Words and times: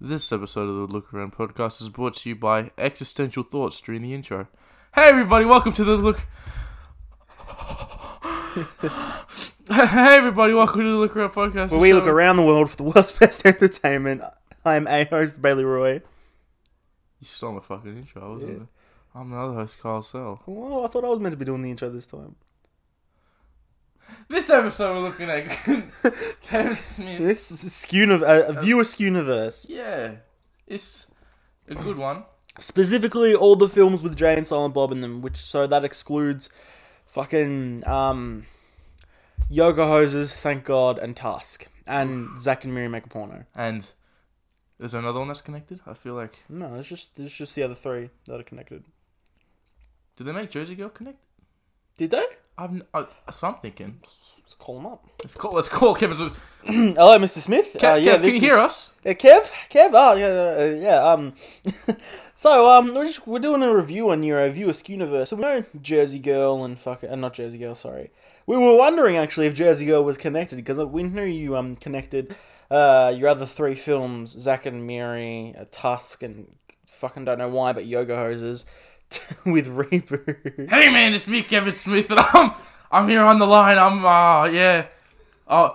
This 0.00 0.32
episode 0.32 0.68
of 0.68 0.88
the 0.88 0.94
Look 0.94 1.12
Around 1.12 1.34
podcast 1.34 1.82
is 1.82 1.88
brought 1.90 2.14
to 2.14 2.28
you 2.30 2.34
by 2.36 2.70
Existential 2.78 3.42
Thoughts 3.42 3.80
during 3.80 4.02
the 4.02 4.14
intro. 4.14 4.48
Hey 4.94 5.08
everybody, 5.08 5.44
welcome 5.44 5.72
to 5.74 5.84
the 5.84 5.96
Look. 5.96 6.20
hey 9.68 10.16
everybody, 10.16 10.54
welcome 10.54 10.80
to 10.80 10.86
the 10.92 10.96
Look 10.98 11.14
Around 11.16 11.30
podcast. 11.30 11.70
Where 11.70 11.80
we 11.80 11.92
look 11.92 12.06
around 12.06 12.36
the 12.36 12.44
world 12.44 12.70
for 12.70 12.76
the 12.76 12.84
world's 12.84 13.12
best 13.18 13.44
entertainment. 13.44 14.22
I'm 14.64 14.86
a 14.86 15.04
host, 15.04 15.42
Bailey 15.42 15.64
Roy. 15.64 15.94
You 17.20 17.26
stole 17.26 17.52
my 17.52 17.60
fucking 17.60 17.96
intro, 17.98 18.22
I 18.24 18.28
wasn't 18.28 18.50
Yeah. 18.50 18.56
it? 18.62 18.68
I'm 19.14 19.30
the 19.30 19.36
other 19.36 19.54
host, 19.54 19.78
Carl 19.80 20.02
Sell. 20.02 20.40
Well, 20.46 20.84
I 20.84 20.88
thought 20.88 21.04
I 21.04 21.08
was 21.08 21.18
meant 21.20 21.32
to 21.32 21.36
be 21.38 21.44
doing 21.44 21.62
the 21.62 21.70
intro 21.70 21.90
this 21.90 22.06
time. 22.06 22.36
This 24.28 24.48
episode 24.50 24.94
we're 24.96 25.08
looking 25.08 25.28
at 25.30 25.48
Kevin 26.42 26.74
Smith. 26.76 27.20
This 27.20 27.50
is 27.50 27.64
a, 27.64 27.68
Skewniv- 27.68 28.22
a, 28.22 28.48
a 28.56 28.60
View 28.62 28.76
Askewniverse. 28.76 29.66
Yeah, 29.68 30.12
it's 30.66 31.10
a 31.68 31.74
good 31.74 31.96
one. 31.98 32.24
Specifically, 32.58 33.34
all 33.34 33.56
the 33.56 33.68
films 33.68 34.02
with 34.02 34.16
Jay 34.16 34.36
and 34.36 34.46
Silent 34.46 34.74
Bob 34.74 34.92
in 34.92 35.00
them, 35.00 35.20
which 35.22 35.36
so 35.38 35.66
that 35.66 35.84
excludes 35.84 36.48
fucking 37.06 37.86
um, 37.88 38.46
Yoga 39.48 39.82
Hosers, 39.82 40.32
Thank 40.32 40.64
God, 40.64 40.98
and 40.98 41.16
Tusk, 41.16 41.68
and 41.86 42.28
Zack 42.40 42.64
and 42.64 42.74
Miri 42.74 42.88
Make 42.88 43.06
a 43.06 43.08
Porno. 43.08 43.44
And 43.56 43.84
there's 44.78 44.94
another 44.94 45.18
one 45.18 45.28
that's 45.28 45.42
connected. 45.42 45.80
I 45.86 45.94
feel 45.94 46.14
like 46.14 46.38
No, 46.48 46.74
it's 46.76 46.88
just 46.88 47.18
it's 47.18 47.36
just 47.36 47.54
the 47.54 47.62
other 47.62 47.74
three 47.74 48.10
that 48.26 48.38
are 48.40 48.44
connected. 48.44 48.84
did 50.16 50.26
they 50.26 50.32
make 50.32 50.50
Jersey 50.50 50.74
Girl 50.74 50.88
connect? 50.88 51.18
Did 51.98 52.10
they? 52.12 52.24
I've 52.60 52.70
n- 52.70 52.82
I, 52.92 53.06
that's 53.26 53.40
what 53.40 53.54
I'm 53.54 53.60
thinking. 53.60 53.98
Let's 54.02 54.54
call 54.58 54.78
him 54.78 54.86
up. 54.86 55.06
Let's 55.22 55.34
call 55.34 55.52
let's 55.52 55.68
call 55.68 55.94
Kevin. 55.94 56.16
Smith. 56.16 56.38
Hello, 56.64 57.18
Mr. 57.18 57.38
Smith. 57.38 57.74
Kev, 57.78 57.94
Uh, 57.94 57.96
yeah, 57.96 58.12
Kev, 58.16 58.20
can 58.20 58.24
you 58.28 58.34
is- 58.34 58.40
hear 58.40 58.58
us? 58.58 58.90
Yeah, 59.04 59.14
Kev, 59.14 59.50
Kev, 59.70 59.90
oh 59.94 60.14
yeah, 60.14 60.26
uh, 60.26 60.78
yeah. 60.78 61.02
Um, 61.12 61.32
so 62.36 62.68
um, 62.68 62.92
we're 62.94 63.06
just 63.06 63.26
we're 63.26 63.38
doing 63.38 63.62
a 63.62 63.74
review 63.74 64.10
on 64.10 64.22
your 64.22 64.40
uh, 64.40 64.50
View 64.50 64.66
Askewniverse. 64.66 65.28
So 65.28 65.36
we 65.36 65.42
know 65.42 65.64
Jersey 65.80 66.18
Girl 66.18 66.62
and 66.64 66.78
fuck, 66.78 67.02
uh, 67.02 67.16
not 67.16 67.32
Jersey 67.32 67.56
Girl. 67.56 67.74
Sorry, 67.74 68.10
we 68.46 68.58
were 68.58 68.74
wondering 68.76 69.16
actually 69.16 69.46
if 69.46 69.54
Jersey 69.54 69.86
Girl 69.86 70.04
was 70.04 70.18
connected 70.18 70.56
because 70.56 70.76
we 70.78 71.02
knew 71.02 71.24
you 71.24 71.56
um 71.56 71.76
connected 71.76 72.36
uh 72.70 73.10
your 73.16 73.28
other 73.30 73.46
three 73.46 73.74
films, 73.74 74.32
Zack 74.38 74.66
and 74.66 74.86
Miri, 74.86 75.54
uh, 75.58 75.64
Tusk, 75.70 76.22
and 76.22 76.48
fucking 76.86 77.24
don't 77.24 77.38
know 77.38 77.48
why, 77.48 77.72
but 77.72 77.86
Yoga 77.86 78.14
Hosers 78.16 78.66
with 79.44 79.66
reboot. 79.66 80.68
Hey 80.68 80.90
man, 80.90 81.14
it's 81.14 81.26
me, 81.26 81.42
Kevin 81.42 81.72
Smith, 81.72 82.06
I'm 82.10 82.52
I'm 82.92 83.08
here 83.08 83.22
on 83.22 83.38
the 83.38 83.46
line. 83.46 83.78
I'm 83.78 84.04
uh 84.04 84.44
yeah, 84.44 84.86
uh 85.48 85.70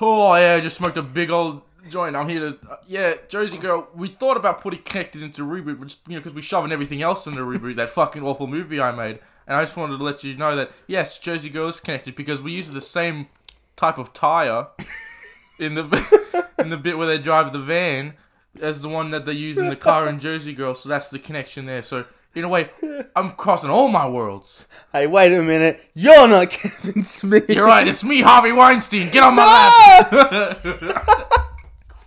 oh 0.00 0.34
yeah, 0.34 0.54
I 0.54 0.60
just 0.60 0.76
smoked 0.76 0.96
a 0.96 1.02
big 1.02 1.30
old 1.30 1.62
joint. 1.90 2.16
I'm 2.16 2.28
here 2.28 2.40
to 2.40 2.58
uh, 2.70 2.76
yeah, 2.86 3.14
Jersey 3.28 3.58
Girl. 3.58 3.88
We 3.94 4.08
thought 4.08 4.36
about 4.36 4.62
putting 4.62 4.82
connected 4.82 5.22
into 5.22 5.42
reboot, 5.42 5.78
which 5.78 5.96
you 6.06 6.14
know 6.14 6.20
because 6.20 6.34
we're 6.34 6.42
shoving 6.42 6.72
everything 6.72 7.02
else 7.02 7.26
into 7.26 7.40
reboot. 7.40 7.76
that 7.76 7.90
fucking 7.90 8.22
awful 8.22 8.46
movie 8.46 8.80
I 8.80 8.92
made, 8.92 9.18
and 9.46 9.56
I 9.56 9.64
just 9.64 9.76
wanted 9.76 9.98
to 9.98 10.04
let 10.04 10.24
you 10.24 10.34
know 10.36 10.56
that 10.56 10.70
yes, 10.86 11.18
Jersey 11.18 11.50
Girl 11.50 11.68
is 11.68 11.80
connected 11.80 12.14
because 12.14 12.40
we 12.40 12.52
use 12.52 12.70
the 12.70 12.80
same 12.80 13.28
type 13.76 13.98
of 13.98 14.14
tire 14.14 14.68
in 15.58 15.74
the 15.74 16.46
in 16.58 16.70
the 16.70 16.78
bit 16.78 16.96
where 16.96 17.06
they 17.06 17.18
drive 17.18 17.52
the 17.52 17.60
van 17.60 18.14
as 18.58 18.80
the 18.80 18.88
one 18.88 19.10
that 19.10 19.26
they 19.26 19.32
use 19.32 19.58
in 19.58 19.68
the 19.68 19.76
car 19.76 20.08
in 20.08 20.18
Jersey 20.18 20.54
Girl. 20.54 20.74
So 20.74 20.88
that's 20.88 21.08
the 21.10 21.18
connection 21.18 21.66
there. 21.66 21.82
So. 21.82 22.06
In 22.38 22.44
a 22.44 22.48
way, 22.48 22.68
I'm 23.16 23.32
crossing 23.32 23.68
all 23.68 23.88
my 23.88 24.08
worlds. 24.08 24.64
hey, 24.92 25.08
wait 25.08 25.32
a 25.32 25.42
minute, 25.42 25.80
you're 25.92 26.28
not 26.28 26.50
Kevin 26.50 27.02
Smith. 27.02 27.50
You're 27.50 27.66
right, 27.66 27.88
it's 27.88 28.04
me, 28.04 28.20
Harvey 28.20 28.52
Weinstein. 28.52 29.10
Get 29.10 29.24
on 29.24 29.34
my 29.34 29.44
lap. 29.44 30.12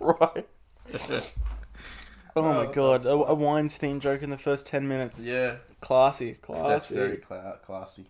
right. 0.00 0.46
Oh 2.34 2.42
my 2.42 2.64
uh, 2.64 2.72
god, 2.72 3.04
a, 3.04 3.10
a 3.10 3.34
Weinstein 3.34 4.00
joke 4.00 4.22
in 4.22 4.30
the 4.30 4.38
first 4.38 4.66
10 4.68 4.88
minutes. 4.88 5.22
yeah, 5.22 5.56
Classy, 5.82 6.32
classy. 6.32 6.66
that's 6.66 6.88
very 6.88 7.18
cla- 7.18 7.58
classy. 7.62 8.06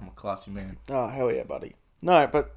I'm 0.00 0.08
a 0.08 0.12
classy 0.12 0.50
man. 0.50 0.78
Oh, 0.88 1.08
hell 1.08 1.30
yeah, 1.30 1.42
buddy. 1.42 1.74
No, 2.00 2.26
but 2.26 2.54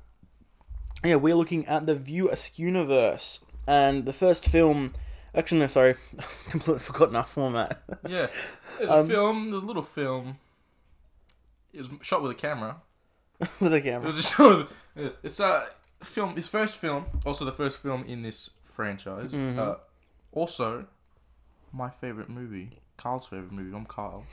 yeah, 1.04 1.16
we're 1.16 1.36
looking 1.36 1.66
at 1.66 1.88
the 1.88 1.96
View 1.96 2.30
Askewniverse. 2.32 3.40
And 3.68 4.06
the 4.06 4.14
first 4.14 4.46
film. 4.48 4.94
Actually, 5.36 5.60
no, 5.60 5.68
sorry. 5.68 5.96
I've 6.18 6.46
completely 6.50 6.80
forgotten 6.80 7.16
our 7.18 7.26
format. 7.26 7.84
Yeah, 8.08 8.28
there's 8.78 8.90
Um, 8.90 9.06
a 9.06 9.08
film. 9.08 9.52
There's 9.52 9.64
a 9.64 9.66
little 9.66 9.84
film. 9.84 10.38
It 11.74 11.80
was 11.80 11.90
shot 12.02 12.22
with 12.22 12.32
a 12.32 12.36
camera. 12.36 12.78
With 13.60 13.74
a 13.74 13.80
camera. 13.80 13.80
It 13.80 13.84
camera. 13.84 14.08
was 14.08 14.18
a 14.20 14.24
show. 14.24 14.68
It's 15.24 15.40
a 15.40 15.68
film. 16.04 16.36
His 16.36 16.48
first 16.48 16.78
film. 16.78 17.06
Also, 17.26 17.46
the 17.46 17.52
first 17.52 17.78
film 17.80 18.04
in 18.06 18.22
this 18.24 18.50
franchise. 18.64 19.32
Mhm. 19.32 19.58
Uh, 19.58 19.76
also, 20.32 20.88
my 21.72 21.90
favorite 21.90 22.30
movie. 22.30 22.80
Carl's 22.98 23.28
favorite 23.28 23.52
movie. 23.52 23.76
I'm 23.76 23.86
Carl. 23.86 24.26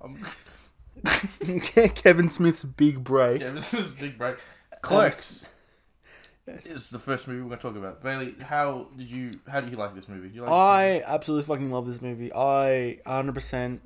Um, 0.00 0.24
Kevin 1.94 2.28
Smith's 2.28 2.64
big 2.64 3.02
break. 3.02 3.40
yeah, 3.40 3.50
this 3.50 3.74
is 3.74 3.90
a 3.90 3.94
big 3.94 4.16
break. 4.18 4.36
Clerks. 4.82 5.44
Yes. 6.54 6.66
It's 6.66 6.90
the 6.90 6.98
first 6.98 7.28
movie 7.28 7.40
we're 7.40 7.48
going 7.48 7.58
to 7.58 7.62
talk 7.68 7.76
about. 7.76 8.02
Bailey, 8.02 8.34
how 8.40 8.88
did 8.96 9.08
you? 9.08 9.30
How 9.48 9.60
do 9.60 9.70
you 9.70 9.76
like 9.76 9.94
this 9.94 10.08
movie? 10.08 10.28
Do 10.28 10.34
you 10.34 10.42
like? 10.42 10.50
I 10.50 11.02
absolutely 11.06 11.46
fucking 11.46 11.70
love 11.70 11.86
this 11.86 12.02
movie. 12.02 12.32
I 12.32 12.98
100% 13.06 13.80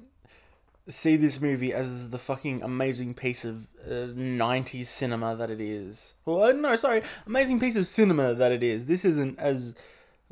see 0.89 1.17
this 1.17 1.41
movie 1.41 1.73
as 1.73 2.11
the 2.11 2.19
fucking 2.19 2.63
amazing 2.63 3.15
piece 3.15 3.45
of 3.45 3.69
uh, 3.87 4.13
90s 4.13 4.87
cinema 4.87 5.35
that 5.37 5.51
it 5.51 5.61
is. 5.61 6.15
Well, 6.25 6.43
uh, 6.43 6.53
no, 6.53 6.77
sorry, 6.77 7.03
amazing 7.27 7.61
piece 7.61 7.77
of 7.77 7.87
cinema 7.87 8.35
that 8.35 8.53
it 8.53 8.63
is. 8.63 8.87
This 8.87 9.05
isn't 9.05 9.39
as 9.39 9.75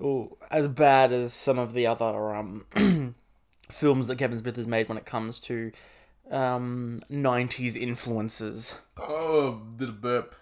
oh, 0.02 0.36
as 0.50 0.68
bad 0.68 1.12
as 1.12 1.32
some 1.32 1.58
of 1.58 1.74
the 1.74 1.86
other 1.86 2.34
um 2.34 2.66
films 3.70 4.08
that 4.08 4.18
Kevin 4.18 4.38
Smith 4.38 4.56
has 4.56 4.66
made 4.66 4.88
when 4.88 4.98
it 4.98 5.06
comes 5.06 5.40
to 5.42 5.72
um 6.30 7.02
90s 7.10 7.76
influences. 7.76 8.74
Oh, 8.98 9.62
did 9.76 9.88
a 9.88 9.92
burp. 9.92 10.34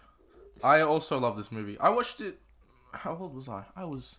I 0.63 0.81
also 0.83 1.19
love 1.19 1.37
this 1.37 1.51
movie. 1.53 1.79
I 1.79 1.89
watched 1.91 2.21
it. 2.21 2.39
How 2.93 3.17
old 3.19 3.35
was 3.35 3.49
I? 3.49 3.65
I 3.77 3.85
was 3.85 4.19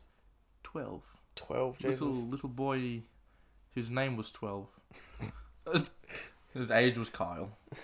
twelve. 0.64 1.04
12 1.36 1.78
Jesus. 1.80 2.02
Little 2.02 2.16
little 2.28 2.50
boy, 2.50 3.02
whose 3.74 3.90
name 3.90 4.18
was 4.18 4.32
twelve. 4.32 4.68
His 6.54 6.70
age 6.72 6.98
was 6.98 7.10
Kyle. 7.10 7.52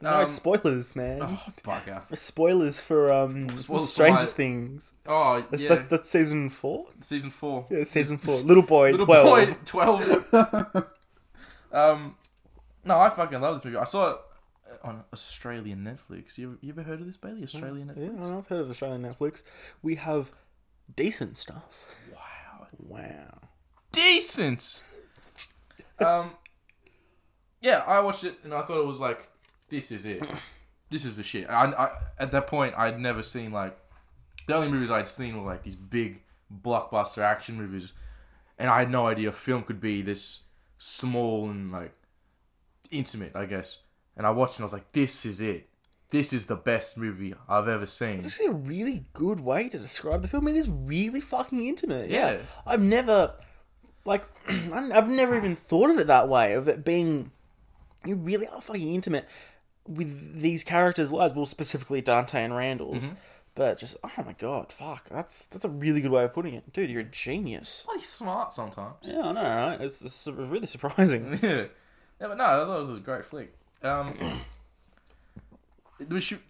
No 0.00 0.22
Um, 0.22 0.28
spoilers, 0.28 0.96
man. 0.96 1.20
Oh, 1.22 1.40
bugger. 1.62 2.02
Spoilers 2.16 2.80
for 2.80 3.12
um 3.12 3.48
Spoilers 3.50 3.66
for 3.66 3.80
Stranger 3.86 4.18
my- 4.20 4.24
Things. 4.24 4.94
Oh, 5.06 5.44
That's, 5.50 5.62
yeah. 5.62 5.68
that's 5.68 5.86
that's 5.86 6.08
season 6.08 6.48
four. 6.48 6.86
Season 7.02 7.30
four. 7.30 7.66
Yeah, 7.70 7.84
season 7.84 8.16
four. 8.18 8.36
Little 8.36 8.64
boy, 8.64 8.92
Little 8.92 9.06
twelve. 9.06 9.26
boy, 9.26 9.56
twelve. 9.64 10.86
um, 11.72 12.16
no, 12.84 12.98
I 12.98 13.10
fucking 13.10 13.40
love 13.40 13.56
this 13.56 13.64
movie. 13.66 13.76
I 13.76 13.84
saw 13.84 14.10
it 14.12 14.16
on 14.82 15.04
Australian 15.12 15.80
Netflix. 15.84 16.36
You 16.38 16.48
ever, 16.50 16.58
you 16.60 16.70
ever 16.72 16.82
heard 16.82 17.00
of 17.00 17.06
this, 17.06 17.16
Bailey? 17.16 17.42
Australian 17.44 17.88
Yeah, 17.96 18.08
Netflix. 18.08 18.38
I've 18.38 18.46
heard 18.46 18.60
of 18.60 18.70
Australian 18.70 19.02
Netflix. 19.02 19.42
We 19.82 19.94
have 19.96 20.32
decent 20.94 21.36
stuff. 21.36 21.86
Wow, 22.12 22.66
Wow. 22.78 23.38
decent. 23.92 24.84
um, 25.98 26.32
yeah, 27.60 27.84
I 27.86 28.00
watched 28.00 28.24
it 28.24 28.38
and 28.44 28.52
I 28.52 28.62
thought 28.62 28.80
it 28.80 28.86
was 28.86 29.00
like, 29.00 29.28
this 29.68 29.90
is 29.90 30.04
it. 30.06 30.22
This 30.90 31.06
is 31.06 31.16
the 31.16 31.22
shit. 31.22 31.48
I, 31.48 31.64
I 31.72 31.90
at 32.18 32.32
that 32.32 32.46
point 32.46 32.74
I'd 32.76 33.00
never 33.00 33.22
seen 33.22 33.50
like 33.50 33.74
the 34.46 34.54
only 34.54 34.68
movies 34.68 34.90
I'd 34.90 35.08
seen 35.08 35.34
were 35.42 35.50
like 35.50 35.62
these 35.62 35.74
big 35.74 36.20
blockbuster 36.54 37.22
action 37.22 37.54
movies, 37.56 37.94
and 38.58 38.68
I 38.68 38.80
had 38.80 38.90
no 38.90 39.06
idea 39.06 39.30
a 39.30 39.32
film 39.32 39.62
could 39.62 39.80
be 39.80 40.02
this 40.02 40.40
small 40.76 41.48
and 41.48 41.72
like 41.72 41.94
intimate, 42.90 43.34
I 43.34 43.46
guess. 43.46 43.84
And 44.16 44.26
I 44.26 44.30
watched 44.30 44.54
it 44.54 44.56
and 44.58 44.64
I 44.64 44.66
was 44.66 44.72
like, 44.72 44.92
this 44.92 45.24
is 45.24 45.40
it. 45.40 45.68
This 46.10 46.32
is 46.34 46.44
the 46.44 46.56
best 46.56 46.98
movie 46.98 47.34
I've 47.48 47.68
ever 47.68 47.86
seen. 47.86 48.18
It's 48.18 48.26
actually 48.26 48.46
a 48.46 48.52
really 48.52 49.06
good 49.14 49.40
way 49.40 49.70
to 49.70 49.78
describe 49.78 50.20
the 50.20 50.28
film. 50.28 50.46
It 50.46 50.56
is 50.56 50.68
really 50.68 51.22
fucking 51.22 51.66
intimate. 51.66 52.10
Yeah. 52.10 52.32
Yeah. 52.32 52.38
I've 52.66 52.82
never, 52.82 53.32
like, 54.04 54.26
I've 54.72 55.08
never 55.08 55.36
even 55.36 55.56
thought 55.56 55.90
of 55.90 55.98
it 55.98 56.08
that 56.08 56.28
way, 56.28 56.52
of 56.52 56.68
it 56.68 56.84
being, 56.84 57.32
you 58.04 58.16
really 58.16 58.46
are 58.46 58.60
fucking 58.60 58.94
intimate 58.94 59.26
with 59.88 60.42
these 60.42 60.64
characters' 60.64 61.10
lives. 61.10 61.32
Well, 61.34 61.46
specifically 61.46 62.02
Dante 62.02 62.44
and 62.44 62.54
Randall's. 62.54 63.04
Mm-hmm. 63.04 63.14
But 63.54 63.78
just, 63.78 63.96
oh 64.02 64.24
my 64.24 64.32
god, 64.32 64.72
fuck. 64.72 65.08
That's 65.10 65.44
that's 65.46 65.64
a 65.66 65.68
really 65.68 66.00
good 66.00 66.10
way 66.10 66.24
of 66.24 66.32
putting 66.32 66.54
it. 66.54 66.72
Dude, 66.72 66.88
you're 66.88 67.02
a 67.02 67.04
genius. 67.04 67.82
Bloody 67.84 68.02
smart 68.02 68.52
sometimes. 68.52 68.94
Yeah, 69.02 69.20
I 69.20 69.32
know, 69.32 69.42
right? 69.42 69.80
It's, 69.80 70.00
it's 70.00 70.26
really 70.26 70.66
surprising. 70.66 71.38
yeah. 71.42 71.64
yeah, 72.18 72.28
but 72.28 72.38
no, 72.38 72.44
I 72.44 72.64
thought 72.64 72.80
it 72.80 72.88
was 72.88 72.98
a 72.98 73.02
great 73.02 73.26
flick. 73.26 73.54
Um, 73.82 74.14
it 75.98 76.08
was 76.08 76.24
shoot, 76.24 76.40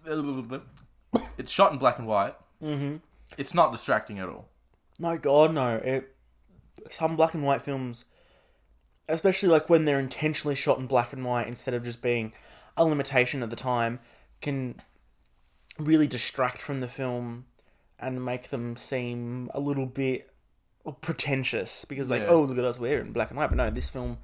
it's 1.39 1.51
shot 1.51 1.73
in 1.73 1.79
black 1.79 1.99
and 1.99 2.07
white. 2.07 2.35
Mm-hmm. 2.63 2.97
It's 3.39 3.55
not 3.55 3.73
distracting 3.73 4.19
at 4.19 4.29
all. 4.29 4.49
No, 4.99 5.17
God, 5.19 5.55
no. 5.55 5.77
It, 5.77 6.15
some 6.91 7.17
black 7.17 7.35
and 7.35 7.45
white 7.45 7.63
films, 7.63 8.05
especially 9.09 9.49
like 9.49 9.69
when 9.69 9.85
they're 9.85 9.99
intentionally 9.99 10.55
shot 10.55 10.79
in 10.79 10.87
black 10.87 11.13
and 11.13 11.25
white 11.25 11.47
instead 11.47 11.75
of 11.75 11.85
just 11.85 12.03
being 12.03 12.33
a 12.77 12.85
limitation 12.85 13.43
of 13.43 13.51
the 13.51 13.57
time, 13.57 14.01
can 14.41 14.81
really 15.79 16.07
distract 16.07 16.59
from 16.59 16.81
the 16.81 16.89
film 16.89 17.47
and 17.99 18.25
make 18.25 18.51
them 18.51 18.77
seem 18.77 19.51
a 19.55 19.61
little 19.61 19.87
bit 19.87 20.31
pretentious 21.01 21.85
because 21.85 22.11
like 22.11 22.23
Yeah. 22.23 22.29
oh 22.31 22.43
look 22.43 22.59
at 22.59 22.65
us 22.65 22.79
we're 22.81 23.01
in 23.01 23.13
black 23.13 23.31
and 23.31 23.39
white 23.39 23.47
but 23.49 23.55
no 23.55 23.71
this 23.71 23.89
film 23.89 24.19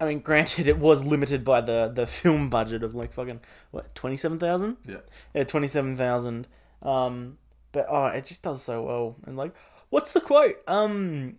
I 0.00 0.06
mean 0.06 0.20
granted 0.20 0.66
it 0.66 0.78
was 0.78 1.04
limited 1.04 1.42
by 1.44 1.60
the 1.60 1.90
the 1.94 2.06
film 2.06 2.50
budget 2.50 2.82
of 2.82 2.94
like 2.94 3.12
fucking 3.12 3.40
what 3.70 3.94
27,000 3.94 4.76
Yeah. 4.86 4.96
yeah 5.34 5.44
27,000 5.44 6.46
um 6.82 7.38
but 7.72 7.86
oh 7.88 8.06
it 8.06 8.24
just 8.26 8.42
does 8.42 8.62
so 8.62 8.82
well 8.82 9.16
and 9.26 9.36
like 9.36 9.54
what's 9.90 10.12
the 10.12 10.20
quote 10.20 10.56
um 10.66 11.36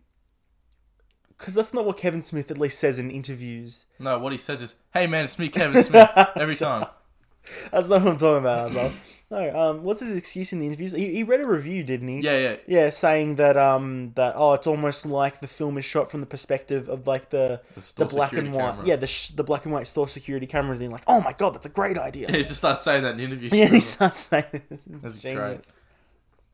because 1.29 1.53
that's 1.53 1.71
not 1.73 1.85
what 1.85 1.97
Kevin 1.97 2.23
Smith 2.23 2.49
at 2.49 2.57
least 2.57 2.79
says 2.79 2.97
in 2.97 3.11
interviews 3.11 3.85
No, 3.99 4.17
what 4.17 4.31
he 4.31 4.39
says 4.39 4.59
is, 4.59 4.73
"Hey 4.91 5.05
man, 5.05 5.23
it's 5.25 5.37
me, 5.37 5.49
Kevin 5.49 5.83
Smith." 5.83 6.09
Every 6.35 6.55
time. 6.65 6.87
that's 7.71 7.87
not 7.87 8.01
what 8.03 8.11
I'm 8.13 8.17
talking 8.17 8.39
about 8.39 8.59
I 8.59 8.63
was 8.65 8.73
like 8.75 8.91
no 9.29 9.59
um 9.59 9.83
what's 9.83 9.99
his 9.99 10.15
excuse 10.17 10.53
in 10.53 10.59
the 10.59 10.65
interviews 10.67 10.93
he, 10.93 11.13
he 11.13 11.23
read 11.23 11.41
a 11.41 11.45
review 11.47 11.83
didn't 11.83 12.07
he 12.07 12.19
Yeah, 12.21 12.37
yeah. 12.37 12.55
Yeah, 12.67 12.89
saying 12.89 13.35
that 13.35 13.57
um 13.57 14.13
that 14.15 14.33
oh 14.37 14.53
it's 14.53 14.67
almost 14.67 15.05
like 15.05 15.39
the 15.39 15.47
film 15.47 15.77
is 15.77 15.85
shot 15.85 16.09
from 16.09 16.21
the 16.21 16.25
perspective 16.25 16.87
of 16.89 17.07
like 17.07 17.29
the 17.29 17.61
The, 17.75 17.93
the 17.97 18.05
black 18.05 18.33
and 18.33 18.53
white 18.53 18.71
camera. 18.73 18.87
yeah 18.87 18.95
the 18.95 19.07
sh- 19.07 19.29
the 19.29 19.43
black 19.43 19.65
and 19.65 19.73
white 19.73 19.87
store 19.87 20.07
security 20.07 20.47
cameras 20.47 20.81
in 20.81 20.91
like 20.91 21.03
oh 21.07 21.21
my 21.21 21.33
god 21.33 21.53
that's 21.55 21.65
a 21.65 21.69
great 21.69 21.97
idea 21.97 22.27
He 22.31 22.37
just 22.37 22.57
starts 22.57 22.81
saying 22.81 23.03
that 23.03 23.11
in 23.11 23.17
the 23.17 23.23
interview. 23.25 23.49
yeah 23.53 23.67
he 23.67 23.79
starts 23.79 24.19
saying 24.19 24.45
this 24.69 24.85
That's 24.87 25.15
is 25.15 25.21
great. 25.21 25.35
genius 25.35 25.75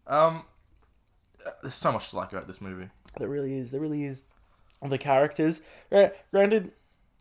Um, 0.07 0.43
uh, 1.45 1.51
there's 1.61 1.75
so 1.75 1.91
much 1.91 2.09
to 2.09 2.15
like 2.17 2.31
about 2.31 2.47
this 2.47 2.59
movie. 2.61 2.89
there 3.19 3.29
really 3.29 3.57
is 3.57 3.71
there 3.71 3.81
really 3.81 4.03
is 4.05 4.25
the 4.81 4.97
characters 4.97 5.61
granted 6.31 6.73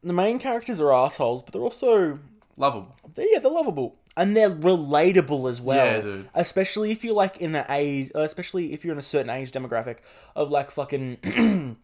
the 0.03 0.13
main 0.13 0.39
characters 0.41 0.81
are 0.81 0.93
assholes 0.93 1.43
but 1.43 1.53
they're 1.53 1.63
also 1.63 2.19
Lovable. 2.57 2.95
yeah 3.17 3.39
they're 3.39 3.51
lovable 3.51 3.97
and 4.17 4.37
they're 4.37 4.51
relatable 4.51 5.49
as 5.49 5.61
well 5.61 5.87
Yeah, 5.87 6.01
dude. 6.03 6.29
especially 6.35 6.91
if 6.93 7.03
you're 7.03 7.15
like 7.15 7.39
in 7.39 7.53
the 7.53 7.65
age 7.71 8.11
uh, 8.15 8.21
especially 8.21 8.73
if 8.75 8.85
you're 8.85 8.93
in 8.93 8.99
a 8.99 9.03
certain 9.03 9.31
age 9.31 9.53
demographic 9.53 9.99
of 10.37 10.51
like 10.51 10.71
fucking 10.71 11.17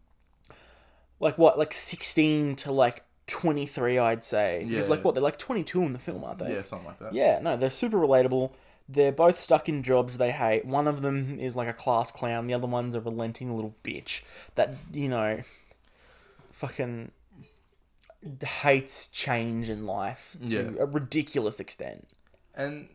like 1.21 1.39
what 1.39 1.59
like 1.59 1.73
16 1.75 2.55
to 2.57 2.73
like 2.73 3.03
23 3.29 3.99
i'd 3.99 4.25
say 4.25 4.65
because 4.67 4.87
Yeah. 4.87 4.91
like 4.91 5.05
what 5.05 5.15
they're 5.15 5.23
like 5.23 5.39
22 5.39 5.83
in 5.83 5.93
the 5.93 5.99
film 5.99 6.25
aren't 6.25 6.39
they 6.39 6.55
Yeah, 6.55 6.63
something 6.63 6.87
like 6.89 6.99
that. 7.01 7.13
yeah 7.15 7.39
no 7.43 7.57
they're 7.57 7.71
super 7.71 7.97
relatable 7.99 8.53
they're 8.89 9.13
both 9.13 9.41
stuck 9.41 9.69
in 9.69 9.83
jobs 9.83 10.17
they 10.19 10.31
hate 10.31 10.65
one 10.65 10.89
of 10.89 11.03
them 11.03 11.39
is 11.39 11.55
like 11.57 11.69
a 11.69 11.73
class 11.75 12.11
clown 12.13 12.47
the 12.47 12.55
other 12.55 12.67
one's 12.67 12.95
a 12.95 13.01
relenting 13.01 13.55
little 13.55 13.75
bitch 13.85 14.23
that 14.55 14.75
you 14.93 15.09
know 15.09 15.41
fucking 16.53 17.11
hates 18.63 19.09
change 19.09 19.69
in 19.71 19.87
life 19.87 20.37
to 20.47 20.55
Yeah. 20.75 20.83
a 20.83 20.87
ridiculous 20.87 21.61
extent 21.61 22.09
And 22.55 22.89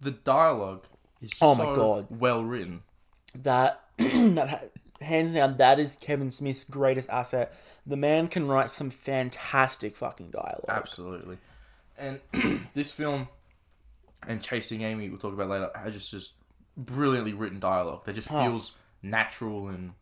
the 0.00 0.12
dialogue 0.12 0.84
is 1.20 1.30
Oh 1.40 1.54
my 1.54 1.64
God. 1.74 2.06
well 2.10 2.42
written. 2.44 2.82
that 3.34 3.82
that 3.98 4.70
hands 5.00 5.34
down 5.34 5.56
that 5.58 5.78
is 5.78 5.96
Kevin 6.00 6.30
Smith's 6.30 6.64
greatest 6.64 7.08
asset. 7.10 7.52
The 7.86 7.96
man 7.96 8.28
can 8.28 8.46
write 8.48 8.70
some 8.70 8.90
fantastic 8.90 9.96
fucking 9.96 10.30
dialogue. 10.30 10.64
Absolutely. 10.68 11.38
And 11.98 12.20
this 12.74 12.92
film 12.92 13.28
and 14.26 14.42
Chasing 14.42 14.82
Amy, 14.82 15.08
we'll 15.08 15.18
talk 15.18 15.32
about 15.34 15.48
later, 15.48 15.70
has 15.74 15.94
just 15.94 16.10
just 16.10 16.32
brilliantly 16.76 17.32
written 17.32 17.58
dialogue. 17.60 18.04
That 18.04 18.14
just 18.14 18.30
Oh. 18.30 18.42
feels 18.44 18.76
natural 19.02 19.68
and 19.68 19.92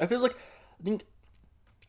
I 0.00 0.06
feels 0.06 0.22
like 0.22 0.36
I 0.80 0.84
think 0.84 1.04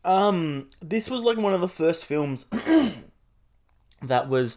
um 0.06 0.68
this 0.80 1.10
was 1.10 1.22
like 1.22 1.36
one 1.36 1.52
of 1.52 1.60
the 1.60 1.68
first 1.68 2.04
films 2.04 2.46
that 4.02 4.28
was 4.28 4.56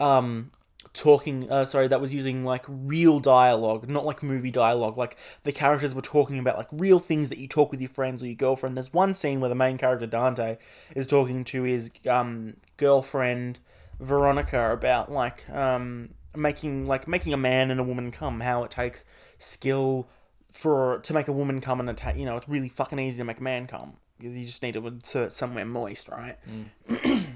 um 0.00 0.50
talking 0.94 1.48
uh 1.50 1.66
sorry 1.66 1.86
that 1.86 2.00
was 2.00 2.14
using 2.14 2.44
like 2.44 2.64
real 2.66 3.20
dialogue 3.20 3.88
not 3.88 4.04
like 4.04 4.22
movie 4.22 4.50
dialogue. 4.50 4.96
Like 4.96 5.16
the 5.44 5.52
characters 5.52 5.94
were 5.94 6.00
talking 6.00 6.38
about 6.38 6.56
like 6.56 6.68
real 6.72 6.98
things 6.98 7.28
that 7.28 7.38
you 7.38 7.46
talk 7.46 7.70
with 7.70 7.80
your 7.80 7.90
friends 7.90 8.22
or 8.22 8.26
your 8.26 8.34
girlfriend. 8.34 8.76
There's 8.76 8.92
one 8.92 9.14
scene 9.14 9.40
where 9.40 9.50
the 9.50 9.54
main 9.54 9.76
character 9.76 10.06
Dante 10.06 10.56
is 10.96 11.06
talking 11.06 11.44
to 11.44 11.62
his 11.62 11.90
um 12.08 12.56
girlfriend 12.78 13.58
Veronica 14.00 14.72
about 14.72 15.12
like 15.12 15.48
um 15.50 16.14
making 16.34 16.86
like 16.86 17.06
making 17.06 17.34
a 17.34 17.36
man 17.36 17.70
and 17.70 17.78
a 17.78 17.84
woman 17.84 18.10
come 18.10 18.40
how 18.40 18.64
it 18.64 18.70
takes 18.70 19.04
skill 19.36 20.08
for 20.50 20.98
to 21.00 21.12
make 21.12 21.28
a 21.28 21.32
woman 21.32 21.60
come 21.60 21.78
and 21.78 21.90
attack 21.90 22.16
you 22.16 22.24
know 22.24 22.36
it's 22.36 22.48
really 22.48 22.68
fucking 22.68 22.98
easy 22.98 23.18
to 23.18 23.24
make 23.24 23.38
a 23.38 23.42
man 23.42 23.66
come 23.66 23.98
because 24.18 24.36
you 24.36 24.46
just 24.46 24.62
need 24.62 24.74
to 24.74 24.86
insert 24.86 25.32
somewhere 25.32 25.64
moist 25.64 26.08
right 26.08 26.36
And, 26.46 26.70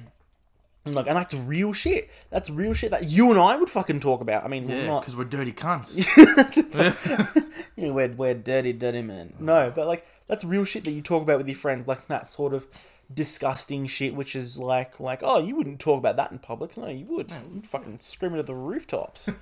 like 0.85 1.07
and 1.07 1.17
that's 1.17 1.33
real 1.35 1.73
shit 1.73 2.11
that's 2.31 2.51
real 2.51 2.75
shit 2.75 2.91
that 2.91 3.05
you 3.05 3.31
and 3.31 3.39
I 3.39 3.57
would 3.57 3.71
fucking 3.71 4.01
talk 4.01 4.21
about 4.21 4.45
I 4.45 4.49
mean 4.49 4.69
yeah, 4.69 4.99
because 4.99 5.17
we're 5.17 5.25
dirty 5.25 5.53
cunts. 5.53 5.97
you 7.77 7.87
know, 7.87 7.93
we're, 7.93 8.09
we're 8.09 8.35
dirty, 8.35 8.73
dirty 8.73 9.03
men. 9.03 9.35
No, 9.39 9.73
but 9.75 9.87
like 9.87 10.07
that's 10.27 10.45
real 10.45 10.65
shit 10.65 10.85
that 10.85 10.93
you 10.93 11.03
talk 11.03 11.23
about 11.23 11.39
with 11.39 11.49
your 11.49 11.57
friends, 11.57 11.89
like 11.89 12.07
that 12.07 12.33
sort 12.33 12.55
of 12.55 12.67
disgusting 13.13 13.87
shit, 13.87 14.15
which 14.15 14.35
is 14.35 14.59
like, 14.59 15.01
like, 15.01 15.21
oh, 15.23 15.39
you 15.39 15.57
wouldn't 15.57 15.81
talk 15.81 15.99
about 15.99 16.17
that 16.17 16.33
in 16.33 16.39
public. 16.39 16.77
No, 16.77 16.89
you 16.89 17.07
would. 17.07 17.31
You'd 17.53 17.67
fucking 17.67 18.01
scream 18.01 18.35
it 18.35 18.39
at 18.39 18.47
the 18.47 18.55
rooftops. 18.55 19.29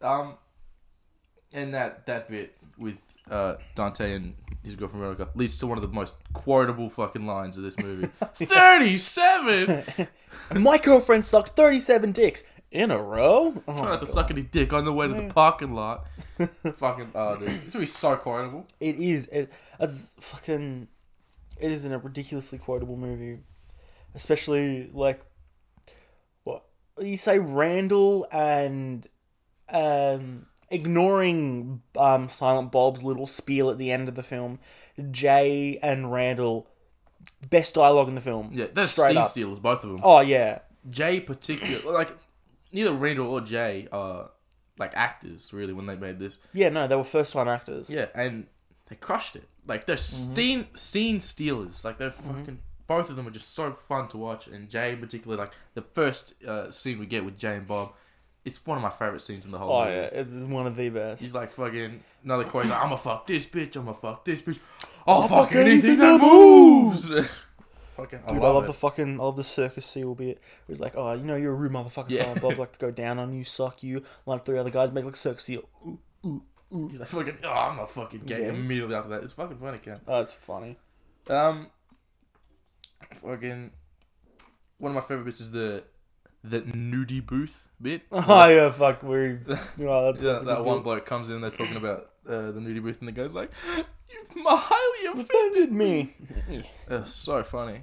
Um, 0.00 0.36
and 1.54 1.72
that 1.74 2.06
that 2.06 2.28
bit 2.28 2.56
with 2.76 2.96
uh, 3.30 3.54
Dante 3.76 4.16
and 4.16 4.34
his 4.64 4.76
girlfriend 4.76 5.02
Veronica 5.02 5.28
leads 5.34 5.58
to 5.58 5.66
one 5.66 5.78
of 5.78 5.82
the 5.82 5.88
most 5.88 6.14
quotable 6.32 6.88
fucking 6.88 7.26
lines 7.26 7.56
of 7.56 7.62
this 7.62 7.78
movie. 7.78 8.08
Thirty-seven. 8.34 9.84
My 10.62 10.78
girlfriend 10.78 11.24
sucked 11.24 11.50
thirty-seven 11.50 12.12
dicks 12.12 12.44
in 12.70 12.90
a 12.90 13.00
row. 13.00 13.62
Oh, 13.68 13.74
Try 13.74 13.84
not 13.84 14.00
to 14.00 14.06
suck 14.06 14.30
any 14.30 14.42
dick 14.42 14.72
on 14.72 14.84
the 14.84 14.92
way 14.92 15.08
to 15.08 15.14
the 15.14 15.32
parking 15.32 15.74
lot. 15.74 16.06
fucking 16.78 17.10
oh, 17.14 17.36
dude, 17.36 17.66
this 17.66 17.74
movie's 17.74 17.96
so 17.96 18.16
quotable. 18.16 18.66
it 18.80 18.96
is. 18.96 19.26
It 19.26 19.52
as 19.78 20.14
fucking. 20.20 20.88
It 21.60 21.70
is 21.70 21.84
in 21.84 21.92
a 21.92 21.98
ridiculously 21.98 22.58
quotable 22.58 22.96
movie, 22.96 23.38
especially 24.14 24.90
like 24.92 25.20
what 26.44 26.64
you 26.98 27.16
say, 27.16 27.38
Randall 27.38 28.26
and 28.32 29.06
um, 29.68 30.46
ignoring 30.72 31.82
um, 31.96 32.28
Silent 32.28 32.72
Bob's 32.72 33.02
little 33.04 33.26
spiel 33.26 33.70
at 33.70 33.78
the 33.78 33.90
end 33.92 34.08
of 34.08 34.14
the 34.14 34.22
film. 34.22 34.58
Jay 35.10 35.78
and 35.82 36.12
Randall, 36.12 36.68
best 37.50 37.74
dialogue 37.74 38.08
in 38.08 38.14
the 38.14 38.20
film. 38.20 38.50
Yeah, 38.52 38.66
they're 38.72 38.86
Straight 38.86 39.08
scene 39.08 39.16
up. 39.18 39.30
stealers, 39.30 39.58
both 39.58 39.84
of 39.84 39.90
them. 39.90 40.00
Oh 40.02 40.20
yeah, 40.20 40.60
Jay, 40.90 41.20
particular, 41.20 41.80
like 41.92 42.10
neither 42.72 42.92
Randall 42.92 43.28
or 43.28 43.40
Jay 43.40 43.88
are 43.92 44.30
like 44.78 44.92
actors 44.94 45.48
really 45.52 45.72
when 45.72 45.86
they 45.86 45.96
made 45.96 46.18
this. 46.18 46.38
yeah. 46.52 46.68
No, 46.68 46.86
they 46.86 46.96
were 46.96 47.04
first 47.04 47.32
time 47.32 47.48
actors. 47.48 47.88
Yeah, 47.90 48.06
and 48.14 48.46
they 48.88 48.96
crushed 48.96 49.36
it. 49.36 49.48
Like 49.66 49.86
they're 49.86 49.96
Mm-hmm. 49.96 50.34
scene 50.34 50.66
scene 50.74 51.20
stealers. 51.20 51.84
Like 51.84 51.98
they're 51.98 52.10
fucking. 52.10 52.58
Both 52.88 53.08
of 53.08 53.16
them 53.16 53.26
are 53.26 53.30
just 53.30 53.54
so 53.54 53.72
fun 53.72 54.08
to 54.08 54.18
watch, 54.18 54.48
and 54.48 54.68
Jay 54.68 54.92
in 54.92 54.98
particular, 54.98 55.36
like 55.36 55.52
the 55.74 55.82
first 55.82 56.34
uh, 56.44 56.70
scene 56.70 56.98
we 56.98 57.06
get 57.06 57.24
with 57.24 57.38
Jay 57.38 57.56
and 57.56 57.66
Bob, 57.66 57.92
it's 58.44 58.64
one 58.66 58.76
of 58.78 58.82
my 58.82 58.90
favorite 58.90 59.22
scenes 59.22 59.44
in 59.44 59.50
the 59.52 59.58
whole 59.58 59.70
Oh 59.72 59.84
movie. 59.84 59.96
yeah, 59.96 60.02
it's 60.20 60.30
one 60.32 60.66
of 60.66 60.76
the 60.76 60.88
best. 60.88 61.22
He's 61.22 61.34
like 61.34 61.50
fucking 61.50 62.02
another 62.24 62.44
quote. 62.44 62.64
He's 62.64 62.72
like, 62.72 62.80
"I'm 62.82 62.88
gonna 62.88 62.98
fuck 62.98 63.26
this 63.26 63.46
bitch. 63.46 63.76
I'm 63.76 63.84
gonna 63.84 63.94
fuck 63.94 64.24
this 64.24 64.42
bitch. 64.42 64.58
I'll, 65.06 65.22
I'll 65.22 65.28
fuck, 65.28 65.48
fuck 65.48 65.54
anything, 65.56 65.90
anything 65.90 65.98
that 65.98 66.20
moves." 66.20 67.04
fucking, 67.96 68.20
I 68.26 68.32
Dude, 68.32 68.42
love, 68.42 68.50
I 68.50 68.54
love 68.54 68.64
it. 68.64 68.66
the 68.68 68.72
fucking, 68.72 69.20
I 69.20 69.22
love 69.24 69.36
the 69.36 69.44
circus 69.44 69.86
seal 69.86 70.14
bit. 70.14 70.40
He's 70.66 70.80
like, 70.80 70.94
oh, 70.96 71.12
you 71.12 71.24
know, 71.24 71.36
you're 71.36 71.52
a 71.52 71.54
rude 71.54 71.72
motherfucker. 71.72 72.06
Yeah. 72.10 72.24
Silent 72.24 72.42
Bob 72.42 72.58
like 72.58 72.72
to 72.72 72.78
go 72.78 72.90
down 72.90 73.18
on 73.18 73.32
you, 73.32 73.44
suck 73.44 73.82
you, 73.82 74.02
line 74.26 74.38
up 74.38 74.44
three 74.46 74.58
other 74.58 74.70
guys, 74.70 74.90
make 74.92 75.04
like 75.04 75.16
circus 75.16 75.44
seal. 75.44 75.68
Ooh, 75.86 75.98
ooh, 76.26 76.42
ooh. 76.74 76.88
He's 76.88 76.98
like 77.00 77.08
fucking. 77.08 77.38
Oh, 77.44 77.48
I'm 77.50 77.76
not 77.76 77.90
fucking 77.90 78.22
gay. 78.26 78.42
Yeah. 78.42 78.48
Immediately 78.48 78.94
after 78.94 79.10
that, 79.10 79.22
it's 79.22 79.32
fucking 79.34 79.58
funny, 79.58 79.78
Ken. 79.78 80.00
Oh, 80.08 80.20
it's 80.20 80.32
funny. 80.34 80.76
Um, 81.28 81.68
fucking. 83.16 83.70
One 84.78 84.90
of 84.90 84.94
my 84.96 85.00
favorite 85.02 85.26
bits 85.26 85.40
is 85.40 85.52
the 85.52 85.84
the 86.44 86.60
nudie 86.62 87.24
booth 87.24 87.68
bit. 87.80 88.02
Oh 88.12 88.48
yeah, 88.48 88.70
fuck, 88.70 89.02
we. 89.02 89.38
Oh, 89.80 90.12
that's, 90.12 90.22
Yeah, 90.22 90.32
that's 90.32 90.44
that 90.44 90.64
one 90.64 90.78
bit. 90.78 90.84
bloke 90.84 91.06
comes 91.06 91.30
in, 91.30 91.40
they're 91.40 91.50
talking 91.50 91.76
about 91.76 92.10
uh, 92.28 92.50
the 92.52 92.60
nudie 92.60 92.82
booth, 92.82 92.98
and 93.00 93.08
the 93.08 93.12
guy's 93.12 93.34
like, 93.34 93.50
"You've 93.76 94.44
highly 94.46 95.20
offended 95.20 95.72
me. 95.72 96.14
It's 96.88 97.12
so 97.14 97.42
funny. 97.42 97.82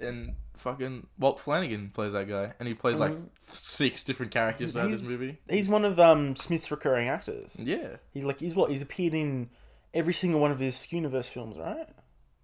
And 0.00 0.34
fucking 0.58 1.06
Walt 1.18 1.40
Flanagan 1.40 1.90
plays 1.94 2.12
that 2.12 2.28
guy, 2.28 2.52
and 2.58 2.68
he 2.68 2.74
plays 2.74 2.98
like 2.98 3.12
Mhm. 3.12 3.28
six 3.42 4.04
different 4.04 4.32
characters 4.32 4.74
in 4.76 4.90
this 4.90 5.02
movie. 5.06 5.38
He's 5.48 5.68
one 5.68 5.84
of 5.84 5.98
um 6.00 6.36
Smith's 6.36 6.70
recurring 6.70 7.08
actors. 7.08 7.56
Yeah, 7.58 7.96
He's 8.12 8.24
like, 8.24 8.40
he's 8.40 8.54
what? 8.54 8.70
He's 8.70 8.82
appeared 8.82 9.14
in 9.14 9.50
every 9.94 10.12
single 10.12 10.40
one 10.40 10.50
of 10.50 10.58
his 10.60 10.90
universe 10.92 11.28
films, 11.28 11.56
right? 11.58 11.88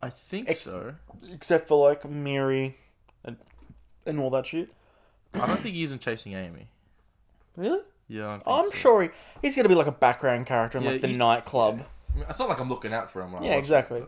I 0.03 0.11
think 0.11 0.49
Ex- 0.49 0.61
so. 0.63 0.95
Except 1.33 1.67
for 1.69 1.89
like 1.89 2.09
Mary, 2.09 2.77
and 3.25 3.37
and 4.07 4.19
all 4.21 4.31
that 4.31 4.47
shit. 4.47 4.71
I 5.35 5.47
don't 5.47 5.61
think 5.61 5.75
he's 5.75 5.93
in 5.93 5.99
Chasing 5.99 6.35
Amy. 6.35 6.69
Really? 7.57 7.81
Yeah, 8.09 8.39
I 8.47 8.59
I'm 8.61 8.67
so. 8.71 8.77
sure 8.77 9.03
he, 9.03 9.09
he's 9.43 9.55
gonna 9.57 9.69
be 9.69 9.75
like 9.75 9.87
a 9.87 9.93
background 9.93 10.47
character 10.47 10.79
in 10.79 10.85
Yeah, 10.85 10.91
like 10.93 11.01
the 11.03 11.09
he's- 11.09 11.19
nightclub. 11.19 11.83
I 12.13 12.17
mean, 12.17 12.27
it's 12.29 12.39
not 12.39 12.49
like 12.49 12.59
I'm 12.59 12.69
looking 12.69 12.93
out 12.93 13.11
for 13.11 13.21
him. 13.23 13.33
When 13.33 13.43
I 13.43 13.47
Yeah, 13.47 13.51
watch 13.53 13.57
it. 13.57 13.61
exactly. 13.61 14.03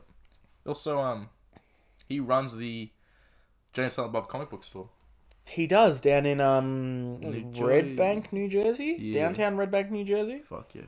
Also, 0.67 0.99
um, 0.99 1.29
he 2.09 2.19
runs 2.21 2.57
the 2.57 2.91
Jay 3.73 3.83
and 3.85 3.93
Silent 3.93 4.13
Bob 4.13 4.29
comic 4.29 4.51
book 4.51 4.65
store. 4.65 4.89
He 5.49 5.67
does 5.67 6.01
down 6.01 6.27
in 6.27 6.41
um 6.41 7.21
New 7.21 7.31
Red 7.67 7.83
Jersey. 7.85 7.95
Bank, 7.97 8.33
New 8.33 8.49
Jersey, 8.49 8.97
Yeah. 8.99 9.15
downtown 9.23 9.57
Red 9.57 9.71
Bank, 9.71 9.91
New 9.91 10.05
Jersey. 10.05 10.39
Fuck 10.49 10.75
yeah. 10.75 10.83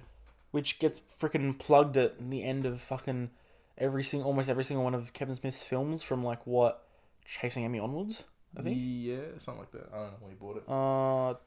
which 0.52 0.78
gets 0.78 1.00
freaking 1.18 1.58
plugged 1.58 1.96
at 1.96 2.30
the 2.30 2.42
end 2.44 2.66
of 2.66 2.78
fucking 2.80 3.30
every 3.78 4.02
single, 4.04 4.28
almost 4.28 4.48
every 4.50 4.62
single 4.64 4.84
one 4.84 4.94
of 4.94 5.12
Kevin 5.14 5.34
Smith's 5.34 5.62
films 5.64 6.02
from 6.02 6.22
like 6.22 6.46
what, 6.46 6.86
Chasing 7.24 7.64
Amy 7.64 7.78
onwards. 7.78 8.24
I 8.56 8.62
think. 8.62 8.78
Yeah, 8.80 9.16
something 9.38 9.60
like 9.60 9.72
that. 9.72 9.88
I 9.92 9.96
don't 9.96 10.06
know 10.06 10.16
when 10.20 10.30
he 10.30 10.36
bought 10.36 10.56
it. 10.56 10.62
Uh, 10.68 11.38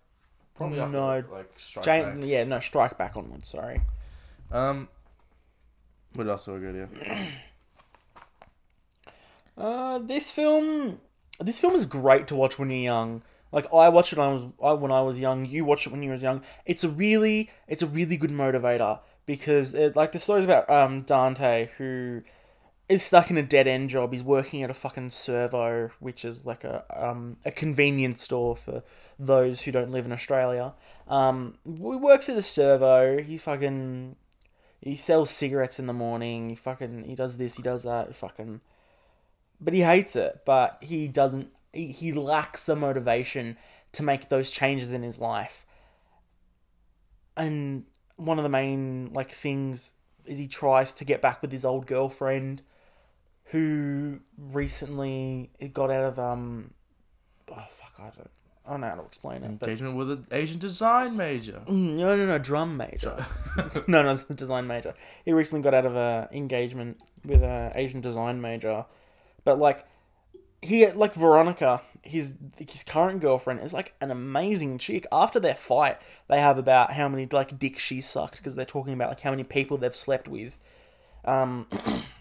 Probably 0.56 0.80
after, 0.80 0.94
no, 0.94 1.24
like 1.36 1.52
Strike 1.58 1.86
Back. 1.86 2.18
yeah, 2.22 2.44
no, 2.46 2.60
Strike 2.60 2.98
Back 2.98 3.18
onwards. 3.18 3.50
Sorry. 3.50 3.82
Um, 4.52 4.88
what 6.14 6.28
else 6.28 6.46
have 6.46 6.56
I 6.56 6.60
got 6.60 6.74
here? 6.74 6.90
Uh, 9.58 10.00
this 10.00 10.32
film, 10.32 11.00
this 11.40 11.60
film 11.60 11.76
is 11.76 11.86
great 11.86 12.28
to 12.28 12.36
watch 12.36 12.60
when 12.60 12.70
you're 12.70 12.80
young. 12.80 13.24
Like 13.54 13.66
I 13.74 13.88
watched 13.88 14.12
it 14.12 14.20
when 14.20 14.28
I 14.28 14.34
was 14.34 14.46
I, 14.62 14.74
when 14.74 14.92
I 14.92 15.02
was 15.02 15.18
young. 15.18 15.46
You 15.46 15.64
watched 15.64 15.88
it 15.88 15.92
when 15.92 16.04
you 16.04 16.12
was 16.12 16.22
young. 16.22 16.42
It's 16.66 16.84
a 16.84 16.90
really, 16.90 17.50
it's 17.68 17.82
a 17.82 17.88
really 17.88 18.18
good 18.18 18.32
motivator 18.32 19.00
because 19.26 19.74
it, 19.74 19.96
like 19.96 20.12
the 20.12 20.20
story's 20.20 20.44
about 20.44 20.70
um 20.70 21.04
Dante 21.04 21.70
who 21.78 22.24
is 22.88 23.04
stuck 23.04 23.32
in 23.32 23.38
a 23.38 23.44
dead 23.44 23.68
end 23.68 23.90
job. 23.90 24.14
He's 24.14 24.24
working 24.24 24.64
at 24.64 24.70
a 24.70 24.74
fucking 24.74 25.10
servo, 25.10 25.92
which 26.00 26.24
is 26.24 26.46
like 26.46 26.64
a 26.64 26.84
um 26.96 27.38
a 27.46 27.52
convenience 27.52 28.22
store 28.22 28.56
for 28.56 28.84
those 29.18 29.62
who 29.62 29.72
don't 29.72 29.92
live 29.92 30.06
in 30.06 30.12
Australia. 30.12 30.74
Um, 31.08 31.58
he 31.64 31.72
works 31.72 32.30
at 32.30 32.38
a 32.38 32.42
servo. 32.42 33.22
He 33.22 33.38
fucking 33.38 34.16
he 34.82 34.96
sells 34.96 35.32
cigarettes 35.32 35.80
in 35.80 35.88
the 35.88 35.94
morning. 35.94 36.50
He 36.50 36.56
fucking 36.56 37.06
he 37.06 37.16
does 37.16 37.38
this. 37.38 37.56
He 37.56 37.64
does 37.64 37.84
that. 37.84 38.16
Fucking 38.16 38.62
but 39.60 39.74
he 39.74 39.82
hates 39.82 40.16
it. 40.16 40.42
But 40.46 40.78
he 40.82 41.08
doesn't. 41.08 41.50
He, 41.74 41.88
he 41.88 42.14
lacks 42.14 42.66
the 42.66 42.76
motivation 42.76 43.58
to 43.94 44.04
make 44.04 44.30
those 44.30 44.52
changes 44.52 44.94
in 44.94 45.04
his 45.04 45.20
life. 45.20 45.66
And 47.38 47.86
one 48.16 48.38
of 48.38 48.44
the 48.44 48.50
main 48.50 49.12
like 49.14 49.32
things 49.32 49.94
is 50.26 50.38
he 50.38 50.48
tries 50.48 50.94
to 50.96 51.06
get 51.06 51.22
back 51.22 51.42
with 51.42 51.52
his 51.52 51.66
old 51.66 51.86
girlfriend, 51.86 52.62
who 53.46 54.20
recently 54.38 55.52
got 55.74 55.92
out 55.92 56.04
of 56.04 56.20
um. 56.20 56.74
Oh 57.52 57.66
fuck! 57.70 57.94
I 58.00 58.10
don't. 58.16 58.30
I 58.66 58.72
don't 58.72 58.82
know 58.82 58.88
how 58.88 58.96
to 58.96 59.04
explain 59.04 59.44
it. 59.44 59.60
But 59.60 59.70
Engagement 59.70 59.96
with 59.96 60.12
an 60.12 60.28
Asian 60.32 60.58
design 60.58 61.16
major. 61.16 61.62
Mm, 61.68 61.98
no, 61.98 62.18
no, 62.18 62.26
no, 62.26 62.40
drum 62.40 62.78
major. 62.78 63.26
no, 63.88 64.02
no, 64.02 64.12
it's 64.12 64.28
a 64.28 64.34
design 64.34 64.66
major. 64.66 64.96
He 65.24 65.34
recently 65.34 65.62
got 65.62 65.76
out 65.76 65.86
of 65.86 65.96
a 65.96 66.28
engagement 66.32 67.00
with 67.24 67.44
an 67.44 67.74
Asian 67.76 68.02
design 68.02 68.42
major, 68.42 68.86
but 69.44 69.60
like 69.60 69.86
he 70.64 70.88
like 70.88 71.14
Veronica, 71.14 71.82
his 72.02 72.38
his 72.58 72.84
current 72.84 73.22
girlfriend 73.22 73.60
is 73.60 73.74
like 73.74 73.94
an 74.02 74.10
amazing 74.10 74.80
chick. 74.80 75.06
After 75.12 75.40
their 75.40 75.56
fight, 75.56 75.98
they 76.28 76.40
have 76.40 76.58
about 76.58 76.94
how 76.94 77.08
many 77.08 77.28
like 77.32 77.60
dicks 77.60 77.84
she 77.84 78.02
sucked 78.02 78.38
because 78.38 78.56
they're 78.56 78.66
talking 78.66 78.94
about 78.94 79.10
like 79.10 79.22
how 79.22 79.30
many 79.30 79.44
people 79.44 79.78
they've 79.78 79.96
slept 79.96 80.28
with. 80.28 80.58
Um, 81.24 81.68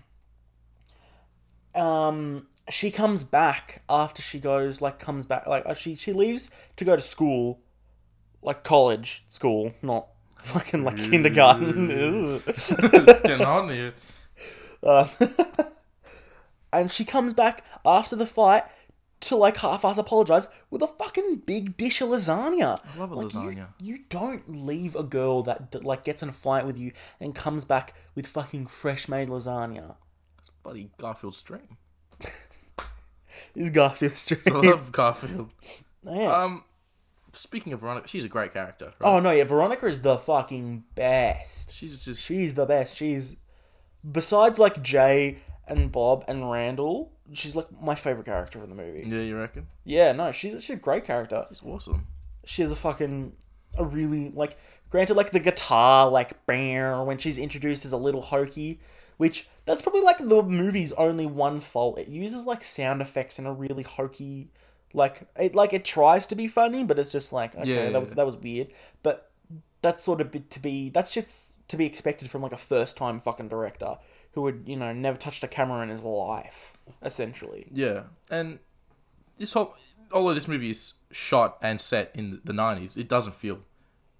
um, 1.75 2.47
she 2.71 2.90
comes 2.90 3.25
back 3.25 3.83
after 3.88 4.23
she 4.23 4.38
goes 4.40 4.81
like 4.81 4.99
comes 4.99 5.26
back 5.26 5.47
like 5.47 5.64
uh, 5.66 5.75
she 5.75 5.95
she 5.95 6.12
leaves 6.12 6.50
to 6.76 6.85
go 6.85 6.97
to 6.97 7.02
school, 7.02 7.61
like 8.43 8.64
college 8.64 9.25
school, 9.28 9.73
not 9.83 10.09
fucking 10.38 10.85
like 10.85 10.97
kindergarten. 10.97 11.90
Ugh. 11.90 12.43
it's 12.47 12.71
getting 13.23 13.45
hot 13.47 13.71
in 13.71 13.76
here. 13.76 13.95
Uh, 14.83 15.09
and 16.73 16.90
she 16.90 17.04
comes 17.04 17.35
back 17.35 17.64
after 17.85 18.16
the 18.16 18.26
fight 18.26 18.64
to 19.21 19.37
like 19.37 19.57
half-ass 19.59 19.97
apologize 19.97 20.49
with 20.71 20.83
a 20.83 20.87
fucking 20.87 21.37
big 21.47 21.76
dish 21.78 22.02
of 22.02 22.11
lasagna. 22.11 22.81
I 22.95 22.99
love 22.99 23.11
a 23.12 23.14
Like, 23.14 23.33
you- 23.33 23.40
lasagna. 23.40 23.66
You, 23.81 23.99
don't 24.11 24.66
leave 24.66 24.95
a 24.95 25.02
girl 25.02 25.43
that 25.45 25.71
d- 25.71 25.78
like 25.78 26.04
gets 26.04 26.23
in 26.23 26.28
a 26.28 26.33
fight 26.33 26.66
with 26.66 26.76
you 26.76 26.93
and 27.21 27.35
comes 27.35 27.64
back 27.64 27.95
with 28.14 28.26
fucking 28.26 28.66
fresh 28.66 29.09
made 29.09 29.28
lasagna. 29.28 29.97
Bloody 30.64 30.90
Garfield's 30.99 31.40
dream. 31.42 31.76
This 33.54 33.71
Garfield 33.71 34.12
I 34.47 34.50
love 34.50 34.90
Garfield. 34.92 35.50
yeah. 36.02 36.42
Um, 36.42 36.64
speaking 37.33 37.73
of 37.73 37.80
Veronica, 37.80 38.09
she's 38.09 38.25
a 38.25 38.28
great 38.28 38.52
character. 38.52 38.87
Right? 38.87 39.09
oh 39.09 39.21
no, 39.21 39.30
yeah, 39.30 39.44
Veronica 39.44 39.87
is 39.87 40.00
the 40.00 40.18
fucking 40.18 40.85
best. 40.94 41.73
she's 41.73 42.04
just 42.04 42.21
She's 42.21 42.54
the 42.54 42.66
best. 42.66 42.97
She's 42.97 43.37
besides 44.11 44.59
like 44.59 44.83
Jay 44.83 45.38
and 45.66 45.90
Bob 45.92 46.25
and 46.28 46.50
Randall, 46.50 47.12
she's 47.33 47.54
like 47.56 47.66
my 47.80 47.94
favorite 47.94 48.26
character 48.26 48.62
in 48.62 48.71
the 48.71 48.76
movie. 48.76 49.04
yeah. 49.09 49.21
You 49.21 49.38
reckon? 49.38 49.66
Yeah, 49.85 50.12
no, 50.12 50.33
she's 50.33 50.62
she's 50.64 50.76
a 50.76 50.80
great 50.80 51.04
character. 51.04 51.47
She's 51.50 51.62
awesome. 51.62 52.06
she 52.44 52.62
has 52.62 52.73
a 52.73 52.76
fucking 52.76 53.33
a 53.76 53.85
really 53.85 54.30
like 54.35 54.56
granted 54.90 55.14
like 55.14 55.33
the 55.33 55.40
guitar 55.40 56.09
like 56.09 56.47
bear 56.47 57.02
when 57.02 57.18
she's 57.18 57.37
introduced 57.37 57.85
as 57.85 57.90
a 57.90 57.97
little 57.97 58.21
hokey 58.23 58.78
which 59.16 59.49
that's 59.66 59.83
probably 59.83 60.02
like 60.02 60.18
the 60.18 60.42
movie's 60.42 60.92
only 60.92 61.26
one 61.26 61.61
fault 61.61 61.99
it 61.99 62.09
uses 62.09 62.44
like 62.44 62.62
sound 62.64 63.00
effects 63.02 63.38
in 63.38 63.47
a 63.47 63.52
really 63.52 63.83
hokey 63.83 64.49
like 64.92 65.26
it 65.38 65.54
like 65.54 65.73
it 65.73 65.85
tries 65.85 66.26
to 66.26 66.35
be 66.35 66.47
funny 66.49 66.85
but 66.85 66.99
it's 66.99 67.12
just 67.12 67.33
like 67.33 67.54
okay 67.56 67.68
Yeah, 67.87 67.90
that 67.90 68.00
was 68.00 68.09
yeah. 68.11 68.14
that 68.16 68.26
was 68.26 68.37
weird 68.37 68.68
but 69.02 69.30
that's 69.83 70.02
sort 70.02 70.21
of 70.21 70.30
bit 70.30 70.50
to 70.50 70.61
be 70.61 70.88
that's 70.90 71.12
just 71.12 71.56
to 71.68 71.76
be 71.76 71.87
expected 71.87 72.30
from 72.30 72.42
like 72.42 72.52
a 72.52 72.56
first 72.56 72.97
time 72.97 73.21
fucking 73.21 73.49
director 73.49 73.97
who 74.33 74.42
would 74.42 74.64
you 74.66 74.76
know 74.76 74.92
never 74.92 75.16
touched 75.16 75.42
a 75.44 75.49
camera 75.49 75.83
in 75.83 75.88
his 75.88 76.02
life 76.02 76.75
essentially 77.02 77.66
Yeah, 77.73 78.04
and 78.30 78.59
this 79.38 79.52
whole 79.52 79.75
although 80.12 80.35
this 80.35 80.47
movie 80.49 80.71
is 80.71 80.94
shot 81.11 81.59
and 81.62 81.80
set 81.80 82.12
in 82.14 82.40
the 82.44 82.52
nineties, 82.52 82.97
it 82.97 83.09
doesn't 83.09 83.35
feel 83.35 83.59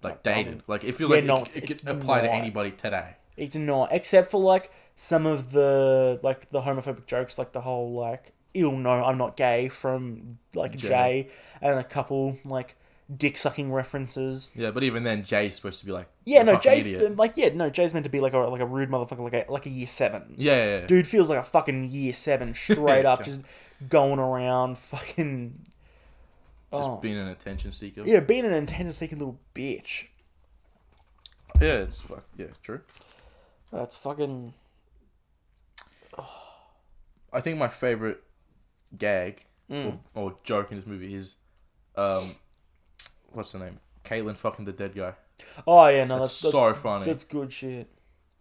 like 0.03 0.23
dated. 0.23 0.61
Like 0.67 0.83
it 0.83 0.93
feels 0.95 1.09
Yeah, 1.11 1.17
like 1.17 1.25
no, 1.25 1.37
it, 1.37 1.41
it's- 1.55 1.57
it 1.57 1.71
it's 1.71 1.81
apply 1.83 2.21
to 2.21 2.31
anybody 2.31 2.71
today. 2.71 3.15
It's 3.37 3.55
not, 3.55 3.89
except 3.91 4.31
for 4.31 4.41
like 4.41 4.71
some 4.95 5.25
of 5.25 5.51
the 5.51 6.19
like 6.23 6.49
the 6.49 6.61
homophobic 6.61 7.05
jokes, 7.05 7.37
like 7.37 7.51
the 7.51 7.61
whole 7.61 7.93
like 7.93 8.33
"ew, 8.53 8.71
no, 8.71 9.03
I'm 9.03 9.17
not 9.17 9.35
gay" 9.35 9.67
from 9.69 10.39
like 10.53 10.77
Jay. 10.77 10.87
Jay, 10.87 11.29
and 11.61 11.77
a 11.77 11.83
couple 11.83 12.37
like 12.45 12.77
dick 13.15 13.37
sucking 13.37 13.71
references. 13.71 14.51
Yeah, 14.55 14.71
but 14.71 14.83
even 14.83 15.03
then, 15.03 15.23
Jay's 15.23 15.55
supposed 15.55 15.79
to 15.79 15.85
be 15.85 15.91
like 15.91 16.07
Yeah, 16.25 16.41
no, 16.43 16.57
Jay's 16.57 16.87
idiot. 16.87 17.17
like 17.17 17.33
yeah, 17.35 17.49
no, 17.53 17.69
Jay's 17.69 17.93
meant 17.93 18.05
to 18.05 18.09
be 18.09 18.19
like 18.19 18.33
a 18.33 18.39
like 18.39 18.61
a 18.61 18.65
rude 18.65 18.89
motherfucker, 18.89 19.19
like 19.19 19.47
a 19.47 19.51
like 19.51 19.65
a 19.65 19.69
year 19.69 19.87
seven. 19.87 20.35
Yeah, 20.37 20.55
yeah, 20.55 20.79
yeah. 20.79 20.85
Dude 20.87 21.07
feels 21.07 21.29
like 21.29 21.39
a 21.39 21.43
fucking 21.43 21.89
year 21.89 22.13
seven, 22.13 22.53
straight 22.53 23.05
up, 23.05 23.23
just 23.23 23.41
going 23.89 24.19
around, 24.19 24.77
fucking. 24.77 25.65
just 26.73 26.89
oh. 26.89 26.97
being 26.97 27.17
an 27.17 27.27
attention 27.27 27.71
seeker. 27.71 28.01
yeah, 28.05 28.19
being 28.19 28.45
an 28.45 28.53
attention 28.53 28.93
seeking 28.93 29.19
little 29.19 29.39
bitch. 29.53 30.05
yeah, 31.61 31.79
it's 31.79 31.99
fuck. 32.01 32.23
Yeah, 32.37 32.47
true. 32.63 32.81
That's 33.75 33.97
fucking. 33.97 34.53
I 37.33 37.41
think 37.41 37.57
my 37.57 37.67
favorite 37.67 38.23
gag 38.97 39.43
Mm. 39.69 39.97
or, 40.13 40.21
or 40.23 40.35
joke 40.43 40.69
in 40.71 40.77
this 40.77 40.85
movie 40.85 41.15
is, 41.15 41.37
um, 41.95 42.35
what's 43.33 43.51
the 43.51 43.57
name? 43.59 43.79
Caitlin 44.03 44.37
fucking 44.37 44.63
the 44.65 44.71
dead 44.71 44.93
guy. 44.95 45.13
Oh 45.65 45.87
yeah, 45.87 46.03
no, 46.05 46.19
That's 46.19 46.39
that's, 46.39 46.51
so 46.51 46.67
that's 46.67 46.79
funny. 46.79 47.05
That's 47.05 47.23
good 47.23 47.51
shit. 47.51 47.87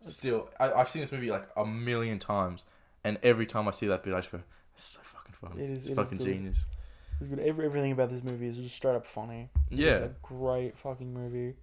Still, 0.02 0.50
I, 0.60 0.70
I've 0.72 0.90
seen 0.90 1.00
this 1.00 1.10
movie 1.12 1.30
like 1.30 1.48
a 1.56 1.64
million 1.64 2.18
times, 2.18 2.64
and 3.02 3.18
every 3.22 3.46
time 3.46 3.66
I 3.66 3.70
see 3.70 3.86
that 3.86 4.02
bit, 4.04 4.12
I 4.12 4.20
just 4.20 4.30
go, 4.32 4.40
"It's 4.74 4.84
so 4.84 5.00
fucking 5.02 5.34
funny. 5.40 5.64
It 5.64 5.70
is- 5.70 5.78
It's 5.80 5.88
it 5.88 5.92
is 5.92 5.96
fucking 5.96 6.18
good. 6.18 6.24
genius." 6.26 6.64
It's 7.20 7.30
good. 7.30 7.38
Every, 7.40 7.64
everything 7.64 7.92
about 7.92 8.10
this 8.10 8.22
movie 8.22 8.46
is 8.48 8.58
just 8.58 8.76
straight 8.76 8.94
up 8.94 9.06
funny. 9.06 9.48
It's 9.70 9.80
Yeah, 9.80 9.94
a 9.96 10.08
great 10.22 10.76
fucking 10.76 11.12
movie. 11.14 11.54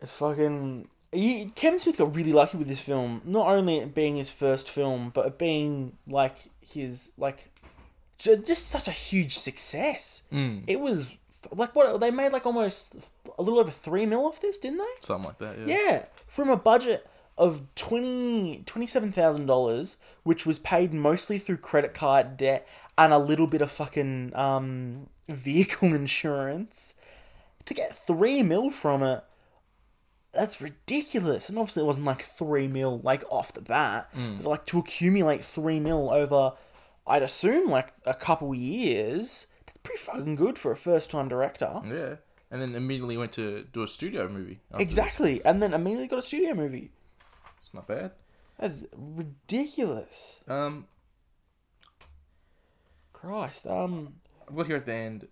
It's 0.00 0.12
fucking. 0.16 0.88
He, 1.12 1.50
Kevin 1.54 1.78
Smith 1.78 1.96
got 1.96 2.14
really 2.14 2.32
lucky 2.32 2.58
with 2.58 2.68
this 2.68 2.80
film. 2.80 3.22
Not 3.24 3.46
only 3.48 3.78
it 3.78 3.94
being 3.94 4.16
his 4.16 4.28
first 4.30 4.68
film, 4.68 5.10
but 5.14 5.26
it 5.26 5.38
being 5.38 5.96
like 6.06 6.36
his 6.60 7.12
like, 7.16 7.50
ju- 8.18 8.36
just 8.36 8.68
such 8.68 8.88
a 8.88 8.92
huge 8.92 9.38
success. 9.38 10.22
mm, 10.32 10.64
It 10.66 10.80
was 10.80 11.14
like 11.52 11.74
what 11.74 11.98
they 12.00 12.10
made 12.10 12.32
like 12.32 12.44
almost 12.44 12.94
a 13.38 13.42
little 13.42 13.58
over 13.58 13.70
three 13.70 14.04
mil 14.04 14.26
off 14.26 14.40
this, 14.40 14.58
didn't 14.58 14.78
they? 14.78 14.84
something 15.00 15.26
like 15.28 15.38
that. 15.38 15.56
Yeah. 15.66 15.76
Yeah, 15.78 16.04
from 16.26 16.50
a 16.50 16.56
budget 16.56 17.08
of 17.38 17.62
twenty 17.74 18.62
twenty 18.66 18.86
seven 18.86 19.10
thousand 19.12 19.46
dollars, 19.46 19.96
which 20.24 20.44
was 20.44 20.58
paid 20.58 20.92
mostly 20.92 21.38
through 21.38 21.56
credit 21.58 21.94
card 21.94 22.36
debt 22.36 22.66
and 22.98 23.12
a 23.14 23.18
little 23.18 23.46
bit 23.46 23.62
of 23.62 23.70
fucking 23.70 24.32
um 24.34 25.06
vehicle 25.28 25.94
insurance, 25.94 26.94
to 27.64 27.72
get 27.72 27.96
three 27.96 28.42
mil 28.42 28.70
from 28.70 29.02
it. 29.02 29.22
That's 30.38 30.60
ridiculous, 30.60 31.48
and 31.48 31.58
obviously 31.58 31.82
it 31.82 31.86
wasn't 31.86 32.06
like 32.06 32.22
three 32.22 32.68
mil 32.68 33.00
like 33.02 33.24
off 33.30 33.52
the 33.52 33.60
bat, 33.60 34.08
but 34.14 34.48
like 34.48 34.66
to 34.66 34.78
accumulate 34.78 35.42
three 35.42 35.80
mil 35.80 36.10
over, 36.10 36.52
I'd 37.06 37.22
assume 37.22 37.68
like 37.68 37.92
a 38.06 38.14
couple 38.14 38.54
years. 38.54 39.46
That's 39.66 39.78
pretty 39.78 40.00
fucking 40.00 40.36
good 40.36 40.56
for 40.58 40.70
a 40.70 40.76
first 40.76 41.10
time 41.10 41.28
director. 41.28 41.80
Yeah. 41.84 42.16
And 42.50 42.62
then 42.62 42.74
immediately 42.74 43.16
went 43.16 43.32
to 43.32 43.64
do 43.72 43.82
a 43.82 43.88
studio 43.88 44.28
movie. 44.28 44.60
after 44.72 44.78
this. 44.78 44.86
Exactly, 44.86 45.44
and 45.44 45.62
then 45.62 45.74
immediately 45.74 46.06
got 46.06 46.20
a 46.20 46.22
studio 46.22 46.54
movie. 46.54 46.92
It's 47.58 47.74
not 47.74 47.86
bad. 47.86 48.12
That's 48.58 48.84
ridiculous. 48.96 50.40
Um, 50.48 50.86
Christ. 53.12 53.66
Um. 53.66 54.14
I've 54.48 54.56
got 54.56 54.66
here 54.66 54.76
at 54.76 54.86
the 54.86 54.94
end 54.94 55.28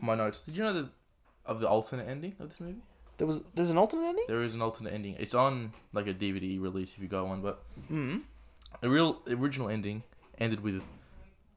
my 0.00 0.14
notes. 0.14 0.42
Did 0.42 0.56
you 0.56 0.62
know 0.62 0.72
the 0.72 0.88
of 1.44 1.60
the 1.60 1.68
alternate 1.68 2.08
ending 2.08 2.34
of 2.38 2.48
this 2.50 2.60
movie? 2.60 2.82
There 3.18 3.26
was 3.26 3.40
there's 3.54 3.70
an 3.70 3.78
alternate 3.78 4.06
ending. 4.08 4.24
There 4.28 4.42
is 4.42 4.54
an 4.54 4.62
alternate 4.62 4.92
ending. 4.92 5.16
It's 5.18 5.34
on 5.34 5.72
like 5.92 6.06
a 6.06 6.14
DVD 6.14 6.60
release 6.60 6.92
if 6.92 6.98
you 6.98 7.08
got 7.08 7.26
one, 7.26 7.40
but 7.40 7.62
Mm. 7.90 8.22
the 8.80 8.88
real 8.90 9.22
original 9.28 9.68
ending 9.68 10.02
ended 10.38 10.60
with 10.62 10.82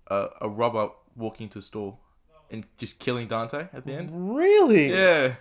a, 0.08 0.28
a 0.42 0.50
robber 0.50 0.90
walking 1.16 1.46
into 1.46 1.58
the 1.60 1.62
store 1.64 1.98
and 2.50 2.66
just 2.78 2.98
killing 3.00 3.28
Dante 3.28 3.68
at 3.74 3.86
the 3.86 3.94
end. 3.94 4.10
Really? 4.36 4.90
Yeah, 4.92 5.36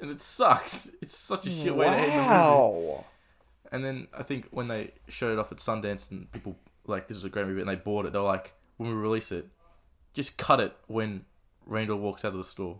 and 0.00 0.10
it 0.10 0.20
sucks. 0.20 0.90
It's 1.02 1.16
such 1.16 1.46
a 1.46 1.50
shit 1.50 1.74
way 1.74 1.86
to 1.86 1.92
end 1.92 2.02
the 2.12 2.16
movie. 2.16 2.28
Wow. 2.28 3.04
And 3.72 3.84
then 3.84 4.06
I 4.16 4.22
think 4.22 4.48
when 4.52 4.68
they 4.68 4.92
showed 5.08 5.32
it 5.32 5.38
off 5.40 5.50
at 5.50 5.58
Sundance 5.58 6.10
and 6.10 6.30
people 6.30 6.56
like 6.86 7.08
this 7.08 7.16
is 7.16 7.24
a 7.24 7.28
great 7.28 7.46
movie 7.46 7.60
and 7.60 7.68
they 7.68 7.74
bought 7.74 8.06
it, 8.06 8.12
they 8.12 8.18
were 8.20 8.24
like, 8.24 8.54
when 8.76 8.88
we 8.90 8.94
release 8.94 9.32
it, 9.32 9.48
just 10.12 10.38
cut 10.38 10.60
it 10.60 10.76
when 10.86 11.24
Randall 11.66 11.98
walks 11.98 12.24
out 12.24 12.32
of 12.32 12.38
the 12.38 12.44
store, 12.44 12.78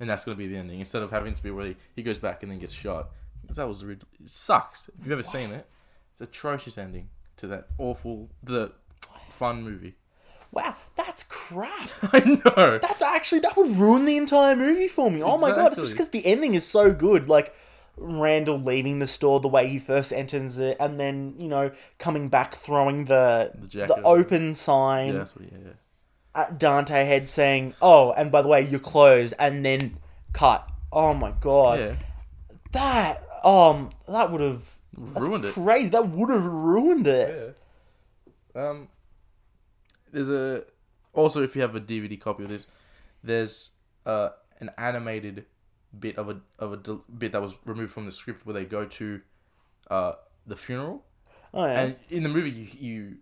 and 0.00 0.08
that's 0.08 0.24
gonna 0.24 0.36
be 0.36 0.46
the 0.46 0.56
ending 0.56 0.80
instead 0.80 1.02
of 1.02 1.10
having 1.10 1.34
to 1.34 1.42
be 1.42 1.50
where 1.50 1.66
he, 1.66 1.76
he 1.96 2.02
goes 2.02 2.18
back 2.18 2.42
and 2.42 2.50
then 2.52 2.58
gets 2.58 2.72
shot. 2.72 3.10
'Cause 3.46 3.56
that 3.56 3.66
was 3.68 3.80
the 3.80 3.86
rid- 3.86 4.04
it 4.22 4.30
sucks. 4.30 4.88
If 4.88 5.04
you've 5.04 5.12
ever 5.12 5.22
seen 5.22 5.52
it, 5.52 5.66
it's 6.12 6.20
atrocious 6.20 6.76
ending 6.76 7.08
to 7.38 7.46
that 7.46 7.68
awful 7.78 8.28
the 8.42 8.72
fun 9.30 9.62
movie. 9.62 9.94
Wow, 10.50 10.74
that's 10.96 11.22
crap. 11.24 11.88
I 12.12 12.20
know. 12.20 12.78
That's 12.78 13.02
actually 13.02 13.40
that 13.40 13.56
would 13.56 13.76
ruin 13.76 14.04
the 14.06 14.16
entire 14.16 14.56
movie 14.56 14.88
for 14.88 15.10
me. 15.10 15.22
Oh 15.22 15.38
my 15.38 15.50
god, 15.50 15.68
Exactly. 15.68 15.82
especially 15.84 15.92
because 15.92 16.08
the 16.10 16.26
ending 16.26 16.54
is 16.54 16.66
so 16.66 16.92
good. 16.92 17.28
Like 17.28 17.54
Randall 17.96 18.58
leaving 18.58 18.98
the 18.98 19.06
store 19.06 19.40
the 19.40 19.48
way 19.48 19.66
he 19.68 19.78
first 19.78 20.12
enters 20.12 20.58
it, 20.58 20.76
and 20.80 20.98
then 21.00 21.34
you 21.38 21.48
know 21.48 21.70
coming 21.98 22.28
back 22.28 22.54
throwing 22.54 23.06
the 23.06 23.50
The 23.54 23.60
the, 23.60 23.66
jacket. 23.68 24.02
open 24.04 24.54
sign 24.54 25.08
Yeah, 25.14 25.18
that's 25.18 25.36
what. 25.36 25.44
Yeah, 25.52 25.58
yeah. 25.64 25.72
At 26.38 26.58
Dante 26.58 27.04
head 27.04 27.28
saying, 27.28 27.74
"Oh, 27.82 28.12
and 28.12 28.30
by 28.30 28.42
the 28.42 28.48
way, 28.48 28.62
you're 28.62 28.80
closed," 28.80 29.34
and 29.38 29.64
then 29.64 29.98
cut. 30.32 30.68
Oh 30.92 31.12
my 31.14 31.32
god, 31.40 31.80
yeah. 31.80 31.94
that 32.72 33.22
um 33.44 33.90
that 34.08 34.30
would 34.32 34.40
have 34.40 34.74
Ruined 34.96 35.44
it. 35.44 35.54
crazy. 35.54 35.88
That 35.90 36.08
would 36.08 36.30
have 36.30 36.44
ruined 36.44 37.06
it. 37.06 37.54
Yeah. 38.54 38.60
Um, 38.68 38.88
there's 40.10 40.28
a 40.28 40.64
also 41.12 41.42
if 41.42 41.54
you 41.54 41.62
have 41.62 41.74
a 41.76 41.80
DVD 41.80 42.20
copy 42.20 42.42
of 42.44 42.48
this, 42.48 42.66
there's 43.22 43.70
uh 44.06 44.30
an 44.60 44.70
animated 44.78 45.44
bit 45.98 46.18
of 46.18 46.28
a 46.28 46.40
of 46.58 46.72
a 46.72 46.76
del- 46.78 47.04
bit 47.16 47.32
that 47.32 47.40
was 47.42 47.56
removed 47.64 47.92
from 47.92 48.06
the 48.06 48.12
script 48.12 48.44
where 48.44 48.54
they 48.54 48.64
go 48.64 48.84
to 48.86 49.20
uh 49.90 50.12
the 50.46 50.56
funeral, 50.56 51.04
Oh 51.54 51.64
yeah, 51.66 51.80
and 51.80 51.96
in 52.10 52.22
the 52.24 52.28
movie 52.28 52.50
you 52.50 52.66
you 52.78 53.16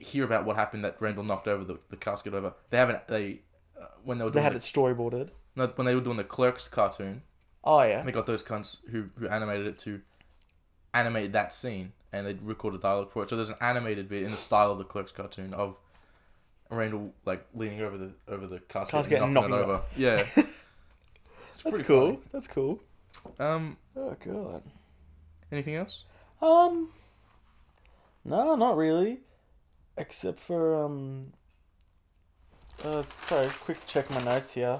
hear 0.00 0.24
about 0.24 0.44
what 0.44 0.56
happened 0.56 0.84
that 0.84 0.96
Randall 1.00 1.24
knocked 1.24 1.48
over 1.48 1.64
the, 1.64 1.78
the 1.90 1.96
casket 1.96 2.34
over. 2.34 2.54
They 2.70 2.78
haven't 2.78 3.06
they 3.08 3.40
uh, 3.80 3.86
when 4.04 4.18
they 4.18 4.24
were 4.24 4.30
they 4.30 4.42
had 4.42 4.52
the, 4.52 4.56
it 4.56 4.62
storyboarded. 4.62 5.30
no, 5.56 5.66
when 5.76 5.86
they 5.86 5.94
were 5.94 6.00
doing 6.00 6.16
the 6.16 6.24
Clerks 6.24 6.68
cartoon. 6.68 7.22
Oh 7.64 7.82
yeah, 7.82 8.02
They 8.02 8.12
got 8.12 8.26
those 8.26 8.42
cunts 8.42 8.78
who, 8.90 9.10
who 9.18 9.28
animated 9.28 9.66
it 9.66 9.78
to 9.80 10.00
animate 10.94 11.32
that 11.32 11.52
scene, 11.52 11.92
and 12.12 12.26
they 12.26 12.34
recorded 12.34 12.80
dialogue 12.80 13.10
for 13.10 13.22
it. 13.24 13.30
So 13.30 13.36
there's 13.36 13.48
an 13.50 13.56
animated 13.60 14.08
bit 14.08 14.22
in 14.22 14.30
the 14.30 14.36
style 14.36 14.72
of 14.72 14.78
the 14.78 14.84
Clerks 14.84 15.12
cartoon 15.12 15.52
of 15.52 15.76
Randall 16.70 17.12
like 17.26 17.44
leaning 17.54 17.80
over 17.82 17.98
the 17.98 18.12
over 18.28 18.46
the 18.46 18.60
casket, 18.60 18.92
Casket 18.92 19.22
and 19.22 19.34
knocking, 19.34 19.50
knocking 19.50 19.68
it 19.68 19.70
over. 19.70 19.82
Yeah, 19.96 20.24
It's 21.48 21.62
that's 21.62 21.78
cool. 21.80 22.20
That's 22.32 22.46
cool. 22.46 22.80
Um, 23.38 23.76
Oh 23.96 24.16
god. 24.24 24.62
anything 25.50 25.74
else? 25.74 26.04
Um, 26.40 26.90
no, 28.24 28.54
not 28.54 28.76
really. 28.76 29.20
Except 29.98 30.38
for 30.40 30.84
um. 30.84 31.32
Uh, 32.84 33.02
sorry, 33.26 33.48
quick 33.64 33.78
check 33.86 34.08
my 34.10 34.22
notes 34.22 34.54
here. 34.54 34.78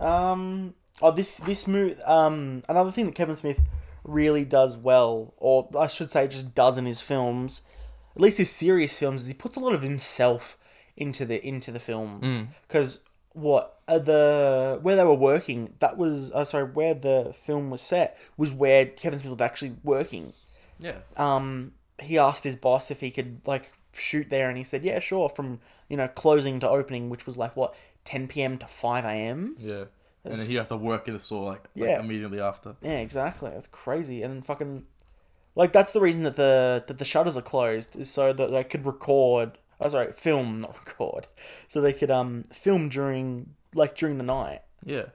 Um. 0.00 0.74
Oh, 1.00 1.10
this 1.10 1.36
this 1.38 1.66
move. 1.68 2.00
Um, 2.06 2.62
another 2.68 2.90
thing 2.90 3.06
that 3.06 3.14
Kevin 3.14 3.36
Smith 3.36 3.60
really 4.04 4.44
does 4.44 4.76
well, 4.76 5.34
or 5.36 5.68
I 5.78 5.86
should 5.86 6.10
say, 6.10 6.26
just 6.28 6.54
does 6.54 6.76
in 6.78 6.86
his 6.86 7.00
films, 7.00 7.62
at 8.16 8.20
least 8.22 8.38
his 8.38 8.50
serious 8.50 8.98
films, 8.98 9.22
is 9.22 9.28
he 9.28 9.34
puts 9.34 9.56
a 9.56 9.60
lot 9.60 9.74
of 9.74 9.82
himself 9.82 10.58
into 10.96 11.24
the 11.24 11.44
into 11.46 11.70
the 11.70 11.80
film 11.80 12.20
Mm. 12.20 12.46
because 12.68 12.98
what 13.32 13.80
uh, 13.88 13.98
the 13.98 14.78
where 14.82 14.94
they 14.96 15.04
were 15.04 15.14
working 15.14 15.72
that 15.78 15.96
was 15.96 16.30
uh, 16.32 16.44
sorry 16.44 16.64
where 16.64 16.92
the 16.94 17.34
film 17.46 17.70
was 17.70 17.80
set 17.80 18.18
was 18.36 18.52
where 18.52 18.84
Kevin 18.86 19.18
Smith 19.18 19.32
was 19.32 19.40
actually 19.40 19.74
working. 19.82 20.34
Yeah, 20.78 20.96
Um, 21.16 21.72
he 22.00 22.18
asked 22.18 22.44
his 22.44 22.56
boss 22.56 22.90
if 22.90 23.00
he 23.00 23.10
could 23.10 23.40
like 23.46 23.72
shoot 23.92 24.30
there, 24.30 24.48
and 24.48 24.58
he 24.58 24.64
said, 24.64 24.82
"Yeah, 24.84 24.98
sure." 25.00 25.28
From 25.28 25.60
you 25.88 25.96
know 25.96 26.08
closing 26.08 26.60
to 26.60 26.68
opening, 26.68 27.10
which 27.10 27.26
was 27.26 27.36
like 27.38 27.56
what 27.56 27.74
10 28.04 28.26
p.m. 28.28 28.58
to 28.58 28.66
5 28.66 29.04
a.m. 29.04 29.56
yeah. 29.58 29.84
And 30.24 30.34
then 30.34 30.46
he 30.46 30.54
have 30.54 30.68
to 30.68 30.76
work 30.76 31.08
in 31.08 31.14
the 31.14 31.20
store 31.20 31.44
like, 31.50 31.64
like 31.74 31.88
Yeah. 31.88 31.98
immediately 32.00 32.40
after. 32.40 32.76
Yeah, 32.80 32.98
exactly. 33.00 33.50
That's 33.50 33.66
crazy. 33.66 34.22
And 34.22 34.44
fucking 34.46 34.86
like 35.56 35.72
that's 35.72 35.92
the 35.92 36.00
reason 36.00 36.22
that 36.22 36.36
the 36.36 36.84
that 36.86 36.98
the 36.98 37.04
shutters 37.04 37.36
are 37.36 37.42
closed 37.42 37.96
is 37.96 38.08
so 38.10 38.32
that 38.32 38.50
they 38.52 38.62
could 38.64 38.86
record. 38.86 39.58
Oh, 39.80 39.88
sorry, 39.88 40.12
film, 40.12 40.58
not 40.58 40.76
record. 40.86 41.26
So 41.66 41.80
they 41.80 41.92
could 41.92 42.10
um 42.10 42.44
film 42.52 42.88
during 42.88 43.54
like 43.74 43.96
during 43.96 44.18
the 44.18 44.24
night. 44.24 44.60
Yeah, 44.84 45.06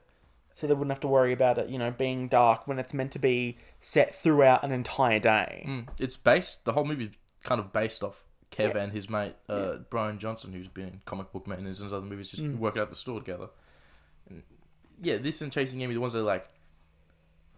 So 0.54 0.68
they 0.68 0.74
wouldn't 0.74 0.92
have 0.92 1.00
to 1.02 1.08
worry 1.08 1.32
about 1.32 1.58
it, 1.58 1.70
you 1.70 1.78
know, 1.78 1.92
being 1.92 2.28
dark 2.28 2.68
when 2.68 2.78
it's 2.80 2.94
meant 2.94 3.12
to 3.14 3.20
be 3.20 3.58
set 3.82 4.14
throughout 4.16 4.64
an 4.64 4.72
entire 4.72 5.20
day. 5.20 5.64
mm. 5.68 5.88
it's 6.00 6.18
based. 6.18 6.66
The 6.66 6.74
whole 6.74 6.86
movie's 6.86 7.12
kind 7.44 7.60
of 7.62 7.72
based 7.72 8.04
off 8.04 8.24
Kev 8.52 8.76
and 8.76 8.92
his 8.92 9.10
mate 9.10 9.36
uh, 9.50 9.76
Bryan 9.90 10.20
Johnson, 10.20 10.54
who's 10.54 10.70
been 10.70 10.88
in 10.88 11.02
Comic 11.06 11.32
Book 11.32 11.48
Men 11.48 11.60
and 11.60 11.68
his 11.68 11.82
other 11.82 12.02
movies, 12.02 12.30
just 12.30 12.44
Mm. 12.44 12.58
working 12.60 12.82
out 12.82 12.90
the 12.90 12.96
store 12.96 13.20
together. 13.20 13.50
And 14.30 14.44
yeah, 15.02 15.18
this 15.18 15.42
and 15.42 15.52
Chasing 15.52 15.82
Amy, 15.82 15.94
the 15.94 16.00
ones 16.02 16.14
that 16.14 16.20
are 16.20 16.24
like, 16.24 16.48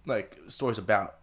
like 0.05 0.37
stories 0.47 0.77
about 0.77 1.15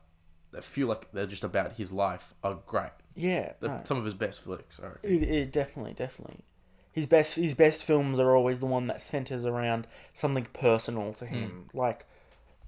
that 0.53 0.65
feel 0.65 0.87
like 0.89 1.11
they're 1.13 1.27
just 1.27 1.45
about 1.45 1.73
his 1.75 1.91
life, 1.93 2.33
are 2.45 2.59
great. 2.67 2.91
Yeah, 3.15 3.53
no. 3.61 3.81
some 3.85 3.97
of 3.99 4.05
his 4.05 4.15
best 4.15 4.41
flicks. 4.41 4.79
I 4.83 4.87
reckon. 4.89 5.11
It, 5.11 5.23
it 5.23 5.53
definitely, 5.53 5.95
definitely. 5.95 6.45
His 6.93 7.07
best, 7.07 7.35
his 7.37 7.55
best 7.55 7.85
films 7.85 8.19
are 8.19 8.35
always 8.35 8.61
the 8.61 8.67
one 8.67 8.87
that 8.87 9.03
centers 9.03 9.45
around 9.45 9.87
something 10.15 10.47
personal 10.55 11.13
to 11.15 11.27
him. 11.27 11.69
Like 11.75 12.07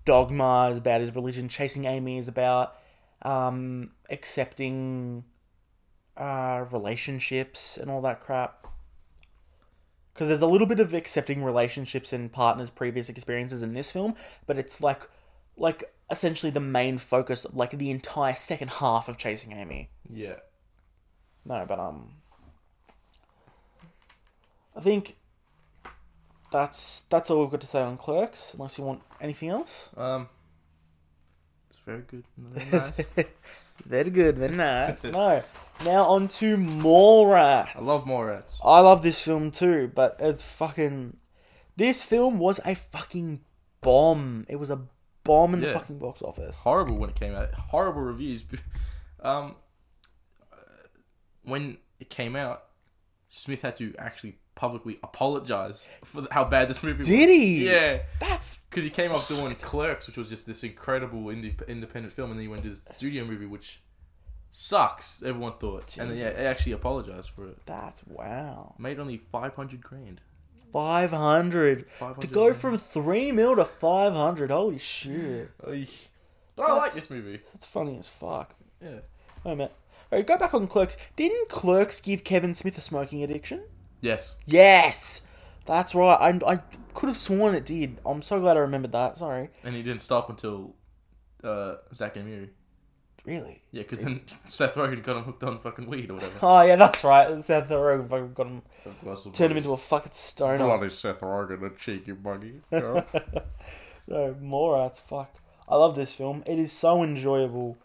Dogma 0.05 0.69
is 0.71 0.79
about 0.79 1.01
his 1.01 1.15
religion. 1.15 1.49
Chasing 1.49 1.87
Amy 1.87 2.19
is 2.19 2.29
about 2.29 2.77
um, 3.23 3.93
accepting 4.11 5.25
uh, 6.19 6.67
relationships 6.71 7.77
and 7.77 7.91
all 7.91 8.03
that 8.03 8.21
crap. 8.21 8.67
Because 10.13 10.29
there's 10.29 10.43
a 10.43 10.49
little 10.49 10.67
bit 10.67 10.81
of 10.81 10.93
accepting 10.93 11.45
relationships 11.45 12.13
and 12.13 12.33
partners' 12.33 12.71
previous 12.71 13.09
experiences 13.09 13.63
in 13.63 13.73
this 13.73 13.93
film, 13.93 14.17
but 14.47 14.59
it's 14.59 14.81
like, 14.81 15.09
like 15.57 15.93
essentially 16.11 16.51
the 16.51 16.61
main 16.61 16.99
focus, 16.99 17.47
like 17.53 17.71
the 17.71 17.91
entire 17.91 18.35
second 18.35 18.71
half 18.71 19.09
of 19.09 19.17
Chasing 19.17 19.53
Amy. 19.53 19.91
Yeah. 20.13 20.37
No, 21.45 21.65
but 21.69 21.79
um, 21.79 22.15
I 24.77 24.81
think 24.81 25.17
that's 26.51 27.03
that's 27.03 27.31
all 27.31 27.41
we've 27.41 27.51
got 27.51 27.61
to 27.61 27.67
say 27.67 27.81
on 27.81 27.97
Clerks. 27.97 28.55
Unless 28.55 28.79
you 28.79 28.85
want 28.85 29.03
anything 29.21 29.49
else. 29.51 29.91
Um, 29.97 30.29
it's 31.71 31.79
very 31.85 32.03
good. 32.03 32.25
Very 32.37 32.71
nice. 32.71 33.01
Very 33.85 34.11
good, 34.11 34.39
very 34.39 34.55
nice. 34.57 35.05
no, 35.05 35.43
now 35.85 36.05
on 36.05 36.29
to 36.29 36.57
Mallrats. 36.57 37.77
I 37.77 37.81
love 37.81 38.05
Mallrats. 38.05 38.59
I 38.65 38.81
love 38.81 39.03
this 39.03 39.21
film 39.21 39.51
too, 39.51 39.91
but 39.95 40.17
it's 40.19 40.43
fucking. 40.43 41.17
This 41.77 42.03
film 42.03 42.39
was 42.39 42.61
a 42.65 42.75
fucking 42.75 43.41
bomb. 43.81 44.45
It 44.49 44.57
was 44.57 44.71
a 44.71 44.81
bomb 45.25 45.55
in 45.55 45.61
the 45.61 45.73
fucking 45.73 45.99
box 45.99 46.23
office. 46.23 46.61
horrible 46.61 46.97
when 46.97 47.11
it 47.11 47.17
came 47.21 47.35
out. 47.35 47.55
Horrible 47.55 48.03
reviews. 48.03 48.45
Um, 49.21 49.57
uh, 50.53 50.57
when 51.43 51.79
it 51.99 52.09
came 52.09 52.37
out, 52.37 52.63
Smith 53.29 53.63
had 53.63 53.77
to 53.79 53.93
actually 53.99 54.39
publicly 54.59 54.99
apologize 55.05 55.87
for 56.05 56.27
how 56.33 56.45
bad 56.45 56.69
this 56.69 56.83
movie 56.83 56.99
was. 56.99 57.07
Did 57.07 57.29
he? 57.29 57.65
Yeah, 57.71 58.01
That's 58.19 58.57
because 58.69 58.83
he 58.85 58.91
came 58.91 59.13
off 59.13 59.29
doing 59.29 59.55
Clerks, 59.55 60.09
which 60.09 60.17
was 60.17 60.29
just 60.29 60.47
this 60.47 60.65
incredible 60.65 61.25
indie, 61.27 61.55
independent 61.69 62.13
film, 62.13 62.31
and 62.33 62.39
then 62.39 62.43
he 62.43 62.49
went 62.49 62.65
to 62.65 62.71
the 62.71 62.93
studio 62.95 63.25
movie, 63.25 63.47
which 63.47 63.81
sucks. 64.51 65.23
Everyone 65.23 65.53
thought, 65.59 65.97
and 65.97 66.11
then 66.11 66.19
yeah, 66.19 66.31
Jesus. 66.31 66.41
he 66.41 66.47
actually 66.47 66.73
apologized 66.73 67.31
for 67.31 67.47
it. 67.47 67.59
that's 67.67 68.05
wow. 68.07 68.75
Made 68.79 68.99
only 68.99 69.17
five 69.17 69.55
hundred 69.55 69.81
grand. 69.81 70.21
Five 70.73 71.13
hundred. 71.13 71.87
To 72.21 72.27
go 72.27 72.47
grand. 72.47 72.57
from 72.57 72.79
three 72.79 73.31
mil 73.33 73.57
to 73.57 73.65
five 73.65 74.13
hundred. 74.13 74.51
Holy 74.51 74.79
shit. 74.79 75.51
Oy. 75.67 75.87
But 76.57 76.63
I 76.65 76.73
like 76.73 76.77
That's- 76.79 76.95
this 76.95 77.11
movie. 77.11 77.41
That's 77.53 77.65
funny 77.65 77.97
as 77.97 78.09
fuck. 78.09 78.55
Yeah. 78.83 78.99
Wait 79.45 79.53
a 79.53 79.57
minute. 79.57 79.73
Alright, 80.13 80.27
go 80.27 80.37
back 80.37 80.53
on 80.55 80.67
Clerks. 80.67 80.97
Didn't 81.17 81.49
Clerks 81.49 82.01
give 82.01 82.25
Kevin 82.25 82.55
Smith 82.55 82.77
a 82.77 82.81
smoking 82.81 83.23
addiction? 83.23 83.63
Yes. 84.01 84.37
Yes! 84.47 85.23
That's 85.67 85.95
right. 85.95 86.17
I, 86.21 86.39
I 86.47 86.57
could 86.95 87.09
have 87.09 87.17
sworn 87.17 87.55
it 87.55 87.67
did. 87.67 87.99
I'm 88.07 88.23
so 88.23 88.41
glad 88.41 88.57
I 88.57 88.61
remembered 88.61 88.93
that. 88.93 89.19
Sorry. 89.19 89.51
And 89.65 89.75
he 89.75 89.83
didn't 89.83 90.01
stop 90.01 90.31
until 90.31 90.75
uh, 91.45 91.77
Zack 91.93 92.17
and 92.17 92.27
Miri. 92.27 92.51
Really? 93.25 93.63
Yeah, 93.73 93.83
because 93.83 94.01
then 94.01 94.21
Seth 94.47 94.75
Rogen 94.75 95.03
got 95.03 95.17
him 95.19 95.25
hooked 95.25 95.43
on 95.45 95.59
fucking 95.59 95.87
weed 95.87 96.11
or 96.11 96.15
whatever. 96.15 96.39
Oh, 96.43 96.63
yeah, 96.63 96.77
that's 96.77 97.05
right. 97.05 97.43
Seth 97.43 97.69
Rogen 97.69 98.09
fucking 98.09 98.33
got 98.33 98.47
him, 98.47 98.63
turned 99.33 99.51
him 99.53 99.59
into 99.59 99.73
a 99.73 99.77
fucking 99.77 100.13
stoner. 100.13 100.65
Bloody 100.65 100.89
Seth 100.89 101.21
Rogen, 101.21 101.63
a 101.63 101.77
cheeky 101.77 102.13
bunny. 102.13 102.55
Yeah. 102.73 103.03
No, 104.07 104.35
Mallrats, 104.43 104.99
fuck. 104.99 105.35
I 105.69 105.77
love 105.77 105.95
this 105.95 106.15
film. 106.15 106.43
It 106.47 106.59
is 106.59 106.73
so 106.73 107.05
enjoyable, 107.05 107.77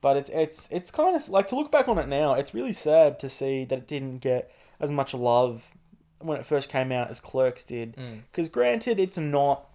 but 0.00 0.16
it's 0.16 0.30
it's 0.30 0.68
it's 0.70 0.90
kind 0.90 1.14
of 1.14 1.28
like 1.28 1.48
to 1.48 1.56
look 1.56 1.70
back 1.70 1.88
on 1.88 1.98
it 1.98 2.08
now. 2.08 2.32
It's 2.32 2.54
really 2.54 2.72
sad 2.72 3.18
to 3.20 3.28
see 3.28 3.66
that 3.66 3.80
it 3.80 3.86
didn't 3.86 4.20
get 4.20 4.50
as 4.82 4.92
much 4.92 5.14
love 5.14 5.70
when 6.18 6.38
it 6.38 6.44
first 6.44 6.68
came 6.68 6.92
out 6.92 7.08
as 7.08 7.18
Clerks 7.20 7.64
did. 7.64 7.96
Mm. 7.96 8.22
Because 8.30 8.48
granted, 8.50 9.00
it's 9.00 9.16
not 9.16 9.68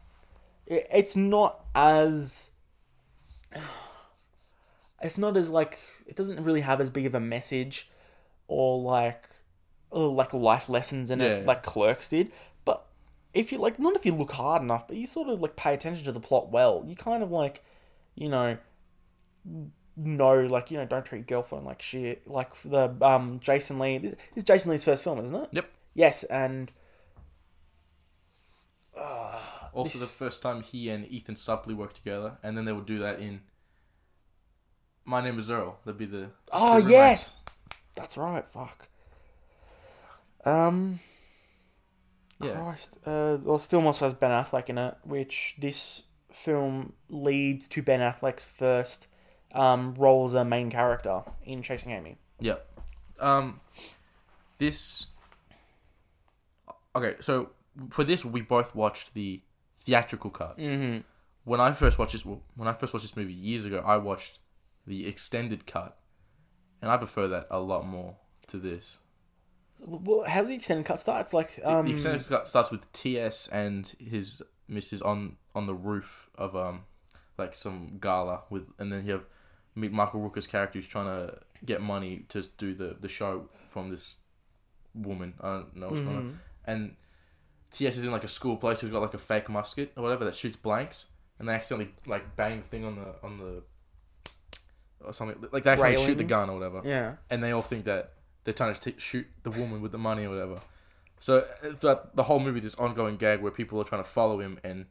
it, 0.68 0.86
it's 0.94 1.16
not 1.16 1.66
as 1.74 2.52
it's 5.02 5.18
not 5.18 5.36
as 5.38 5.50
like 5.50 5.80
it 6.06 6.16
doesn't 6.16 6.44
really 6.44 6.62
have 6.62 6.80
as 6.82 6.90
big 6.90 7.06
of 7.06 7.16
a 7.16 7.20
message 7.20 7.90
or 8.48 8.80
like 8.82 9.28
or 9.90 10.10
like 10.10 10.34
life 10.34 10.70
lessons 10.70 11.10
in 11.10 11.20
Yeah. 11.20 11.28
it 11.28 11.46
like 11.46 11.64
Clerks 11.64 12.10
did. 12.10 12.32
But 12.66 12.86
if 13.34 13.52
you 13.52 13.58
like, 13.58 13.80
not 13.80 13.96
if 13.96 14.06
you 14.06 14.14
look 14.14 14.32
hard 14.34 14.62
enough, 14.62 14.88
but 14.88 14.98
you 14.98 15.08
sort 15.08 15.30
of 15.30 15.40
like 15.40 15.56
pay 15.56 15.74
attention 15.74 16.04
to 16.06 16.12
the 16.12 16.20
plot 16.20 16.52
well, 16.52 16.84
you 16.86 16.96
kind 16.96 17.24
of 17.24 17.32
like, 17.32 17.64
you 18.16 18.28
know, 18.28 18.58
know 19.98 20.42
like 20.46 20.70
you 20.72 20.78
know 20.78 20.86
don't 20.86 21.06
treat 21.06 21.20
your 21.20 21.26
girlfriend 21.26 21.66
like 21.66 21.82
shit. 21.82 22.28
Like 22.28 22.50
the 22.64 22.96
um 23.02 23.40
Jason 23.40 23.80
Lee, 23.80 23.98
this 23.98 24.16
is 24.36 24.44
Jason 24.44 24.72
Lee's 24.72 24.84
first 24.84 25.04
film, 25.04 25.20
isn't 25.20 25.36
it? 25.36 25.50
Yep. 25.52 25.70
Yes, 25.96 26.24
and 26.26 26.72
Also, 29.78 30.00
the 30.00 30.08
first 30.08 30.42
time 30.42 30.62
he 30.64 30.90
and 30.90 31.08
Ethan 31.08 31.36
Suplee 31.36 31.76
worked 31.76 31.98
together, 31.98 32.38
and 32.42 32.58
then 32.58 32.66
they 32.66 32.72
would 32.72 32.88
do 32.88 32.98
that 32.98 33.20
in 33.20 33.42
My 35.06 35.22
Name 35.22 35.38
Is 35.38 35.52
Earl. 35.52 35.78
That'd 35.86 36.00
be 36.00 36.06
the 36.06 36.32
oh 36.52 36.78
yes, 36.78 37.38
that's 37.96 38.18
right. 38.18 38.48
Fuck. 38.48 38.90
Um. 40.46 41.00
Yeah. 42.42 42.54
Christ. 42.54 42.98
Uh, 43.06 43.38
well, 43.44 43.58
this 43.58 43.68
film 43.68 43.86
also 43.86 44.06
has 44.06 44.14
Ben 44.16 44.32
Affleck 44.32 44.70
in 44.70 44.78
it, 44.80 44.96
which 45.04 45.56
this 45.60 46.04
film 46.32 46.94
leads 47.10 47.68
to 47.68 47.82
Ben 47.84 48.00
Affleck's 48.00 48.46
first 48.46 49.08
um, 49.54 49.94
role 49.96 50.26
as 50.26 50.34
a 50.34 50.46
main 50.46 50.70
character 50.70 51.24
in 51.44 51.62
Chasing 51.62 51.92
Amy. 51.92 52.18
Yep. 52.40 52.66
Um, 53.20 53.60
this. 54.58 55.08
Okay, 56.96 57.16
so 57.20 57.50
for 57.90 58.04
this, 58.04 58.26
we 58.26 58.42
both 58.42 58.74
watched 58.76 59.14
the 59.14 59.42
theatrical 59.82 60.30
cut. 60.32 60.58
Mm-hmm. 60.58 61.00
When 61.44 61.62
I 61.62 61.72
first 61.72 61.98
watched 62.00 62.14
this, 62.14 62.26
when 62.26 62.68
I 62.68 62.74
first 62.74 62.94
watched 62.94 63.04
this 63.04 63.16
movie 63.16 63.34
years 63.34 63.66
ago, 63.66 63.84
I 63.86 63.98
watched 63.98 64.40
the 64.86 65.08
extended 65.08 65.66
cut, 65.68 65.98
and 66.82 66.90
I 66.92 66.98
prefer 66.98 67.28
that 67.30 67.48
a 67.50 67.60
lot 67.60 67.86
more 67.86 68.16
to 68.48 68.58
this. 68.58 68.98
Well, 69.80 70.24
how's 70.28 70.48
the 70.48 70.56
extended 70.56 70.86
cut 70.86 71.00
start? 71.00 71.22
It's 71.22 71.34
like 71.34 71.56
The- 71.58 71.70
um, 71.70 71.86
the 71.86 71.94
extended 71.94 72.28
cut 72.28 72.48
starts 72.48 72.72
with 72.72 72.92
T.S. 72.94 73.48
and 73.52 73.88
his 74.00 74.42
missus 74.68 75.02
on 75.02 75.38
on 75.56 75.66
the 75.68 75.74
roof 75.74 76.30
of 76.36 76.56
um 76.56 76.82
like 77.38 77.54
some 77.54 78.00
gala 78.02 78.42
with, 78.50 78.64
and 78.80 78.92
then 78.92 79.06
you 79.06 79.14
have 79.14 79.26
Michael 79.78 80.22
Rooker's 80.22 80.48
character 80.48 80.80
who's 80.80 80.88
trying 80.88 81.06
to 81.06 81.40
get 81.66 81.82
money 81.82 82.26
to 82.30 82.44
do 82.58 82.74
the 82.74 82.96
the 83.00 83.10
show 83.10 83.50
from 83.68 83.90
this 83.90 84.16
woman. 84.94 85.34
I 85.42 85.54
don't 85.54 85.76
know 85.76 85.90
what's 85.90 86.04
going 86.04 86.18
on. 86.18 86.24
Mm-hmm. 86.24 86.36
And 86.66 86.96
T.S. 87.72 87.98
is 87.98 88.04
in 88.04 88.12
like 88.12 88.24
a 88.24 88.30
school 88.30 88.58
place 88.58 88.82
who's 88.82 88.92
got 88.92 89.02
like 89.02 89.14
a 89.14 89.20
fake 89.20 89.50
musket 89.50 89.94
or 89.96 90.04
whatever 90.04 90.26
that 90.26 90.36
shoots 90.36 90.58
blanks, 90.58 91.08
and 91.40 91.48
they 91.48 91.54
accidentally 91.54 91.94
like 92.06 92.36
bang 92.36 92.62
the 92.62 92.68
thing 92.68 92.86
on 92.86 92.96
the 92.96 93.16
on 93.24 93.38
the 93.38 93.64
or 95.06 95.14
something 95.14 95.38
like 95.52 95.64
they 95.64 95.72
accidentally 95.72 96.06
shoot 96.06 96.18
the 96.18 96.24
gun 96.24 96.50
or 96.50 96.58
whatever 96.58 96.82
yeah. 96.84 97.14
and 97.30 97.44
they 97.44 97.52
all 97.52 97.62
think 97.62 97.86
that 97.86 98.14
they're 98.48 98.54
trying 98.54 98.74
to 98.74 98.80
t- 98.80 98.96
shoot 98.98 99.28
the 99.44 99.52
woman 99.52 99.82
with 99.82 99.92
the 99.92 99.98
money 99.98 100.24
or 100.24 100.30
whatever. 100.30 100.56
So 101.20 101.40
uh, 101.40 101.74
throughout 101.74 102.16
the 102.16 102.24
whole 102.24 102.40
movie, 102.40 102.62
this 102.62 102.76
ongoing 102.76 103.18
gag 103.18 103.42
where 103.42 103.52
people 103.52 103.82
are 103.82 103.84
trying 103.84 104.02
to 104.02 104.10
follow 104.10 104.40
him 104.40 104.58
and 104.64 104.86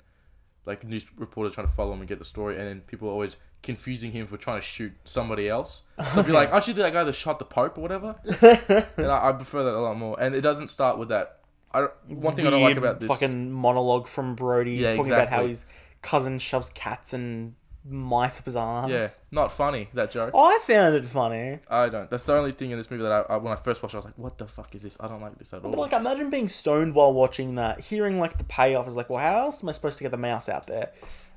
like 0.66 0.84
news 0.84 1.06
reporters 1.16 1.54
trying 1.54 1.66
to 1.66 1.72
follow 1.72 1.94
him 1.94 2.00
and 2.00 2.08
get 2.08 2.18
the 2.18 2.24
story, 2.26 2.58
and 2.58 2.66
then 2.66 2.82
people 2.82 3.08
are 3.08 3.12
always 3.12 3.38
confusing 3.62 4.12
him 4.12 4.26
for 4.26 4.36
trying 4.36 4.60
to 4.60 4.66
shoot 4.66 4.92
somebody 5.04 5.48
else. 5.48 5.82
So 6.04 6.20
I'd 6.20 6.26
be 6.26 6.32
like, 6.32 6.50
oh, 6.50 6.54
aren't 6.54 6.68
you 6.68 6.74
that 6.74 6.92
guy 6.92 7.04
that 7.04 7.14
shot 7.14 7.38
the 7.38 7.44
Pope 7.46 7.78
or 7.78 7.80
whatever? 7.80 8.16
and 8.98 9.06
I, 9.06 9.28
I 9.28 9.32
prefer 9.32 9.64
that 9.64 9.74
a 9.74 9.80
lot 9.80 9.96
more. 9.96 10.20
And 10.20 10.34
it 10.34 10.42
doesn't 10.42 10.68
start 10.68 10.98
with 10.98 11.08
that. 11.08 11.40
I 11.72 11.88
one 12.06 12.34
thing 12.34 12.46
I 12.46 12.50
don't 12.50 12.60
like 12.60 12.68
Weird 12.74 12.78
about 12.78 13.00
this. 13.00 13.08
fucking 13.08 13.50
monologue 13.50 14.06
from 14.06 14.34
Brodie 14.34 14.72
Yeah, 14.72 14.94
talking 14.94 15.12
about 15.12 15.28
how 15.28 15.44
exactly. 15.44 15.48
his 15.48 15.64
cousin 16.02 16.38
shoves 16.38 16.70
cats 16.70 17.12
and 17.12 17.54
mice 17.88 18.38
up 18.38 18.44
his 18.44 18.56
arms. 18.56 18.92
yeah, 18.92 19.08
not 19.30 19.52
funny 19.52 19.88
that 19.94 20.10
joke. 20.10 20.32
I 20.34 20.58
found 20.62 20.96
it 20.96 21.06
funny. 21.06 21.60
I 21.68 21.88
don't. 21.88 22.10
That's 22.10 22.24
the 22.24 22.34
only 22.34 22.52
thing 22.52 22.70
in 22.72 22.76
this 22.78 22.90
movie 22.90 23.04
that 23.04 23.12
I, 23.12 23.34
I 23.34 23.36
when 23.38 23.52
I 23.52 23.56
first 23.56 23.82
watched, 23.82 23.94
it, 23.94 23.98
I 23.98 24.00
was 24.00 24.04
like, 24.06 24.18
what 24.18 24.38
the 24.38 24.46
fuck 24.46 24.74
is 24.74 24.82
this? 24.82 24.96
I 25.00 25.08
don't 25.08 25.20
like 25.20 25.38
this 25.38 25.52
at 25.52 25.64
all. 25.64 25.70
But 25.70 25.78
like, 25.78 25.92
imagine 25.92 26.30
being 26.30 26.48
stoned 26.48 26.94
while 26.94 27.12
watching 27.12 27.54
that, 27.56 27.80
hearing 27.80 28.18
like 28.18 28.38
the 28.38 28.44
payoff 28.44 28.86
is 28.88 28.96
like, 28.96 29.08
well, 29.08 29.20
how 29.20 29.38
else 29.44 29.62
am 29.62 29.68
I 29.68 29.72
supposed 29.72 29.98
to 29.98 30.04
get 30.04 30.10
the 30.10 30.18
mouse 30.18 30.48
out 30.48 30.66
there, 30.66 30.90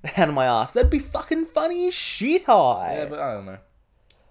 out 0.17 0.29
of 0.29 0.35
my 0.35 0.45
ass? 0.45 0.71
That'd 0.71 0.89
be 0.89 0.99
fucking 0.99 1.45
funny 1.45 1.87
as 1.87 1.93
shit 1.93 2.45
high. 2.45 2.95
Yeah, 2.99 3.05
but 3.05 3.19
I 3.19 3.33
don't 3.33 3.45
know. 3.45 3.57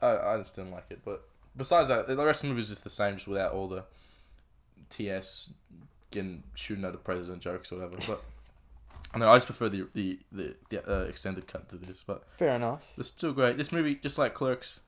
I, 0.01 0.35
I 0.35 0.39
just 0.39 0.57
didn't 0.57 0.71
like 0.73 0.87
it. 0.91 1.01
But 1.05 1.25
besides 1.57 1.89
that, 1.89 2.07
the 2.07 2.17
rest 2.17 2.43
of 2.43 2.49
the 2.49 2.49
movie 2.49 2.63
is 2.63 2.69
just 2.69 2.85
the 2.85 2.91
same, 2.91 3.15
just 3.15 3.29
without 3.29 3.53
all 3.53 3.69
the 3.69 3.85
TS 4.91 5.53
getting 6.11 6.43
shooting 6.55 6.85
at 6.85 6.93
the 6.93 6.99
president 6.99 7.43
jokes 7.43 7.73
or 7.73 7.77
whatever. 7.77 7.97
But 8.07 8.25
I 9.15 9.19
know 9.19 9.31
I 9.31 9.37
just 9.37 9.47
prefer 9.47 9.69
the 9.71 9.87
the 9.95 10.19
the, 10.31 10.55
the 10.69 10.91
uh, 10.91 11.05
extended 11.05 11.47
cut 11.47 11.69
to 11.71 11.77
this. 11.77 12.03
But 12.03 12.25
Fair 12.37 12.55
enough. 12.55 12.83
it's 12.99 13.09
still 13.09 13.33
great. 13.33 13.57
This 13.57 13.73
movie, 13.73 13.95
just 13.95 14.19
like 14.19 14.35
Clerks, 14.35 14.81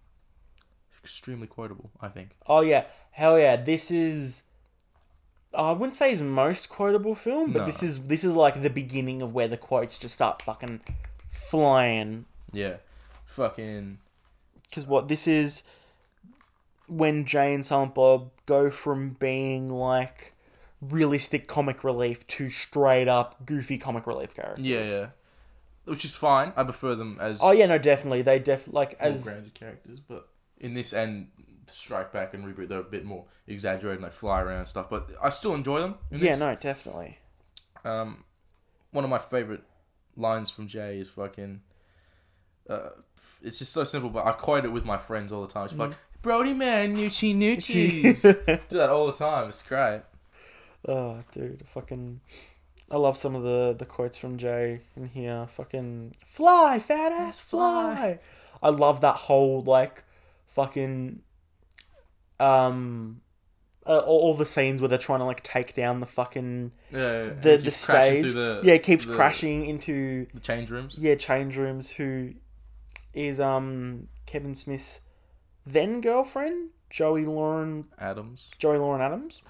extremely 1.02 1.46
quotable. 1.46 1.90
I 2.00 2.08
think. 2.08 2.30
Oh 2.46 2.60
yeah, 2.60 2.84
hell 3.12 3.38
yeah! 3.38 3.56
This 3.56 3.90
is. 3.90 4.42
I 5.54 5.72
wouldn't 5.72 5.96
say 5.96 6.10
his 6.10 6.22
most 6.22 6.68
quotable 6.68 7.14
film, 7.14 7.52
but 7.52 7.60
No. 7.60 7.66
this 7.66 7.82
is 7.82 8.04
this 8.04 8.22
is 8.24 8.36
like 8.36 8.62
the 8.62 8.70
beginning 8.70 9.20
of 9.22 9.32
where 9.34 9.48
the 9.48 9.56
quotes 9.56 9.98
just 9.98 10.14
start 10.14 10.42
fucking 10.42 10.80
flying. 11.30 12.26
Yeah, 12.52 12.76
fucking 13.26 13.98
Because 14.68 14.86
what 14.86 15.08
this 15.08 15.26
is, 15.26 15.62
when 16.86 17.24
Jay 17.24 17.52
and 17.54 17.64
Silent 17.66 17.94
Bob 17.94 18.30
go 18.46 18.70
from 18.70 19.10
being 19.18 19.68
like 19.68 20.34
realistic 20.80 21.46
comic 21.46 21.84
relief 21.84 22.26
to 22.26 22.48
straight 22.48 23.08
up 23.08 23.44
goofy 23.44 23.78
comic 23.78 24.06
relief 24.06 24.34
characters. 24.34 24.64
yeah, 24.66 24.84
yeah. 24.84 25.06
Which 25.84 26.04
is 26.04 26.14
fine. 26.14 26.52
I 26.56 26.62
prefer 26.64 26.94
them 26.94 27.18
as 27.20 27.40
Oh 27.42 27.50
yeah, 27.50 27.66
no, 27.66 27.78
definitely. 27.78 28.22
They 28.22 28.38
def 28.38 28.68
like 28.72 29.00
more 29.00 29.10
as 29.10 29.24
grounded 29.24 29.54
characters, 29.54 29.98
but 30.00 30.28
in 30.58 30.74
this 30.74 30.92
and 30.92 31.28
Strike 31.70 32.12
Back 32.12 32.34
and 32.34 32.44
Reboot, 32.44 32.68
they're 32.68 32.80
a 32.80 32.84
bit 32.84 33.04
more 33.04 33.24
exaggerated, 33.46 34.02
like 34.02 34.12
fly 34.12 34.40
around 34.40 34.60
and 34.60 34.68
stuff. 34.68 34.86
But 34.90 35.10
I 35.22 35.30
still 35.30 35.54
enjoy 35.54 35.80
them. 35.80 35.96
yeah, 36.10 36.36
no, 36.36 36.54
definitely. 36.54 37.18
Um, 37.84 38.24
one 38.90 39.04
of 39.04 39.10
my 39.10 39.18
favorite 39.18 39.62
lines 40.16 40.50
from 40.50 40.68
Jay 40.68 40.98
is 40.98 41.08
fucking. 41.08 41.60
Uh, 42.68 42.90
it's 43.42 43.58
just 43.58 43.72
so 43.72 43.84
simple, 43.84 44.10
but 44.10 44.26
I 44.26 44.32
quote 44.32 44.64
it 44.64 44.72
with 44.72 44.84
my 44.84 44.98
friends 44.98 45.32
all 45.32 45.46
the 45.46 45.52
time. 45.52 45.64
It's 45.66 45.74
like, 45.74 45.92
Brodie 46.22 46.54
man, 46.54 46.96
Nucci 46.96 47.34
Nucci's. 47.34 48.22
Do 48.68 48.78
that 48.78 48.90
all 48.90 49.06
the 49.06 49.12
time. 49.12 49.48
It's 49.48 49.62
great. 49.62 50.02
Oh, 50.86 51.20
dude, 51.32 51.66
fucking. 51.66 52.20
I 52.90 52.96
love 52.96 53.16
some 53.16 53.34
of 53.34 53.42
the, 53.42 53.74
the 53.78 53.86
quotes 53.86 54.18
from 54.18 54.36
Jay 54.36 54.80
in 54.96 55.06
here. 55.06 55.46
Fucking 55.48 56.14
fly, 56.24 56.78
fat 56.78 57.12
ass, 57.12 57.40
fly. 57.40 58.18
I 58.62 58.68
love 58.70 59.00
that 59.00 59.16
whole 59.16 59.62
like, 59.62 60.04
fucking, 60.48 61.22
um, 62.40 63.20
uh, 63.86 63.98
all, 63.98 64.20
all 64.20 64.34
the 64.34 64.46
scenes 64.46 64.80
where 64.80 64.88
they're 64.88 64.98
trying 64.98 65.20
to 65.20 65.26
like 65.26 65.42
take 65.42 65.74
down 65.74 66.00
the 66.00 66.06
fucking 66.06 66.72
Yeah, 66.90 66.98
yeah, 66.98 67.32
the 67.34 67.56
the 67.56 67.70
stage. 67.70 68.32
the- 68.34 68.60
yeah, 68.64 68.74
it 68.74 68.82
keeps 68.82 69.04
the- 69.04 69.14
crashing 69.14 69.64
into 69.66 70.26
The 70.34 70.40
change 70.40 70.70
rooms. 70.70 70.96
yeah 70.98 71.14
change 71.14 71.56
rooms. 71.56 71.90
Who 71.90 72.34
is 73.14 73.40
um 73.40 74.08
Kevin 74.26 74.54
Smith's 74.54 75.00
then 75.66 76.00
girlfriend 76.00 76.70
Joey 76.90 77.24
Lauren 77.24 77.86
Adams. 77.98 78.48
Joey 78.58 78.78
Lauren 78.78 79.00
Adams. 79.00 79.42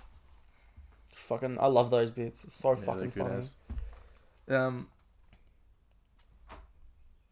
Fucking, 1.14 1.58
I 1.60 1.66
love 1.66 1.90
those 1.90 2.10
bits. 2.10 2.44
It's 2.44 2.54
so 2.54 2.70
Yeah, 2.70 2.76
fucking 2.76 3.10
funny. 3.12 3.34
as. 3.36 3.54
Um, 4.48 4.88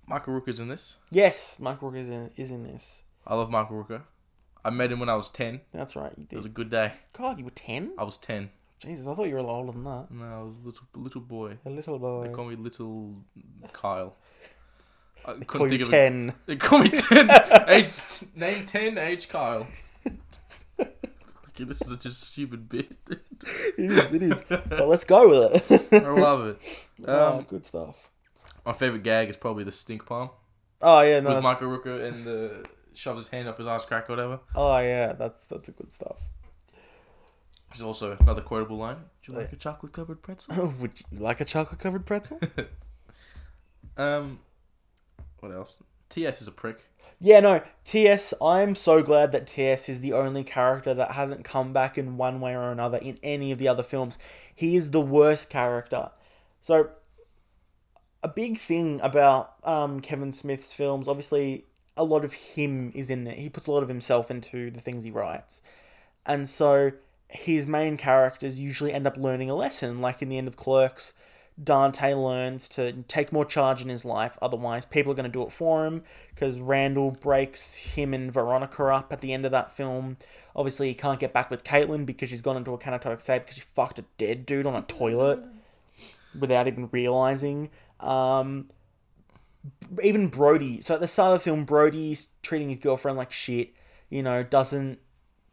Michael 0.07 0.41
Rooker's 0.41 0.61
in 0.61 0.69
this. 0.69 0.97
Yes, 1.11 1.59
Mike 1.59 1.81
Rooker 1.81 1.97
is 1.99 2.09
in 2.09 2.31
is 2.37 2.51
in 2.51 2.63
this. 2.65 3.03
I 3.27 3.35
love 3.35 3.51
Michael 3.51 3.83
Rooker. 3.85 4.03
I 4.69 4.71
met 4.71 4.93
him 4.93 5.01
when 5.01 5.09
I 5.09 5.15
was 5.17 5.29
10. 5.31 5.63
That's 5.73 5.97
right, 5.97 6.13
you 6.19 6.27
It 6.31 6.37
was 6.37 6.45
did. 6.45 6.51
a 6.53 6.55
good 6.55 6.69
day. 6.71 6.93
God, 7.15 7.39
you 7.39 7.45
were 7.47 7.51
ten. 7.51 7.93
I 7.97 8.05
was 8.05 8.19
10. 8.19 8.51
Jesus, 8.81 9.07
I 9.09 9.15
thought 9.15 9.27
you 9.27 9.33
were 9.35 9.41
a 9.41 9.43
lot 9.43 9.57
older 9.61 9.73
than 9.73 9.85
that. 9.85 10.07
No, 10.11 10.25
I 10.25 10.43
was 10.43 10.55
a 10.63 10.67
little, 10.67 10.83
little 10.95 11.21
boy. 11.23 11.57
A 11.65 11.71
little 11.71 11.99
boy. 11.99 12.23
They 12.25 12.29
boy. 12.29 12.35
call 12.35 12.45
me 12.47 12.57
Little 12.57 13.15
Kyle. 13.73 14.15
I 15.27 15.33
They 15.33 15.45
call 15.47 15.73
you 15.73 15.81
it. 15.81 15.87
ten. 15.87 16.35
They 16.47 16.57
call 16.57 16.81
me 16.81 16.91
10. 16.91 17.31
age, 17.69 17.91
name 18.37 18.67
10, 18.67 18.99
age 18.99 19.29
Kyle. 19.31 19.67
okay, 20.79 21.65
this 21.65 21.81
is 21.83 21.97
just 21.97 22.23
a 22.23 22.27
stupid 22.27 22.69
bit. 22.69 22.93
it 23.11 23.21
is. 23.91 24.13
It 24.13 24.23
is. 24.23 24.41
But 24.49 24.87
let's 24.89 25.05
go 25.05 25.29
with 25.29 25.71
it. 25.73 25.89
I 26.05 26.09
love 26.11 26.47
it. 26.47 26.59
oh, 27.09 27.37
Um, 27.39 27.43
good 27.49 27.65
stuff. 27.65 28.11
my 28.67 28.73
favorite 28.75 29.03
gag 29.03 29.29
is 29.31 29.37
probably 29.37 29.65
the 29.65 29.73
stink 29.73 30.05
palm 30.07 30.31
Oh 30.83 31.01
yeah, 31.01 31.21
no. 31.21 31.31
with 31.35 31.43
that's- 31.43 31.43
Michael 31.43 31.69
Rooker 31.77 32.07
and 32.09 32.25
the 32.25 32.65
shoves 32.99 33.21
his 33.23 33.29
hand 33.29 33.49
up 33.49 33.59
his 33.59 33.67
ass 33.67 33.85
crack 33.85 34.11
or 34.11 34.15
whatever. 34.15 34.41
Oh 34.55 34.79
yeah, 34.79 35.13
that's 35.13 35.47
that's 35.47 35.69
a 35.69 35.73
good 35.73 35.93
stuff. 35.93 36.29
Is 37.75 37.83
also 37.83 38.17
another 38.19 38.41
quotable 38.41 38.79
line. 38.79 38.97
Would 39.27 39.35
you 39.35 39.35
like 39.35 39.53
a 39.53 39.57
chocolate 39.57 39.93
covered 39.93 40.23
pretzel? 40.23 40.75
Would 40.81 41.01
you 41.11 41.19
like 41.19 41.41
a 41.41 41.45
chocolate 41.45 41.81
covered 41.81 42.07
pretzel? 42.07 42.41
Um, 43.97 44.39
what 45.41 45.53
else? 45.53 45.83
TS 46.09 46.41
is 46.43 46.49
a 46.49 46.53
prick. 46.53 46.87
Yeah, 47.21 47.41
no, 47.41 47.63
TS, 47.83 48.33
I'm 48.41 48.77
so 48.77 49.03
glad 49.03 49.33
that 49.33 49.49
TS 49.49 49.89
is 49.89 50.01
the 50.01 50.13
only 50.13 50.45
character 50.45 50.95
that 50.95 51.11
hasn't 51.11 51.45
come 51.45 51.73
back 51.73 51.99
in 51.99 52.17
one 52.17 52.41
way 52.41 52.55
or 52.55 52.71
another 52.71 52.99
in 52.99 53.19
any 53.25 53.51
of 53.51 53.59
the 53.59 53.67
other 53.67 53.83
films. 53.83 54.21
He 54.55 54.77
is 54.77 54.93
the 54.93 55.01
worst 55.01 55.51
character. 55.51 56.11
So, 56.61 56.91
a 58.23 58.29
big 58.29 58.59
thing 58.59 59.01
about 59.03 59.55
um, 59.65 59.99
Kevin 59.99 60.33
Smith's 60.33 60.73
films, 60.73 61.09
obviously, 61.09 61.65
a 61.99 62.05
lot 62.05 62.25
of 62.25 62.33
him 62.33 62.93
is 62.95 63.11
in 63.11 63.25
there. 63.25 63.35
He 63.35 63.49
puts 63.49 63.67
a 63.67 63.73
lot 63.73 63.83
of 63.83 63.89
himself 63.89 64.31
into 64.31 64.71
the 64.71 64.81
things 64.81 65.05
he 65.05 65.11
writes. 65.11 65.61
And 66.25 66.49
so, 66.49 66.93
his 67.29 67.67
main 67.67 67.97
characters 67.97 68.59
usually 68.59 68.93
end 68.93 69.07
up 69.07 69.17
learning 69.17 69.51
a 69.51 69.55
lesson, 69.55 70.01
like 70.01 70.23
in 70.23 70.29
the 70.29 70.39
end 70.39 70.49
of 70.49 70.57
Clerks. 70.57 71.13
Dante 71.63 72.15
learns 72.15 72.69
to 72.69 72.93
take 73.09 73.33
more 73.33 73.45
charge 73.45 73.83
in 73.83 73.89
his 73.89 74.05
life, 74.05 74.39
otherwise, 74.41 74.87
people 74.87 75.11
are 75.11 75.17
going 75.17 75.25
to 75.25 75.31
do 75.31 75.43
it 75.43 75.51
for 75.51 75.85
him 75.87 76.05
because 76.31 76.61
Randall 76.61 77.11
breaks 77.11 77.75
him 77.75 78.15
and 78.15 78.33
Veronica 78.33 78.85
up 78.87 79.13
at 79.13 79.21
the 79.21 79.33
end 79.33 79.45
of 79.45 79.51
that 79.51 79.73
film. 79.73 80.19
Obviously, 80.55 80.87
he 80.89 80.95
can't 80.95 81.19
get 81.19 81.33
back 81.33 81.51
with 81.51 81.65
Caitlin 81.65 82.07
because 82.07 82.31
she's 82.31 82.43
gone 82.43 82.57
into 82.57 82.73
a 82.73 82.79
catatonic 82.79 83.21
state 83.21 83.41
because 83.41 83.57
she 83.57 83.63
fucked 83.63 83.99
a 83.99 84.05
dead 84.19 84.47
dude 84.47 84.67
on 84.67 84.77
a 84.77 84.83
toilet 84.83 85.41
without 86.39 86.69
even 86.69 86.89
realizing. 86.93 87.71
Um, 87.99 88.71
even 90.03 90.29
Brodie. 90.29 90.81
So 90.81 90.95
at 90.95 91.01
the 91.01 91.09
start 91.09 91.35
of 91.35 91.41
the 91.41 91.45
film, 91.45 91.65
Brodie's 91.65 92.29
treating 92.43 92.71
his 92.71 92.79
girlfriend 92.79 93.17
like 93.19 93.33
shit. 93.33 93.73
You 94.11 94.23
know, 94.23 94.43
doesn't. 94.43 94.99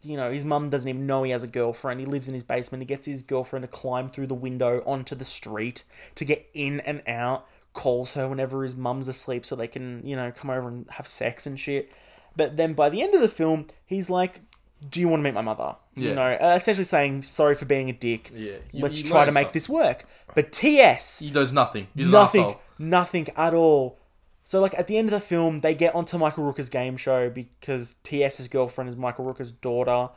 You 0.02 0.18
know, 0.18 0.32
his 0.32 0.46
mum 0.46 0.70
doesn't 0.70 0.88
even 0.88 1.08
know 1.08 1.24
he 1.24 1.32
has 1.32 1.42
a 1.42 1.48
girlfriend. 1.48 2.00
He 2.00 2.06
lives 2.06 2.28
in 2.28 2.36
his 2.36 2.44
basement. 2.44 2.84
He 2.84 2.86
gets 2.86 3.08
his 3.08 3.24
girlfriend 3.24 3.64
to 3.64 3.68
climb 3.68 4.10
through 4.10 4.28
the 4.28 4.36
window 4.36 4.84
onto 4.86 5.16
the 5.16 5.26
street 5.26 5.84
to 6.14 6.26
get 6.26 6.48
in 6.54 6.80
and 6.82 7.02
out. 7.08 7.48
Calls 7.74 8.14
her 8.14 8.28
whenever 8.28 8.64
his 8.64 8.76
mum's 8.76 9.08
asleep 9.08 9.46
so 9.46 9.56
they 9.56 9.68
can, 9.68 10.06
you 10.06 10.16
know, 10.16 10.32
come 10.32 10.52
over 10.52 10.68
and 10.68 10.86
have 10.92 11.08
sex 11.08 11.48
and 11.48 11.60
shit. 11.60 11.92
But 12.36 12.56
then 12.56 12.74
by 12.74 12.90
the 12.90 13.02
end 13.02 13.16
of 13.16 13.22
the 13.22 13.28
film, 13.28 13.68
he's 13.86 14.10
like, 14.10 14.42
Do 14.90 15.00
you 15.00 15.08
want 15.08 15.20
to 15.22 15.24
meet 15.24 15.34
my 15.34 15.42
mother? 15.42 15.76
Yeah. 15.96 16.10
You 16.10 16.16
know, 16.16 16.32
uh, 16.34 16.54
essentially 16.56 16.86
saying, 16.86 17.24
Sorry 17.24 17.56
for 17.56 17.66
being 17.66 17.90
a 17.90 17.94
dick. 17.94 18.32
Yeah. 18.34 18.54
You- 18.72 18.84
Let's 18.84 19.02
you 19.02 19.08
try 19.10 19.26
to 19.26 19.32
make 19.32 19.46
stuff. 19.46 19.54
this 19.54 19.70
work. 19.70 20.06
But 20.36 20.52
TS, 20.52 21.20
He 21.20 21.32
does 21.32 21.54
nothing. 21.54 21.88
He's 21.96 22.10
nothing, 22.10 22.56
nothing 22.78 23.28
at 23.36 23.54
all. 23.54 24.00
So 24.44 24.60
like 24.62 24.78
at 24.78 24.86
the 24.88 24.98
end 24.98 25.08
of 25.08 25.12
the 25.12 25.20
film, 25.22 25.62
they 25.62 25.74
get 25.74 25.96
onto 25.96 26.18
Michael 26.20 26.44
Rooker's 26.44 26.70
game 26.70 26.98
show 26.98 27.30
because 27.32 27.96
TS's 28.04 28.48
girlfriend 28.48 28.90
is 28.90 28.96
Michael 28.96 29.26
Rooker's 29.26 29.52
daughter, 29.52 30.10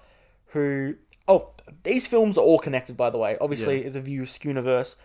who 0.48 0.96
oh 1.26 1.50
these 1.84 2.06
films 2.06 2.36
are 2.36 2.42
all 2.44 2.58
connected 2.58 2.94
by 2.96 3.08
the 3.10 3.16
way. 3.16 3.38
Obviously, 3.40 3.80
Yeah. 3.80 3.86
it's 3.86 3.96
a 3.96 4.00
view 4.02 4.22
of 4.22 4.28
Skewniverse, 4.28 4.96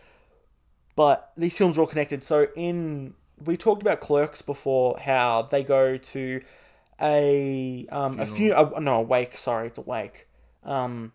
but 0.95 1.31
these 1.37 1.57
films 1.57 1.77
are 1.77 1.81
all 1.81 1.87
connected. 1.87 2.23
So 2.23 2.47
in 2.55 3.13
we 3.43 3.57
talked 3.57 3.81
about 3.81 3.99
Clerks 4.01 4.41
before, 4.41 4.97
how 4.99 5.43
they 5.43 5.63
go 5.63 5.97
to 5.97 6.41
a 7.01 7.85
um 7.91 8.19
a 8.19 8.25
few 8.25 8.49
no 8.79 8.95
a 8.99 9.01
wake. 9.01 9.37
Sorry, 9.37 9.67
it's 9.67 9.77
a 9.77 9.81
wake. 9.81 10.27
Um, 10.63 11.11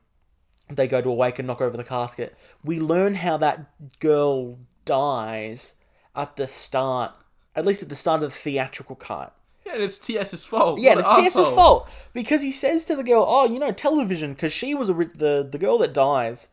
they 0.71 0.87
go 0.87 1.01
to 1.01 1.09
a 1.09 1.15
wake 1.15 1.39
and 1.39 1.47
knock 1.47 1.61
over 1.61 1.77
the 1.77 1.85
casket. 1.85 2.37
We 2.63 2.79
learn 2.81 3.15
how 3.15 3.37
that 3.39 3.99
girl 4.01 4.59
dies 4.85 5.75
at 6.15 6.37
the 6.37 6.47
start, 6.47 7.13
at 7.57 7.65
least 7.65 7.83
at 7.83 7.89
the 7.89 7.95
start 7.95 8.23
of 8.23 8.31
the 8.31 8.37
theatrical 8.37 8.97
cut. 8.97 9.35
Yeah, 9.65 9.75
and 9.75 9.83
it's 9.83 9.99
TS's 9.99 10.45
fault. 10.45 10.81
Yeah, 10.81 10.95
What 10.95 10.99
it's 11.01 11.09
TS's 11.35 11.39
asshole. 11.39 11.55
fault 11.55 11.91
because 12.13 12.43
he 12.43 12.53
says 12.53 12.85
to 12.87 12.97
the 12.97 13.05
girl, 13.05 13.25
"Oh, 13.27 13.47
you 13.47 13.59
know, 13.59 13.73
television," 13.73 14.33
because 14.35 14.53
she 14.53 14.75
was 14.75 14.91
ori- 14.91 15.11
the 15.15 15.47
the 15.51 15.59
girl 15.59 15.79
that 15.79 15.93
dies. 15.93 16.49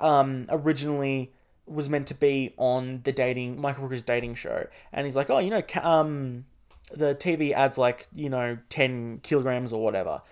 Um, 0.00 0.46
originally 0.48 1.32
was 1.66 1.88
meant 1.90 2.06
to 2.08 2.14
be 2.14 2.54
on 2.56 3.02
the 3.04 3.12
dating 3.12 3.60
Michael 3.60 3.84
Rooker's 3.86 4.02
dating 4.02 4.34
show, 4.36 4.66
and 4.92 5.06
he's 5.06 5.14
like, 5.14 5.28
"Oh, 5.30 5.38
you 5.38 5.50
know, 5.50 5.62
ca- 5.62 5.82
um." 5.88 6.46
The 6.92 7.14
TV 7.14 7.52
adds 7.52 7.78
like 7.78 8.08
you 8.14 8.28
know 8.28 8.58
ten 8.68 9.20
kilograms 9.22 9.72
or 9.72 9.82
whatever, 9.82 10.22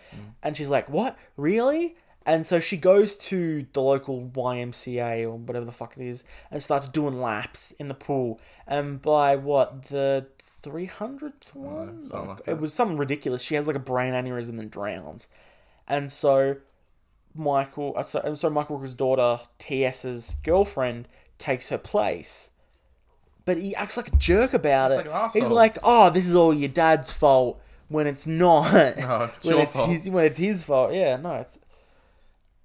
and 0.43 0.57
she's 0.57 0.69
like, 0.69 0.89
"What? 0.89 1.17
Really?" 1.37 1.97
And 2.27 2.47
so 2.47 2.61
she 2.61 2.77
goes 2.77 3.17
to 3.17 3.67
the 3.73 3.81
local 3.81 4.31
YMCA 4.35 5.23
or 5.23 5.37
whatever 5.37 5.65
the 5.65 5.73
fuck 5.73 5.97
it 5.97 6.03
is, 6.05 6.25
and 6.51 6.63
starts 6.63 6.87
doing 6.89 7.21
laps 7.21 7.71
in 7.73 7.89
the 7.89 7.95
pool. 7.95 8.39
And 8.67 9.01
by 9.01 9.37
what 9.37 9.85
the 9.85 10.27
three 10.63 10.87
hundredth 10.87 11.55
one, 11.55 12.09
something 12.11 12.29
like 12.29 12.41
it 12.47 12.61
was 12.61 12.75
something 12.75 12.99
ridiculous. 12.99 13.43
She 13.43 13.55
has 13.55 13.67
like 13.67 13.77
a 13.77 13.81
brain 13.81 14.13
aneurysm 14.13 14.59
and 14.59 14.71
drowns, 14.71 15.29
and 15.87 16.13
so 16.13 16.57
Michael, 17.35 17.95
uh, 17.97 18.03
so, 18.03 18.21
and 18.21 18.37
so 18.37 18.51
Michael 18.51 18.79
Rooker's 18.79 18.95
daughter, 18.95 19.41
TS's 19.59 20.37
girlfriend, 20.43 21.09
takes 21.39 21.69
her 21.69 21.79
place. 21.79 22.48
But 23.49 23.57
he 23.59 23.75
acts 23.75 23.97
like 23.97 24.09
a 24.09 24.17
jerk 24.17 24.53
about 24.53 24.93
Acts 24.93 25.07
it. 25.07 25.11
like 25.11 25.35
an 25.35 25.41
He's 25.41 25.51
like, 25.51 25.79
"Oh, 25.83 26.11
this 26.11 26.27
is 26.27 26.35
all 26.35 26.53
your 26.53 26.69
dad's 26.69 27.11
fault," 27.11 27.59
when 27.89 28.07
it's 28.07 28.27
not. 28.27 28.73
No, 28.99 29.31
it's 29.35 29.47
when 29.47 29.55
your 29.55 29.63
it's 29.63 29.75
fault. 29.75 29.89
his 29.91 30.11
when 30.11 30.25
it's 30.27 30.37
his 30.39 30.63
fault. 30.65 30.93
Yeah, 30.93 31.17
no, 31.17 31.33
it's. 31.37 31.59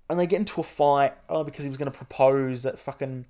And 0.09 0.19
they 0.19 0.27
get 0.27 0.39
into 0.39 0.59
a 0.59 0.63
fight. 0.63 1.13
Oh, 1.29 1.45
because 1.45 1.63
he 1.63 1.69
was 1.69 1.77
going 1.77 1.89
to 1.91 1.97
propose 1.97 2.65
at 2.65 2.77
fucking 2.77 3.25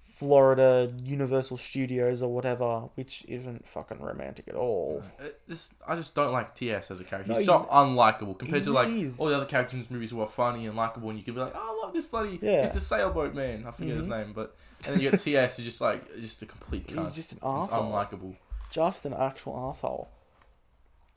Florida 0.00 0.90
Universal 1.04 1.58
Studios 1.58 2.22
or 2.22 2.32
whatever, 2.34 2.88
which 2.94 3.24
isn't 3.28 3.68
fucking 3.68 4.00
romantic 4.00 4.48
at 4.48 4.54
all. 4.54 5.02
Uh, 5.20 5.24
This, 5.46 5.74
I 5.86 5.94
just 5.94 6.14
don't 6.14 6.32
like 6.32 6.54
TS 6.54 6.90
as 6.90 7.00
a 7.00 7.04
character. 7.04 7.28
No, 7.32 7.38
He's 7.38 7.46
he- 7.46 7.52
so 7.52 7.68
unlikable 7.70 8.38
compared 8.38 8.64
to 8.64 8.72
like 8.72 8.88
is. 8.88 9.20
all 9.20 9.26
the 9.28 9.36
other 9.36 9.44
characters 9.46 9.74
in 9.74 9.80
this 9.80 9.90
movies 9.90 10.10
who 10.10 10.20
are 10.20 10.26
funny 10.28 10.66
and 10.66 10.74
likable, 10.76 11.10
and 11.10 11.18
you 11.18 11.24
could 11.24 11.34
be 11.34 11.40
like, 11.40 11.52
"Oh, 11.54 11.78
I 11.80 11.84
love 11.84 11.94
this 11.94 12.06
bloody 12.06 12.38
Yeah. 12.42 12.64
it's 12.64 12.74
the 12.74 12.80
sailboat 12.80 13.34
man." 13.34 13.64
I 13.66 13.70
forget 13.72 13.96
his 13.96 14.06
Mhm. 14.08 14.10
name, 14.18 14.32
but 14.34 14.56
and 14.84 14.94
then 14.94 15.00
you 15.00 15.10
got 15.10 15.20
TS, 15.20 15.56
who's 15.56 15.64
just 15.64 15.80
like 15.80 16.14
just 16.20 16.42
a 16.42 16.46
complete 16.46 16.86
cunt. 16.88 17.06
He's 17.06 17.14
just 17.14 17.32
an 17.32 17.38
He's 17.38 17.68
asshole. 17.70 17.92
unlikable. 17.92 18.36
Just 18.70 19.06
an 19.06 19.14
actual 19.14 19.56
asshole. 19.70 20.08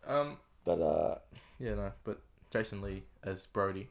Um, 0.08 0.38
But 0.66 0.82
uh, 0.82 1.16
yeah, 1.60 1.76
no, 1.76 1.92
but 2.04 2.20
Jason 2.52 2.82
Lee 2.82 3.04
as 3.24 3.46
Brodie, 3.48 3.90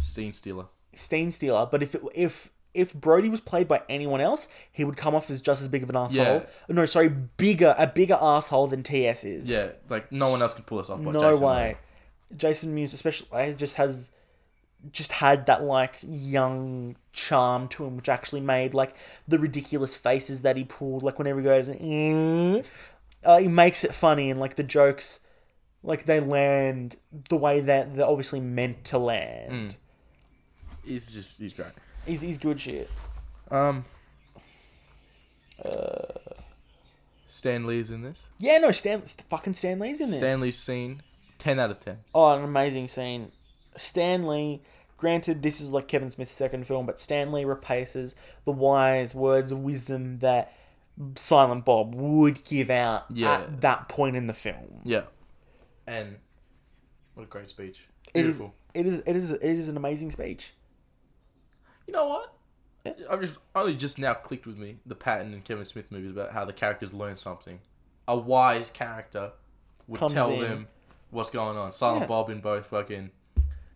scene 0.00 0.32
stealer. 0.32 0.66
Stain 0.92 1.30
Stealer. 1.30 1.66
But 1.70 1.82
if 1.82 1.94
it, 1.94 2.02
if 2.14 2.50
if 2.74 2.94
Brodie 2.94 3.28
was 3.28 3.40
played 3.40 3.68
by 3.68 3.82
anyone 3.88 4.20
else, 4.20 4.48
he 4.72 4.84
would 4.84 4.96
come 4.96 5.14
off 5.14 5.28
as 5.30 5.42
just 5.42 5.60
as 5.60 5.68
big 5.68 5.82
of 5.82 5.90
an 5.90 5.96
asshole. 5.96 6.24
Yeah. 6.24 6.46
No, 6.68 6.86
sorry, 6.86 7.08
bigger 7.08 7.74
a 7.78 7.86
bigger 7.86 8.16
asshole 8.20 8.68
than 8.68 8.82
TS 8.82 9.24
is. 9.24 9.50
Yeah, 9.50 9.68
like 9.88 10.10
no 10.12 10.30
one 10.30 10.40
else 10.40 10.54
could 10.54 10.66
pull 10.66 10.78
this 10.78 10.88
off. 10.90 11.02
But 11.02 11.12
no 11.12 11.20
Jason 11.32 11.40
way. 11.46 11.76
Lee. 12.30 12.36
Jason 12.36 12.74
Mewes, 12.74 12.92
especially, 12.92 13.26
uh, 13.32 13.52
just 13.52 13.76
has 13.76 14.10
just 14.92 15.12
had 15.12 15.46
that 15.46 15.62
like 15.64 15.98
young 16.02 16.96
charm 17.12 17.68
to 17.68 17.84
him, 17.84 17.96
which 17.96 18.08
actually 18.08 18.40
made 18.40 18.74
like 18.74 18.96
the 19.26 19.38
ridiculous 19.38 19.96
faces 19.96 20.42
that 20.42 20.56
he 20.56 20.64
pulled, 20.64 21.02
like 21.02 21.18
whenever 21.18 21.40
he 21.40 21.44
goes, 21.44 21.68
mm, 21.68 22.64
uh, 23.24 23.38
he 23.38 23.48
makes 23.48 23.82
it 23.84 23.94
funny 23.94 24.30
and 24.30 24.38
like 24.38 24.54
the 24.54 24.62
jokes, 24.62 25.20
like 25.82 26.04
they 26.04 26.20
land 26.20 26.96
the 27.28 27.36
way 27.36 27.60
that 27.60 27.94
they're 27.96 28.06
obviously 28.06 28.40
meant 28.40 28.84
to 28.84 28.98
land. 28.98 29.52
Mm. 29.52 29.76
He's 30.84 31.12
just 31.12 31.38
he's 31.38 31.52
great. 31.52 31.68
He's 32.06 32.20
he's 32.20 32.38
good 32.38 32.60
shit. 32.60 32.88
Um, 33.50 33.84
Uh, 35.64 36.14
Stan 37.26 37.66
Lee's 37.66 37.90
in 37.90 38.02
this. 38.02 38.22
yeah, 38.38 38.58
no, 38.58 38.72
Stan, 38.72 39.02
fucking 39.02 39.52
Stan 39.52 39.78
Lee's 39.78 40.00
in 40.00 40.10
this. 40.10 40.20
Stan 40.20 40.40
Lee's 40.40 40.56
scene, 40.58 41.02
ten 41.38 41.58
out 41.58 41.70
of 41.70 41.80
ten. 41.80 41.98
Oh, 42.14 42.32
an 42.36 42.44
amazing 42.44 42.88
scene. 42.88 43.32
Stan 43.78 44.26
Lee, 44.26 44.62
granted, 44.96 45.42
this 45.42 45.60
is 45.60 45.70
like 45.70 45.88
Kevin 45.88 46.10
Smith's 46.10 46.32
second 46.32 46.66
film, 46.66 46.86
but 46.86 47.00
Stan 47.00 47.32
Lee 47.32 47.44
replaces 47.44 48.14
the 48.44 48.52
wise 48.52 49.14
words 49.14 49.52
of 49.52 49.58
wisdom 49.60 50.18
that 50.18 50.52
Silent 51.14 51.64
Bob 51.64 51.94
would 51.94 52.44
give 52.44 52.70
out 52.70 53.06
Yeah. 53.10 53.34
at 53.42 53.60
that 53.60 53.88
point 53.88 54.16
in 54.16 54.26
the 54.26 54.34
film. 54.34 54.80
Yeah, 54.84 55.02
and 55.86 56.16
what 57.14 57.22
a 57.24 57.26
great 57.26 57.48
speech. 57.48 57.86
It 58.14 58.26
is, 58.26 58.38
Beautiful. 58.38 58.54
it 58.74 58.86
is, 58.86 58.98
it 59.06 59.16
is, 59.16 59.30
it 59.30 59.42
is 59.42 59.68
an 59.68 59.76
amazing 59.76 60.10
speech. 60.10 60.54
You 61.86 61.92
know 61.92 62.06
what? 62.06 62.34
I've 63.10 63.20
just 63.20 63.38
only 63.54 63.74
just 63.74 63.98
now 63.98 64.14
clicked 64.14 64.46
with 64.46 64.56
me 64.56 64.78
the 64.86 64.94
Patton 64.94 65.32
and 65.34 65.44
Kevin 65.44 65.64
Smith 65.66 65.86
movies 65.90 66.10
about 66.12 66.32
how 66.32 66.44
the 66.44 66.52
characters 66.54 66.92
learn 66.94 67.16
something. 67.16 67.60
A 68.06 68.16
wise 68.16 68.70
character 68.70 69.32
would 69.86 69.98
Comes 70.00 70.12
tell 70.14 70.30
in. 70.32 70.40
them 70.40 70.68
what's 71.10 71.28
going 71.30 71.58
on. 71.58 71.70
Silent 71.72 72.02
Yeah. 72.02 72.06
Bob 72.06 72.30
in 72.30 72.40
both 72.40 72.66
fucking 72.66 73.10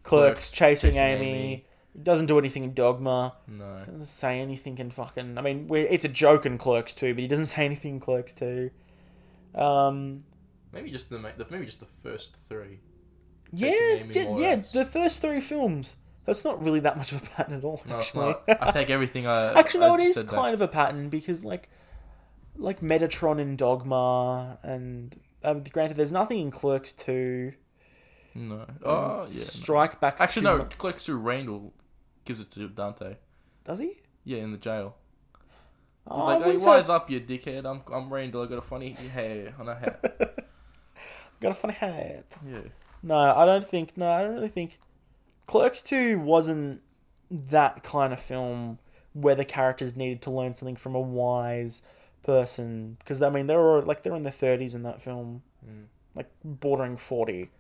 Clerks, 0.03 0.51
chasing, 0.51 0.91
chasing 0.91 1.03
Amy, 1.03 1.29
Amy. 1.31 1.67
doesn't 2.03 2.27
do 2.27 2.39
anything 2.39 2.65
in 2.65 2.75
Dogma. 2.75 3.35
no. 3.47 3.83
Doesn't 3.87 4.07
say 4.07 4.41
anything 4.41 4.79
in 4.79 4.91
fucking. 4.91 5.39
I 5.39 5.41
mean, 5.43 5.69
we- 5.69 5.81
it's 5.83 6.05
a 6.05 6.09
joke 6.09 6.45
in 6.47 6.59
Clerks 6.59 6.95
too, 6.95 7.15
but 7.15 7.21
he 7.23 7.29
doesn't 7.29 7.47
say 7.55 7.65
anything 7.65 7.95
in 7.95 8.01
Clerks 8.01 8.35
too. 8.35 8.71
Um, 9.55 10.25
Maybe 10.73 10.91
just 10.91 11.11
the 11.11 11.19
the- 11.19 11.47
maybe 11.51 11.67
just 11.67 11.81
the 11.81 11.87
first 12.03 12.31
three. 12.49 12.81
yeah, 13.53 13.71
yeah, 14.11 14.37
yeah. 14.39 14.57
The 14.57 14.85
first 14.87 15.21
three 15.21 15.41
films. 15.41 15.97
That's 16.25 16.45
not 16.45 16.63
really 16.63 16.81
that 16.81 16.97
much 16.97 17.13
of 17.13 17.23
a 17.23 17.27
pattern 17.27 17.55
at 17.59 17.65
all. 17.65 17.83
No, 17.85 17.97
actually. 17.99 18.35
I 18.49 18.71
take 18.71 18.89
everything. 18.91 19.27
I 19.27 19.53
actually, 19.59 19.81
no, 19.81 19.93
I 19.93 19.95
it 19.97 20.01
is 20.03 20.15
said 20.15 20.27
that. 20.29 20.35
kind 20.35 20.55
of 20.55 20.61
a 20.63 20.69
pattern 20.69 21.09
because, 21.11 21.45
like, 21.45 21.69
like 22.57 22.81
Metatron 22.81 23.39
in 23.41 23.57
Dogma, 23.57 24.57
and 24.63 25.19
um, 25.43 25.63
granted, 25.65 25.97
there's 25.97 26.13
nothing 26.13 26.39
in 26.39 26.51
Clerks 26.51 26.95
two. 26.95 27.53
No. 28.35 28.67
Oh 28.85 29.21
yeah. 29.21 29.27
Strike 29.27 30.01
Back. 30.01 30.17
Actually, 30.21 30.43
no. 30.45 30.65
Clerks 30.79 31.05
Two 31.05 31.17
Randall 31.17 31.73
gives 32.25 32.41
it 32.41 32.51
to 32.53 32.69
Dante. 32.69 33.17
Does 33.65 33.79
he? 33.79 33.99
Yeah, 34.25 34.39
in 34.39 34.53
the 34.53 34.59
jail. 34.59 34.97
Oh, 36.07 36.17
He's 36.17 36.29
I 36.29 36.47
like, 36.47 36.61
hey, 36.61 36.67
wise 36.67 36.89
up, 36.89 37.11
you 37.11 37.21
dickhead. 37.21 37.65
I'm 37.65 37.83
I'm 37.93 38.13
Randall. 38.13 38.43
I 38.43 38.47
got 38.47 38.59
a 38.59 38.63
funny 38.63 38.91
hair 38.91 39.55
on 39.59 39.69
a 39.69 39.75
hat. 39.75 40.39
Got 41.41 41.51
a 41.51 41.55
funny 41.55 41.75
hat. 41.75 42.25
yeah. 42.49 42.61
No, 43.03 43.17
I 43.17 43.45
don't 43.45 43.67
think. 43.67 43.97
No, 43.97 44.09
I 44.09 44.23
don't 44.23 44.35
really 44.35 44.49
think. 44.49 44.79
Clerks 45.49 45.83
Two 45.83 46.21
wasn't 46.21 46.81
that 47.31 47.83
kind 47.83 48.13
of 48.13 48.21
film 48.21 48.79
where 49.13 49.35
the 49.35 49.45
characters 49.45 49.97
needed 49.97 50.23
to 50.23 50.31
learn 50.31 50.53
something 50.53 50.77
from 50.77 50.95
a 50.95 51.01
wise 51.01 51.83
person 52.23 52.97
because 53.01 53.21
I 53.21 53.29
mean 53.31 53.49
they 53.49 53.57
were 53.57 53.83
like 53.83 54.03
they're 54.05 54.15
in 54.15 54.23
their 54.23 54.31
thirties 54.33 54.75
in 54.75 54.85
that 54.85 55.03
film, 55.03 55.43
Mm. 55.69 55.87
like 56.15 56.31
bordering 56.45 56.97
forty. 56.97 57.51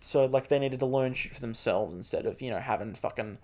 So 0.00 0.24
like 0.26 0.48
they 0.48 0.58
needed 0.58 0.80
to 0.80 0.86
learn 0.86 1.14
shit 1.14 1.34
for 1.34 1.40
themselves 1.40 1.94
instead 1.94 2.26
of 2.26 2.40
you 2.42 2.50
know 2.50 2.58
having 2.58 2.94
fucking 2.94 3.38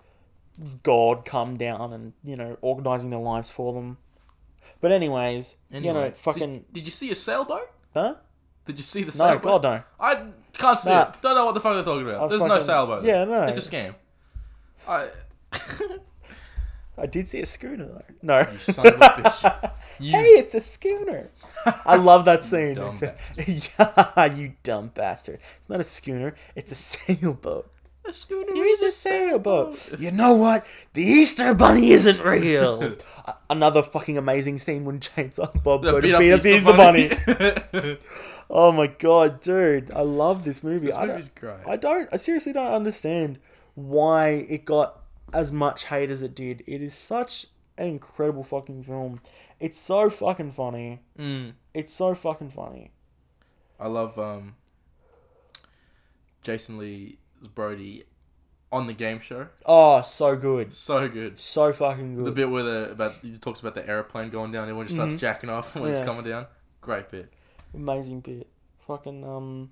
God 0.83 1.25
come 1.25 1.57
down 1.57 1.93
and 1.93 2.13
you 2.23 2.35
know 2.35 2.57
organizing 2.61 3.09
their 3.09 3.19
lives 3.19 3.49
for 3.51 3.73
them. 3.73 3.97
But 4.81 4.91
anyways, 4.91 5.55
you 5.71 5.93
know 5.93 6.09
fucking 6.11 6.59
Did, 6.59 6.73
did 6.73 6.85
you 6.85 6.91
see 6.91 7.11
a 7.11 7.15
sailboat? 7.15 7.69
huh? 7.93 8.15
Did 8.65 8.77
you 8.77 8.83
see 8.83 9.03
the 9.03 9.11
sailboat? 9.11 9.43
No. 9.43 9.49
God 9.59 9.63
no. 9.63 9.83
I 9.99 10.27
can't 10.53 10.77
see 10.77 10.89
Nah. 10.89 11.09
it. 11.09 11.15
Don't 11.21 11.35
know 11.35 11.45
what 11.45 11.53
the 11.53 11.59
fuck 11.59 11.73
they're 11.73 11.83
talking 11.83 12.07
about. 12.07 12.29
There's 12.29 12.41
no 12.41 12.47
fucking- 12.49 12.65
sailboat. 12.65 13.03
Yeah, 13.05 13.23
no. 13.25 13.43
It's 13.43 13.57
a 13.57 13.61
scam. 13.71 13.95
I. 14.87 15.09
I 16.99 17.05
did 17.05 17.27
see 17.27 17.41
a 17.41 17.45
schooner 17.45 17.85
though. 17.85 18.01
No. 18.21 18.39
you 18.51 18.57
son 18.59 18.87
of 18.87 18.93
a 18.95 18.97
bitch. 18.99 19.71
You 19.99 20.11
Hey, 20.11 20.23
it's 20.39 20.53
a 20.53 20.61
schooner. 20.61 21.29
I 21.85 21.95
love 21.97 22.25
that 22.25 22.43
scene. 22.49 22.75
dumb 22.75 22.97
yeah, 23.47 24.25
you 24.25 24.53
dumb 24.63 24.91
bastard. 24.93 25.39
It's 25.57 25.69
not 25.69 25.79
a 25.79 25.83
schooner. 25.83 26.35
It's 26.55 26.71
a 26.71 26.75
sailboat. 26.75 27.69
a 28.05 28.13
schooner 28.13 28.53
Here's 28.53 28.79
a 28.81 28.91
sailboat. 28.91 29.99
You 29.99 30.11
know 30.11 30.33
what? 30.33 30.65
The 30.93 31.03
Easter 31.03 31.53
Bunny 31.53 31.89
isn't 31.91 32.21
real. 32.23 32.95
A- 33.25 33.35
Another 33.49 33.83
fucking 33.83 34.17
amazing 34.17 34.59
scene 34.59 34.85
when 34.85 34.99
Chainsaw 34.99 35.51
Bob 35.63 35.81
The 35.83 35.91
go 35.91 36.01
to 36.01 36.07
beat 36.07 36.13
up 36.13 36.19
beat 36.19 36.31
up 36.33 36.41
the 36.41 36.55
Easter 36.55 36.73
Bunny. 36.73 37.09
bunny. 37.73 37.97
Oh 38.51 38.71
my 38.71 38.87
god, 38.87 39.41
dude! 39.41 39.91
I 39.91 40.01
love 40.01 40.43
this 40.43 40.63
movie. 40.63 40.87
This 40.87 40.95
I 40.95 41.05
don't, 41.05 41.15
movie's 41.17 41.29
great. 41.29 41.57
I 41.67 41.75
don't. 41.75 42.09
I 42.11 42.17
seriously 42.17 42.51
don't 42.53 42.71
understand 42.73 43.37
why 43.75 44.29
it 44.49 44.65
got 44.65 44.98
as 45.33 45.51
much 45.51 45.85
hate 45.85 46.09
as 46.11 46.21
it 46.21 46.35
did. 46.35 46.63
It 46.67 46.81
is 46.81 46.93
such 46.93 47.47
an 47.77 47.87
incredible 47.87 48.43
fucking 48.43 48.83
film. 48.83 49.21
It's 49.59 49.77
so 49.79 50.09
fucking 50.09 50.51
funny. 50.51 51.01
Mm. 51.17 51.53
It's 51.73 51.93
so 51.93 52.13
fucking 52.15 52.49
funny. 52.49 52.91
I 53.79 53.87
love 53.87 54.17
um, 54.19 54.55
Jason 56.41 56.77
Lee 56.77 57.17
Brodie 57.55 58.03
on 58.71 58.87
the 58.87 58.93
game 58.93 59.19
show. 59.19 59.47
Oh, 59.65 60.01
so 60.01 60.35
good. 60.35 60.73
So 60.73 61.07
good. 61.07 61.39
So 61.39 61.73
fucking 61.73 62.15
good. 62.15 62.25
The 62.25 62.31
bit 62.31 62.49
where 62.49 62.63
the 62.63 62.91
about 62.91 63.13
he 63.21 63.37
talks 63.37 63.59
about 63.59 63.75
the 63.75 63.87
airplane 63.87 64.29
going 64.29 64.51
down, 64.51 64.63
everyone 64.63 64.87
just 64.87 64.95
starts 64.97 65.13
Mhm. 65.13 65.19
jacking 65.19 65.49
off 65.49 65.75
when 65.75 65.89
it's 65.91 65.99
Yeah. 66.01 66.05
coming 66.05 66.23
down. 66.23 66.47
Great 66.81 67.09
bit. 67.09 67.31
Amazing 67.73 68.21
bit. 68.21 68.47
Fucking 68.87 69.23
um. 69.23 69.71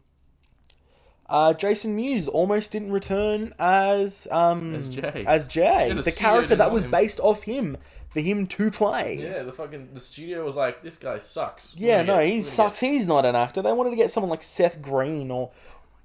Uh, 1.30 1.54
Jason 1.54 1.96
Mewes 1.96 2.28
almost 2.28 2.72
didn't 2.72 2.92
return 2.92 3.54
as 3.60 4.28
um 4.32 4.76
As 4.76 4.88
Jay. 4.90 5.24
as 5.28 5.48
Jay, 5.48 5.88
Yeah, 5.90 5.94
the 5.94 6.02
the, 6.04 6.12
character 6.12 6.56
that 6.56 6.72
was 6.72 6.86
him. 6.86 6.92
based 6.92 7.20
off 7.20 7.44
him 7.44 7.76
for 8.10 8.22
him 8.22 8.48
to 8.48 8.72
play. 8.72 9.18
Yeah, 9.22 9.44
the 9.44 9.52
fucking 9.52 9.90
the 9.94 10.00
studio 10.00 10.46
was 10.46 10.56
like, 10.56 10.82
this 10.84 10.96
guy 10.98 11.18
sucks. 11.18 11.76
We're 11.78 11.88
Yeah, 11.88 12.02
no, 12.04 12.18
get- 12.20 12.28
he 12.28 12.42
sucks. 12.42 12.80
He's 12.80 13.06
not 13.06 13.26
an 13.26 13.36
actor. 13.36 13.62
They 13.62 13.74
wanted 13.74 13.90
to 13.90 13.96
get 13.98 14.10
someone 14.12 14.30
like 14.30 14.42
Seth 14.44 14.82
Green 14.82 15.30
or 15.30 15.52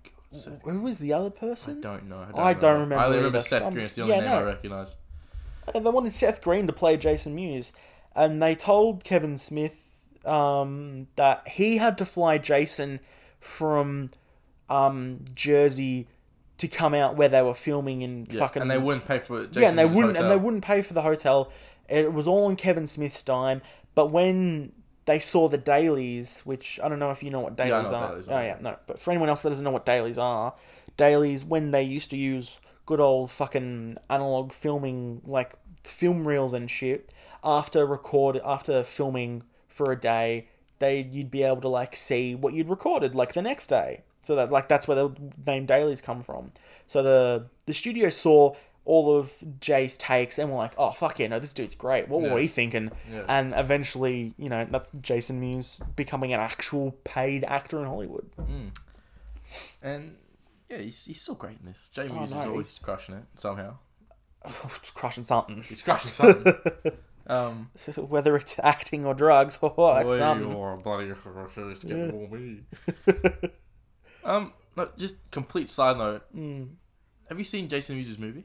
get- 0.03 0.13
Seth- 0.41 0.63
who 0.63 0.81
was 0.81 0.99
the 0.99 1.13
other 1.13 1.31
person? 1.31 1.79
I 1.79 1.83
don't 1.83 2.09
know. 2.09 2.27
I 2.35 2.55
don't 2.55 2.81
remember 2.81 2.97
I 2.97 3.05
only 3.05 3.19
remember 3.19 3.39
either. 3.39 3.47
Seth 3.47 3.63
Some- 3.63 3.75
Green. 3.75 3.85
It's 3.87 3.95
the 3.95 4.03
only 4.03 4.15
yeah, 4.17 4.21
name 4.23 4.31
no. 4.31 4.39
I 4.39 4.43
recognize. 4.43 4.97
And 5.73 5.87
they 5.87 5.91
wanted 5.91 6.13
Seth 6.13 6.43
Green 6.43 6.67
to 6.67 6.73
play 6.73 6.97
Jason 6.97 7.37
Mewes, 7.37 7.71
and 8.17 8.43
they 8.43 8.57
told 8.57 9.05
Kevin 9.05 9.39
Smith 9.39 10.09
um, 10.27 11.07
that 11.15 11.47
he 11.47 11.77
had 11.77 11.97
to 11.99 12.05
fly 12.05 12.39
Jason 12.39 12.99
from 13.39 14.11
um, 14.73 15.25
Jersey 15.35 16.09
to 16.59 16.69
come 16.69 16.95
out 16.95 17.17
where 17.17 17.29
they 17.29 17.43
were 17.43 17.55
filming 17.55 18.03
and 18.03 18.33
Yeah, 18.33 18.41
fucking 18.41 18.63
and 18.63 18.71
they 18.71 18.79
wouldn't 18.79 19.07
pay 19.07 19.19
for 19.19 19.47
Jason 19.47 19.63
yeah, 19.63 19.69
and 19.69 19.79
they 19.79 19.85
wouldn't, 19.85 20.17
and 20.17 20.31
they 20.31 20.37
wouldn't 20.37 20.65
pay 20.65 20.83
for 20.83 20.95
the 20.95 21.03
hotel. 21.03 21.51
It 21.89 22.13
was 22.13 22.27
all 22.29 22.47
on 22.47 22.57
Kevin 22.57 22.87
Smith's 22.87 23.23
dime. 23.23 23.63
But 23.95 24.11
when 24.11 24.73
they 25.05 25.19
saw 25.19 25.49
the 25.49 25.59
dailies, 25.59 26.41
which 26.45 26.79
I 26.83 26.89
don't 26.89 26.99
know 26.99 27.11
if 27.11 27.23
you 27.23 27.31
know 27.31 27.41
what 27.41 27.55
Yeah, 27.59 27.67
dailies 27.67 27.91
what 27.91 27.95
are. 27.95 28.09
dailies 28.11 28.29
oh 28.29 28.41
yeah, 28.41 28.57
no. 28.61 28.77
But 28.87 28.99
for 28.99 29.11
anyone 29.11 29.29
else 29.29 29.43
that 29.43 29.51
doesn't 29.51 29.65
know 29.65 29.73
what 29.73 29.85
dailies 29.85 30.19
are, 30.19 30.55
dailies 30.97 31.45
when 31.45 31.73
they 31.73 31.83
used 31.83 32.11
to 32.11 32.17
use 32.17 32.59
good 32.87 33.01
old 33.01 33.31
fucking 33.31 33.99
analog 34.09 34.53
filming, 34.53 35.21
like 35.25 35.55
film 35.85 36.27
reels 36.27 36.53
and 36.53 36.71
shit. 36.71 37.13
After 37.45 37.85
record, 37.85 38.41
after 38.45 38.83
filming 38.85 39.43
for 39.69 39.91
a 39.91 40.01
day, 40.01 40.49
they 40.79 41.03
you'd 41.03 41.31
be 41.31 41.43
able 41.43 41.61
to 41.63 41.69
like 41.69 41.97
see 41.97 42.35
what 42.35 42.55
you'd 42.55 42.69
recorded 42.69 43.15
like 43.15 43.35
the 43.35 43.43
next 43.43 43.67
day. 43.67 44.03
So 44.23 44.37
that 44.37 44.51
like 44.51 44.69
that's 44.69 44.87
where 44.89 44.95
the 44.95 45.11
name 45.47 45.67
dailies 45.67 46.01
come 46.01 46.23
from. 46.23 46.53
So 46.87 47.03
the 47.03 47.47
the 47.67 47.75
studio 47.75 48.09
saw 48.11 48.55
all 48.85 49.17
of 49.17 49.33
Jay's 49.61 49.97
takes 49.97 50.39
and 50.39 50.51
were 50.51 50.57
like, 50.57 50.73
"Oh 50.79 50.91
fuck 50.91 51.19
yeah, 51.21 51.29
no, 51.29 51.39
this 51.39 51.53
dude's 51.53 51.75
great. 51.75 52.09
What 52.09 52.23
Yeah. 52.23 52.31
were 52.31 52.35
we 52.37 52.47
thinking?" 52.49 52.91
Yeah. 53.11 53.25
And 53.29 53.55
eventually, 53.57 54.35
you 54.37 54.49
know, 54.49 54.65
that's 54.71 54.91
Jason 55.01 55.39
Mewes 55.41 55.83
becoming 55.97 56.33
an 56.33 56.41
actual 56.41 56.93
paid 57.05 57.45
actor 57.45 57.79
in 57.81 57.87
Hollywood. 57.87 58.31
Mm. 58.41 58.71
And 59.83 60.17
yeah, 60.69 60.79
he's, 60.79 61.05
he's 61.05 61.21
still 61.21 61.35
great 61.35 61.59
in 61.61 61.67
this. 61.67 61.91
Jay 61.93 62.03
Oh, 62.11 62.15
Mewes 62.21 62.31
no, 62.33 62.41
is 62.41 62.47
always 62.47 62.79
crushing 62.79 63.15
it 63.17 63.25
somehow. 63.37 63.77
Crushing 64.95 65.23
something, 65.25 65.63
He's 65.63 65.83
crushing 65.83 66.11
something. 66.11 66.55
um, 67.29 67.71
whether 67.97 68.35
it's 68.37 68.57
acting 68.63 69.05
or 69.07 69.15
drugs. 69.15 69.57
Oh, 69.63 69.97
it's 69.97 70.05
boy, 70.07 70.19
something. 70.19 70.83
bloody 70.83 71.09
it's 71.11 71.85
Yeah. 71.85 72.07
getting 72.07 72.65
me. 73.07 73.51
Um, 74.25 74.53
no, 74.77 74.89
just 74.97 75.17
complete 75.31 75.69
side 75.69 75.99
note. 75.99 76.23
Mm. 76.37 76.69
Have 77.29 77.39
you 77.39 77.45
seen 77.45 77.69
Jason 77.69 77.97
Mewes' 77.97 78.19
movie? 78.19 78.45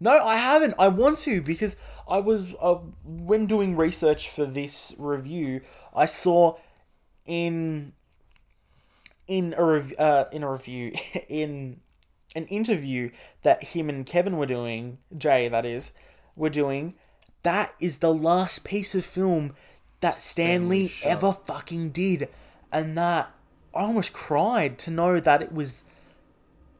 No, 0.00 0.10
I 0.10 0.36
haven't. 0.36 0.74
I 0.78 0.88
want 0.88 1.18
to 1.18 1.40
because 1.40 1.76
I 2.08 2.18
was 2.18 2.54
uh, 2.60 2.74
when 3.04 3.46
doing 3.46 3.76
research 3.76 4.28
for 4.28 4.44
this 4.44 4.94
review, 4.98 5.60
I 5.94 6.06
saw 6.06 6.56
in 7.24 7.92
in 9.28 9.54
a 9.56 9.64
rev- 9.64 9.94
uh, 9.98 10.24
in 10.32 10.42
a 10.42 10.50
review 10.50 10.92
in 11.28 11.80
an 12.34 12.46
interview 12.46 13.10
that 13.42 13.62
him 13.62 13.88
and 13.88 14.04
Kevin 14.04 14.36
were 14.36 14.46
doing, 14.46 14.98
Jay 15.16 15.48
that 15.48 15.64
is, 15.64 15.92
were 16.34 16.50
doing. 16.50 16.94
That 17.42 17.74
is 17.80 17.98
the 17.98 18.12
last 18.12 18.64
piece 18.64 18.94
of 18.94 19.04
film 19.04 19.54
that 20.00 20.22
Stan 20.22 20.68
Lee 20.68 20.88
Stanley 20.88 21.12
ever 21.12 21.32
fucking 21.32 21.90
did, 21.90 22.28
and 22.72 22.98
that 22.98 23.32
I 23.74 23.82
almost 23.82 24.12
cried 24.12 24.78
to 24.80 24.90
know 24.90 25.20
that 25.20 25.42
it 25.42 25.52
was 25.52 25.82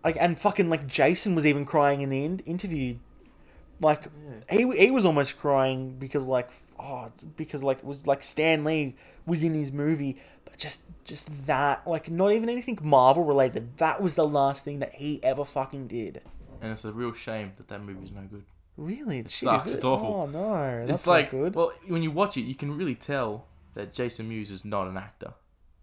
like 0.05 0.17
and 0.21 0.39
fucking 0.39 0.69
like 0.69 0.87
Jason 0.87 1.35
was 1.35 1.47
even 1.47 1.65
crying 1.65 2.01
in 2.03 2.11
the 2.11 2.25
in- 2.25 2.39
interview. 2.41 2.97
Like 3.81 4.05
he 4.51 4.71
he 4.77 4.91
was 4.91 5.05
almost 5.05 5.39
crying 5.39 5.97
because 5.99 6.27
like 6.29 6.51
oh 6.79 7.11
because 7.37 7.63
like 7.63 7.79
it 7.79 7.85
was 7.85 8.07
like 8.07 8.23
Stan 8.23 8.65
Lee 8.65 8.95
was 9.27 9.43
in 9.43 9.55
his 9.55 9.73
movie, 9.73 10.19
but 10.45 10.57
just 10.57 10.85
just 11.05 11.47
that 11.47 11.87
like 11.87 12.11
not 12.11 12.33
even 12.33 12.49
anything 12.49 12.79
Marvel 12.83 13.25
related. 13.25 13.77
That 13.79 14.01
was 14.01 14.15
the 14.15 14.27
last 14.27 14.65
thing 14.65 14.79
that 14.81 14.95
he 14.95 15.23
ever 15.25 15.45
fucking 15.45 15.89
did. 15.89 16.21
And 16.61 16.71
it's 16.73 16.85
a 16.85 16.93
real 16.93 17.13
shame 17.13 17.53
that 17.57 17.69
that 17.69 17.83
movie's 17.83 18.13
no 18.13 18.21
good. 18.23 18.45
Really, 18.77 19.19
Shit, 19.23 19.31
sucks. 19.31 19.67
is 19.67 19.73
it? 19.73 19.77
It's 19.77 19.85
awful. 19.85 20.07
Oh 20.15 20.27
no, 20.27 20.87
that's 20.87 21.01
it's 21.01 21.07
like, 21.07 21.31
good. 21.31 21.55
well, 21.55 21.73
when 21.89 22.03
you 22.03 22.11
watch 22.11 22.37
it, 22.37 22.43
you 22.43 22.55
can 22.55 22.77
really 22.77 22.95
tell 22.95 23.47
that 23.75 23.93
Jason 23.93 24.29
Mewes 24.29 24.51
is 24.51 24.65
not 24.65 24.87
an 24.87 24.97
actor 24.97 25.35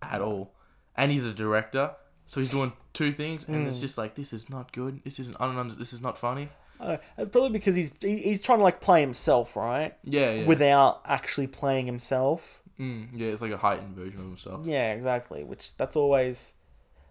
at 0.01 0.21
all, 0.21 0.53
and 0.99 1.11
he's 1.11 1.25
a 1.25 1.33
director. 1.33 1.91
So 2.27 2.39
he's 2.41 2.51
doing 2.51 2.73
two 2.93 3.11
things, 3.11 3.47
and 3.47 3.63
Hmm. 3.63 3.67
it's 3.67 3.81
just 3.81 3.97
like 3.97 4.13
this 4.15 4.33
is 4.33 4.49
not 4.49 4.71
good. 4.71 5.01
This 5.03 5.17
isn't. 5.19 5.35
I 5.39 5.45
don't 5.47 5.55
know. 5.55 5.73
This 5.73 5.93
is 5.93 6.01
not 6.01 6.17
funny. 6.17 6.49
Uh, 6.79 6.97
it's 7.17 7.29
probably 7.29 7.49
because 7.49 7.75
he's 7.75 7.91
he, 8.01 8.17
he's 8.19 8.41
trying 8.41 8.59
to 8.59 8.63
like 8.63 8.79
play 8.81 9.01
himself, 9.01 9.55
right? 9.55 9.95
Yeah, 10.03 10.31
yeah. 10.31 10.45
Without 10.45 11.01
actually 11.05 11.47
playing 11.47 11.87
himself. 11.87 12.61
mm, 12.79 13.07
yeah, 13.13 13.27
it's 13.29 13.41
like 13.41 13.51
a 13.51 13.57
heightened 13.57 13.95
version 13.95 14.19
of 14.21 14.27
himself. 14.27 14.65
Yeah, 14.65 14.93
exactly. 14.93 15.43
Which 15.43 15.75
that's 15.75 15.95
always 15.95 16.53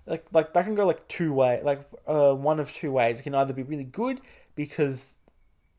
like 0.07 0.25
like 0.33 0.55
that 0.55 0.65
can 0.65 0.75
go 0.75 0.87
like 0.87 1.07
two 1.09 1.33
way 1.35 1.61
like 1.63 1.81
uh 2.07 2.33
one 2.35 2.61
of 2.61 2.73
two 2.73 2.93
ways. 2.93 3.21
It 3.21 3.25
can 3.25 3.35
either 3.35 3.53
be 3.53 3.63
really 3.65 3.85
good 3.85 4.21
because 4.55 5.15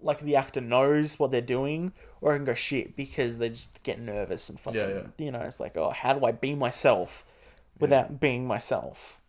like 0.01 0.19
the 0.19 0.35
actor 0.35 0.61
knows 0.61 1.17
what 1.17 1.31
they're 1.31 1.41
doing, 1.57 1.93
or 2.21 2.33
it 2.35 2.39
can 2.39 2.45
go 2.45 2.53
shit 2.53 2.95
because 2.95 3.37
they 3.39 3.49
just 3.49 3.81
get 3.83 3.99
nervous 3.99 4.49
and 4.49 4.59
fucking 4.59 4.79
Yeah, 4.81 4.87
yeah. 4.87 5.25
you 5.25 5.31
know 5.31 5.39
it's 5.39 5.59
like 5.59 5.75
oh 5.77 5.89
how 5.91 6.13
do 6.13 6.23
I 6.25 6.31
be 6.31 6.53
myself 6.55 7.25
without 7.79 8.19
being 8.19 8.45
myself? 8.47 9.19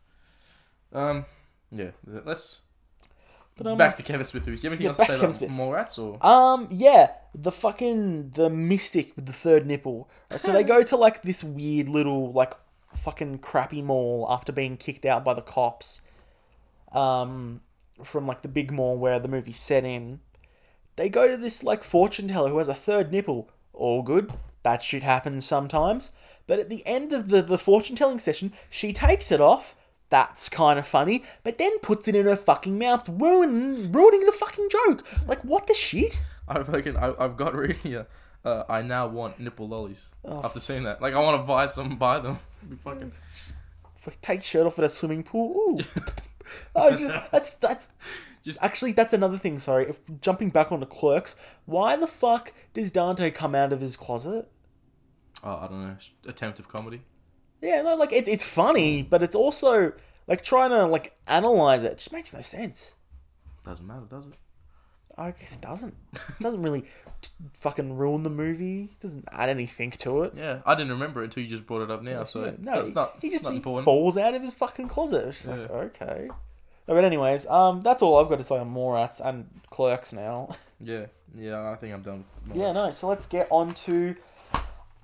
Um, 0.92 1.24
yeah. 1.70 1.90
Let's 2.07 2.62
But 3.57 3.66
um, 3.66 3.78
back 3.78 3.96
to 3.96 4.03
Kevin 4.03 4.26
Smith 4.26 4.46
movies. 4.46 4.61
Do 4.61 4.66
you 4.66 4.70
have 4.70 4.80
anything 4.80 4.84
yeah, 4.84 4.98
else 4.98 4.98
to 4.98 5.05
say 5.05 5.18
about 5.18 5.20
Kevin 5.20 5.48
Smith. 5.48 5.51
Mallrats 5.51 5.98
or? 5.98 6.26
Um, 6.26 6.68
yeah, 6.70 7.12
the 7.34 7.53
fucking 7.53 8.30
the 8.30 8.51
mystic 8.51 9.14
with 9.16 9.26
the 9.26 9.32
third 9.32 9.66
nipple. 9.66 10.09
So 10.36 10.53
they 10.53 10.64
go 10.64 10.82
to 10.82 10.96
like 10.96 11.22
this 11.22 11.44
weird 11.44 11.88
little 11.88 12.32
like 12.32 12.55
fucking 12.94 13.38
crappy 13.38 13.82
mall 13.82 14.26
after 14.28 14.53
being 14.53 14.76
kicked 14.76 15.05
out 15.05 15.24
by 15.24 15.34
the 15.34 15.42
cops. 15.42 16.01
Um, 16.92 17.61
from 18.05 18.26
like 18.26 18.42
the 18.42 18.48
big 18.48 18.72
mall 18.72 18.96
where 18.96 19.18
the 19.18 19.28
movie's 19.28 19.59
set 19.59 19.84
in. 19.84 20.20
They 20.96 21.09
go 21.09 21.28
to 21.28 21.36
this 21.36 21.62
like 21.62 21.84
fortune 21.84 22.28
teller 22.28 22.51
who 22.51 22.59
has 22.59 22.68
a 22.68 22.74
third 22.74 23.12
nipple. 23.12 23.48
All 23.72 24.03
good. 24.03 24.32
That 24.62 24.82
shit 24.82 25.03
happens 25.03 25.46
sometimes. 25.46 26.11
But 26.51 26.59
at 26.59 26.68
the 26.68 26.84
end 26.84 27.12
of 27.12 27.28
the, 27.28 27.42
the 27.42 27.59
fortune 27.59 27.94
telling 27.94 28.18
session, 28.18 28.53
she 28.68 28.92
takes 28.92 29.30
it 29.30 29.40
off. 29.40 29.76
That's 30.09 30.48
kind 30.48 30.80
of 30.80 30.88
funny, 30.88 31.22
but 31.44 31.59
then 31.59 31.78
puts 31.78 32.09
it 32.09 32.16
in 32.16 32.26
her 32.26 32.34
fucking 32.34 32.76
mouth, 32.76 33.09
ruining, 33.09 33.92
ruining 33.92 34.26
the 34.26 34.32
fucking 34.32 34.68
joke. 34.68 35.07
Like, 35.28 35.38
what 35.44 35.68
the 35.68 35.74
shit? 35.74 36.24
I 36.48 36.64
fucking 36.64 36.96
I, 36.96 37.14
I've 37.20 37.36
got 37.36 37.55
written 37.55 37.76
here. 37.88 38.09
Uh, 38.44 38.64
I 38.68 38.82
now 38.82 39.07
want 39.07 39.38
nipple 39.38 39.68
lollies. 39.68 40.09
Oh, 40.24 40.42
After 40.42 40.59
seeing 40.59 40.82
that, 40.82 41.01
like 41.01 41.14
I 41.14 41.20
want 41.20 41.40
to 41.40 41.46
buy 41.46 41.68
some, 41.68 41.94
buy 41.94 42.18
them. 42.18 42.40
Be 42.68 42.74
fucking. 42.74 43.12
Take 44.20 44.42
shirt 44.42 44.66
off 44.66 44.76
at 44.80 44.84
a 44.84 44.90
swimming 44.90 45.22
pool. 45.22 45.78
Ooh. 45.78 45.84
oh, 46.74 46.96
just, 46.96 47.14
that's 47.30 47.55
that's 47.55 47.88
Just- 48.42 48.61
actually 48.61 48.90
that's 48.90 49.12
another 49.12 49.38
thing. 49.38 49.61
Sorry, 49.61 49.88
if 49.88 50.01
jumping 50.20 50.51
back 50.51 50.72
on 50.72 50.80
the 50.80 50.86
clerks, 50.86 51.36
why 51.66 51.94
the 51.94 52.09
fuck 52.09 52.53
does 52.74 52.90
Dante 52.90 53.30
come 53.30 53.55
out 53.55 53.72
of 53.72 53.80
his 53.80 53.94
closet? 53.94 54.48
Oh, 55.43 55.57
I 55.62 55.66
don't 55.68 55.82
know. 55.86 55.97
Attempt 56.26 56.59
of 56.59 56.68
comedy. 56.68 57.03
Yeah, 57.62 57.82
no, 57.82 57.95
like 57.97 58.12
it, 58.12 58.26
it's 58.28 58.45
funny, 58.45 59.03
but 59.03 59.22
it's 59.22 59.34
also 59.34 59.93
like 60.26 60.43
trying 60.43 60.70
to 60.70 60.86
like 60.86 61.16
analyze 61.26 61.82
it. 61.84 61.99
just 61.99 62.12
makes 62.12 62.32
no 62.34 62.41
sense. 62.41 62.95
Doesn't 63.64 63.86
matter, 63.86 64.07
does 64.09 64.26
it? 64.26 64.34
I 65.18 65.32
guess 65.32 65.57
it 65.57 65.61
doesn't. 65.62 65.95
It 66.14 66.41
doesn't 66.43 66.62
really 66.62 66.84
fucking 67.59 67.97
ruin 67.99 68.22
the 68.22 68.30
movie. 68.30 68.88
Doesn't 69.03 69.26
add 69.30 69.51
anything 69.51 69.91
to 69.91 70.22
it. 70.22 70.32
Yeah, 70.34 70.61
I 70.64 70.74
didn't 70.74 70.93
remember 70.93 71.20
it 71.20 71.24
until 71.24 71.43
you 71.43 71.51
just 71.51 71.66
brought 71.66 71.82
it 71.82 71.91
up 71.91 72.03
now. 72.03 72.24
So 72.24 72.45
Yeah, 72.45 72.53
no, 72.59 72.72
that's 72.76 72.88
he, 72.88 72.95
not. 72.95 73.16
he 73.20 73.30
just 73.30 73.45
not 73.45 73.53
he 73.53 73.61
falls 73.61 74.16
out 74.16 74.34
of 74.34 74.41
his 74.43 74.55
fucking 74.55 74.88
closet. 74.88 75.28
It's 75.28 75.45
just 75.45 75.49
like 75.49 75.70
okay. 75.70 76.28
No, 76.88 76.95
but 76.95 77.05
anyways, 77.05 77.47
um, 77.47 77.82
that's 77.82 78.01
all 78.03 78.16
I've 78.18 78.30
got 78.30 78.38
to 78.38 78.45
say 78.45 78.57
on 78.59 78.72
Mallrats 78.74 79.20
and 79.24 79.49
Clerks 79.70 80.12
now. 80.12 80.57
Yeah, 80.82 81.07
yeah. 81.34 81.70
I 81.70 81.74
think 81.76 81.93
I'm 81.93 82.01
done. 82.01 82.24
yeah, 82.55 82.72
no. 82.72 82.91
So 82.93 83.07
let's 83.07 83.26
get 83.26 83.49
on 83.51 83.74
to 83.74 84.16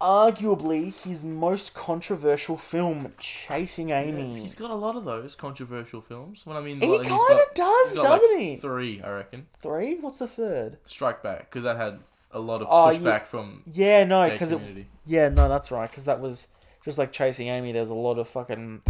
arguably 0.01 0.95
his 1.05 1.25
most 1.25 1.75
controversial 1.75 2.57
film, 2.57 3.13
Chasing 3.19 3.91
Amy. 3.91 4.41
He's 4.41 4.55
got 4.55 4.71
a 4.71 4.75
lot 4.75 4.97
of 4.97 5.05
those 5.05 5.35
controversial 5.35 6.01
films. 6.01 6.43
When 6.45 6.57
I 6.57 6.61
mean, 6.61 6.81
He 6.81 6.87
like, 6.87 7.07
kind 7.07 7.33
of 7.41 7.55
does, 7.55 7.95
doesn't 7.95 8.35
like, 8.35 8.41
he? 8.41 8.57
Three, 8.57 9.03
I 9.03 9.11
reckon. 9.11 9.47
Three? 9.61 9.95
What's 9.97 10.19
the 10.19 10.27
third? 10.29 10.79
Strike 10.87 11.23
Back, 11.23 11.51
because 11.51 11.65
that 11.65 11.77
had 11.77 12.01
a 12.33 12.39
lot 12.41 12.61
of 12.61 12.69
Oh, 12.69 12.95
pushback 12.95 13.05
yeah. 13.05 13.25
from 13.25 13.63
Yeah, 13.73 14.05
no, 14.05 14.29
because 14.29 14.53
it. 14.53 14.61
Yeah, 15.07 15.29
no, 15.31 15.49
that's 15.49 15.71
right. 15.71 15.89
Because 15.89 16.05
that 16.05 16.21
was 16.21 16.49
just 16.85 16.99
like 16.99 17.13
Chasing 17.13 17.49
Amy. 17.49 17.73
There's 17.73 17.91
a 17.91 17.95
lot 17.95 18.19
of 18.19 18.29
fucking 18.29 18.83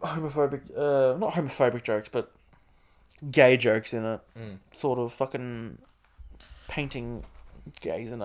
homophobic, 0.00 0.62
uh, 0.76 1.18
not 1.18 1.34
homophobic 1.34 1.82
jokes, 1.82 2.08
but 2.08 2.30
gay 3.30 3.56
jokes 3.56 3.92
in 3.92 4.04
it. 4.04 4.20
Mm. 4.38 4.58
Sort 4.72 4.98
of 4.98 5.12
fucking 5.12 5.78
painting 6.68 7.24
gays 7.80 8.12
and 8.12 8.22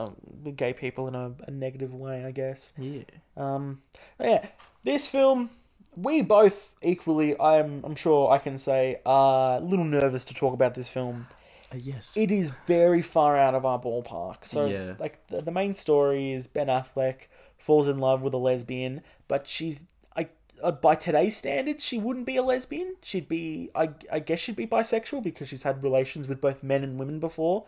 gay 0.55 0.73
people 0.73 1.07
in 1.07 1.15
a, 1.15 1.33
a 1.47 1.51
negative 1.51 1.93
way, 1.93 2.25
I 2.25 2.31
guess. 2.31 2.73
Yeah. 2.77 3.03
Um, 3.37 3.81
yeah, 4.19 4.45
this 4.83 5.07
film, 5.07 5.49
we 5.95 6.21
both 6.21 6.73
equally, 6.81 7.39
I'm, 7.39 7.81
I'm 7.83 7.95
sure 7.95 8.31
I 8.31 8.37
can 8.37 8.57
say, 8.57 8.99
are 9.05 9.57
a 9.57 9.61
little 9.61 9.85
nervous 9.85 10.25
to 10.25 10.33
talk 10.33 10.53
about 10.53 10.75
this 10.75 10.89
film. 10.89 11.27
Uh, 11.71 11.77
yes. 11.77 12.13
It 12.15 12.31
is 12.31 12.51
very 12.67 13.01
far 13.01 13.37
out 13.37 13.55
of 13.55 13.65
our 13.65 13.79
ballpark. 13.79 14.45
So, 14.45 14.65
Yeah. 14.65 14.93
like, 14.99 15.25
the, 15.27 15.41
the 15.41 15.51
main 15.51 15.73
story 15.73 16.31
is 16.31 16.47
Ben 16.47 16.67
Affleck 16.67 17.27
falls 17.57 17.87
in 17.87 17.97
love 17.99 18.21
with 18.21 18.33
a 18.33 18.37
lesbian, 18.37 19.01
but 19.27 19.47
she's, 19.47 19.85
I, 20.15 20.27
uh, 20.61 20.71
by 20.71 20.95
today's 20.95 21.37
standards, 21.37 21.83
she 21.83 21.97
wouldn't 21.97 22.25
be 22.25 22.35
a 22.37 22.43
lesbian. 22.43 22.95
She'd 23.01 23.27
be, 23.27 23.69
I, 23.73 23.89
I 24.11 24.19
guess 24.19 24.39
she'd 24.39 24.55
be 24.55 24.67
bisexual 24.67 25.23
because 25.23 25.47
she's 25.47 25.63
had 25.63 25.81
relations 25.81 26.27
with 26.27 26.41
both 26.41 26.61
men 26.61 26.83
and 26.83 26.99
women 26.99 27.19
before, 27.19 27.65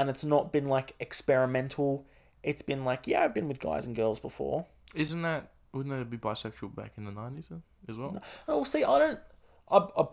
and 0.00 0.08
it's 0.10 0.24
not 0.24 0.52
been 0.52 0.68
like 0.68 0.94
experimental. 1.00 2.06
It's 2.42 2.62
been 2.62 2.84
like, 2.84 3.06
yeah, 3.06 3.24
I've 3.24 3.34
been 3.34 3.48
with 3.48 3.58
guys 3.60 3.86
and 3.86 3.94
girls 3.96 4.20
before. 4.20 4.66
Isn't 4.94 5.22
that? 5.22 5.50
Wouldn't 5.72 5.94
that 5.96 6.08
be 6.10 6.16
bisexual 6.16 6.74
back 6.74 6.92
in 6.96 7.04
the 7.04 7.10
nineties 7.12 7.48
as 7.88 7.96
well? 7.96 8.22
Oh, 8.46 8.64
see, 8.64 8.84
I 8.84 8.98
don't. 8.98 9.20
I, 9.70 9.76
I, 9.96 10.06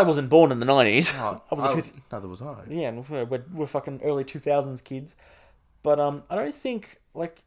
I 0.00 0.02
wasn't 0.02 0.28
born 0.30 0.50
in 0.52 0.58
the 0.58 0.66
nineties. 0.66 1.12
Oh, 1.16 1.40
I 1.50 1.54
was 1.54 1.64
a 1.64 1.68
I- 1.68 1.80
two, 1.80 1.90
neither 2.10 2.28
was 2.28 2.42
I. 2.42 2.56
yeah, 2.68 2.90
we're, 2.90 3.24
we're, 3.24 3.44
we're 3.52 3.66
fucking 3.66 4.00
early 4.02 4.24
two 4.24 4.40
thousands 4.40 4.80
kids, 4.80 5.14
but 5.82 6.00
um, 6.00 6.24
I 6.28 6.34
don't 6.34 6.54
think 6.54 7.00
like 7.14 7.42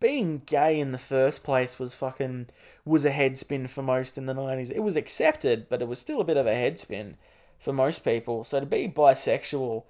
being 0.00 0.42
gay 0.46 0.78
in 0.78 0.92
the 0.92 0.98
first 0.98 1.42
place 1.42 1.78
was 1.78 1.94
fucking 1.94 2.46
was 2.84 3.04
a 3.04 3.10
head 3.10 3.38
spin 3.38 3.66
for 3.66 3.82
most 3.82 4.16
in 4.18 4.26
the 4.26 4.34
nineties. 4.34 4.70
It 4.70 4.80
was 4.80 4.96
accepted, 4.96 5.68
but 5.68 5.82
it 5.82 5.88
was 5.88 5.98
still 5.98 6.20
a 6.20 6.24
bit 6.24 6.36
of 6.36 6.46
a 6.46 6.54
head 6.54 6.78
spin 6.78 7.16
for 7.58 7.72
most 7.72 8.04
people. 8.04 8.44
So 8.44 8.60
to 8.60 8.66
be 8.66 8.88
bisexual 8.88 9.84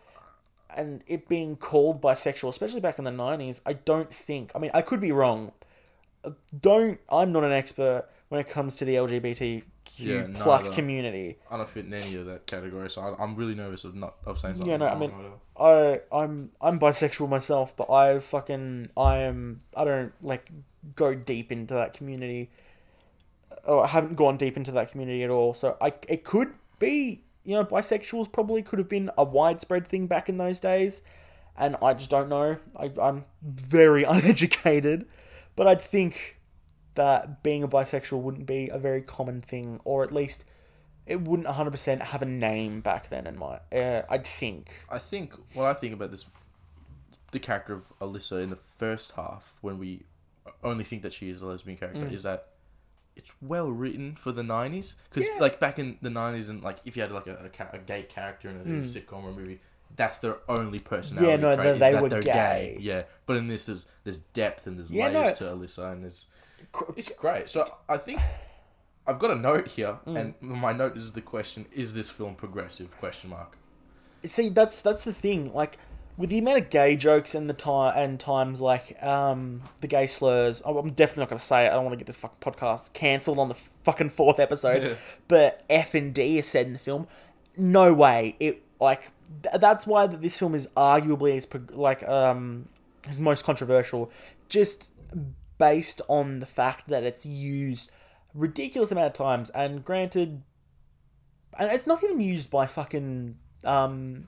and 0.77 1.03
it 1.07 1.29
being 1.29 1.57
called 1.57 2.01
bisexual, 2.01 2.49
especially 2.49 2.81
back 2.81 2.99
in 2.99 3.05
the 3.05 3.11
nineties, 3.13 3.61
I 3.67 3.75
don't 3.75 4.13
think. 4.13 4.53
I 4.55 4.59
mean, 4.59 4.71
I 4.75 4.83
could 4.83 5.01
be 5.01 5.13
wrong. 5.13 5.53
Don't. 6.59 7.01
I'm 7.09 7.33
not 7.33 7.45
an 7.45 7.53
expert 7.53 8.07
when 8.29 8.41
it 8.41 8.49
comes 8.49 8.77
to 8.77 8.85
the 8.85 8.95
LGBTQ 8.95 9.63
Yeah, 9.97 10.27
plus 10.35 10.69
community. 10.69 11.37
I 11.51 11.57
don't 11.57 11.69
fit 11.69 11.85
in 11.87 11.93
any 11.95 12.15
of 12.17 12.27
that 12.27 12.47
category, 12.47 12.89
so 12.89 13.03
I, 13.03 13.23
I'm 13.23 13.37
really 13.37 13.55
nervous 13.55 13.85
of 13.85 13.95
not 13.95 14.15
of 14.25 14.39
saying 14.39 14.55
something. 14.57 14.71
Yeah, 14.71 14.77
no, 14.79 14.87
I 14.87 14.99
mean- 14.99 15.13
I 15.55 16.01
I'm 16.11 16.51
I'm 16.61 16.79
bisexual 16.79 17.29
myself, 17.29 17.77
but 17.77 17.91
I 17.91 18.19
fucking 18.19 18.91
I 18.97 19.19
am 19.19 19.63
I 19.77 19.85
don't 19.85 20.13
like 20.23 20.51
go 20.95 21.15
deep 21.15 21.53
into 21.53 21.75
that 21.75 21.93
community. 21.93 22.51
Or 23.65 23.85
I 23.85 23.89
haven't 23.89 24.17
gone 24.17 24.39
deep 24.39 24.57
into 24.57 24.73
that 24.73 24.91
community 24.91 25.23
at 25.23 25.31
all. 25.31 25.55
So 25.55 25.77
I 25.81 25.93
it 26.09 26.25
could 26.25 26.55
be 26.79 27.25
you 27.45 27.55
know 27.57 27.65
bisexuals 27.65 28.31
probably 28.33 28.63
could 28.63 28.79
have 28.79 28.89
been 28.89 29.11
a 29.19 29.25
widespread 29.25 29.87
thing 29.89 30.07
back 30.07 30.29
in 30.29 30.37
those 30.37 30.61
days, 30.61 31.03
and 31.57 31.77
I 31.83 31.95
just 31.95 32.11
don't 32.11 32.29
know. 32.29 32.59
I 32.77 32.91
I'm 33.01 33.25
very 33.43 34.05
uneducated, 34.15 35.07
but 35.57 35.67
I'd 35.67 35.81
think 35.81 36.39
that 36.95 37.43
being 37.43 37.63
a 37.63 37.69
bisexual 37.69 38.21
wouldn't 38.21 38.47
be 38.47 38.69
a 38.69 38.79
very 38.79 39.01
common 39.03 39.41
thing, 39.41 39.81
or 39.85 40.03
at 40.05 40.13
least 40.13 40.45
it 41.07 41.23
wouldn't 41.23 41.49
100% 41.49 42.01
have 42.01 42.23
a 42.23 42.27
name 42.27 42.81
back 42.81 43.09
then 43.09 43.27
in 43.27 43.37
my 43.39 43.59
uh, 43.73 44.03
I'd 44.09 44.27
think. 44.27 44.85
I 44.91 44.99
think 44.99 45.33
what 45.55 45.65
I 45.67 45.75
think 45.75 45.95
about 45.95 46.11
this, 46.13 46.27
the 47.33 47.41
character 47.41 47.73
of 47.73 47.93
Alyssa 48.01 48.43
in 48.43 48.51
the 48.51 48.59
first 48.79 49.13
half, 49.13 49.55
when 49.63 49.79
we 49.79 50.03
only 50.63 50.85
think 50.85 51.03
that 51.03 51.13
she 51.13 51.31
is 51.31 51.43
a 51.43 51.47
lesbian 51.47 51.77
character, 51.79 52.03
Mm. 52.03 52.13
is 52.13 52.23
that 52.23 52.49
it's 53.23 53.33
well 53.41 53.71
written 53.71 54.17
for 54.17 54.33
the 54.33 54.43
nineties. 54.43 54.97
Because 55.09 55.29
Yeah. 55.29 55.41
like 55.41 55.61
back 55.61 55.79
in 55.79 55.99
the 56.03 56.11
nineties, 56.11 56.49
and 56.49 56.63
like 56.63 56.79
if 56.85 56.97
you 56.97 57.03
had 57.03 57.13
like 57.13 57.27
a, 57.29 57.51
a, 57.73 57.77
a 57.77 57.79
gay 57.79 58.03
character 58.03 58.49
in 58.49 58.57
a 58.57 58.65
Mm. 58.65 58.83
sitcom 58.83 59.25
or 59.25 59.33
movie, 59.33 59.61
that's 59.97 60.19
their 60.19 60.39
only 60.49 60.79
personality. 60.79 61.29
Yeah, 61.31 61.37
no, 61.37 61.55
trait, 61.55 61.65
they- 61.65 61.73
is 61.75 61.81
they 61.81 61.93
that 61.93 62.03
were 62.03 62.09
they're 62.09 62.23
gay. 62.23 62.77
Yeah, 62.81 63.03
but 63.27 63.37
in 63.37 63.49
this, 63.49 63.65
there's 63.67 63.87
there's 64.05 64.19
depth 64.19 64.67
and 64.67 64.79
there's 64.79 64.91
Yeah, 64.91 65.09
layers 65.09 65.39
to 65.39 65.45
Alyssa, 65.45 65.93
and 65.93 66.03
there's 66.05 66.27
it's 66.97 67.13
great. 67.13 67.49
So 67.49 67.67
I 67.89 67.97
think 67.99 68.21
I've 69.07 69.19
got 69.19 69.31
a 69.31 69.35
note 69.35 69.69
here, 69.69 69.99
Mm. 70.07 70.17
and 70.17 70.35
my 70.41 70.73
note 70.73 70.97
is 70.97 71.13
the 71.13 71.21
question: 71.21 71.67
Is 71.73 71.95
this 71.95 72.09
film 72.11 72.35
progressive? 72.35 72.91
Question 72.99 73.31
mark. 73.31 73.57
See, 74.25 74.49
that's 74.49 74.81
that's 74.81 75.05
the 75.05 75.13
thing. 75.13 75.53
Like 75.53 75.79
with 76.17 76.31
the 76.31 76.39
amount 76.39 76.59
of 76.59 76.71
gay 76.71 76.97
jokes 76.97 77.35
and 77.35 77.49
the 77.49 77.55
time 77.55 77.95
and 77.97 78.21
times 78.21 78.61
like 78.61 79.03
um 79.03 79.63
the 79.81 79.87
gay 79.87 80.07
slurs. 80.07 80.63
I'm 80.65 80.75
definitely 80.91 81.23
not 81.23 81.31
gonna 81.31 81.41
say 81.41 81.67
it. 81.67 81.69
I 81.69 81.75
don't 81.75 81.85
want 81.85 81.95
to 81.95 81.99
get 81.99 82.07
this 82.07 82.17
fucking 82.17 82.39
podcast 82.41 82.93
cancelled 82.93 83.39
on 83.39 83.49
the 83.49 83.55
fucking 83.55 84.11
fourth 84.11 84.39
episode. 84.39 84.83
Yeah. 84.83 84.95
But 85.29 85.65
F 85.71 85.95
and 85.95 86.13
D 86.15 86.39
is 86.39 86.47
said 86.47 86.67
in 86.67 86.73
the 86.73 86.79
film. 86.79 87.07
No 87.57 87.95
way. 87.95 88.37
It 88.41 88.63
like 88.81 89.11
th- 89.43 89.61
that's 89.61 89.87
why 89.87 90.07
that 90.07 90.21
this 90.21 90.39
film 90.39 90.55
is 90.55 90.69
arguably 90.77 91.37
as 91.37 91.49
like 91.75 92.07
um 92.09 92.69
his 93.07 93.19
most 93.19 93.45
controversial. 93.45 94.11
Just 94.49 94.91
based 95.59 96.03
on 96.09 96.41
the 96.41 96.47
fact 96.47 96.89
that 96.89 97.05
it's 97.05 97.25
used 97.25 97.91
ridiculous 98.35 98.91
amount 98.91 99.07
of 99.07 99.13
times 99.13 99.51
and 99.51 99.85
granted 99.85 100.43
and 101.59 101.71
it's 101.71 101.87
not 101.87 102.03
even 102.03 102.21
used 102.21 102.51
by 102.51 102.67
fucking 102.67 103.37
um 103.65 104.27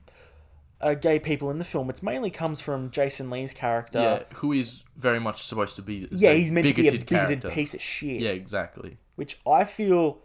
uh, 0.85 0.93
gay 0.93 1.17
people 1.17 1.49
in 1.49 1.57
the 1.57 1.65
film. 1.65 1.89
It's 1.89 2.03
mainly 2.03 2.29
comes 2.29 2.61
from 2.61 2.91
Jason 2.91 3.31
Lee's 3.31 3.53
character. 3.53 3.99
yeah, 3.99 4.37
who 4.37 4.53
is 4.53 4.83
very 4.95 5.19
much 5.19 5.43
supposed 5.43 5.75
to 5.77 5.81
be. 5.81 6.07
Yeah, 6.11 6.33
he's 6.33 6.51
meant 6.51 6.67
to 6.67 6.73
be 6.75 6.87
a 6.87 6.91
bigoted 6.91 7.07
character. 7.07 7.49
piece 7.49 7.73
of 7.73 7.81
shit. 7.81 8.21
Yeah, 8.21 8.29
exactly. 8.29 8.97
Which 9.15 9.39
I 9.47 9.65
feel, 9.65 10.19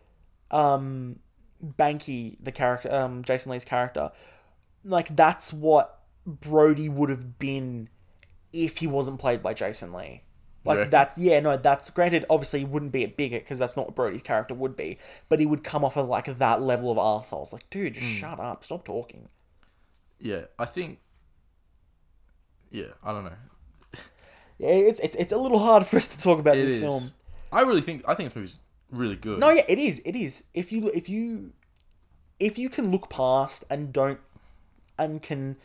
um, 0.50 1.20
Banky, 1.64 2.36
the 2.42 2.52
character, 2.52 2.92
um, 2.92 3.24
Jason 3.24 3.52
Lee's 3.52 3.64
character, 3.64 4.12
like 4.84 5.16
that's 5.16 5.50
what 5.50 6.00
Brodie 6.26 6.90
would 6.90 7.08
have 7.08 7.38
been 7.38 7.88
if 8.52 8.78
he 8.78 8.86
wasn't 8.86 9.18
played 9.18 9.42
by 9.42 9.54
Jason 9.54 9.94
Lee. 9.94 10.24
Like 10.62 10.90
that's 10.90 11.16
yeah 11.16 11.40
no 11.40 11.56
that's 11.56 11.88
granted 11.88 12.26
obviously 12.28 12.58
he 12.58 12.64
wouldn't 12.66 12.92
be 12.92 13.02
a 13.02 13.08
bigot 13.08 13.44
because 13.44 13.58
that's 13.58 13.78
not 13.78 13.86
what 13.86 13.94
Brodie's 13.96 14.22
character 14.22 14.54
would 14.54 14.76
be 14.76 14.98
but 15.30 15.40
he 15.40 15.46
would 15.46 15.64
come 15.64 15.86
off 15.86 15.96
as 15.96 16.04
like 16.04 16.26
that 16.26 16.60
level 16.60 16.92
of 16.92 16.98
assholes 16.98 17.50
like 17.50 17.68
dude 17.70 17.94
just 17.94 18.06
shut 18.06 18.38
up 18.38 18.62
stop 18.62 18.84
talking 18.84 19.30
Yeah, 20.20 20.42
I 20.58 20.66
think. 20.66 20.98
Yeah, 22.70 22.92
I 23.02 23.12
don't 23.12 23.24
know. 23.24 23.32
yeah 24.58 24.68
it's 24.68 25.00
it's, 25.00 25.16
it's 25.16 25.32
a 25.32 25.36
little 25.38 25.58
hard 25.58 25.86
for 25.86 25.96
us 25.96 26.06
to 26.06 26.18
talk 26.18 26.38
about 26.38 26.56
It 26.56 26.66
this 26.66 26.74
is. 26.74 26.82
film 26.82 27.02
I 27.52 27.62
really 27.62 27.80
think 27.80 28.04
I 28.06 28.14
think 28.14 28.28
this 28.28 28.36
movie's 28.36 28.54
really 28.90 29.16
good. 29.16 29.40
No, 29.40 29.50
yeah, 29.50 29.62
it 29.68 29.78
is. 29.78 30.00
It 30.04 30.14
is. 30.14 30.44
If 30.54 30.70
you 30.70 30.88
if 30.94 31.08
you 31.08 31.52
if 32.38 32.58
you 32.58 32.68
can 32.68 32.90
look 32.90 33.10
past 33.10 33.64
and 33.68 33.92
don't 33.92 34.20
and 34.98 35.20
can 35.20 35.56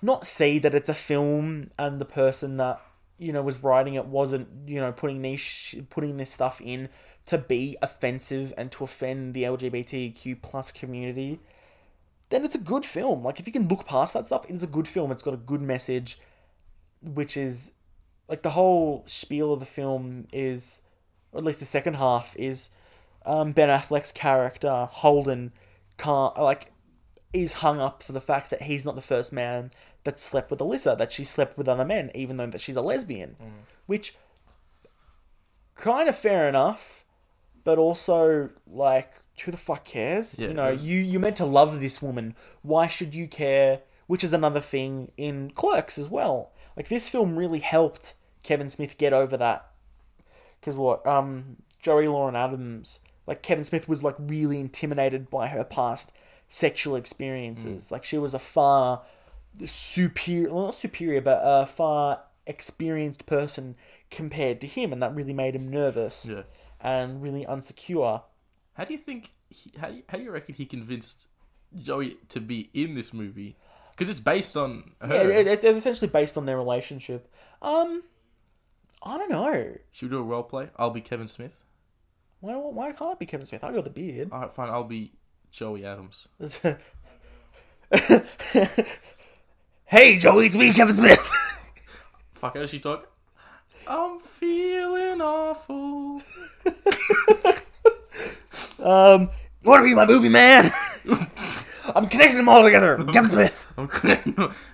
not 0.00 0.26
see 0.26 0.58
that 0.60 0.74
it's 0.74 0.88
a 0.88 0.94
film 0.94 1.70
and 1.78 2.00
the 2.00 2.04
person 2.04 2.56
that 2.58 2.80
you 3.18 3.32
know 3.32 3.42
was 3.42 3.62
writing 3.62 3.94
it 3.94 4.06
wasn't 4.06 4.48
you 4.68 4.78
know 4.80 4.92
putting 4.92 5.36
sh- 5.36 5.76
putting 5.90 6.16
this 6.16 6.30
stuff 6.30 6.60
in 6.60 6.88
to 7.26 7.38
be 7.38 7.76
offensive 7.80 8.52
and 8.56 8.70
to 8.72 8.84
offend 8.84 9.34
the 9.34 9.44
LGBTQ 9.44 10.42
plus 10.42 10.70
community, 10.70 11.40
then 12.30 12.44
it's 12.44 12.54
a 12.54 12.58
good 12.58 12.84
film. 12.84 13.22
Like 13.22 13.40
if 13.40 13.46
you 13.46 13.52
can 13.52 13.68
look 13.68 13.86
past 13.86 14.14
that 14.14 14.24
stuff, 14.24 14.48
it 14.48 14.54
is 14.54 14.62
a 14.62 14.68
good 14.68 14.88
film. 14.88 15.10
It's 15.10 15.22
got 15.22 15.34
a 15.34 15.38
good 15.38 15.62
message, 15.62 16.18
which 17.02 17.36
is 17.36 17.72
like 18.28 18.42
the 18.42 18.50
whole 18.50 19.02
spiel 19.06 19.52
of 19.52 19.60
the 19.60 19.66
film 19.66 20.26
is, 20.32 20.80
or 21.32 21.38
at 21.38 21.44
least 21.44 21.60
the 21.60 21.66
second 21.66 21.94
half 21.94 22.34
is, 22.38 22.70
um, 23.26 23.52
Ben 23.52 23.68
Affleck's 23.68 24.12
character 24.12 24.88
Holden 24.90 25.52
can't 25.96 26.36
like 26.38 26.72
is 27.32 27.54
hung 27.54 27.80
up 27.80 28.02
for 28.02 28.12
the 28.12 28.20
fact 28.20 28.50
that 28.50 28.62
he's 28.62 28.84
not 28.84 28.94
the 28.94 29.02
first 29.02 29.32
man 29.32 29.70
that 30.04 30.18
slept 30.18 30.50
with 30.50 30.60
Alyssa, 30.60 30.96
that 30.98 31.10
she 31.12 31.24
slept 31.24 31.56
with 31.58 31.68
other 31.68 31.84
men, 31.84 32.10
even 32.14 32.36
though 32.36 32.46
that 32.46 32.60
she's 32.60 32.76
a 32.76 32.82
lesbian, 32.82 33.36
which 33.86 34.14
kind 35.74 36.08
of 36.08 36.16
fair 36.16 36.48
enough, 36.48 37.03
but 37.64 37.78
also 37.78 38.50
like 38.66 39.14
who 39.44 39.50
the 39.50 39.56
fuck 39.56 39.84
cares? 39.84 40.38
Yeah, 40.38 40.48
you 40.48 40.54
know, 40.54 40.70
you 40.70 40.98
you 40.98 41.18
meant 41.18 41.36
to 41.36 41.44
love 41.44 41.80
this 41.80 42.00
woman. 42.00 42.36
Why 42.62 42.86
should 42.86 43.14
you 43.14 43.26
care? 43.26 43.80
Which 44.06 44.22
is 44.22 44.32
another 44.32 44.60
thing 44.60 45.10
in 45.16 45.50
Clerks 45.50 45.98
as 45.98 46.08
well. 46.08 46.52
Like 46.76 46.88
this 46.88 47.08
film 47.08 47.36
really 47.36 47.60
helped 47.60 48.14
Kevin 48.42 48.68
Smith 48.68 48.98
get 48.98 49.12
over 49.12 49.36
that. 49.38 49.66
Because 50.60 50.76
what 50.76 51.04
um 51.06 51.56
Joey 51.80 52.06
Lauren 52.08 52.36
Adams, 52.36 53.00
like 53.26 53.42
Kevin 53.42 53.64
Smith 53.64 53.88
was 53.88 54.02
like 54.02 54.16
really 54.18 54.60
intimidated 54.60 55.30
by 55.30 55.48
her 55.48 55.64
past 55.64 56.12
sexual 56.48 56.96
experiences. 56.96 57.90
Like 57.90 58.04
she 58.04 58.18
was 58.18 58.34
a 58.34 58.38
far 58.38 59.02
superior, 59.64 60.52
well, 60.52 60.66
not 60.66 60.74
superior, 60.74 61.20
but 61.20 61.40
a 61.42 61.66
far 61.66 62.20
experienced 62.46 63.26
person 63.26 63.74
compared 64.10 64.60
to 64.60 64.66
him, 64.66 64.92
and 64.92 65.02
that 65.02 65.14
really 65.14 65.32
made 65.32 65.54
him 65.56 65.68
nervous 65.68 66.26
Yeah. 66.26 66.42
And 66.84 67.20
really 67.20 67.44
unsecure. 67.46 68.22
How 68.74 68.84
do 68.84 68.92
you 68.92 68.98
think? 68.98 69.32
He, 69.48 69.70
how 69.80 69.88
do 69.88 69.96
you, 69.96 70.02
how 70.08 70.18
do 70.18 70.24
you 70.24 70.30
reckon 70.30 70.54
he 70.54 70.66
convinced 70.66 71.26
Joey 71.76 72.18
to 72.28 72.40
be 72.40 72.70
in 72.74 72.94
this 72.94 73.12
movie? 73.12 73.56
Because 73.92 74.08
it's 74.08 74.20
based 74.20 74.56
on 74.56 74.92
her. 75.00 75.28
Yeah, 75.28 75.38
it, 75.38 75.46
it's 75.46 75.64
essentially 75.64 76.10
based 76.10 76.36
on 76.36 76.46
their 76.46 76.56
relationship. 76.56 77.32
Um, 77.62 78.04
I 79.02 79.18
don't 79.18 79.30
know. 79.30 79.76
Should 79.92 80.10
we 80.10 80.16
do 80.16 80.20
a 80.20 80.22
role 80.22 80.42
play? 80.42 80.68
I'll 80.76 80.90
be 80.90 81.00
Kevin 81.00 81.28
Smith. 81.28 81.62
Why 82.40 82.54
why 82.56 82.92
can't 82.92 83.12
I 83.12 83.14
be 83.14 83.26
Kevin 83.26 83.46
Smith? 83.46 83.64
I 83.64 83.72
got 83.72 83.84
the 83.84 83.90
beard. 83.90 84.28
All 84.30 84.40
right, 84.40 84.52
fine. 84.52 84.68
I'll 84.68 84.84
be 84.84 85.12
Joey 85.50 85.86
Adams. 85.86 86.28
hey 89.86 90.18
Joey, 90.18 90.46
it's 90.46 90.56
me, 90.56 90.72
Kevin 90.72 90.96
Smith. 90.96 91.18
Fuck, 92.34 92.54
how 92.54 92.60
does 92.60 92.70
she 92.70 92.80
talk? 92.80 93.13
I'm 93.86 94.18
feeling 94.20 95.20
awful. 95.20 96.22
um, 98.82 99.28
you 99.62 99.70
want 99.70 99.80
to 99.80 99.84
be 99.84 99.94
my 99.94 100.06
movie 100.06 100.28
man? 100.28 100.70
I'm 101.94 102.08
connecting 102.08 102.38
them 102.38 102.48
all 102.48 102.62
together. 102.62 102.96
Kevin 103.12 103.30
Smith. 103.30 103.74
I'm 103.76 103.88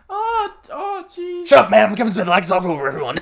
oh, 0.09 0.55
oh, 0.71 1.05
jeez. 1.15 1.47
Shut 1.47 1.59
up, 1.59 1.71
man. 1.71 1.91
I'm 1.91 1.97
Kevin 1.97 2.13
Smith. 2.13 2.29
I 2.29 2.31
like 2.31 2.45
to 2.45 2.51
talk 2.51 2.65
over 2.65 2.87
everyone. 2.87 3.19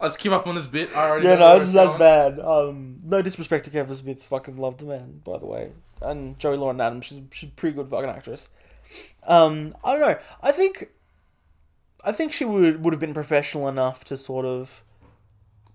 Let's 0.00 0.16
keep 0.16 0.32
up 0.32 0.46
on 0.46 0.54
this 0.54 0.66
bit. 0.66 0.94
I 0.94 1.08
already 1.10 1.26
yeah, 1.26 1.36
no, 1.36 1.58
this 1.58 1.68
is 1.68 1.74
that's 1.74 1.98
bad. 1.98 2.38
Um, 2.38 2.98
no 3.02 3.22
disrespect 3.22 3.64
to 3.64 3.70
Kevin 3.70 3.96
Smith. 3.96 4.22
Fucking 4.22 4.56
love 4.56 4.78
the 4.78 4.84
man, 4.84 5.20
by 5.24 5.38
the 5.38 5.46
way. 5.46 5.72
And 6.00 6.38
Joey 6.38 6.56
Lauren 6.56 6.80
Adams. 6.80 7.06
She's 7.06 7.20
she's 7.32 7.48
a 7.48 7.52
pretty 7.52 7.76
good 7.76 7.88
fucking 7.88 8.10
actress. 8.10 8.48
Um, 9.26 9.74
I 9.84 9.92
don't 9.92 10.00
know. 10.00 10.18
I 10.42 10.52
think, 10.52 10.90
I 12.06 12.12
think 12.12 12.32
she 12.32 12.44
would 12.44 12.84
would 12.84 12.94
have 12.94 13.00
been 13.00 13.12
professional 13.12 13.66
enough 13.68 14.04
to 14.04 14.16
sort 14.16 14.46
of, 14.46 14.84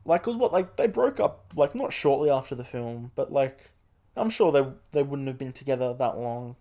like, 0.06 0.24
cause 0.24 0.38
what 0.38 0.54
like 0.54 0.78
they 0.78 0.88
broke 0.88 1.20
up 1.20 1.54
like 1.56 1.76
not 1.76 1.92
shortly 1.92 2.30
after 2.30 2.56
the 2.56 2.64
film, 2.64 3.12
but 3.16 3.32
like, 3.34 3.72
I'm 4.16 4.30
sure 4.30 4.52
they 4.52 4.66
they 4.94 5.04
wouldn't 5.04 5.28
have 5.28 5.38
been 5.38 5.52
together 5.52 5.94
that 5.94 6.18
long. 6.18 6.56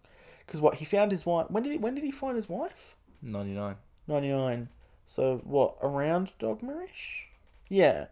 Cause 0.48 0.60
what 0.60 0.74
he 0.74 0.84
found 0.84 1.12
his 1.12 1.24
wife. 1.24 1.48
When 1.48 1.62
did 1.62 1.70
he 1.72 1.78
when 1.78 1.94
did 1.94 2.02
he 2.02 2.10
find 2.10 2.34
his 2.34 2.48
wife? 2.48 2.96
99. 3.22 3.76
99. 4.08 4.68
So 5.06 5.40
what, 5.44 5.76
around 5.82 6.32
Dogmarish? 6.40 7.26
Yeah. 7.68 8.06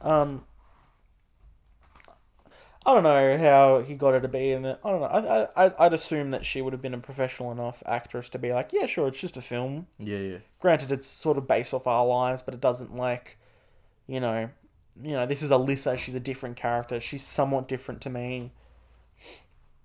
Um 0.00 0.44
I 2.86 2.92
don't 2.92 3.02
know 3.02 3.38
how 3.38 3.80
he 3.80 3.94
got 3.94 4.14
her 4.14 4.20
to 4.20 4.28
be 4.28 4.52
in 4.52 4.66
it. 4.66 4.78
I 4.84 4.90
don't 4.90 5.00
know. 5.00 5.06
I, 5.06 5.66
I, 5.66 5.86
I'd 5.86 5.94
assume 5.94 6.32
that 6.32 6.44
she 6.44 6.60
would 6.60 6.74
have 6.74 6.82
been 6.82 6.92
a 6.92 6.98
professional 6.98 7.50
enough 7.50 7.82
actress 7.86 8.28
to 8.30 8.38
be 8.38 8.52
like, 8.52 8.72
yeah, 8.74 8.84
sure, 8.84 9.08
it's 9.08 9.20
just 9.20 9.38
a 9.38 9.42
film. 9.42 9.86
Yeah, 9.98 10.18
yeah. 10.18 10.38
Granted, 10.60 10.92
it's 10.92 11.06
sort 11.06 11.38
of 11.38 11.48
based 11.48 11.72
off 11.72 11.86
our 11.86 12.04
lives, 12.04 12.42
but 12.42 12.52
it 12.52 12.60
doesn't 12.60 12.94
like, 12.94 13.38
you 14.06 14.20
know, 14.20 14.50
you 15.02 15.12
know, 15.12 15.24
this 15.24 15.42
is 15.42 15.50
Alyssa. 15.50 15.96
She's 15.96 16.14
a 16.14 16.20
different 16.20 16.56
character. 16.56 17.00
She's 17.00 17.22
somewhat 17.22 17.68
different 17.68 18.02
to 18.02 18.10
me. 18.10 18.52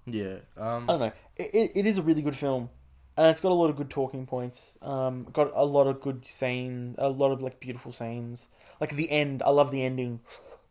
Yeah. 0.05 0.39
Um... 0.57 0.83
I 0.83 0.93
don't 0.93 0.99
know. 0.99 1.11
It, 1.37 1.49
it, 1.53 1.71
it 1.75 1.85
is 1.85 1.97
a 1.97 2.01
really 2.01 2.21
good 2.21 2.35
film, 2.35 2.69
and 3.15 3.27
it's 3.27 3.39
got 3.39 3.53
a 3.53 3.55
lot 3.55 3.69
of 3.69 3.77
good 3.77 3.89
talking 3.89 4.25
points. 4.25 4.77
Um, 4.81 5.25
got 5.31 5.51
a 5.55 5.65
lot 5.65 5.87
of 5.87 6.01
good 6.01 6.25
scenes, 6.25 6.95
a 6.97 7.07
lot 7.07 7.31
of 7.31 7.41
like 7.41 7.61
beautiful 7.61 7.93
scenes. 7.93 8.49
Like 8.81 8.91
the 8.97 9.09
end, 9.09 9.41
I 9.45 9.51
love 9.51 9.71
the 9.71 9.85
ending, 9.85 10.19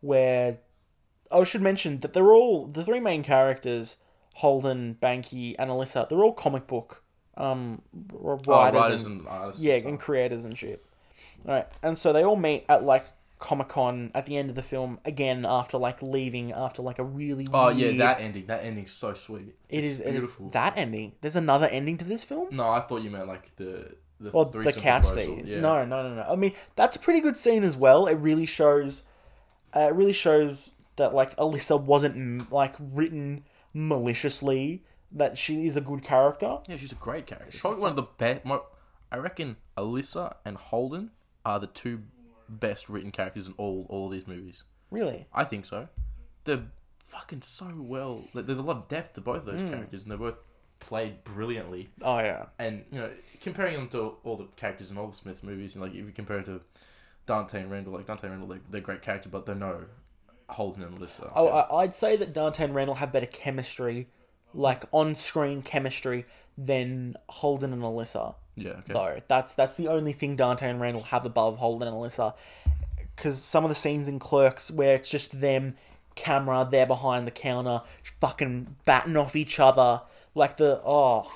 where 0.03 0.59
I 1.31 1.45
should 1.45 1.63
mention 1.63 1.99
that 2.01 2.13
they're 2.13 2.33
all 2.33 2.67
the 2.67 2.85
three 2.85 3.01
main 3.01 3.23
characters, 3.23 3.97
Holden, 4.35 4.97
Banky, 5.01 5.55
and 5.59 5.71
Alyssa. 5.71 6.09
They're 6.09 6.23
all 6.23 6.33
comic 6.33 6.67
book 6.67 7.03
um 7.37 7.81
oh, 8.25 8.41
writers, 8.47 8.81
writers 8.81 9.05
and, 9.07 9.21
and 9.21 9.29
artists. 9.29 9.63
yeah, 9.63 9.75
and 9.75 9.99
creators 10.01 10.45
and 10.45 10.59
shit. 10.59 10.85
Right, 11.45 11.67
and 11.83 11.97
so 11.97 12.13
they 12.13 12.25
all 12.25 12.37
meet 12.37 12.65
at 12.69 12.83
like 12.85 13.07
Comic 13.39 13.69
Con 13.69 14.11
at 14.15 14.27
the 14.27 14.37
end 14.37 14.51
of 14.51 14.57
the 14.57 14.63
film 14.63 14.99
again 15.05 15.47
after 15.49 15.79
like 15.79 16.03
leaving 16.03 16.53
after 16.53 16.83
like 16.83 16.99
a 16.99 17.05
really 17.05 17.47
Oh, 17.53 17.69
yeah, 17.69 17.93
that 17.99 18.21
ending. 18.21 18.47
That 18.47 18.65
ending's 18.65 18.91
so 18.91 19.15
sweet. 19.15 19.55
it 19.69 19.85
It's 19.85 19.89
is, 19.95 20.01
it 20.01 20.09
is 20.09 20.13
beautiful. 20.21 20.49
that 20.51 20.77
ending. 20.77 21.13
There's 21.21 21.37
another 21.37 21.67
ending 21.69 21.97
to 21.99 22.05
this 22.05 22.25
film. 22.25 22.49
No, 22.51 22.69
I 22.69 22.81
thought 22.81 23.03
you 23.03 23.11
meant 23.11 23.29
like 23.29 23.55
the 23.57 23.95
the 24.21 24.31
Or 24.31 24.45
the 24.47 24.73
couch 24.73 25.07
scenes. 25.07 25.53
Yeah. 25.53 25.61
No, 25.61 25.85
no, 25.85 26.03
no, 26.03 26.15
no. 26.17 26.23
I 26.23 26.35
mean, 26.35 26.53
that's 26.75 26.97
a 26.97 26.99
pretty 26.99 27.21
good 27.21 27.37
scene 27.37 27.63
as 27.63 27.77
well. 27.77 28.07
It 28.09 28.17
really 28.17 28.47
shows. 28.47 29.05
Uh, 29.77 29.81
it 29.91 29.95
really 29.95 30.13
shows 30.13 30.73
that 30.99 31.15
like 31.15 31.35
Alyssa 31.37 31.81
wasn't 31.83 32.17
mm, 32.17 32.51
like 32.53 32.75
written 32.79 33.45
maliciously. 33.73 34.85
That 35.11 35.39
she 35.39 35.67
is 35.67 35.75
a 35.77 35.81
good 35.81 36.03
character. 36.03 36.59
Yeah, 36.69 36.77
she's 36.77 36.93
a 36.93 36.97
great 36.97 37.27
character. 37.27 37.51
She's 37.53 37.63
probably 37.63 37.81
one 37.81 37.91
of 37.91 37.97
the 37.97 38.03
best. 38.19 38.43
I 39.11 39.17
reckon 39.17 39.57
Alyssa 39.79 40.35
and 40.45 40.59
Holden 40.59 41.13
are 41.47 41.59
the 41.59 41.67
two 41.67 42.03
best 42.47 42.91
written 42.91 43.11
characters 43.11 43.47
in 43.47 43.55
all 43.57 43.87
all 43.89 44.07
of 44.07 44.13
these 44.13 44.27
movies. 44.27 44.65
Really. 44.91 45.27
I 45.33 45.45
think 45.45 45.65
so. 45.65 45.89
They're 46.45 46.65
fucking 47.05 47.41
so 47.43 47.73
well. 47.77 48.23
like, 48.35 48.45
There's 48.47 48.59
a 48.59 48.63
lot 48.63 48.77
of 48.77 48.89
depth 48.89 49.15
to 49.15 49.23
both 49.23 49.39
of 49.39 49.47
those 49.47 49.63
Hmm. 49.63 49.71
characters, 49.71 50.03
and 50.03 50.11
they're 50.11 50.19
both 50.19 50.37
played 50.81 51.25
brilliantly. 51.25 51.89
Oh 52.03 52.19
yeah. 52.19 52.47
And 52.59 52.85
you 52.93 52.99
know, 53.01 53.11
comparing 53.41 53.75
them 53.77 53.89
to 53.91 54.17
all 54.25 54.37
the 54.37 54.47
characters 54.57 54.91
in 54.91 54.99
all 54.99 55.09
the 55.09 55.17
Smith 55.17 55.43
movies, 55.43 55.75
and 55.75 55.83
like 55.83 55.93
if 55.93 56.05
you 56.05 56.13
compare 56.13 56.41
it 56.41 56.45
to 56.47 56.61
Dante 57.25 57.63
and 57.63 57.71
Randall, 57.71 57.95
like 57.95 58.07
Dante 58.07 58.25
and 58.27 58.33
Randall, 58.33 58.49
they're, 58.51 58.61
they're 58.71 58.81
great 58.83 59.01
characters, 59.01 59.33
but 59.33 59.47
they're 59.47 59.55
no 59.55 59.85
Holden 60.51 60.83
and 60.83 60.99
Alyssa. 60.99 61.31
Oh, 61.35 61.49
I, 61.49 61.83
I'd 61.83 61.95
say 61.95 62.17
that 62.17 62.33
Dante 62.33 62.65
and 62.65 62.75
Randall 62.75 62.97
have 62.97 63.13
better 63.13 63.27
chemistry, 63.27 64.09
like 64.55 64.85
on-screen 64.93 65.63
chemistry, 65.63 66.25
than 66.57 67.17
Holden 67.29 67.73
and 67.73 67.83
Alyssa. 67.83 68.35
yeah, 68.57 68.71
okay. 68.71 68.93
though. 68.93 69.21
That's 69.29 69.55
that's 69.55 69.75
the 69.75 69.89
only 69.89 70.13
thing 70.13 70.37
Dante 70.37 70.69
and 70.69 70.81
Randall 70.81 71.05
have 71.05 71.25
above 71.25 71.59
Holden 71.59 71.87
and 71.89 71.97
Alyssa. 71.97 72.35
Because 73.15 73.43
some 73.43 73.65
of 73.65 73.69
the 73.69 73.75
scenes 73.75 74.09
in 74.09 74.19
Clerks 74.19 74.71
where 74.71 74.95
it's 74.95 75.11
just 75.11 75.41
them, 75.41 75.75
camera, 76.15 76.67
they're 76.71 76.87
behind 76.87 77.27
the 77.27 77.33
counter, 77.33 77.83
fucking 78.21 78.77
batting 78.85 79.17
off 79.17 79.37
each 79.37 79.59
other, 79.61 80.03
like 80.35 80.57
the 80.57 80.81
oh, 80.85 81.31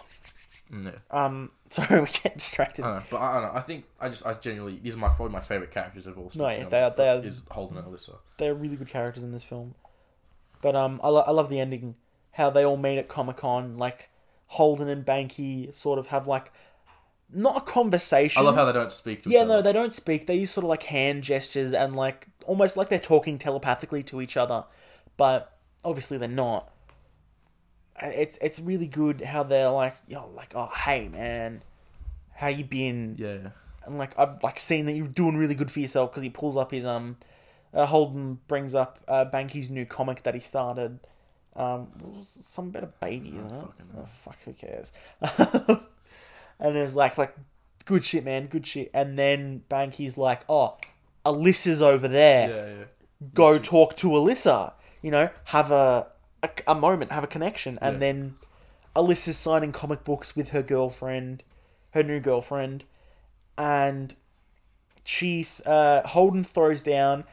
yeah. 0.73 0.91
um. 1.11 1.51
Sorry, 1.87 2.01
we 2.01 2.07
get 2.23 2.37
distracted. 2.37 2.85
I 2.85 2.89
don't 2.89 2.97
know, 2.99 3.05
but 3.11 3.17
I, 3.19 3.31
I 3.31 3.41
don't 3.41 3.43
know. 3.55 3.59
I 3.59 3.63
think 3.63 3.85
I 4.01 4.09
just 4.09 4.27
I 4.27 4.35
genuinely 4.35 4.79
these 4.83 4.95
are 4.95 4.99
my 4.99 5.09
probably 5.09 5.33
my 5.33 5.41
favorite 5.41 5.71
characters 5.71 6.07
of 6.07 6.19
all. 6.19 6.31
No, 6.35 6.49
yeah, 6.49 6.65
they 6.65 6.83
are- 6.83 6.91
they 6.91 7.09
are- 7.09 7.19
is 7.25 7.43
Holden 7.51 7.79
and 7.79 7.87
Alyssa. 7.87 8.17
They're 8.39 8.55
really 8.55 8.77
good 8.77 8.89
characters 8.89 9.23
in 9.25 9.33
this 9.33 9.45
film. 9.45 9.75
But 10.61 10.77
um, 10.77 11.01
I, 11.03 11.09
lo- 11.09 11.25
I 11.27 11.31
love 11.33 11.49
the 11.49 11.59
ending, 11.59 11.97
how 12.33 12.51
they 12.51 12.65
all 12.65 12.77
meet 12.77 12.99
at 12.99 13.09
Comic 13.09 13.39
Con, 13.39 13.79
like 13.79 14.11
Holden 14.49 14.89
and 14.89 15.05
Banky 15.05 15.75
sort 15.75 15.99
of 15.99 16.09
have 16.09 16.27
like, 16.29 16.53
not 17.33 17.57
a 17.57 17.61
conversation. 17.63 18.41
I 18.41 18.45
love 18.45 18.55
how 18.55 18.65
they 18.67 18.73
don't 18.73 18.93
speak 18.93 19.23
to 19.23 19.29
each 19.29 19.35
Yeah, 19.35 19.41
other. 19.41 19.49
no, 19.49 19.63
they 19.63 19.73
don't 19.73 19.95
speak. 19.95 20.27
They 20.27 20.37
use 20.37 20.51
sort 20.53 20.63
of 20.65 20.69
like 20.71 20.85
hand 20.85 21.25
gestures 21.25 21.73
and 21.73 21.97
like 21.97 22.29
almost 22.47 22.77
like 22.77 22.91
they're 22.91 22.99
talking 23.01 23.39
telepathically 23.39 24.03
to 24.05 24.21
each 24.21 24.37
other, 24.37 24.65
but 25.17 25.57
obviously 25.85 26.17
they're 26.19 26.29
not. 26.29 26.72
It's 28.03 28.39
it's 28.43 28.59
really 28.59 28.87
good 28.87 29.21
how 29.21 29.43
they're 29.43 29.71
like, 29.71 29.97
yo, 30.09 30.29
like, 30.35 30.53
oh, 30.55 30.71
hey, 30.75 31.09
man, 31.09 31.63
how 32.35 32.49
you 32.49 32.65
been? 32.65 33.17
Yeah, 33.19 33.51
And 33.87 33.99
like 33.99 34.19
I've 34.19 34.43
like 34.43 34.59
seen 34.61 34.87
that 34.87 34.93
you're 34.93 35.07
doing 35.07 35.37
really 35.37 35.55
good 35.55 35.71
for 35.71 35.81
yourself 35.81 36.11
because 36.11 36.23
he 36.23 36.31
pulls 36.31 36.57
up 36.57 36.71
his 36.73 36.85
um, 36.85 37.17
uh, 37.73 37.87
Holden 37.87 38.41
brings 38.49 38.75
up 38.75 38.99
uh, 39.09 39.25
Banky's 39.25 39.71
new 39.71 39.87
comic 39.87 40.23
that 40.25 40.35
he 40.35 40.41
started, 40.41 41.01
Um, 41.57 41.89
some 42.23 42.71
better 42.71 42.93
baby, 43.01 43.31
isn't 43.39 43.53
it? 43.53 43.61
fucking 43.67 43.87
Oh 43.99 44.05
fuck, 44.07 44.37
who 44.45 44.53
cares? 44.53 44.93
and 46.59 46.77
it 46.77 46.83
was 46.83 46.95
like 46.95 47.17
like 47.19 47.35
good 47.85 48.05
shit, 48.05 48.25
man, 48.25 48.47
good 48.47 48.67
shit. 48.67 48.91
And 48.95 49.19
then 49.19 49.63
Banky's 49.69 50.17
like, 50.19 50.45
oh, 50.49 50.77
Alyssa's 51.25 51.83
over 51.83 52.09
there. 52.09 52.49
Yeah, 52.49 52.79
yeah. 52.79 52.85
Go 53.35 53.59
talk 53.59 53.97
to 53.97 54.09
Alyssa. 54.09 54.73
You 55.03 55.11
know, 55.11 55.31
have 55.47 55.71
a 55.71 56.09
a, 56.43 56.51
a 56.67 56.75
moment, 56.75 57.13
have 57.13 57.25
a 57.25 57.29
connection, 57.29 57.79
and 57.83 57.95
Yeah. 57.97 58.01
then 58.01 58.35
Alyssa's 58.97 59.37
signing 59.39 59.73
comic 59.73 60.05
books 60.05 60.35
with 60.37 60.51
her 60.51 60.63
girlfriend, 60.63 61.43
her 61.91 62.03
new 62.03 62.21
girlfriend, 62.21 62.85
and 63.57 64.15
she 65.05 65.47
uh, 65.67 66.07
Holden 66.09 66.45
throws 66.45 66.83
down 66.83 67.25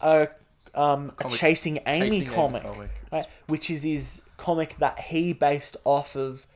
a 0.00 0.28
um 0.74 1.12
a 1.24 1.28
chasing 1.30 1.78
Amy 1.86 2.10
Chasing 2.20 2.22
Amy 2.22 2.26
comic, 2.26 2.62
comic. 2.62 2.90
right, 3.12 3.24
which 3.46 3.70
is 3.70 3.82
his 3.82 4.22
comic 4.36 4.76
that 4.78 4.98
he 4.98 5.32
based 5.32 5.76
off 5.84 6.14
of 6.16 6.46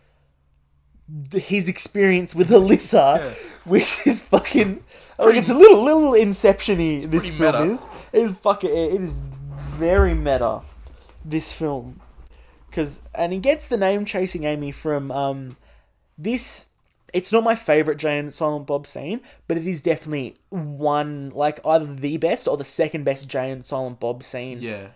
his 1.32 1.68
experience 1.68 2.34
with 2.34 2.50
Alyssa, 2.50 3.24
Yeah. 3.24 3.32
which 3.64 4.06
is 4.06 4.20
fucking 4.20 4.84
like 5.18 5.36
it's 5.36 5.48
a 5.48 5.54
little 5.54 5.82
little 5.82 6.14
inception-y. 6.14 7.06
This 7.06 7.30
film 7.30 7.40
meta. 7.40 7.62
is. 7.72 7.86
It 8.12 8.18
is 8.30 8.36
fucking. 8.38 8.70
It 8.70 9.00
is 9.00 9.12
very 9.70 10.14
meta. 10.14 10.60
This 11.24 11.52
film, 11.52 12.00
because 12.68 13.02
and 13.14 13.32
he 13.32 13.38
gets 13.38 13.68
the 13.68 13.76
name 13.76 14.04
chasing 14.04 14.44
Amy 14.44 14.72
from 14.72 15.10
um 15.10 15.56
this. 16.16 16.66
It's 17.12 17.32
not 17.32 17.42
my 17.42 17.56
favorite 17.56 17.96
Jay 17.98 18.18
and 18.18 18.32
Silent 18.32 18.66
Bob 18.66 18.86
scene, 18.86 19.20
but 19.48 19.56
it 19.58 19.66
is 19.66 19.82
definitely 19.82 20.36
one 20.48 21.30
like 21.30 21.58
either 21.66 21.92
the 21.92 22.16
best 22.18 22.46
or 22.46 22.56
the 22.56 22.64
second 22.64 23.04
best 23.04 23.28
Jay 23.28 23.50
and 23.50 23.64
Silent 23.64 23.98
Bob 24.00 24.22
scene 24.22 24.60
Yeah. 24.62 24.88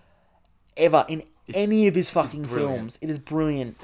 ever 0.77 1.05
in 1.09 1.25
any 1.53 1.89
of 1.89 1.95
his 1.97 2.11
fucking 2.11 2.45
films. 2.47 2.99
It 3.03 3.11
is 3.11 3.19
brilliant. 3.19 3.79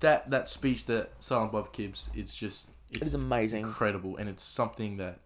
That 0.00 0.28
that 0.30 0.48
speech 0.48 0.84
that 0.86 1.12
Silent 1.20 1.52
Bob 1.52 1.72
gives, 1.72 2.10
it's 2.14 2.34
just 2.34 2.66
It 2.92 3.00
it's 3.02 3.14
amazing. 3.14 3.64
incredible, 3.64 4.16
and 4.16 4.28
it's 4.28 4.42
something 4.42 4.96
that 4.98 5.20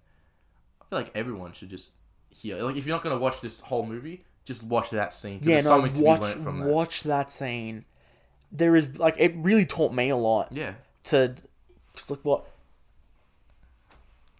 I 0.81 0.85
feel 0.91 0.99
like 0.99 1.11
everyone 1.15 1.55
should 1.55 1.71
just 1.71 1.93
hear. 2.29 2.63
Like 2.63 2.77
if 2.77 2.87
you're 2.87 2.95
not 2.95 3.03
gonna 3.03 3.19
watch 3.19 3.41
this 3.41 3.61
whole 3.61 3.85
movie, 3.87 4.25
just 4.45 4.63
watch 4.63 4.91
that 4.91 5.13
scene. 5.15 5.41
Yeah, 5.43 5.55
there's 5.55 5.65
no, 5.65 5.71
something 5.71 5.93
to 5.95 6.03
watch 6.03 6.21
be 6.21 6.27
learned 6.27 6.43
from 6.45 6.61
that. 6.61 6.69
watch 6.69 7.03
that 7.05 7.31
scene. 7.31 7.85
There 8.53 8.75
is 8.77 8.99
like 8.99 9.15
it 9.19 9.33
really 9.37 9.65
taught 9.67 9.93
me 9.93 10.09
a 10.09 10.17
lot. 10.17 10.49
Yeah. 10.51 10.75
to 11.05 11.35
just 11.95 12.11
look 12.11 12.25
what 12.25 12.45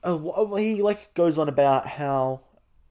uh, 0.03 0.17
he 0.57 0.83
like 0.83 1.13
goes 1.15 1.39
on 1.39 1.49
about 1.49 1.87
how 1.87 2.41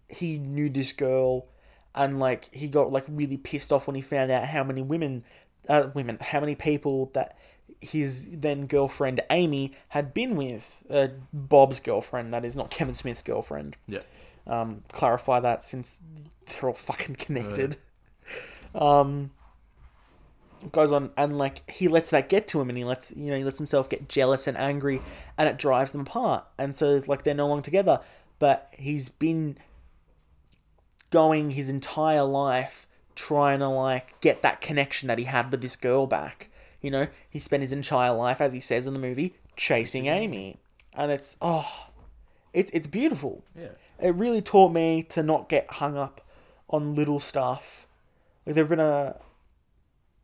he 0.07 0.38
knew 0.38 0.70
this 0.70 0.91
girl 0.93 1.47
and 1.95 2.20
like 2.20 2.53
he 2.53 2.68
got 2.68 2.91
like 2.91 3.05
really 3.07 3.38
pissed 3.38 3.74
off 3.74 3.88
when 3.88 3.95
he 3.95 4.01
found 4.01 4.30
out 4.32 4.45
how 4.45 4.64
many 4.64 4.82
women 4.82 5.24
uh, 5.68 5.89
women 5.93 6.18
how 6.22 6.39
many 6.39 6.55
people 6.55 7.10
that 7.14 7.38
his 7.82 8.28
then 8.32 8.66
girlfriend 8.68 9.22
Amy 9.30 9.72
had 9.89 10.14
been 10.14 10.36
with 10.36 10.84
uh, 10.89 11.07
Bob's 11.34 11.80
girlfriend 11.80 12.34
that 12.34 12.45
is 12.45 12.55
not 12.55 12.70
Kevin 12.70 12.95
Smith's 12.95 13.22
girlfriend 13.22 13.76
Yeah. 13.88 14.01
um, 14.47 14.84
clarify 14.91 15.39
that 15.39 15.64
since 15.64 16.01
they're 16.50 16.70
all 16.70 16.76
fucking 16.76 17.16
connected. 17.20 17.78
Um, 18.76 19.32
goes 20.74 20.91
on 20.91 21.12
and 21.16 21.38
like 21.38 21.70
he 21.72 21.88
lets 21.88 22.10
that 22.10 22.28
get 22.30 22.47
to 22.50 22.62
him, 22.62 22.70
and 22.70 22.78
he 22.78 22.84
lets 22.84 23.12
you 23.16 23.32
know 23.32 23.38
he 23.38 23.43
lets 23.43 23.58
himself 23.58 23.89
get 23.89 24.10
jealous 24.10 24.45
and 24.47 24.58
angry, 24.58 25.02
and 25.38 25.47
it 25.50 25.58
drives 25.58 25.91
them 25.91 26.02
apart. 26.02 26.45
And 26.58 26.76
so 26.76 27.02
like 27.08 27.24
they're 27.24 27.34
no 27.34 27.47
longer 27.47 27.64
together, 27.64 28.00
but 28.39 28.72
he's 28.78 29.10
been 29.10 29.58
going 31.10 31.52
his 31.52 31.70
entire 31.70 32.24
life 32.24 32.86
trying 33.16 33.60
to 33.60 33.68
like 33.68 34.20
get 34.22 34.41
that 34.41 34.62
connection 34.62 35.08
that 35.08 35.18
he 35.18 35.26
had 35.26 35.52
with 35.52 35.62
this 35.62 35.76
girl 35.76 36.08
back. 36.08 36.50
You 36.82 36.91
know, 36.91 37.08
he 37.30 37.39
spent 37.39 37.62
his 37.62 37.74
entire 37.74 38.14
life, 38.14 38.39
as 38.39 38.54
he 38.54 38.60
says 38.62 38.88
in 38.88 38.93
the 38.93 39.00
movie, 39.00 39.36
chasing 39.58 40.08
Amy, 40.08 40.58
and 40.93 41.12
it's 41.12 41.36
oh, 41.41 41.88
it's 42.54 42.72
it's 42.72 42.88
beautiful 42.88 43.43
Yeah. 43.58 43.70
it 44.00 44.16
really 44.16 44.41
taught 44.41 44.72
me 44.72 45.04
to 45.10 45.22
not 45.24 45.50
get 45.50 45.70
hung 45.72 45.97
up 45.97 46.22
on 46.70 46.96
little 46.96 47.20
stuff. 47.20 47.88
Like 48.46 48.56
there've 48.56 48.70
been 48.70 48.80
a, 48.80 49.16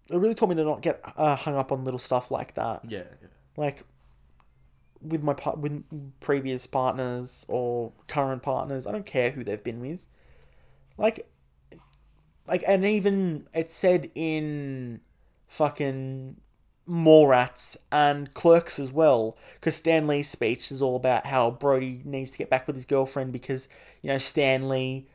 it 0.09 0.17
really 0.17 0.35
taught 0.35 0.49
me 0.49 0.55
to 0.55 0.63
not 0.63 0.81
get 0.81 1.01
uh, 1.17 1.35
hung 1.35 1.55
up 1.55 1.71
on 1.71 1.83
little 1.83 1.99
stuff 1.99 2.31
like 2.31 2.53
that. 2.55 2.81
Yeah. 2.87 3.03
yeah. 3.21 3.27
Like 3.57 3.83
with 5.01 5.23
my 5.23 5.33
par- 5.33 5.55
with 5.55 5.83
previous 6.19 6.67
partners 6.67 7.45
or 7.47 7.91
current 8.07 8.43
partners, 8.43 8.87
I 8.87 8.91
don't 8.91 9.05
care 9.05 9.31
who 9.31 9.43
they've 9.43 9.63
been 9.63 9.79
with. 9.79 10.07
Like, 10.97 11.27
like, 12.47 12.63
and 12.67 12.85
even 12.85 13.47
it's 13.53 13.73
said 13.73 14.09
in 14.15 15.01
fucking 15.47 16.37
Mallrats 16.87 17.77
and 17.91 18.33
Clerks 18.33 18.79
as 18.79 18.91
well, 18.91 19.37
because 19.55 19.75
Stan 19.75 20.07
Lee's 20.07 20.29
speech 20.29 20.71
is 20.71 20.81
all 20.81 20.95
about 20.95 21.25
how 21.25 21.51
Brodie 21.51 22.01
needs 22.05 22.31
to 22.31 22.37
get 22.37 22.49
back 22.49 22.67
with 22.67 22.75
his 22.75 22.85
girlfriend 22.85 23.31
because 23.31 23.67
you 24.01 24.09
know 24.09 24.17
Stan 24.17 24.69
Lee, 24.69 25.07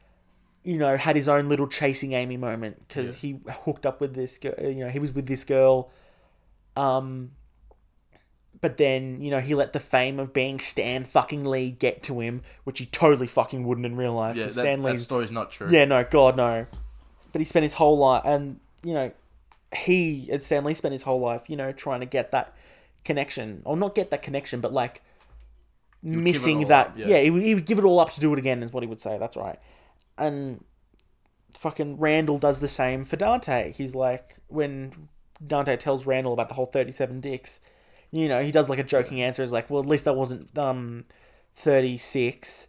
you 0.63 0.77
know, 0.77 0.97
had 0.97 1.17
his 1.17 1.29
own 1.29 1.49
little 1.49 1.67
chasing 1.67 2.13
Amy 2.13 2.37
moment 2.37 2.87
because 2.87 3.21
he 3.21 3.41
hooked 3.65 3.87
up 3.87 4.01
with 4.01 4.15
this 4.15 4.39
girl. 4.39 4.55
You 4.59 4.85
know, 4.85 4.89
he 4.89 4.99
was 4.99 5.13
with 5.13 5.27
this 5.27 5.45
girl. 5.45 5.91
Um, 6.77 7.33
but 8.61 8.77
then, 8.77 9.23
you 9.23 9.31
know, 9.31 9.41
he 9.41 9.55
let 9.55 9.73
the 9.73 9.81
fame 9.81 10.19
of 10.19 10.33
being 10.35 10.59
Stan 10.59 11.05
fucking 11.05 11.45
Lee 11.45 11.71
get 11.71 12.03
to 12.05 12.21
him, 12.21 12.43
which 12.65 12.79
he 12.79 12.87
totally 12.87 13.27
fucking 13.27 13.65
wouldn't 13.65 13.87
in 13.87 13.97
real 13.97 14.13
life. 14.13 14.37
Yeah. 14.37 14.45
That, 14.45 14.53
Stan 14.53 14.83
that 14.83 14.93
Lee's 14.93 15.03
story's 15.03 15.31
not 15.31 15.51
true. 15.51 15.69
yeah, 15.71 15.87
no, 15.87 16.05
God, 16.05 16.37
no. 16.37 16.67
But 17.33 17.41
he 17.41 17.45
spent 17.45 17.63
his 17.63 17.75
whole 17.75 17.97
life, 17.97 18.23
and 18.27 18.61
you 18.83 18.93
know, 18.93 19.13
he, 19.75 20.29
as 20.31 20.45
Stan 20.45 20.65
Lee, 20.65 20.75
spent 20.75 20.93
his 20.93 21.03
whole 21.03 21.21
life, 21.21 21.49
you 21.49 21.57
know, 21.57 21.73
trying 21.73 22.01
to 22.01 22.07
get 22.07 22.33
that 22.33 22.55
connection, 23.05 23.63
or 23.65 23.77
not 23.77 23.95
get 23.95 24.11
that 24.11 24.21
connection, 24.21 24.61
but 24.61 24.73
like 24.73 25.01
missing 26.03 26.67
that. 26.67 26.89
up, 26.89 26.99
yeah, 26.99 27.07
yeah. 27.07 27.21
he, 27.23 27.31
would, 27.31 27.43
he 27.43 27.55
would 27.55 27.67
give 27.67 27.79
it 27.79 27.85
all 27.85 28.01
up 28.01 28.13
to 28.13 28.21
do 28.21 28.33
it 28.33 28.39
again, 28.39 28.63
is 28.63 28.73
what 28.73 28.83
he 28.83 28.89
would 28.89 29.01
say. 29.01 29.17
That's 29.17 29.37
right. 29.37 29.59
And 30.21 30.65
fucking 31.55 31.99
Randall 31.99 32.39
does 32.39 32.61
the 32.61 32.69
same 32.69 33.05
for 33.05 33.17
Dante. 33.17 33.73
He's 33.73 33.95
like, 33.95 34.37
when 34.49 35.09
Dante 35.45 35.77
tells 35.77 36.07
Randall 36.07 36.33
about 36.33 36.49
the 36.49 36.55
whole 36.55 36.67
37 36.67 37.21
dicks, 37.21 37.61
you 38.13 38.29
know, 38.29 38.43
he 38.43 38.51
does 38.51 38.69
like 38.69 38.79
a 38.79 38.85
joking 38.85 39.21
answer, 39.23 39.43
is 39.43 39.53
like, 39.53 39.71
well, 39.71 39.81
at 39.83 39.89
least 39.89 40.05
that 40.05 40.15
wasn't 40.17 40.57
um 40.59 41.05
36. 41.57 42.69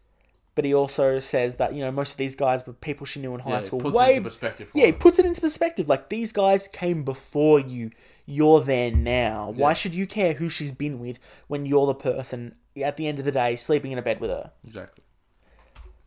But 0.53 0.65
he 0.65 0.73
also 0.73 1.19
says 1.19 1.55
that, 1.57 1.73
you 1.73 1.79
know, 1.79 1.91
most 1.91 2.11
of 2.11 2.17
these 2.17 2.35
guys 2.35 2.67
were 2.67 2.73
people 2.73 3.05
she 3.05 3.21
knew 3.21 3.33
in 3.33 3.39
high 3.39 3.51
Yeah, 3.51 3.59
school. 3.61 3.79
puts 3.79 3.95
it 3.97 4.09
into 4.09 4.21
perspective. 4.21 4.69
yeah, 4.73 4.87
he 4.87 4.91
puts 4.91 5.17
it 5.17 5.25
into 5.25 5.39
perspective. 5.39 5.87
Like 5.87 6.09
these 6.09 6.31
guys 6.33 6.67
came 6.67 7.03
before 7.03 7.59
you. 7.59 7.91
You're 8.25 8.61
there 8.61 8.91
now. 8.91 9.49
Why 9.55 9.73
should 9.73 9.95
you 9.95 10.05
care 10.07 10.33
who 10.33 10.47
she's 10.49 10.71
been 10.71 10.99
with 10.99 11.19
when 11.47 11.65
you're 11.65 11.87
the 11.87 11.95
person 11.95 12.55
at 12.81 12.95
the 12.97 13.07
end 13.07 13.19
of 13.19 13.25
the 13.25 13.31
day 13.31 13.55
sleeping 13.55 13.91
in 13.91 13.97
a 13.97 14.01
bed 14.01 14.19
with 14.19 14.29
her? 14.29 14.51
Exactly. 14.65 15.03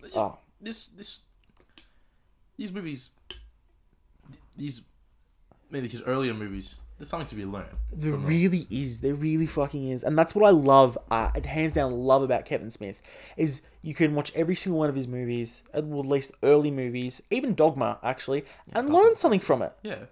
This, 0.01 0.13
Oh. 0.15 0.39
this 0.61 0.87
this 0.89 1.21
these 2.57 2.73
movies, 2.73 3.13
these 4.57 4.83
maybe 5.71 5.89
his 5.89 6.03
earlier 6.03 6.35
movies. 6.35 6.77
There's 6.99 7.09
something 7.09 7.27
to 7.27 7.35
be 7.35 7.45
learned. 7.45 7.67
There 7.93 8.13
from 8.13 8.21
them. 8.23 8.29
really 8.31 8.67
is. 8.71 9.01
There 9.01 9.15
really 9.15 9.47
fucking 9.47 9.89
is, 9.89 10.05
and 10.05 10.17
that's 10.17 10.33
what 10.35 10.47
I 10.47 10.51
love. 10.51 10.97
Uh, 11.11 11.29
hands 11.45 11.75
down, 11.75 11.93
love 11.93 12.23
about 12.23 12.45
Kevin 12.45 12.71
Smith 12.71 13.01
is 13.37 13.63
you 13.83 13.95
can 13.95 14.15
watch 14.15 14.33
every 14.37 14.55
single 14.55 14.79
one 14.79 14.89
of 14.89 14.95
his 14.95 15.09
movies, 15.09 15.63
uh, 15.75 15.79
at 15.79 15.85
least 15.91 16.31
early 16.45 16.71
movies, 16.71 17.21
even 17.31 17.55
Dogma 17.55 17.99
actually, 18.05 18.45
and 18.73 18.91
learn 18.91 19.17
something 19.17 19.41
from 19.41 19.61
it. 19.63 19.73
Yeah. 19.83 20.05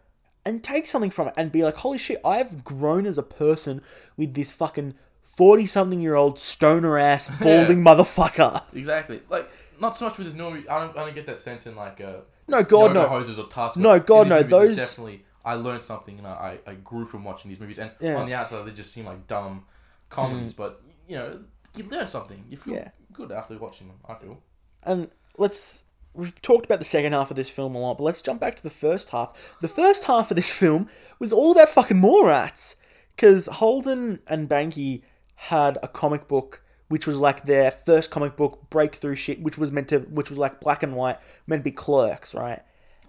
and 0.45 0.64
take 0.64 0.86
something 0.86 1.11
from 1.11 1.28
it 1.28 1.34
and 1.36 1.53
be 1.53 1.62
like, 1.62 1.76
holy 1.76 1.99
shit, 1.99 2.20
I've 2.24 2.64
grown 2.64 3.07
as 3.07 3.16
a 3.16 3.22
person 3.22 3.80
with 4.16 4.34
this 4.34 4.51
fucking 4.51 4.95
40 5.22 5.66
something 5.66 6.01
year 6.01 6.16
old 6.16 6.40
stoner 6.40 6.99
ass 6.99 7.30
balding 7.40 7.78
motherfucker. 7.84 8.61
Exactly. 8.74 9.20
Like 9.30 9.49
not 9.82 9.94
so 9.96 10.06
much 10.06 10.16
with 10.16 10.26
his 10.26 10.34
movie. 10.34 10.66
I 10.68 10.78
don't. 10.80 10.96
I 10.96 11.04
don't 11.04 11.14
get 11.14 11.26
that 11.26 11.38
sense 11.38 11.66
in 11.66 11.76
like 11.76 12.00
uh. 12.00 12.20
No, 12.48 12.62
God, 12.62 12.94
no. 12.94 13.06
Hosers 13.06 13.38
or 13.38 13.48
Tusk. 13.48 13.76
No, 13.76 13.98
but 13.98 14.06
God, 14.06 14.22
in 14.22 14.28
no, 14.30 14.42
these 14.42 14.50
movies, 14.52 14.68
it's 14.70 14.78
those- 14.78 14.88
definitely. 14.88 15.24
I 15.44 15.54
learned 15.54 15.82
something, 15.82 16.18
and 16.18 16.26
I, 16.26 16.58
I 16.66 16.74
grew 16.74 17.04
from 17.04 17.24
watching 17.24 17.48
these 17.50 17.58
movies. 17.60 17.78
And 17.78 17.90
Yeah. 18.00 18.14
on 18.16 18.26
the 18.26 18.34
outside, 18.34 18.64
they 18.64 18.70
just 18.70 18.92
seem 18.94 19.06
like 19.06 19.26
dumb 19.26 19.64
comedies, 20.08 20.52
but 20.52 20.80
you 21.08 21.16
know, 21.16 21.40
you 21.76 21.84
learn 21.84 22.06
something. 22.06 22.44
You 22.48 22.56
feel 22.56 22.74
Yeah. 22.74 22.88
good 23.12 23.32
after 23.32 23.58
watching 23.58 23.88
them. 23.88 23.96
I 24.08 24.14
feel. 24.14 24.38
And 24.84 25.10
let's. 25.36 25.84
We've 26.14 26.40
talked 26.42 26.66
about 26.66 26.78
the 26.78 26.84
second 26.84 27.12
half 27.14 27.30
of 27.30 27.36
this 27.36 27.48
film 27.48 27.74
a 27.74 27.78
lot, 27.78 27.96
but 27.98 28.04
let's 28.04 28.20
jump 28.22 28.38
back 28.40 28.54
to 28.56 28.62
the 28.62 28.70
first 28.70 29.10
half. 29.10 29.32
The 29.62 29.68
first 29.68 30.04
half 30.04 30.30
of 30.30 30.36
this 30.36 30.52
film 30.52 30.88
was 31.18 31.32
all 31.32 31.52
about 31.52 31.70
fucking 31.70 31.96
Mallrats 31.96 32.74
Because 33.16 33.46
Holden 33.46 34.20
and 34.28 34.46
Banky 34.48 35.02
had 35.36 35.78
a 35.82 35.88
comic 35.88 36.28
book 36.28 36.61
which 36.93 37.07
was 37.07 37.18
like 37.18 37.47
their 37.47 37.70
first 37.70 38.11
comic 38.11 38.36
book 38.36 38.68
breakthrough 38.68 39.14
shit, 39.14 39.40
which 39.40 39.57
was 39.57 39.72
meant 39.72 39.88
to, 39.88 40.01
which 40.01 40.28
was 40.28 40.38
like 40.38 40.61
black 40.61 40.82
and 40.82 40.95
white, 40.95 41.16
meant 41.47 41.61
to 41.61 41.64
be 41.64 41.72
clerks, 41.72 42.34
right? 42.34 42.61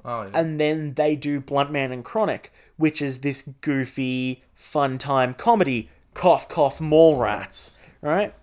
Oh 0.06 0.22
yeah. 0.24 0.30
and 0.34 0.58
then 0.60 0.94
they 0.94 1.18
do 1.18 1.42
Bluntman 1.42 1.92
and 1.92 2.04
Chronic, 2.04 2.54
which 2.78 3.02
is 3.02 3.20
this 3.20 3.42
goofy, 3.60 4.42
fun 4.54 4.98
time 4.98 5.34
comedy. 5.34 5.90
Cough, 6.14 6.48
cough, 6.48 6.80
mall 6.80 7.18
rats, 7.18 7.78
right? 8.02 8.34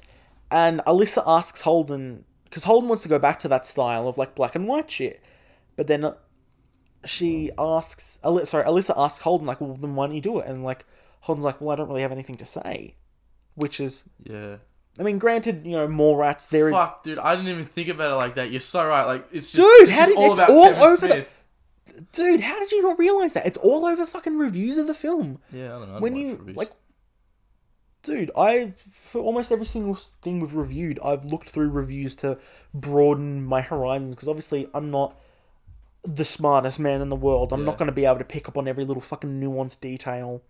And 0.50 0.80
Alyssa 0.86 1.22
asks 1.26 1.62
Holden 1.62 2.24
because 2.44 2.64
Holden 2.64 2.88
wants 2.90 3.02
to 3.04 3.08
go 3.08 3.18
back 3.18 3.38
to 3.38 3.48
that 3.48 3.64
style 3.64 4.08
of 4.08 4.18
like 4.18 4.34
black 4.34 4.54
and 4.54 4.68
white 4.68 4.90
shit, 4.90 5.22
but 5.76 5.86
then 5.86 6.04
uh, 6.04 6.14
she 7.06 7.50
asks, 7.56 8.18
Ali- 8.22 8.44
sorry, 8.44 8.64
Alyssa 8.64 8.92
asks 8.94 9.22
Holden 9.24 9.46
like, 9.46 9.60
well, 9.62 9.74
then 9.74 9.94
why 9.94 10.06
don't 10.06 10.14
you 10.16 10.20
do 10.20 10.38
it? 10.40 10.46
And 10.46 10.64
like 10.64 10.84
Holden's 11.20 11.44
like, 11.46 11.60
well, 11.62 11.70
I 11.70 11.76
don't 11.76 11.88
really 11.88 12.02
have 12.02 12.12
anything 12.12 12.36
to 12.36 12.44
say, 12.44 12.96
which 13.54 13.80
is, 13.80 14.04
Yeah. 14.22 14.56
I 14.98 15.02
mean, 15.02 15.18
granted, 15.18 15.62
you 15.64 15.72
know, 15.72 15.86
Mallrats. 15.88 16.48
There 16.48 16.68
is, 16.68 16.74
Fuck, 16.74 17.04
dude, 17.04 17.18
I 17.18 17.34
didn't 17.36 17.48
even 17.50 17.64
think 17.66 17.88
about 17.88 18.12
it 18.12 18.16
like 18.16 18.34
that. 18.34 18.50
You're 18.50 18.60
so 18.60 18.86
right. 18.86 19.04
Like, 19.04 19.26
it's 19.32 19.50
just 19.50 19.56
Dude, 19.66 19.88
how 19.88 20.06
did- 20.06 20.16
all 20.16 20.24
it's 20.30 20.38
about 20.38 20.50
all 20.50 20.64
Kevin 20.66 20.82
over 20.82 21.08
the- 21.08 21.26
dude. 22.12 22.40
How 22.40 22.58
did 22.58 22.70
you 22.72 22.82
not 22.82 22.98
realize 22.98 23.32
that? 23.34 23.46
It's 23.46 23.58
all 23.58 23.86
over 23.86 24.04
fucking 24.06 24.36
reviews 24.36 24.78
of 24.78 24.86
the 24.86 24.94
film. 24.94 25.38
Yeah, 25.52 25.76
I 25.76 25.78
don't 25.78 25.92
know. 25.92 26.00
when 26.00 26.12
I'd 26.14 26.16
watch 26.16 26.24
you 26.24 26.36
reviews. 26.36 26.56
like 26.56 26.72
dude 28.02 28.30
i 28.34 28.72
for 28.94 29.20
almost 29.20 29.52
every 29.52 29.66
single 29.66 29.94
thing 29.94 30.40
we've 30.40 30.54
reviewed 30.54 30.98
i've 31.04 31.22
looked 31.26 31.50
through 31.50 31.68
reviews 31.68 32.16
to 32.16 32.38
broaden 32.72 33.44
my 33.44 33.60
horizons 33.60 34.14
because 34.14 34.26
obviously 34.26 34.66
i'm 34.72 34.90
not 34.90 35.14
the 36.02 36.24
smartest 36.24 36.80
man 36.80 37.02
in 37.02 37.10
the 37.10 37.16
world 37.16 37.52
i'm 37.52 37.60
Yeah. 37.60 37.66
not 37.66 37.76
going 37.76 37.88
to 37.88 37.92
be 37.94 38.06
able 38.06 38.16
to 38.16 38.24
pick 38.24 38.48
up 38.48 38.56
on 38.56 38.66
every 38.66 38.86
little 38.86 39.02
fucking 39.02 39.38
nuanced 39.38 39.80
detail 39.82 40.40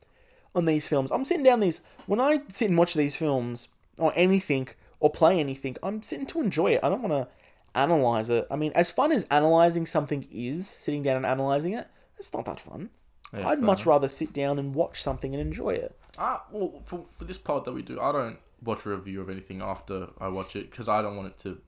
on 0.55 0.65
these 0.65 0.87
films 0.87 1.11
i'm 1.11 1.25
sitting 1.25 1.43
down 1.43 1.59
these 1.59 1.81
when 2.07 2.21
i 2.21 2.39
sit 2.49 2.69
and 2.69 2.79
watch 2.79 2.95
these 2.95 3.17
films 3.17 3.67
or 3.99 4.13
anything 4.15 4.69
or 5.01 5.11
play 5.11 5.39
anything 5.41 5.77
i'm 5.83 6.03
sitting 6.03 6.27
to 6.27 6.41
enjoy 6.41 6.69
it 6.73 6.81
i 6.83 6.89
don't 6.89 7.03
want 7.03 7.13
to 7.13 7.27
analyze 7.75 8.29
it 8.29 8.47
i 8.51 8.57
mean 8.57 8.73
as 8.75 8.91
fun 8.91 9.13
as 9.13 9.25
analyzing 9.31 9.87
something 9.87 10.27
is 10.31 10.69
sitting 10.69 11.03
down 11.03 11.17
and 11.17 11.27
analyzing 11.27 11.73
it 11.75 11.87
it's 12.19 12.33
not 12.33 12.45
that 12.45 12.59
fun 12.61 12.91
Yeah, 13.33 13.49
I'd 13.49 13.61
much 13.61 13.79
enough. 13.81 13.87
rather 13.87 14.09
sit 14.09 14.33
down 14.33 14.59
and 14.59 14.75
watch 14.75 15.01
something 15.01 15.33
and 15.35 15.41
enjoy 15.41 15.71
it. 15.71 15.97
Ah, 16.19 16.43
well, 16.51 16.83
for, 16.85 17.07
for 17.17 17.25
this 17.25 17.39
part 17.39 17.65
that 17.65 17.73
we 17.73 17.81
do, 17.83 17.99
I 18.01 18.11
don't 18.13 18.39
watch 18.63 18.85
a 18.85 18.91
review 18.91 19.21
of 19.23 19.31
anything 19.31 19.63
after 19.63 20.09
I 20.21 20.29
watch 20.29 20.57
it 20.57 20.71
because 20.71 20.89
I 20.89 21.01
don't 21.01 21.17
want 21.17 21.29
it 21.29 21.39
to 21.45 21.59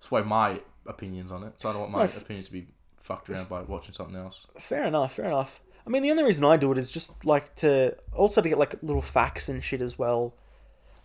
sway 0.00 0.22
my 0.22 0.60
opinions 0.86 1.30
on 1.32 1.44
it. 1.44 1.52
So 1.58 1.68
I 1.68 1.72
don't 1.72 1.82
want 1.82 1.92
my 1.92 1.98
No, 2.00 2.04
f- 2.04 2.20
opinions 2.20 2.48
to 2.48 2.52
be 2.52 2.66
fucked 2.96 3.30
around 3.30 3.48
by 3.48 3.62
watching 3.62 3.94
something 3.94 4.16
else. 4.16 4.46
Fair 4.58 4.84
enough, 4.84 5.14
fair 5.14 5.26
enough. 5.26 5.60
I 5.86 5.90
mean, 5.90 6.02
the 6.02 6.10
only 6.10 6.24
reason 6.24 6.44
I 6.44 6.56
do 6.58 6.70
it 6.72 6.76
is 6.78 6.90
just 6.90 7.24
like 7.24 7.54
to 7.62 7.96
also 8.12 8.42
to 8.42 8.48
get 8.48 8.58
like 8.58 8.74
little 8.82 9.00
facts 9.00 9.48
and 9.48 9.62
shit 9.64 9.80
as 9.80 9.98
well. 9.98 10.34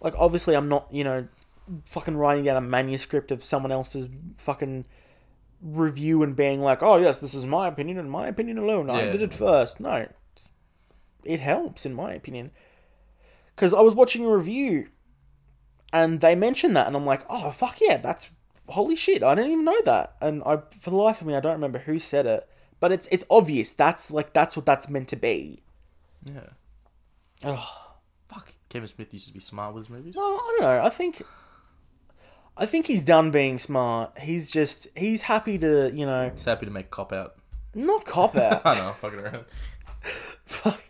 Like, 0.04 0.14
obviously, 0.18 0.56
I'm 0.56 0.70
not 0.70 0.88
you 0.92 1.04
know 1.04 1.28
fucking 1.86 2.18
writing 2.18 2.44
down 2.44 2.58
a 2.58 2.62
manuscript 2.62 3.32
of 3.32 3.44
someone 3.44 3.72
else's 3.72 4.08
fucking 4.38 4.86
review 5.62 6.22
and 6.24 6.36
being 6.36 6.60
like, 6.62 6.84
oh 6.84 6.98
yes, 6.98 7.20
this 7.20 7.34
is 7.34 7.46
my 7.46 7.68
opinion 7.70 7.98
and 7.98 8.12
my 8.12 8.28
opinion 8.28 8.58
alone. 8.58 8.90
I 8.90 9.06
Yeah. 9.06 9.12
did 9.14 9.22
it 9.22 9.34
first. 9.34 9.80
No, 9.80 9.94
it's- 9.96 10.50
it 11.24 11.40
helps 11.40 11.86
in 11.86 11.94
my 11.94 12.14
opinion. 12.14 12.52
Because 13.56 13.74
I 13.74 13.80
was 13.82 13.96
watching 13.96 14.26
a 14.26 14.36
review, 14.36 14.90
and 15.94 16.20
they 16.20 16.36
mentioned 16.36 16.76
that, 16.76 16.88
and 16.88 16.96
I'm 16.98 17.06
like, 17.06 17.24
oh 17.30 17.52
fuck 17.52 17.80
yeah, 17.80 17.96
that's 17.98 18.30
holy 18.68 18.96
shit, 18.98 19.24
I 19.24 19.36
didn't 19.36 19.52
even 19.52 19.64
know 19.66 19.82
that. 19.84 20.16
And 20.22 20.42
I, 20.46 20.58
for 20.80 20.90
the 20.90 20.96
life 20.98 21.22
of 21.22 21.28
me, 21.28 21.36
I 21.36 21.40
don't 21.40 21.54
remember 21.54 21.80
who 21.80 21.98
said 21.98 22.26
it, 22.26 22.50
but 22.82 22.92
it's 22.92 23.08
it's 23.08 23.24
obvious. 23.30 23.72
That's 23.72 24.12
like 24.12 24.34
that's 24.34 24.58
what 24.58 24.66
that's 24.66 24.90
meant 24.90 25.08
to 25.10 25.16
be. 25.16 25.64
Yeah. 26.26 26.50
Ugh. 27.46 27.68
Kevin 28.74 28.88
Smith 28.90 29.14
used 29.14 29.28
to 29.28 29.34
be 29.34 29.40
smart 29.40 29.76
with 29.76 29.84
his 29.86 29.90
movies. 29.92 30.16
No, 30.16 30.24
I 30.24 30.56
don't 30.58 30.62
know. 30.62 30.84
I 30.84 30.90
think, 30.90 31.22
I 32.58 32.66
think 32.66 32.88
he's 32.88 33.04
done 33.04 33.30
being 33.30 33.60
smart. 33.60 34.18
He's 34.18 34.50
just 34.50 34.88
he's 34.96 35.22
happy 35.22 35.60
to 35.60 35.92
you 35.94 36.08
know 36.08 36.32
He's 36.34 36.46
happy 36.46 36.66
to 36.66 36.72
make 36.72 36.90
cop 36.90 37.14
out. 37.14 37.36
not 37.76 38.04
cop 38.04 38.36
out. 38.36 38.64
I 38.66 38.76
know, 38.80 38.90
fucking 38.90 39.20
around. 39.20 39.46
Fuck. 40.46 40.84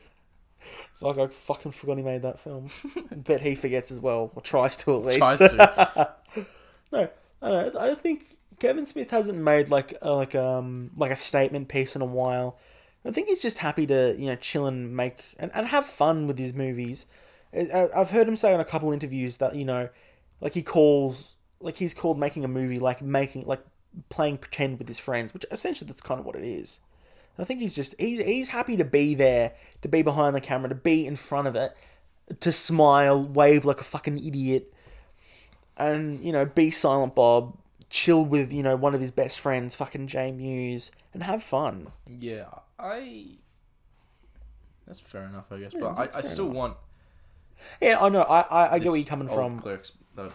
Fuck, 1.01 1.17
I 1.19 1.27
fucking 1.27 1.73
forgot 1.73 1.97
he 1.97 2.03
made 2.03 2.21
that 2.21 2.39
film. 2.39 2.69
Bet 3.11 3.41
he 3.41 3.55
forgets 3.55 3.91
as 3.91 3.99
well, 3.99 4.31
or 4.33 4.41
tries 4.41 4.77
to 4.77 4.95
at 4.95 5.01
least. 5.05 5.17
Tries 5.17 5.39
to. 5.39 5.55
no, 6.93 7.09
I 7.41 7.49
don't, 7.49 7.73
know, 7.73 7.79
I 7.81 7.87
don't 7.87 7.99
think 8.01 8.37
Kevin 8.61 8.85
Smith 8.85 9.11
hasn't 9.11 9.37
made 9.37 9.67
like 9.67 9.93
a, 10.01 10.13
like 10.13 10.35
um 10.35 10.91
like 10.95 11.11
a 11.11 11.17
statement 11.17 11.67
piece 11.67 11.97
in 11.97 12.01
a 12.01 12.05
while. 12.05 12.57
I 13.03 13.11
think 13.11 13.27
he's 13.27 13.41
just 13.41 13.57
happy 13.57 13.85
to 13.87 14.15
you 14.17 14.27
know 14.27 14.37
chill 14.37 14.67
and 14.67 14.95
make 14.95 15.35
and, 15.37 15.51
and 15.53 15.67
have 15.67 15.85
fun 15.85 16.27
with 16.27 16.39
his 16.39 16.53
movies. 16.53 17.05
I've 17.55 18.09
heard 18.09 18.27
him 18.27 18.37
say 18.37 18.53
on 18.53 18.59
a 18.59 18.65
couple 18.65 18.91
interviews 18.91 19.37
that 19.37 19.55
you 19.55 19.65
know, 19.65 19.89
like 20.41 20.53
he 20.53 20.63
calls 20.63 21.37
like 21.59 21.77
he's 21.77 21.93
called 21.93 22.19
making 22.19 22.43
a 22.43 22.47
movie 22.47 22.79
like 22.79 23.01
making 23.01 23.45
like 23.45 23.61
playing 24.09 24.37
pretend 24.37 24.79
with 24.79 24.87
his 24.87 24.99
friends, 24.99 25.33
which 25.33 25.45
essentially 25.51 25.87
that's 25.87 26.01
kind 26.01 26.19
of 26.19 26.25
what 26.25 26.35
it 26.35 26.43
is. 26.43 26.79
I 27.37 27.45
think 27.45 27.61
he's 27.61 27.73
just 27.73 27.95
he's 27.99 28.21
he's 28.23 28.49
happy 28.49 28.77
to 28.77 28.85
be 28.85 29.15
there, 29.15 29.53
to 29.81 29.87
be 29.87 30.03
behind 30.03 30.35
the 30.35 30.41
camera, 30.41 30.69
to 30.69 30.75
be 30.75 31.07
in 31.07 31.15
front 31.15 31.47
of 31.47 31.55
it, 31.55 31.77
to 32.39 32.51
smile, 32.51 33.23
wave 33.23 33.65
like 33.65 33.81
a 33.81 33.83
fucking 33.83 34.23
idiot, 34.23 34.73
and 35.77 36.23
you 36.23 36.31
know 36.31 36.45
be 36.45 36.69
silent 36.69 37.15
Bob, 37.15 37.57
chill 37.89 38.23
with 38.23 38.51
you 38.51 38.61
know 38.61 38.75
one 38.75 38.93
of 38.93 39.01
his 39.01 39.11
best 39.11 39.39
friends, 39.39 39.73
fucking 39.75 40.07
Jay 40.07 40.31
Mewes, 40.31 40.91
and 41.13 41.23
have 41.23 41.41
fun. 41.41 41.91
Yeah, 42.07 42.45
I. 42.77 43.25
That's 44.85 44.99
fair 44.99 45.23
enough, 45.23 45.45
I 45.51 45.59
guess. 45.59 45.73
Yeah, 45.73 45.93
but 45.95 46.15
I, 46.15 46.19
I 46.19 46.21
still 46.21 46.45
enough. 46.45 46.55
want. 46.55 46.77
Yeah, 47.81 47.99
I 47.99 48.09
know. 48.09 48.23
I 48.23 48.41
I, 48.41 48.73
I 48.73 48.79
get 48.79 48.89
where 48.89 48.97
you're 48.97 49.07
coming 49.07 49.27
from. 49.27 49.59
Clerks, 49.59 49.93
uh, 50.17 50.29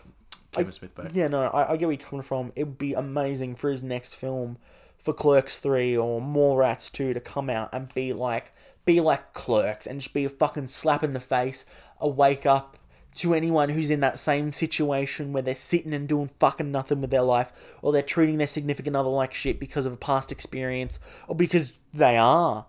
Kevin 0.53 0.73
Smith 0.73 0.95
back. 0.95 1.11
Yeah, 1.13 1.29
no, 1.29 1.43
I, 1.49 1.73
I 1.73 1.77
get 1.77 1.87
where 1.87 1.93
you're 1.93 2.09
coming 2.09 2.23
from. 2.23 2.53
It 2.57 2.65
would 2.65 2.79
be 2.79 2.95
amazing 2.95 3.57
for 3.57 3.71
his 3.71 3.83
next 3.83 4.15
film, 4.15 4.59
for 4.99 5.13
Clerks 5.13 5.59
three 5.59 5.97
or 5.97 6.21
Mallrats 6.21 6.91
two 6.91 7.15
to 7.15 7.21
come 7.21 7.51
out 7.51 7.71
and 7.73 7.93
be 7.95 8.13
like, 8.13 8.53
be 8.85 9.01
like 9.01 9.33
Clerks 9.35 9.87
and 9.87 10.01
just 10.01 10.15
be 10.15 10.25
a 10.25 10.31
fucking 10.31 10.69
slap 10.69 11.03
in 11.05 11.13
the 11.13 11.21
face, 11.21 11.65
a 12.01 12.09
wake 12.09 12.47
up 12.47 12.79
to 13.17 13.35
anyone 13.35 13.71
who's 13.71 13.91
in 13.91 14.01
that 14.01 14.19
same 14.19 14.53
situation 14.53 15.33
where 15.33 15.43
they're 15.43 15.55
sitting 15.55 15.93
and 15.93 16.09
doing 16.09 16.31
fucking 16.39 16.71
nothing 16.71 17.01
with 17.01 17.11
their 17.11 17.23
life, 17.23 17.53
or 17.83 17.93
they're 17.93 18.03
treating 18.03 18.39
their 18.39 18.47
significant 18.47 18.95
other 18.95 19.09
like 19.09 19.35
shit 19.35 19.59
because 19.59 19.87
of 19.87 19.93
a 19.93 19.97
past 19.97 20.31
experience, 20.31 21.01
or 21.27 21.35
because 21.35 21.73
they 21.93 22.17
are, 22.17 22.67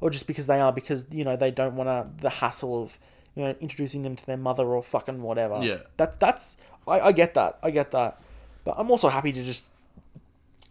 or 0.00 0.10
just 0.10 0.26
because 0.26 0.46
they 0.46 0.58
are 0.58 0.72
because 0.72 1.06
you 1.10 1.24
know 1.24 1.36
they 1.36 1.50
don't 1.50 1.76
want 1.76 1.88
to 1.88 2.22
the 2.22 2.30
hassle 2.30 2.82
of 2.82 2.98
you 3.34 3.44
know 3.44 3.54
introducing 3.60 4.02
them 4.02 4.16
to 4.16 4.26
their 4.26 4.36
mother 4.36 4.66
or 4.66 4.82
fucking 4.82 5.22
whatever. 5.22 5.60
Yeah. 5.62 5.78
That's 5.96 6.16
that's 6.16 6.56
I, 6.86 7.00
I 7.00 7.12
get 7.12 7.34
that. 7.34 7.58
I 7.62 7.70
get 7.70 7.90
that. 7.92 8.20
But 8.64 8.74
I'm 8.78 8.90
also 8.90 9.08
happy 9.08 9.32
to 9.32 9.42
just 9.42 9.66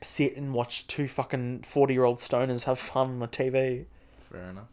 sit 0.02 0.36
and 0.38 0.54
watch 0.54 0.88
two 0.88 1.08
fucking 1.08 1.64
forty 1.64 1.94
year 1.94 2.04
old 2.06 2.18
stoners 2.18 2.64
have 2.66 2.80
fun 2.80 3.08
on 3.10 3.20
the 3.20 3.28
TV. 3.28 3.86
Fair 4.32 4.50
enough. 4.50 4.68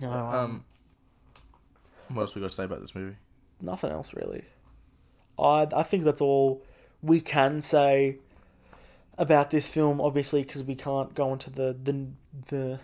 No, 0.00 0.10
um, 0.10 0.34
Um, 0.34 0.64
what 2.08 2.22
else 2.22 2.34
we 2.34 2.40
got 2.40 2.48
to 2.50 2.54
say 2.54 2.64
about 2.64 2.80
this 2.80 2.94
movie? 2.94 3.16
nothing 3.60 3.90
else 3.92 4.12
really. 4.14 4.42
I 5.38 5.68
I 5.74 5.82
think 5.84 6.04
that's 6.04 6.20
all 6.20 6.62
we 7.02 7.20
can 7.20 7.60
say 7.60 8.16
about 9.18 9.50
this 9.50 9.68
film. 9.68 10.00
Obviously, 10.00 10.42
because 10.42 10.64
we 10.64 10.74
can't 10.74 11.14
go 11.14 11.32
into 11.32 11.50
the 11.50 11.76
the 11.82 12.06
the 12.48 12.80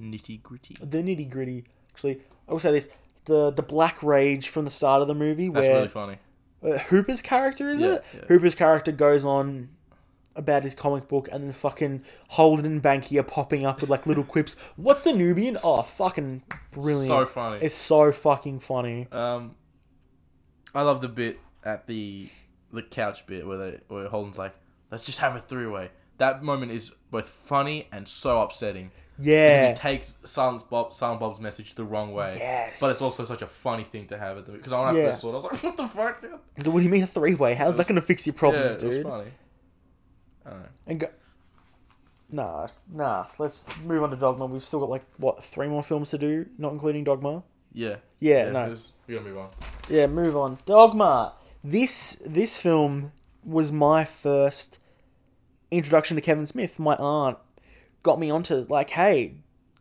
Nitty 0.00 0.42
gritty. 0.42 0.74
the 0.80 0.98
nitty 1.02 1.28
gritty. 1.30 1.64
Actually, 1.92 2.20
I 2.48 2.52
will 2.52 2.60
say 2.60 2.72
this: 2.72 2.88
the 3.26 3.50
the 3.52 3.62
black 3.62 4.02
rage 4.02 4.48
from 4.48 4.64
the 4.64 4.70
start 4.70 5.02
of 5.02 5.08
the 5.08 5.14
movie, 5.14 5.48
That's 5.48 5.64
where 5.64 5.74
really 5.76 5.88
funny. 5.88 6.18
uh, 6.64 6.78
Hooper's 6.78 7.22
character 7.22 7.68
is 7.68 7.80
Yeah, 7.80 7.94
it? 7.96 8.04
yeah. 8.14 8.20
Hooper's 8.28 8.54
character 8.54 8.90
goes 8.92 9.24
on 9.24 9.68
about 10.34 10.62
his 10.62 10.74
comic 10.74 11.08
book, 11.08 11.28
and 11.32 11.44
then 11.44 11.52
fucking 11.52 12.02
Holden 12.30 12.66
and 12.66 12.82
Banky 12.82 13.18
are 13.18 13.22
popping 13.22 13.64
up 13.64 13.80
with 13.80 13.88
like 13.90 14.06
little 14.06 14.24
quips. 14.34 14.54
What's 14.76 15.06
a 15.06 15.12
Nubian? 15.14 15.56
Oh, 15.64 15.82
fucking 15.82 16.42
brilliant! 16.72 17.06
So 17.08 17.26
funny. 17.26 17.58
It's 17.64 17.74
so 17.74 18.10
fucking 18.12 18.60
funny. 18.60 19.06
Um, 19.12 19.54
I 20.74 20.82
love 20.82 21.00
the 21.00 21.08
bit 21.08 21.38
at 21.64 21.86
the 21.86 22.28
the 22.72 22.82
couch 22.82 23.26
bit 23.26 23.46
where 23.46 23.58
they 23.58 23.80
where 23.88 24.08
Holden's 24.08 24.38
like, 24.38 24.54
"Let's 24.90 25.04
just 25.04 25.18
have 25.20 25.34
a 25.36 25.40
three 25.40 25.66
way." 25.66 25.90
That 26.18 26.42
moment 26.42 26.72
is 26.72 26.92
both 27.10 27.28
funny 27.28 27.88
and 27.92 28.06
so 28.08 28.40
upsetting. 28.40 28.90
Because 29.16 29.26
Yeah, 29.26 29.68
he 29.68 29.74
takes 29.74 30.14
Silent 30.24 30.68
Bob 30.68 30.94
Silent 30.94 31.20
Bob's 31.20 31.40
message 31.40 31.74
the 31.74 31.84
wrong 31.84 32.12
way. 32.12 32.36
Yes. 32.38 32.78
But 32.80 32.90
it's 32.90 33.00
also 33.00 33.24
such 33.24 33.42
a 33.42 33.46
funny 33.46 33.84
thing 33.84 34.06
to 34.08 34.18
have 34.18 34.36
at 34.38 34.46
the 34.46 34.52
because 34.52 34.72
when 34.72 34.80
I 34.80 34.92
Yeah. 34.92 35.06
first 35.10 35.20
saw 35.22 35.28
it, 35.28 35.32
I 35.32 35.36
was 35.36 35.44
like, 35.44 35.62
"What 35.62 35.76
the 35.76 35.88
fuck?" 35.88 36.22
man?" 36.22 36.32
what 36.64 36.78
do 36.78 36.80
you 36.84 36.88
mean 36.90 37.02
a 37.02 37.06
three 37.06 37.34
way? 37.34 37.54
How's 37.54 37.76
that 37.78 37.86
going 37.86 37.96
to 37.96 38.02
fix 38.02 38.26
your 38.26 38.34
Yeah, 38.34 38.38
problems, 38.40 38.82
was 38.82 38.94
dude? 38.94 39.06
funny. 39.06 39.30
I 40.44 40.50
don't 40.50 40.58
know. 40.60 40.68
And 40.86 41.00
go- 41.00 41.10
nah, 42.30 42.66
nah. 42.92 43.26
Let's 43.38 43.64
move 43.84 44.02
on 44.02 44.10
to 44.10 44.16
Dogma. 44.16 44.46
We've 44.46 44.64
still 44.64 44.80
got 44.80 44.90
like 44.90 45.04
what 45.16 45.42
three 45.42 45.68
more 45.68 45.82
films 45.82 46.10
to 46.10 46.18
do, 46.18 46.46
not 46.58 46.72
including 46.72 47.04
Dogma. 47.04 47.42
Yeah. 47.72 47.96
Yeah, 48.20 48.46
no. 48.50 48.66
there's- 48.66 48.92
We 49.06 49.14
gotta 49.14 49.26
move 49.26 49.38
on. 49.38 49.50
Yeah, 49.88 50.06
move 50.06 50.36
on. 50.36 50.58
Dogma. 50.66 51.34
This 51.62 52.22
this 52.26 52.58
film 52.58 53.12
was 53.44 53.72
my 53.72 54.04
first 54.04 54.78
introduction 55.70 56.14
to 56.16 56.20
Kevin 56.20 56.46
Smith. 56.46 56.78
My 56.78 56.94
aunt 56.96 57.38
got 58.06 58.20
me 58.20 58.30
onto 58.30 58.64
like, 58.68 58.90
hey, 58.90 59.34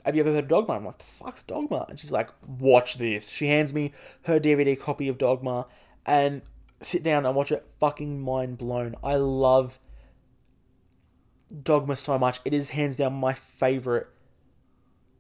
have 0.04 0.16
you 0.16 0.22
ever 0.22 0.32
heard 0.32 0.46
of 0.46 0.50
Dogma? 0.50 0.74
I'm 0.74 0.86
like, 0.86 0.98
the 0.98 1.04
fuck's 1.06 1.44
Dogma? 1.44 1.86
And 1.88 2.00
she's 2.00 2.12
like, 2.12 2.30
watch 2.60 2.96
this. 2.96 3.30
She 3.30 3.48
hands 3.48 3.74
me 3.74 3.94
her 4.24 4.40
DVD 4.40 4.78
copy 4.80 5.08
of 5.08 5.18
Dogma 5.18 5.68
and 6.06 6.42
sit 6.82 7.04
down 7.04 7.26
and 7.26 7.36
watch 7.36 7.52
it. 7.52 7.66
Fucking 7.80 8.20
mind 8.20 8.58
blown. 8.58 8.96
I 9.04 9.16
love 9.16 9.80
Dogma 11.64 11.96
so 11.96 12.18
much. 12.18 12.40
It 12.46 12.54
is 12.54 12.70
hands 12.72 12.98
down 12.98 13.14
my 13.14 13.34
favorite 13.34 14.08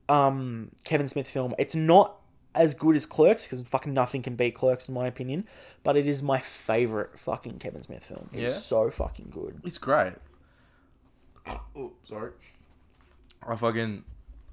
um 0.10 0.72
Kevin 0.84 1.08
Smith 1.08 1.28
film. 1.28 1.53
It's 1.58 1.76
not 1.76 2.18
as 2.53 2.74
good 2.74 2.95
as 2.95 3.06
Clerks 3.06 3.45
because 3.47 3.68
fucking 3.68 3.93
nothing 3.93 4.22
can 4.22 4.36
beat 4.36 4.56
Clerks 4.56 4.88
in 4.88 4.93
my 4.95 5.08
opinion, 5.08 5.47
but 5.84 5.97
it 5.97 6.08
is 6.08 6.24
my 6.24 6.39
favorite 6.39 7.20
fucking 7.20 7.60
Kevin 7.60 7.84
Smith 7.84 8.03
film. 8.03 8.30
It's 8.34 8.41
Yeah? 8.41 8.49
so 8.49 8.89
fucking 8.89 9.30
good. 9.32 9.62
It's 9.64 9.78
great. 9.78 10.14
Oh, 11.47 11.93
sorry. 12.08 12.32
I 13.47 13.55
fucking, 13.55 14.03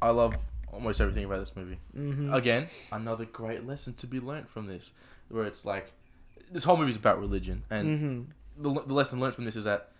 I 0.01 0.11
love 0.11 0.35
almost 0.73 1.01
everything 1.01 1.25
about 1.25 1.41
this 1.41 1.55
movie. 1.57 1.79
Mm-hmm. 1.97 2.33
Again, 2.33 2.67
another 2.91 3.25
great 3.25 3.67
lesson 3.67 3.95
to 3.95 4.07
be 4.07 4.21
learnt 4.21 4.49
from 4.49 4.67
this, 4.67 4.91
where 5.29 5.45
it's 5.45 5.65
like, 5.65 5.93
this 6.51 6.65
whole 6.65 6.77
movie 6.77 6.91
is 6.91 6.97
about 6.97 7.19
religion, 7.21 7.63
and 7.71 7.89
Mm-hmm. 7.89 8.63
the, 8.63 8.83
the 8.87 8.95
lesson 8.95 9.21
learned 9.21 9.35
from 9.35 9.45
this 9.45 9.57
is 9.57 9.65
that 9.65 9.91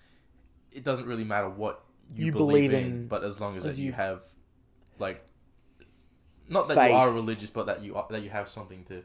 it 0.73 0.85
doesn't 0.85 1.07
really 1.07 1.25
matter 1.25 1.49
what 1.49 1.83
you, 2.15 2.27
You 2.27 2.33
believe, 2.33 2.71
believe 2.71 2.73
in, 2.87 2.93
in- 2.93 3.07
but 3.09 3.25
as 3.25 3.41
long 3.41 3.57
as 3.57 3.65
as 3.67 3.77
that 3.77 3.81
you, 3.81 3.87
you- 3.89 3.93
have, 3.93 4.21
like, 4.99 5.25
not 6.49 6.69
that 6.69 6.75
Faith. 6.75 6.91
you 6.91 6.97
are 6.97 7.11
religious, 7.11 7.51
but 7.51 7.67
that 7.67 7.83
you 7.83 7.95
are, 7.95 8.07
that 8.11 8.23
you 8.23 8.31
have 8.31 8.49
something 8.49 8.85
to 8.85 9.03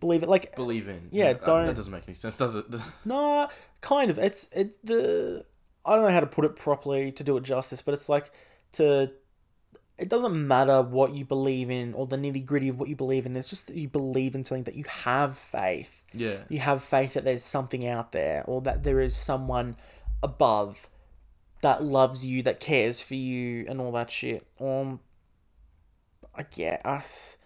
Believe 0.00 0.24
it, 0.24 0.28
like 0.28 0.56
believe 0.56 0.88
in. 0.88 1.08
Yeah, 1.12 1.32
that, 1.34 1.44
don't- 1.44 1.66
that 1.66 1.76
doesn't 1.76 1.92
make 1.92 2.02
any 2.08 2.14
sense, 2.14 2.36
does 2.36 2.56
it? 2.56 2.66
no, 3.04 3.48
kind 3.80 4.10
of. 4.10 4.18
It's 4.18 4.48
it's 4.50 4.76
the 4.82 5.44
I 5.86 5.94
don't 5.94 6.04
know 6.04 6.10
how 6.10 6.18
to 6.18 6.26
put 6.26 6.44
it 6.44 6.56
properly 6.56 7.12
to 7.12 7.22
do 7.22 7.36
it 7.36 7.44
justice, 7.44 7.82
but 7.82 7.94
it's 7.94 8.08
like 8.08 8.32
to. 8.72 9.10
It 9.98 10.08
doesn't 10.08 10.48
matter 10.48 10.82
what 10.82 11.12
you 11.12 11.24
believe 11.24 11.70
in 11.70 11.94
or 11.94 12.06
the 12.06 12.16
nitty 12.16 12.44
gritty 12.44 12.68
of 12.68 12.78
what 12.78 12.88
you 12.88 12.96
believe 12.96 13.24
in. 13.26 13.36
It's 13.36 13.50
just 13.50 13.68
that 13.68 13.76
you 13.76 13.88
believe 13.88 14.34
in 14.34 14.44
something 14.44 14.64
that 14.64 14.74
you 14.74 14.84
have 14.88 15.36
faith. 15.38 16.02
yeah, 16.12 16.38
You 16.48 16.58
have 16.58 16.82
faith 16.82 17.12
that 17.14 17.24
there's 17.24 17.44
something 17.44 17.86
out 17.86 18.10
there 18.10 18.42
or 18.46 18.60
that 18.62 18.82
there 18.82 18.98
is 19.00 19.14
someone 19.14 19.76
above 20.22 20.88
that 21.60 21.84
loves 21.84 22.24
you, 22.26 22.42
that 22.42 22.58
cares 22.58 23.00
for 23.00 23.14
you, 23.14 23.64
and 23.68 23.80
all 23.80 23.92
that 23.92 24.10
shit. 24.10 24.44
Um, 24.58 24.98
I 26.34 26.44
guess. 26.44 27.36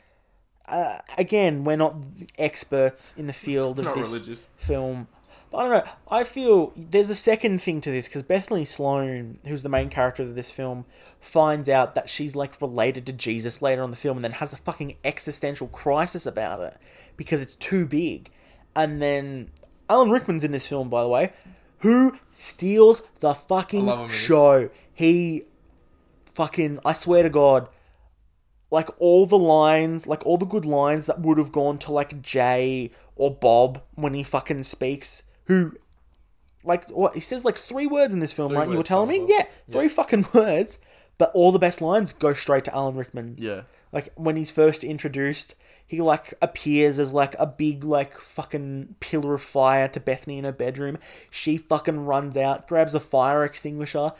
Uh, 0.66 0.98
again, 1.18 1.64
we're 1.64 1.76
not 1.76 1.96
experts 2.38 3.12
in 3.16 3.26
the 3.26 3.32
field 3.32 3.78
of 3.78 3.86
this 3.94 4.08
religious. 4.10 4.48
film. 4.56 5.08
I 5.56 5.68
don't 5.68 5.86
know. 5.86 5.92
I 6.08 6.24
feel 6.24 6.72
there's 6.76 7.08
a 7.08 7.16
second 7.16 7.62
thing 7.62 7.80
to 7.80 7.90
this 7.90 8.08
because 8.08 8.22
Bethany 8.22 8.66
Sloan, 8.66 9.38
who's 9.46 9.62
the 9.62 9.70
main 9.70 9.88
character 9.88 10.22
of 10.22 10.34
this 10.34 10.50
film, 10.50 10.84
finds 11.18 11.66
out 11.68 11.94
that 11.94 12.10
she's 12.10 12.36
like 12.36 12.60
related 12.60 13.06
to 13.06 13.12
Jesus 13.12 13.62
later 13.62 13.80
on 13.80 13.86
in 13.86 13.90
the 13.90 13.96
film 13.96 14.18
and 14.18 14.24
then 14.24 14.32
has 14.32 14.52
a 14.52 14.58
fucking 14.58 14.96
existential 15.02 15.68
crisis 15.68 16.26
about 16.26 16.60
it 16.60 16.76
because 17.16 17.40
it's 17.40 17.54
too 17.54 17.86
big. 17.86 18.30
And 18.74 19.00
then 19.00 19.50
Alan 19.88 20.10
Rickman's 20.10 20.44
in 20.44 20.52
this 20.52 20.66
film, 20.66 20.90
by 20.90 21.02
the 21.02 21.08
way, 21.08 21.32
who 21.78 22.18
steals 22.32 23.00
the 23.20 23.28
I 23.28 23.30
love 23.30 23.70
him 23.70 23.86
fucking 23.86 24.08
show. 24.10 24.70
He 24.92 25.44
fucking, 26.26 26.80
I 26.84 26.92
swear 26.92 27.22
to 27.22 27.30
God, 27.30 27.68
like 28.70 28.90
all 28.98 29.24
the 29.24 29.38
lines, 29.38 30.06
like 30.06 30.24
all 30.26 30.36
the 30.36 30.44
good 30.44 30.66
lines 30.66 31.06
that 31.06 31.20
would 31.20 31.38
have 31.38 31.52
gone 31.52 31.78
to 31.78 31.92
like 31.92 32.20
Jay 32.20 32.90
or 33.14 33.34
Bob 33.34 33.82
when 33.94 34.12
he 34.12 34.22
fucking 34.22 34.64
speaks, 34.64 35.22
who 35.46 35.72
like 36.64 36.88
what 36.90 37.14
he 37.14 37.20
says 37.20 37.44
like 37.44 37.56
three 37.56 37.86
words 37.86 38.12
in 38.14 38.20
this 38.20 38.32
film, 38.32 38.48
Three 38.50 38.58
right? 38.58 38.66
You 38.66 38.72
were 38.72 38.76
words, 38.78 38.88
telling 38.88 39.08
me? 39.08 39.16
of 39.22 39.28
them. 39.28 39.36
Yeah, 39.38 39.44
three 39.70 39.88
fucking 39.88 40.26
words. 40.34 40.78
But 41.18 41.30
all 41.32 41.50
the 41.50 41.58
best 41.58 41.80
lines 41.80 42.12
go 42.12 42.34
straight 42.34 42.64
to 42.66 42.74
Alan 42.74 42.94
Rickman. 42.94 43.36
Yeah, 43.38 43.62
Like 43.90 44.10
when 44.16 44.36
he's 44.36 44.50
first 44.50 44.84
introduced, 44.84 45.54
he 45.86 46.02
like 46.02 46.34
appears 46.42 46.98
as 46.98 47.10
like 47.12 47.34
a 47.38 47.46
big 47.46 47.84
like 47.84 48.18
fucking 48.18 48.96
pillar 49.00 49.32
of 49.34 49.42
fire 49.42 49.88
to 49.88 50.00
Bethany 50.00 50.36
in 50.36 50.44
her 50.44 50.52
bedroom. 50.52 50.98
She 51.30 51.56
fucking 51.56 52.04
runs 52.04 52.36
out, 52.36 52.68
grabs 52.68 52.94
a 52.94 53.00
fire 53.00 53.44
extinguisher, 53.44 54.12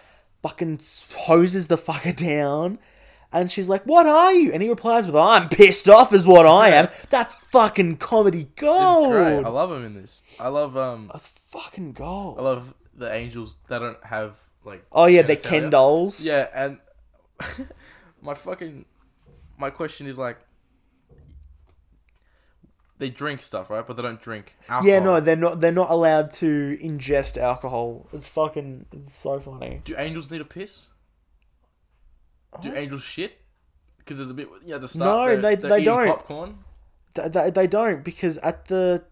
fucking 0.43 0.81
hoses 1.17 1.69
the 1.69 1.77
fucker 1.77 2.17
down. 2.29 2.79
And 3.41 3.51
she's 3.51 3.69
like, 3.69 3.85
"What 3.85 4.07
are 4.07 4.33
you?" 4.33 4.53
And 4.53 4.63
he 4.63 4.69
replies 4.69 5.07
with, 5.07 5.17
"I'm 5.17 5.49
pissed 5.49 5.89
off, 5.89 6.13
is 6.13 6.27
what 6.27 6.47
I 6.47 6.71
am." 6.71 6.89
That's 7.11 7.35
fucking 7.35 7.99
comedy 7.99 8.43
it's 8.43 8.61
gold. 8.61 9.11
great. 9.11 9.45
I 9.45 9.49
love 9.49 9.71
him 9.71 9.85
in 9.85 9.95
this. 9.95 10.23
I 10.41 10.49
love 10.49 10.77
um, 10.77 11.09
That's 11.13 11.29
fucking 11.49 11.93
gold. 11.93 12.39
I 12.39 12.43
love 12.43 12.75
the 12.95 13.13
angels 13.13 13.59
that 13.69 13.81
don't 13.81 14.03
have 14.05 14.39
like. 14.65 14.85
oh 14.93 15.07
yeah, 15.07 15.23
they're. 15.23 15.37
Ken 15.37 15.71
dolls. 15.71 16.25
Yeah, 16.25 16.49
and 16.55 16.79
my 18.23 18.35
fucking 18.35 18.87
my 19.59 19.71
question 19.71 20.07
is 20.07 20.19
like, 20.19 20.39
they 22.99 23.11
drink 23.11 23.43
stuff, 23.43 23.69
right? 23.71 23.87
But 23.87 23.97
they 23.97 24.03
don't 24.03 24.21
drink 24.21 24.57
alcohol. 24.69 24.89
Yeah, 24.89 25.01
no, 25.01 25.21
they're 25.21 25.37
not. 25.37 25.61
They're 25.61 25.73
not 25.73 25.91
allowed 25.91 26.31
to 26.35 26.79
ingest 26.83 27.37
alcohol. 27.37 28.09
It's 28.13 28.27
fucking. 28.27 28.87
It's 28.93 29.15
so 29.15 29.39
funny. 29.41 29.83
Do 29.85 29.95
angels 29.99 30.31
need 30.31 30.41
a 30.41 30.47
piss? 30.47 30.89
Do 32.63 32.75
angels 32.75 33.03
shit? 33.03 33.39
Because 33.99 34.17
there's 34.19 34.31
a 34.31 34.35
bit. 34.35 34.49
Yeah, 34.65 34.79
the 34.79 34.89
start. 34.89 35.05
No, 35.05 35.27
they're, 35.27 35.37
they- 35.41 35.55
they're 35.69 35.71
they 35.79 35.85
don't. 35.85 36.07
Popcorn. 36.09 36.59
Th- 37.15 37.33
They, 37.33 37.51
they 37.51 37.67
don't 37.67 38.05
because 38.05 38.39
at 38.39 38.67
the 38.67 39.05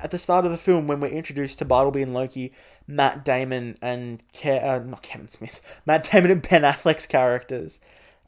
at 0.00 0.10
the 0.10 0.18
start 0.18 0.44
of 0.44 0.50
the 0.50 0.58
film 0.58 0.86
when 0.88 1.00
we're 1.00 1.06
introduced 1.08 1.60
to 1.60 1.64
Bartleby 1.64 2.02
and 2.02 2.12
Loki, 2.12 2.52
Matt 2.86 3.24
Damon 3.24 3.76
and 3.80 4.22
Ke- 4.32 4.46
uh, 4.62 4.80
not 4.84 5.02
Kevin 5.02 5.28
Smith, 5.28 5.60
Matt 5.86 6.08
Damon 6.10 6.30
and 6.32 6.42
Ben 6.42 6.62
Affleck's 6.62 7.06
characters, 7.06 7.78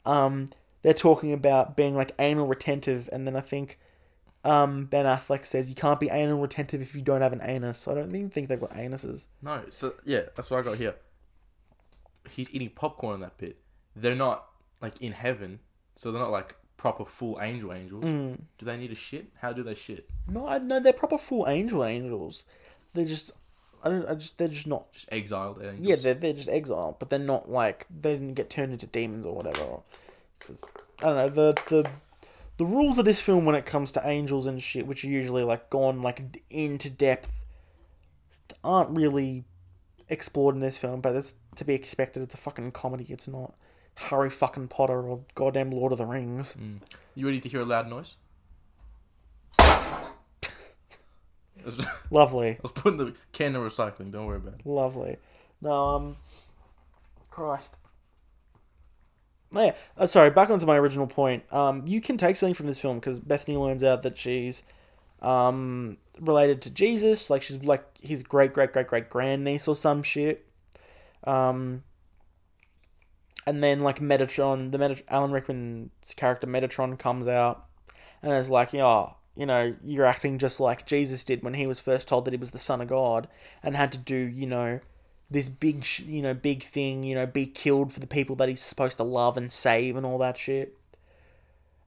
um, 0.05 0.47
they're 0.81 0.93
talking 0.93 1.33
about 1.33 1.75
being 1.75 1.93
like 1.95 2.13
anal 2.19 2.47
retentive, 2.47 3.09
and 3.11 3.27
then 3.27 3.35
I 3.35 3.41
think 3.41 3.77
um, 4.45 4.85
Ben 4.85 5.03
Affleck 5.05 5.45
says 5.45 5.67
you 5.69 5.75
can't 5.75 5.99
be 5.99 6.09
anal 6.09 6.39
retentive 6.39 6.81
if 6.81 6.95
you 6.95 7.01
don't 7.01 7.19
have 7.21 7.33
an 7.33 7.41
anus. 7.43 7.85
I 7.87 7.95
don't 7.95 8.07
even 8.15 8.29
think 8.29 8.47
they've 8.47 8.59
got 8.59 8.73
anuses. 8.73 9.27
No, 9.41 9.61
so 9.69 9.95
yeah, 10.05 10.21
that's 10.37 10.49
what 10.49 10.59
I 10.59 10.63
got 10.63 10.77
here. 10.77 10.95
He's 12.29 12.49
eating 12.53 12.69
popcorn 12.69 13.15
in 13.15 13.21
that 13.21 13.37
bit. 13.37 13.57
They're 13.99 14.15
not 14.15 14.45
like 14.81 15.01
in 15.01 15.11
heaven, 15.11 15.59
so 15.95 16.11
they're 16.11 16.21
not 16.21 16.31
like 16.31 16.55
proper 16.77 17.05
full 17.05 17.39
angel 17.41 17.73
angels. 17.73 18.03
Mm. 18.03 18.39
Do 18.57 18.65
they 18.65 18.77
need 18.77 18.91
a 18.91 18.95
shit? 18.95 19.27
How 19.41 19.51
do 19.51 19.63
they 19.63 19.75
shit? 19.75 20.07
No, 20.27 20.47
I, 20.47 20.59
no, 20.59 20.79
they're 20.79 20.93
proper 20.93 21.17
full 21.17 21.47
angel 21.47 21.83
angels. 21.83 22.45
They're 22.93 23.05
just, 23.05 23.31
I 23.83 23.89
don't, 23.89 24.07
I 24.07 24.13
just, 24.13 24.37
they're 24.37 24.47
just 24.47 24.67
not 24.67 24.91
Just 24.93 25.11
exiled 25.11 25.61
angels. 25.61 25.79
Yeah, 25.87 25.95
they're, 25.95 26.13
they're 26.13 26.33
just 26.33 26.49
exiled, 26.49 26.99
but 26.99 27.09
they're 27.09 27.19
not 27.19 27.49
like 27.49 27.87
they 27.89 28.13
didn't 28.13 28.35
get 28.35 28.49
turned 28.49 28.73
into 28.73 28.85
demons 28.85 29.25
or 29.25 29.35
whatever. 29.35 29.79
Because 30.39 30.63
I 31.01 31.07
don't 31.07 31.15
know 31.15 31.29
the 31.29 31.61
the 31.69 31.89
the 32.57 32.65
rules 32.65 32.97
of 32.97 33.05
this 33.05 33.21
film 33.21 33.45
when 33.45 33.55
it 33.55 33.65
comes 33.65 33.91
to 33.93 34.07
angels 34.07 34.47
and 34.47 34.61
shit, 34.61 34.87
which 34.87 35.03
are 35.03 35.09
usually 35.09 35.43
like 35.43 35.69
gone 35.69 36.01
like 36.01 36.43
into 36.49 36.89
depth, 36.89 37.43
aren't 38.63 38.95
really 38.95 39.45
explored 40.09 40.55
in 40.55 40.61
this 40.61 40.77
film. 40.77 41.01
But 41.01 41.15
it's 41.15 41.33
to 41.55 41.65
be 41.65 41.73
expected. 41.73 42.23
It's 42.23 42.35
a 42.35 42.37
fucking 42.37 42.71
comedy. 42.71 43.05
It's 43.09 43.27
not 43.27 43.55
Harry 43.97 44.29
fucking 44.29 44.67
Potter 44.67 45.01
or 45.01 45.21
goddamn 45.35 45.71
Lord 45.71 45.91
of 45.91 45.97
the 45.97 46.05
Rings. 46.05 46.55
Mm. 46.55 46.79
You 47.15 47.25
ready 47.25 47.39
to 47.39 47.49
hear 47.49 47.61
a 47.61 47.65
loud 47.65 47.89
noise? 47.89 48.15
Lovely. 52.11 52.49
I 52.51 52.59
was 52.61 52.71
putting 52.71 52.97
the 52.97 53.13
can 53.31 53.55
in 53.55 53.61
recycling. 53.61 54.11
Don't 54.11 54.25
worry 54.25 54.37
about 54.37 54.53
it. 54.59 54.65
lovely. 54.65 55.17
No, 55.61 55.71
um, 55.71 56.17
Christ. 57.31 57.75
Oh, 59.55 59.63
yeah. 59.63 59.73
Uh, 59.97 60.05
sorry, 60.05 60.29
back 60.29 60.51
onto 60.51 60.65
my 60.65 60.77
original 60.77 61.07
point. 61.07 61.51
Um, 61.51 61.83
you 61.87 61.99
can 61.99 62.17
take 62.17 62.35
something 62.35 62.53
from 62.53 62.67
this 62.67 62.79
film 62.79 62.99
because 62.99 63.19
Bethany 63.19 63.57
learns 63.57 63.83
out 63.83 64.03
that 64.03 64.17
she's 64.17 64.61
um, 65.21 65.97
related 66.19 66.61
to 66.63 66.69
Jesus. 66.69 67.29
Like, 67.31 67.41
she's 67.41 67.63
like 67.63 67.83
his 67.99 68.21
great, 68.21 68.53
great, 68.53 68.71
great, 68.73 68.87
great 68.87 69.09
grandniece 69.09 69.67
or 69.67 69.75
some 69.75 70.03
shit. 70.03 70.45
Um, 71.23 71.83
and 73.47 73.63
then, 73.63 73.79
like, 73.79 74.01
Metatron, 74.01 74.71
the 74.71 74.77
Metat- 74.77 75.03
Alan 75.07 75.31
Rickman's 75.31 76.13
character 76.17 76.45
Metatron 76.45 76.99
comes 76.99 77.29
out 77.29 77.65
and 78.21 78.33
is 78.33 78.49
like, 78.49 78.75
oh, 78.75 79.15
you 79.37 79.45
know, 79.45 79.73
you're 79.85 80.05
acting 80.05 80.37
just 80.37 80.59
like 80.59 80.85
Jesus 80.85 81.23
did 81.23 81.43
when 81.43 81.53
he 81.53 81.65
was 81.65 81.79
first 81.79 82.09
told 82.09 82.25
that 82.25 82.33
he 82.33 82.37
was 82.37 82.51
the 82.51 82.59
Son 82.59 82.81
of 82.81 82.89
God 82.89 83.29
and 83.63 83.73
had 83.73 83.93
to 83.93 83.97
do, 83.97 84.17
you 84.17 84.47
know, 84.47 84.81
this 85.31 85.47
big, 85.47 85.85
sh- 85.85 86.01
you 86.01 86.21
know, 86.21 86.33
big 86.33 86.61
thing, 86.61 87.03
you 87.03 87.15
know, 87.15 87.25
be 87.25 87.45
killed 87.45 87.93
for 87.93 88.01
the 88.01 88.07
people 88.07 88.35
that 88.35 88.49
he's 88.49 88.61
supposed 88.61 88.97
to 88.97 89.03
love 89.03 89.37
and 89.37 89.49
save 89.49 89.95
and 89.95 90.05
all 90.05 90.17
that 90.17 90.37
shit. 90.37 90.77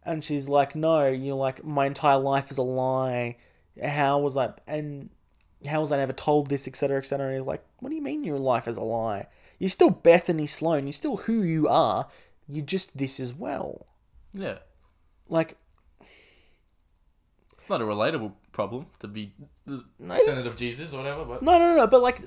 And 0.02 0.24
she's 0.24 0.48
like, 0.48 0.74
no, 0.74 1.08
you're 1.08 1.34
like, 1.34 1.62
my 1.62 1.84
entire 1.84 2.18
life 2.18 2.50
is 2.50 2.56
a 2.56 2.62
lie. 2.62 3.36
How 3.84 4.18
was 4.18 4.34
I, 4.34 4.54
and 4.66 5.10
how 5.68 5.82
was 5.82 5.92
I 5.92 5.98
never 5.98 6.14
told 6.14 6.48
this, 6.48 6.66
etc., 6.66 6.96
etc. 6.96 7.26
And 7.26 7.36
he's 7.36 7.46
like, 7.46 7.62
what 7.80 7.90
do 7.90 7.96
you 7.96 8.02
mean 8.02 8.24
your 8.24 8.38
life 8.38 8.66
is 8.66 8.78
a 8.78 8.82
lie? 8.82 9.26
You're 9.60 9.70
still 9.70 9.90
Bethany 9.90 10.46
Sloan. 10.48 10.86
You're 10.86 10.92
still 10.94 11.18
who 11.18 11.42
you 11.42 11.68
are. 11.68 12.08
You're 12.48 12.64
just 12.64 12.96
this 12.98 13.20
as 13.20 13.32
well. 13.32 13.86
Yeah, 14.32 14.58
Like, 15.28 15.56
it's 17.58 17.68
not 17.68 17.80
a 17.80 17.84
relatable 17.84 18.32
problem 18.52 18.86
to 19.00 19.06
be 19.08 19.32
the 19.66 19.84
No. 19.98 20.16
descendant 20.16 20.46
of 20.48 20.56
Jesus 20.56 20.92
or 20.92 20.98
whatever. 20.98 21.24
But 21.24 21.42
No, 21.42 21.58
no, 21.58 21.74
no, 21.74 21.76
no, 21.76 21.86
but 21.86 22.00
like 22.00 22.20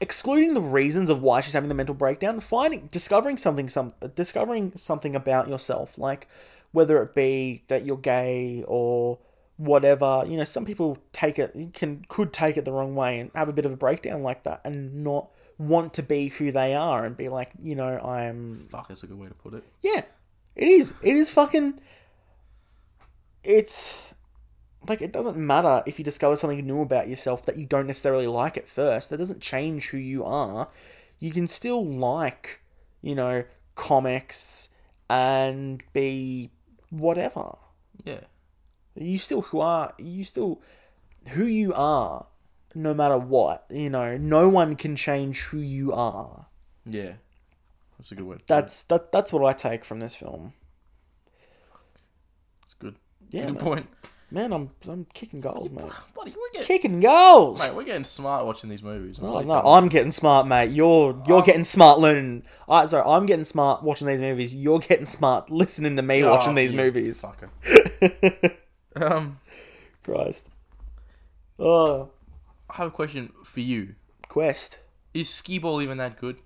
excluding 0.00 0.54
the 0.54 0.60
reasons 0.60 1.08
of 1.08 1.22
why 1.22 1.40
she's 1.40 1.52
having 1.52 1.68
the 1.68 1.74
mental 1.74 1.94
breakdown, 1.94 2.40
finding 2.40 2.88
discovering 2.88 3.36
something 3.36 3.68
some 3.68 3.94
discovering 4.14 4.72
something 4.76 5.14
about 5.14 5.48
yourself, 5.48 5.96
like 5.96 6.28
whether 6.72 7.00
it 7.02 7.14
be 7.14 7.62
that 7.68 7.84
you're 7.84 7.96
gay 7.96 8.64
or 8.66 9.18
whatever, 9.56 10.24
you 10.26 10.36
know, 10.36 10.44
some 10.44 10.64
people 10.64 10.98
take 11.12 11.38
it 11.38 11.54
can 11.72 12.04
could 12.08 12.32
take 12.32 12.56
it 12.56 12.64
the 12.64 12.72
wrong 12.72 12.94
way 12.94 13.20
and 13.20 13.30
have 13.34 13.48
a 13.48 13.52
bit 13.52 13.64
of 13.64 13.72
a 13.72 13.76
breakdown 13.76 14.20
like 14.22 14.42
that 14.42 14.60
and 14.64 15.04
not 15.04 15.30
want 15.58 15.94
to 15.94 16.02
be 16.02 16.28
who 16.28 16.52
they 16.52 16.74
are 16.74 17.04
and 17.04 17.16
be 17.16 17.28
like, 17.28 17.50
you 17.62 17.74
know, 17.74 17.98
I'm 17.98 18.58
fuck, 18.70 18.88
that's 18.88 19.02
a 19.02 19.06
good 19.06 19.18
way 19.18 19.28
to 19.28 19.34
put 19.34 19.54
it. 19.54 19.64
yeah, 19.82 20.02
it 20.56 20.68
is. 20.68 20.94
It 21.02 21.16
is 21.16 21.30
fucking. 21.30 21.80
It's 23.42 23.94
like 24.88 25.02
it 25.02 25.12
doesn't 25.12 25.36
matter 25.36 25.82
if 25.86 25.98
you 25.98 26.04
discover 26.04 26.36
something 26.36 26.64
new 26.66 26.82
about 26.82 27.08
yourself 27.08 27.44
that 27.46 27.56
you 27.56 27.66
don't 27.66 27.86
necessarily 27.86 28.26
like 28.26 28.56
at 28.56 28.68
first. 28.68 29.10
That 29.10 29.18
doesn't 29.18 29.40
change 29.40 29.88
who 29.90 29.98
you 29.98 30.24
are. 30.24 30.68
You 31.18 31.30
can 31.30 31.46
still 31.46 31.84
like, 31.84 32.60
you 33.00 33.14
know, 33.14 33.44
comics 33.74 34.68
and 35.08 35.82
be 35.92 36.50
whatever. 36.90 37.56
Yeah. 38.04 38.20
You 38.96 39.18
still 39.18 39.42
who 39.42 39.60
are 39.60 39.92
you 39.98 40.24
still 40.24 40.60
who 41.30 41.44
you 41.46 41.72
are, 41.74 42.26
no 42.74 42.94
matter 42.94 43.18
what. 43.18 43.64
You 43.70 43.90
know, 43.90 44.16
no 44.16 44.48
one 44.48 44.76
can 44.76 44.96
change 44.96 45.42
who 45.42 45.58
you 45.58 45.92
are. 45.92 46.46
Yeah. 46.86 47.14
That's 47.98 48.12
a 48.12 48.14
good 48.16 48.26
word. 48.26 48.42
That's 48.46 48.82
that. 48.84 49.12
That's 49.12 49.32
what 49.32 49.44
I 49.44 49.52
take 49.52 49.84
from 49.84 50.00
this 50.00 50.14
film. 50.16 50.52
It's 52.64 52.74
good. 52.74 52.96
Yeah, 53.30 53.42
That's 53.42 53.50
a 53.50 53.54
good 53.54 53.54
man. 53.54 53.64
point. 53.64 53.86
Man, 54.30 54.52
I'm 54.52 54.70
I'm 54.88 55.06
kicking 55.14 55.40
goals, 55.40 55.70
mate. 55.70 55.84
Buddy, 56.16 56.32
we're 56.36 56.48
getting, 56.52 56.66
Kicking 56.66 56.98
goals. 57.00 57.60
mate, 57.60 57.72
we're 57.74 57.84
getting 57.84 58.02
smart 58.04 58.44
watching 58.44 58.68
these 58.68 58.82
movies. 58.82 59.16
Oh 59.22 59.40
no, 59.42 59.60
I'm 59.60 59.88
getting 59.88 60.10
smart, 60.10 60.46
mate. 60.48 60.70
You're 60.70 61.22
you're 61.26 61.36
I'm- 61.36 61.46
getting 61.46 61.62
smart 61.62 62.00
learning. 62.00 62.42
I 62.68 62.86
sorry, 62.86 63.04
I'm 63.06 63.26
getting 63.26 63.44
smart 63.44 63.84
watching 63.84 64.08
these 64.08 64.20
movies. 64.20 64.52
You're 64.54 64.80
getting 64.80 65.06
smart 65.06 65.50
listening 65.50 65.94
to 65.96 66.02
me 66.02 66.18
you. 66.18 66.26
watching 66.26 66.52
Oh, 66.52 66.56
these 66.56 66.72
movies. 66.72 67.22
Fucker. 67.22 68.54
Um, 68.96 69.40
Christ. 70.04 70.46
Oh, 71.58 72.10
I 72.74 72.78
have 72.78 72.88
a 72.88 72.90
question 72.90 73.32
for 73.44 73.60
you. 73.60 73.94
Quest. 74.28 74.80
Is 75.12 75.30
skee 75.32 75.60
ball 75.60 75.80
even 75.80 75.96
that 75.98 76.18
good? 76.20 76.38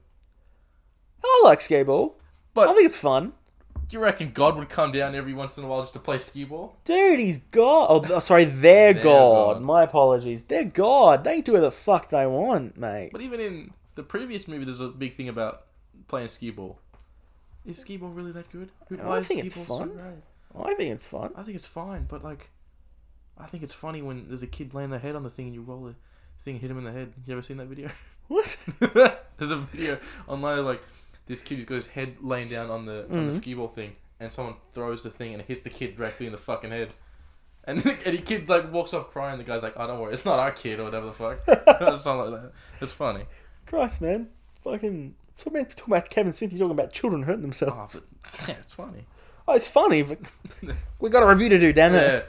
I 1.24 1.40
like 1.44 1.60
skateball. 1.60 2.14
But 2.52 2.68
I 2.68 2.74
think 2.74 2.84
it's 2.84 2.98
fun. 3.00 3.32
do 3.88 3.96
you 3.96 4.00
reckon 4.00 4.32
God 4.32 4.56
would 4.56 4.68
come 4.68 4.92
down 4.92 5.14
every 5.14 5.32
once 5.32 5.56
in 5.56 5.64
a 5.64 5.66
while 5.66 5.80
just 5.80 5.94
to 5.94 5.98
play 5.98 6.18
skee 6.18 6.44
ball? 6.44 6.76
Dude, 6.84 7.18
he's 7.18 7.38
God. 7.38 8.10
Oh, 8.10 8.20
sorry, 8.20 8.44
they're 8.44 8.92
They're 8.92 9.02
God. 9.02 9.54
God. 9.54 9.62
My 9.62 9.84
apologies. 9.84 10.44
They're 10.44 10.64
God. 10.64 11.24
They 11.24 11.36
can 11.36 11.44
do 11.44 11.52
whatever 11.52 11.66
the 11.66 11.72
fuck 11.72 12.10
they 12.10 12.26
want, 12.26 12.76
mate. 12.76 13.08
But 13.10 13.22
even 13.22 13.40
in 13.40 13.72
the 13.94 14.02
previous 14.02 14.46
movie, 14.46 14.66
there's 14.66 14.80
a 14.80 14.88
big 14.88 15.14
thing 15.14 15.30
about 15.30 15.64
playing 16.08 16.28
skee 16.28 16.50
ball. 16.50 16.78
Is 17.64 17.78
skee 17.78 17.96
ball 17.96 18.10
really 18.10 18.32
that 18.32 18.50
good? 18.50 18.70
Who- 18.90 19.00
I 19.00 19.22
think 19.22 19.46
it's 19.46 19.56
ball 19.56 19.64
so 19.64 19.86
fun. 19.86 20.22
I 20.62 20.74
think 20.74 20.92
it's 20.92 21.06
fun. 21.06 21.32
I 21.36 21.42
think 21.42 21.56
it's 21.56 21.66
fine, 21.66 22.04
but 22.08 22.22
like, 22.22 22.50
I 23.38 23.46
think 23.46 23.62
it's 23.62 23.74
funny 23.74 24.02
when 24.02 24.28
there's 24.28 24.42
a 24.42 24.46
kid 24.46 24.74
laying 24.74 24.90
their 24.90 24.98
head 24.98 25.16
on 25.16 25.22
the 25.22 25.30
thing 25.30 25.46
and 25.46 25.54
you 25.54 25.62
roll 25.62 25.84
the 25.84 25.94
thing 26.44 26.58
hit 26.60 26.70
him 26.70 26.78
in 26.78 26.84
the 26.84 26.92
head. 26.92 27.12
You 27.26 27.32
ever 27.32 27.42
seen 27.42 27.56
that 27.58 27.66
video? 27.66 27.90
What? 28.28 28.58
there's 29.38 29.50
a 29.50 29.56
video 29.56 29.98
online 30.26 30.58
of, 30.58 30.66
like 30.66 30.82
this 31.24 31.40
kid 31.42 31.56
who's 31.56 31.64
got 31.64 31.76
his 31.76 31.86
head 31.86 32.16
laying 32.20 32.48
down 32.48 32.68
on 32.68 32.84
the 32.84 33.06
on 33.10 33.32
the 33.32 33.38
skee 33.38 33.54
ball 33.54 33.68
thing, 33.68 33.96
and 34.20 34.30
someone 34.30 34.56
throws 34.74 35.02
the 35.02 35.08
thing 35.08 35.32
and 35.32 35.40
it 35.40 35.48
hits 35.48 35.62
the 35.62 35.70
kid 35.70 35.96
directly 35.96 36.26
in 36.26 36.32
the 36.32 36.36
fucking 36.38 36.70
head. 36.70 36.92
And 37.64 37.80
the, 37.80 37.90
and 38.04 38.18
the 38.18 38.20
kid 38.20 38.46
like 38.50 38.70
walks 38.70 38.92
off 38.92 39.08
crying. 39.12 39.38
The 39.38 39.44
guy's 39.44 39.62
like, 39.62 39.72
"Oh, 39.78 39.86
don't 39.86 39.98
worry, 39.98 40.12
it's 40.12 40.26
not 40.26 40.38
our 40.38 40.50
kid 40.50 40.78
or 40.78 40.84
whatever 40.84 41.06
the 41.06 41.12
fuck." 41.12 41.38
Something 41.98 42.32
like 42.32 42.42
that. 42.42 42.52
It's 42.82 42.92
funny. 42.92 43.24
Christ, 43.64 44.02
man. 44.02 44.28
Fucking. 44.62 45.14
So, 45.36 45.48
man, 45.48 45.64
talking 45.64 45.94
about 45.94 46.10
Kevin 46.10 46.32
Smith, 46.34 46.52
you're 46.52 46.58
talking 46.58 46.72
about 46.78 46.92
children 46.92 47.22
hurting 47.22 47.38
Oh, 47.40 47.42
themselves. 47.42 48.00
but, 48.00 48.48
yeah, 48.48 48.56
it's 48.60 48.74
funny. 48.74 49.06
Oh, 49.46 49.54
it's 49.54 49.70
funny, 49.70 50.02
but 50.02 50.18
we 51.00 51.08
got 51.08 51.22
a 51.22 51.26
review 51.26 51.48
to 51.48 51.58
do, 51.58 51.72
damn 51.72 51.94
it. 51.94 52.28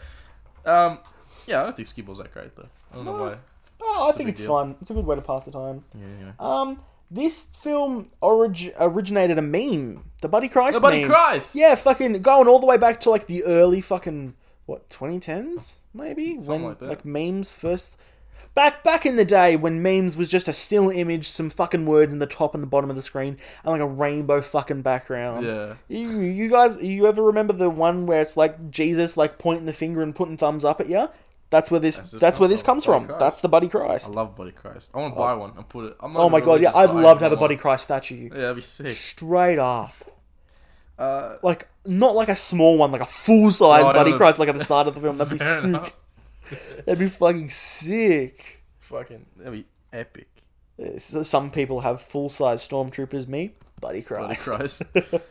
Yeah. 0.66 0.72
Um. 0.86 1.00
Yeah, 1.46 1.60
I 1.60 1.64
don't 1.64 1.76
think 1.76 1.90
skee 1.90 2.04
ball's 2.04 2.20
that 2.20 2.32
great 2.34 2.56
though. 2.56 2.70
I 2.94 2.96
don't 2.96 3.06
know 3.06 3.18
No. 3.18 3.24
why. 3.24 3.36
Oh, 3.82 4.10
I 4.10 4.18
think 4.18 4.30
it's 4.30 4.40
deal. 4.40 4.50
fun. 4.50 4.76
It's 4.82 4.90
a 4.90 4.94
good 4.94 5.06
way 5.06 5.16
to 5.16 5.22
pass 5.22 5.46
the 5.46 5.52
time. 5.52 5.84
Yeah, 5.96 6.06
yeah. 6.22 6.32
Um, 6.40 6.80
this 7.12 7.46
film 7.58 8.08
orig- 8.22 8.74
originated 8.80 9.38
a 9.38 9.42
meme, 9.42 10.04
the 10.22 10.28
Buddy 10.28 10.48
Christ 10.50 10.74
Nobody 10.74 11.02
meme. 11.02 11.10
cries. 11.10 11.56
Yeah, 11.56 11.76
fucking 11.76 12.22
going 12.22 12.48
all 12.48 12.60
the 12.60 12.66
way 12.68 12.78
back 12.78 13.00
to 13.02 13.10
like 13.10 13.26
the 13.28 13.44
early 13.46 13.82
fucking 13.82 14.36
what 14.66 14.88
2010s 14.90 15.76
maybe 15.94 16.36
Something 16.36 16.48
when 16.48 16.64
like 16.64 16.80
that. 16.80 17.06
memes 17.06 17.54
first. 17.54 17.98
Back 18.56 18.84
back 18.84 19.06
in 19.06 19.16
the 19.16 19.24
day 19.26 19.56
when 19.56 19.82
memes 19.82 20.18
was 20.18 20.28
just 20.30 20.48
a 20.48 20.54
still 20.54 20.90
image, 20.90 21.28
some 21.30 21.50
fucking 21.50 21.86
words 21.86 22.12
in 22.12 22.20
the 22.20 22.26
top 22.28 22.54
and 22.54 22.62
the 22.62 22.68
bottom 22.68 22.90
of 22.90 22.96
the 22.96 23.02
screen, 23.02 23.38
and 23.64 23.72
like 23.72 23.80
a 23.82 23.86
rainbow 23.88 24.42
fucking 24.42 24.82
background. 24.82 25.46
Yeah. 25.46 25.76
You, 25.88 26.20
you 26.20 26.50
guys, 26.50 26.82
you 26.82 27.08
ever 27.08 27.24
remember 27.24 27.54
the 27.54 27.70
one 27.70 28.06
where 28.06 28.22
it's 28.22 28.36
like 28.36 28.70
Jesus 28.70 29.16
like 29.16 29.38
pointing 29.38 29.66
the 29.66 29.74
finger 29.74 30.02
and 30.02 30.14
putting 30.16 30.36
thumbs 30.36 30.66
up 30.66 30.82
at 30.82 30.90
you? 30.90 31.10
That's 31.50 31.72
where 31.72 31.80
this. 31.80 31.98
That's 31.98 32.12
That's, 32.12 32.40
where 32.40 32.48
this 32.48 32.62
comes 32.62 32.86
from. 32.86 33.06
Christ. 33.06 33.20
That's 33.20 33.42
the 33.42 33.50
Buddy 33.50 33.68
Christ. 33.68 34.10
I 34.10 34.12
love 34.12 34.36
Buddy 34.36 34.52
Christ. 34.52 34.92
I 34.94 35.00
want 35.00 35.14
to 35.16 35.20
buy 35.20 35.34
one 35.34 35.54
and 35.58 35.68
put 35.68 35.86
it. 35.86 35.98
Oh 36.00 36.30
my 36.30 36.42
god, 36.42 36.62
yeah, 36.62 36.72
I'd 36.76 36.92
love 36.92 37.18
to 37.20 37.26
have 37.26 37.32
a 37.32 37.38
Buddy. 37.38 37.56
Christ 37.56 37.86
statue. 37.86 38.30
Yeah, 38.32 38.38
that'd 38.42 38.56
be 38.56 38.62
sick. 38.62 38.96
Straight 38.96 39.58
up. 39.60 39.94
Uh, 40.98 41.38
Like, 41.42 41.68
not 41.86 42.14
like 42.14 42.30
a 42.30 42.36
small 42.36 42.78
one, 42.78 42.92
like 42.92 43.02
a 43.02 43.06
full 43.06 43.50
size 43.52 43.84
No, 43.84 43.94
Buddy 43.94 44.12
don't- 44.12 44.20
Christ, 44.20 44.38
like 44.38 44.50
at 44.50 44.56
the 44.56 44.64
start 44.64 44.88
of 44.88 44.96
the 44.96 45.02
film. 45.02 45.18
That'd 45.18 45.32
be 45.32 45.38
fair 45.38 45.62
sick. 45.62 45.96
That'd 46.86 47.00
be 47.00 47.08
fucking 47.10 47.50
sick. 47.50 48.64
Fucking, 48.80 49.26
that'd 49.38 49.54
be 49.54 49.66
epic. 49.94 50.28
So 50.98 51.24
Some 51.24 51.52
people 51.52 51.82
have 51.82 52.02
full 52.02 52.30
size 52.30 52.68
stormtroopers. 52.68 53.28
Me, 53.28 53.52
Buddy 53.80 54.02
Christ. 54.02 54.48
Buddy. 54.48 54.58
Christ. 54.60 54.84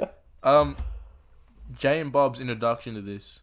um, 0.42 0.76
Jay 1.76 2.00
and 2.00 2.10
Bob's 2.12 2.40
introduction 2.40 2.94
to 2.94 3.02
this 3.02 3.40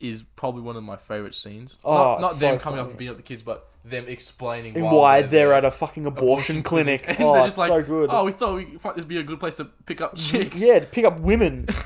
is 0.00 0.22
probably 0.36 0.62
one 0.62 0.76
of 0.76 0.82
my 0.84 0.96
favorite 0.96 1.34
scenes. 1.34 1.76
Oh, 1.84 1.94
not 1.94 2.20
not 2.20 2.32
so 2.34 2.38
them 2.40 2.58
coming 2.58 2.78
up 2.80 2.84
funny. 2.86 2.90
and 2.92 2.98
beating 2.98 3.10
up 3.12 3.16
the 3.16 3.22
kids, 3.22 3.42
but 3.42 3.68
them 3.84 4.04
explaining 4.08 4.74
And 4.76 4.84
why 4.84 4.92
why 4.92 5.22
they're 5.22 5.52
at 5.54 5.64
a 5.64 5.70
fucking 5.70 6.06
abortion, 6.06 6.62
clinic. 6.62 7.04
And 7.08 7.20
Oh, 7.22 7.34
they're 7.34 7.46
it's 7.46 7.58
like, 7.58 7.68
so 7.70 7.82
good. 7.82 8.10
Oh, 8.12 8.24
we 8.24 8.32
thought 8.32 8.54
we 8.56 8.64
thought 8.78 8.96
this 8.96 9.02
would 9.02 9.08
be 9.08 9.18
a 9.18 9.22
good 9.22 9.40
place 9.40 9.54
to 9.56 9.64
pick 9.64 10.00
up 10.00 10.14
chicks. 10.16 10.56
yeah, 10.56 10.78
to 10.80 10.86
pick 10.86 11.04
up 11.04 11.18
women. 11.20 11.66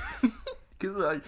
Because 0.79 0.97
like, 0.97 1.23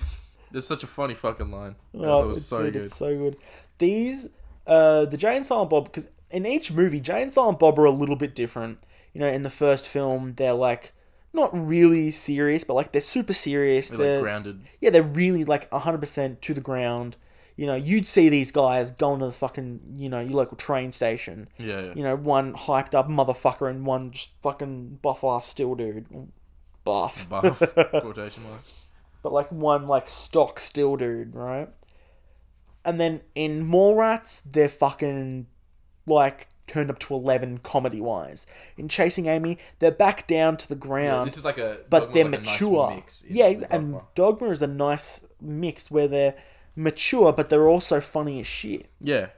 there's 0.51 0.67
such 0.67 0.83
a 0.83 0.87
funny 0.89 1.15
fucking 1.15 1.51
line. 1.51 1.77
Oh, 1.95 2.25
it 2.25 2.27
was 2.27 2.45
so 2.45 2.65
dude, 2.65 2.73
good. 2.73 2.83
it's 2.87 2.97
so 2.97 3.17
good. 3.17 3.37
These, 3.79 4.29
uh, 4.67 5.05
the 5.05 5.17
Jay 5.17 5.37
and 5.37 5.47
Silent 5.47 5.71
Bob, 5.71 5.85
because 5.85 6.09
in 6.31 6.45
each 6.45 6.73
movie, 6.73 6.99
Jay 7.01 7.23
and 7.23 7.31
Silent 7.31 7.61
Bob 7.61 7.79
are 7.79 7.85
a 7.85 7.91
little 7.93 8.17
bit 8.17 8.35
different. 8.35 8.79
You 9.13 9.21
know, 9.21 9.29
in 9.29 9.43
the 9.43 9.51
first 9.51 9.87
film, 9.87 10.35
they're 10.35 10.55
like 10.55 10.93
not 11.35 11.51
really 11.53 12.11
serious, 12.11 12.65
but 12.65 12.75
like 12.75 12.93
they're 12.93 13.03
super 13.03 13.33
serious. 13.33 13.91
They're, 13.91 13.99
They're, 13.99 14.15
like 14.17 14.23
grounded. 14.23 14.61
yeah, 14.81 14.91
they're 14.91 15.03
really 15.03 15.45
like 15.45 15.71
hundred 15.71 15.99
percent 15.99 16.41
to 16.43 16.55
the 16.55 16.61
ground. 16.61 17.17
You 17.57 17.67
know, 17.67 17.75
you'd 17.77 18.09
see 18.09 18.29
these 18.29 18.51
guys 18.51 18.91
going 18.91 19.21
to 19.21 19.27
the 19.27 19.33
fucking 19.33 19.81
you 19.97 20.09
know 20.09 20.21
your 20.21 20.33
local 20.33 20.57
train 20.57 20.93
station. 20.93 21.49
Yeah, 21.59 21.81
yeah. 21.81 21.93
You 21.95 22.03
know, 22.05 22.17
one 22.17 22.55
hyped 22.55 22.95
up 22.95 23.09
motherfucker 23.09 23.69
and 23.69 23.85
one 23.85 24.13
just 24.13 24.31
fucking 24.43 25.01
buff 25.03 25.23
ass 25.25 25.47
still 25.47 25.75
dude, 25.75 26.07
buff, 26.85 27.29
Buff 27.29 27.59
quotation 27.91 28.45
marks. 28.45 28.83
but 29.23 29.33
like 29.33 29.51
one 29.51 29.87
like 29.87 30.09
stock 30.09 30.61
still 30.61 30.97
dude, 30.97 31.35
right? 31.35 31.69
And 32.85 33.01
then 33.01 33.23
in 33.35 33.65
Mallrats, 33.65 34.43
they're 34.45 34.69
fucking 34.69 35.47
like 36.07 36.49
turned 36.67 36.91
up 36.91 36.99
to 37.01 37.15
eleven 37.15 37.59
comedy 37.59 38.01
wise. 38.01 38.47
In 38.77 38.89
Chasing 38.89 39.27
Amy, 39.27 39.59
they're 39.79 39.91
back 39.91 40.27
down 40.27 40.57
to 40.59 40.69
the 40.69 40.75
Yeah, 40.75 40.79
ground, 40.81 41.31
this 41.31 41.37
is 41.37 41.45
like 41.45 41.59
a. 41.59 41.79
but 41.91 42.13
they're 42.13 42.25
like 42.25 42.43
nice 42.43 42.61
mature. 42.61 42.91
mix, 42.95 43.25
yeah, 43.29 43.47
and 43.71 43.93
Dogma. 43.93 44.07
Dogma 44.15 44.51
is 44.51 44.63
a 44.63 44.67
nice 44.67 45.21
mix 45.41 45.91
where 45.91 46.09
they're 46.09 46.35
mature, 46.77 47.33
but 47.33 47.49
they're 47.51 47.69
also 47.69 48.01
funny 48.01 48.41
as 48.41 48.47
shit. 48.47 48.91
yeah. 49.01 49.29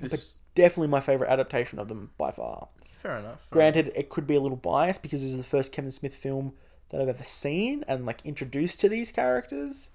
It's 0.00 0.36
Definitely 0.54 0.88
my 0.88 1.00
favorite 1.00 1.30
adaptation 1.30 1.78
of 1.78 1.86
them 1.88 2.10
by 2.18 2.30
far. 2.32 2.68
fair 3.00 3.18
enough. 3.18 3.40
fair 3.40 3.48
Granted, 3.50 3.92
it 3.94 4.08
could 4.08 4.26
be 4.26 4.34
a 4.34 4.40
little 4.40 4.56
biased 4.56 5.02
because 5.02 5.22
this 5.22 5.30
is 5.30 5.36
the 5.36 5.44
first 5.44 5.70
Kevin 5.70 5.92
Smith 5.92 6.14
film 6.16 6.52
that 6.88 7.00
I've 7.00 7.08
ever 7.08 7.22
seen 7.22 7.84
and 7.86 8.04
like 8.04 8.20
introduced 8.24 8.80
to 8.80 8.88
these 8.88 9.12
characters. 9.12 9.90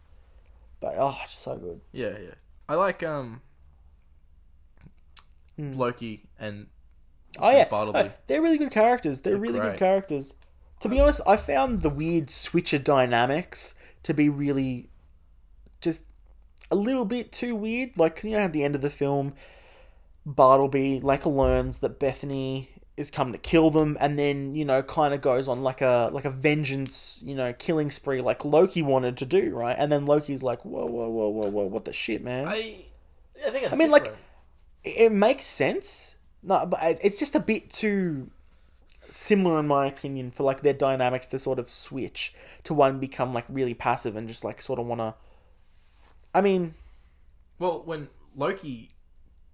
But 0.79 0.95
oh, 0.97 1.17
it's 1.25 1.37
so 1.37 1.57
good. 1.57 1.81
Yeah, 1.91 2.17
yeah. 2.17 2.35
I 2.69 2.75
like 2.75 3.03
um 3.03 3.41
Hmm. 5.57 5.73
Loki 5.73 6.23
and 6.39 6.67
Oh 7.39 7.49
yeah, 7.49 7.67
Bartleby. 7.67 7.99
Uh, 7.99 8.09
they're 8.27 8.41
really 8.41 8.57
good 8.57 8.71
characters. 8.71 9.21
They're, 9.21 9.33
They're 9.33 9.41
really 9.41 9.59
good 9.59 9.77
characters. 9.77 10.33
To 10.81 10.89
be 10.89 10.99
honest, 10.99 11.21
I 11.25 11.37
found 11.37 11.81
the 11.81 11.89
weird 11.89 12.29
switcher 12.29 12.77
dynamics 12.77 13.73
to 14.03 14.13
be 14.13 14.27
really 14.27 14.89
just 15.81 16.03
a 16.69 16.75
little 16.75 17.05
bit 17.05 17.31
too 17.31 17.55
weird. 17.55 17.97
Like, 17.97 18.23
you 18.23 18.31
know, 18.31 18.39
at 18.39 18.53
the 18.53 18.63
end 18.63 18.75
of 18.75 18.81
the 18.81 18.89
film, 18.89 19.33
Bartleby 20.25 20.99
like 20.99 21.25
learns 21.25 21.79
that 21.79 21.99
Bethany 21.99 22.69
is 22.95 23.09
come 23.09 23.31
to 23.31 23.37
kill 23.37 23.71
them, 23.71 23.97
and 23.99 24.19
then 24.19 24.55
you 24.55 24.65
know 24.65 24.83
kind 24.83 25.13
of 25.13 25.21
goes 25.21 25.47
on 25.47 25.63
like 25.63 25.81
a 25.81 26.09
like 26.13 26.25
a 26.25 26.29
vengeance, 26.29 27.19
you 27.25 27.33
know, 27.33 27.53
killing 27.53 27.89
spree 27.89 28.21
like 28.21 28.45
Loki 28.45 28.81
wanted 28.81 29.17
to 29.17 29.25
do, 29.25 29.55
right? 29.55 29.75
And 29.77 29.91
then 29.91 30.05
Loki's 30.05 30.43
like, 30.43 30.63
whoa, 30.63 30.85
whoa, 30.85 31.09
whoa, 31.09 31.29
whoa, 31.29 31.49
whoa, 31.49 31.65
what 31.65 31.85
the 31.85 31.93
shit, 31.93 32.23
man? 32.23 32.47
I 32.47 32.85
I 33.45 33.49
think 33.49 33.71
I 33.71 33.75
mean, 33.75 33.89
like, 33.89 34.13
it 34.83 35.11
makes 35.11 35.45
sense. 35.45 36.15
No, 36.41 36.65
but 36.65 36.79
it's 37.01 37.19
just 37.19 37.35
a 37.35 37.39
bit 37.39 37.69
too 37.69 38.29
similar, 39.09 39.59
in 39.59 39.67
my 39.67 39.87
opinion, 39.87 40.31
for 40.31 40.43
like 40.43 40.61
their 40.61 40.73
dynamics 40.73 41.27
to 41.27 41.39
sort 41.39 41.59
of 41.59 41.69
switch 41.69 42.33
to 42.65 42.73
one 42.73 42.99
become 42.99 43.33
like 43.33 43.45
really 43.47 43.73
passive 43.73 44.15
and 44.15 44.27
just 44.27 44.43
like 44.43 44.61
sort 44.61 44.79
of 44.79 44.85
want 44.85 44.99
to. 44.99 45.13
I 46.33 46.41
mean, 46.41 46.73
well, 47.59 47.81
when 47.85 48.09
Loki 48.35 48.89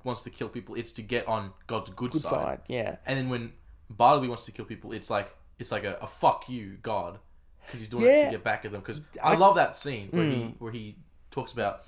wants 0.03 0.23
to 0.23 0.29
kill 0.29 0.49
people, 0.49 0.75
it's 0.75 0.93
to 0.93 1.01
get 1.01 1.27
on 1.27 1.51
God's 1.67 1.89
good, 1.89 2.11
good 2.11 2.21
side. 2.21 2.29
side, 2.29 2.59
yeah, 2.67 2.95
And 3.05 3.19
then 3.19 3.29
when 3.29 3.51
Bartleby 3.89 4.27
wants 4.29 4.45
to 4.45 4.51
kill 4.51 4.65
people, 4.65 4.93
it's 4.93 5.09
like 5.09 5.29
it's 5.59 5.71
like 5.71 5.83
a, 5.83 5.95
a 6.01 6.07
fuck 6.07 6.47
you, 6.49 6.77
God, 6.81 7.19
because 7.65 7.79
he's 7.81 7.89
doing 7.89 8.05
it 8.05 8.25
to 8.25 8.31
get 8.31 8.43
back 8.43 8.65
at 8.65 8.71
them. 8.71 8.81
Because 8.81 9.01
I, 9.21 9.33
I- 9.33 9.35
love 9.35 9.55
that 9.55 9.75
scene 9.75 10.07
where 10.11 10.25
he 10.25 10.55
where 10.59 10.71
he 10.71 10.95
talks 11.31 11.51
about 11.51 11.81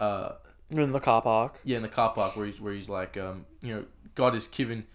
uh 0.00 0.32
in 0.70 0.92
the 0.92 1.00
car 1.00 1.20
park. 1.22 1.60
yeah 1.64 1.76
in 1.76 1.82
the 1.82 1.88
car 1.88 2.12
park 2.12 2.36
where 2.36 2.46
he's 2.46 2.60
where 2.60 2.72
he's 2.72 2.88
like 2.88 3.16
um 3.16 3.46
you 3.60 3.74
know 3.74 3.84
God 4.14 4.34
has 4.34 4.46
given 4.46 4.86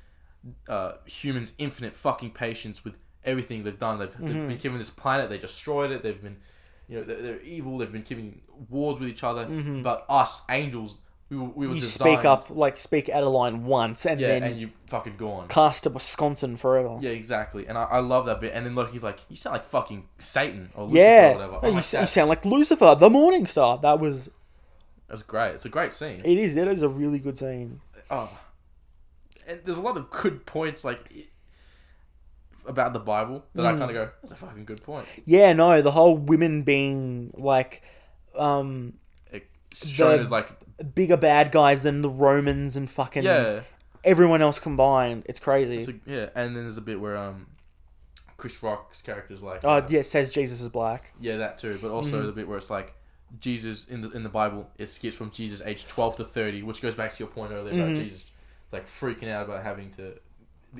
uh 0.67 0.93
humans 1.05 1.53
infinite 1.57 1.95
fucking 1.95 2.31
patience 2.31 2.83
with 2.85 2.95
everything 3.23 3.63
they've 3.63 3.79
done. 3.79 3.97
They've, 3.99 4.09
they've 4.19 4.29
Mm-hmm. 4.35 4.47
been 4.49 4.57
given 4.57 4.77
this 4.77 4.89
planet. 4.91 5.29
They 5.29 5.39
destroyed 5.39 5.91
it. 5.91 6.03
They've 6.03 6.21
been, 6.21 6.37
you 6.87 6.97
know, 6.99 7.03
they're, 7.03 7.21
they're 7.21 7.41
evil. 7.41 7.79
They've 7.79 7.91
been 7.91 8.03
giving 8.03 8.41
wars 8.69 8.99
with 8.99 9.09
each 9.09 9.23
other. 9.23 9.45
But 9.81 10.05
us 10.07 10.43
angels, 10.49 10.99
we 11.29 11.37
were, 11.37 11.45
we 11.45 11.65
were 11.65 11.73
Mm-hmm. 11.73 11.75
You 11.77 11.81
designed, 11.81 12.17
speak 12.19 12.25
up, 12.25 12.49
like 12.51 12.77
speak 12.79 13.09
out 13.09 13.23
of 13.23 13.31
line 13.33 13.63
once, 13.65 14.05
and 14.05 14.21
yeah, 14.21 14.27
then 14.27 14.43
and 14.51 14.59
you 14.59 14.69
fucking 14.85 15.17
gone. 15.17 15.47
cast 15.47 15.85
to 15.85 15.89
Wisconsin 15.89 16.55
forever. 16.55 16.99
Yeah, 17.01 17.09
exactly. 17.09 17.65
And 17.65 17.79
I, 17.79 17.85
I 17.85 17.99
love 17.99 18.27
that 18.27 18.39
bit. 18.41 18.53
And 18.53 18.63
then 18.63 18.75
look, 18.75 18.91
he's 18.91 19.01
like, 19.03 19.21
you 19.27 19.35
sound 19.35 19.53
like 19.55 19.65
fucking 19.65 20.07
Satan 20.19 20.69
or 20.75 20.83
Lucifer 20.83 20.99
Yeah, 20.99 21.29
or 21.29 21.33
whatever. 21.33 21.59
Oh, 21.63 21.69
you, 21.69 21.75
you 21.77 21.81
sound 22.05 22.29
like 22.29 22.45
Lucifer, 22.45 22.95
the 22.99 23.09
Morning 23.09 23.47
Star. 23.47 23.79
That 23.79 23.99
was 23.99 24.29
That's 25.07 25.23
great. 25.23 25.51
It's 25.55 25.65
a 25.65 25.69
great 25.69 25.93
scene. 25.93 26.21
it. 26.25 26.37
Is 26.37 26.55
that 26.55 26.67
is 26.67 26.81
a 26.81 26.89
really 26.89 27.19
good 27.19 27.37
scene. 27.37 27.81
Oh, 28.09 28.29
and 29.47 29.61
there's 29.65 29.77
a 29.77 29.81
lot 29.81 29.97
of 29.97 30.09
good 30.09 30.45
points 30.45 30.83
like 30.83 31.11
about 32.67 32.93
the 32.93 32.99
Bible 32.99 33.45
that 33.53 33.61
Mm. 33.61 33.65
I 33.75 33.77
kind 33.77 33.83
of 33.91 33.93
go, 33.93 34.09
that's 34.21 34.31
a 34.31 34.35
fucking 34.35 34.65
good 34.65 34.81
point. 34.83 35.05
Yeah, 35.25 35.53
no, 35.53 35.81
the 35.81 35.91
whole 35.91 36.17
women 36.17 36.63
being 36.63 37.31
like 37.37 37.83
um 38.35 38.93
It's 39.31 39.87
shown 39.87 40.19
as 40.19 40.31
like, 40.31 40.49
bigger 40.95 41.17
bad 41.17 41.51
guys 41.51 41.83
than 41.83 42.01
the 42.01 42.09
Romans 42.09 42.75
and 42.75 42.89
fucking 42.89 43.23
yeah, 43.23 43.61
everyone 44.03 44.41
else 44.41 44.59
combined. 44.59 45.23
It's 45.29 45.39
crazy. 45.39 45.77
it's 45.77 45.89
a, 45.89 45.93
yeah. 46.07 46.29
And 46.35 46.55
then 46.55 46.63
there's 46.63 46.77
a 46.77 46.81
bit 46.81 46.99
where 46.99 47.15
um, 47.17 47.47
Chris 48.37 48.61
Rock's 48.63 49.01
character's 49.03 49.43
like, 49.43 49.61
oh 49.63 49.69
uh, 49.69 49.87
yeah, 49.89 49.99
it 49.99 50.05
says 50.07 50.31
Jesus 50.31 50.59
is 50.61 50.69
black. 50.69 51.13
yeah, 51.21 51.37
that 51.37 51.59
too. 51.59 51.77
But 51.81 51.91
also 51.91 52.17
Mm-hmm. 52.17 52.25
the 52.25 52.31
bit 52.33 52.47
where 52.47 52.57
it's 52.57 52.69
like 52.71 52.95
Jesus 53.39 53.87
in 53.87 54.01
the 54.01 54.11
in 54.11 54.23
the 54.23 54.29
Bible, 54.29 54.69
it 54.77 54.87
skips 54.87 55.15
from 55.15 55.31
Jesus 55.31 55.61
age 55.65 55.87
12 55.87 56.17
to 56.17 56.25
30, 56.25 56.63
which 56.63 56.81
goes 56.81 56.95
back 56.95 57.11
to 57.13 57.19
your 57.19 57.27
point 57.27 57.51
earlier 57.51 57.73
about 57.73 57.93
Mhm. 57.93 58.03
Jesus 58.03 58.25
like 58.71 58.87
freaking 58.87 59.29
out 59.29 59.45
about 59.45 59.63
having 59.63 59.89
to 59.91 60.13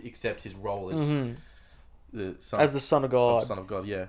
accept 0.05 0.41
his 0.41 0.53
role 0.55 0.89
as 0.91 0.99
hmm 0.99 1.31
the 2.13 2.35
son, 2.39 2.59
As 2.61 2.71
the 2.73 2.79
Son 2.79 3.03
of 3.03 3.09
God, 3.11 3.41
of, 3.43 3.47
son 3.47 3.57
of 3.59 3.67
God. 3.67 3.85
Yeah, 3.85 4.05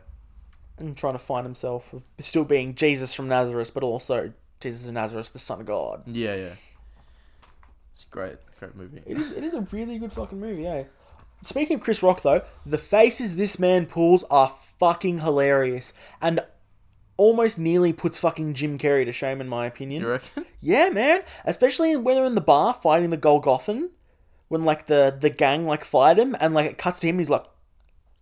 and 0.78 0.96
trying 0.96 1.14
to 1.14 1.18
find 1.18 1.44
himself 1.44 1.92
still 2.20 2.44
being 2.44 2.74
Jesus 2.74 3.14
from 3.14 3.26
Nazareth, 3.28 3.72
but 3.74 3.82
also 3.82 4.32
Jesus 4.60 4.86
of 4.88 4.94
Nazareth, 4.94 5.32
the 5.32 5.38
Son 5.38 5.60
of 5.60 5.66
God. 5.66 6.02
yeah, 6.06 6.34
yeah. 6.34 6.54
It's 7.92 8.04
great, 8.04 8.36
great 8.60 8.76
movie. 8.76 9.02
It 9.06 9.16
is. 9.16 9.32
It 9.32 9.42
is 9.42 9.54
a 9.54 9.62
really 9.72 9.98
good 9.98 10.12
fucking 10.12 10.38
movie. 10.38 10.66
Eh. 10.66 10.84
Speaking 11.42 11.76
of 11.76 11.82
Chris 11.82 12.02
Rock, 12.02 12.22
though, 12.22 12.42
the 12.64 12.78
faces 12.78 13.36
this 13.36 13.58
man 13.58 13.86
pulls 13.86 14.22
are 14.24 14.48
fucking 14.48 15.20
hilarious, 15.20 15.92
and 16.20 16.40
almost 17.16 17.58
nearly 17.58 17.92
puts 17.92 18.18
fucking 18.18 18.54
Jim 18.54 18.78
Carrey 18.78 19.04
to 19.04 19.12
shame, 19.12 19.40
in 19.40 19.48
my 19.48 19.66
opinion. 19.66 20.02
You 20.02 20.08
reckon? 20.08 20.46
Yeah, 20.60 20.88
man. 20.88 21.20
Especially 21.44 21.96
when 21.96 22.16
they're 22.16 22.24
in 22.24 22.34
the 22.34 22.40
bar 22.40 22.74
fighting 22.74 23.10
the 23.10 23.18
Golgothan, 23.18 23.90
when 24.48 24.64
like 24.64 24.86
the 24.86 25.16
the 25.16 25.30
gang 25.30 25.64
like 25.64 25.84
fight 25.84 26.18
him, 26.18 26.34
and 26.40 26.54
like 26.54 26.70
it 26.70 26.78
cuts 26.78 26.98
to 27.00 27.06
him, 27.06 27.18
he's 27.18 27.30
like, 27.30 27.44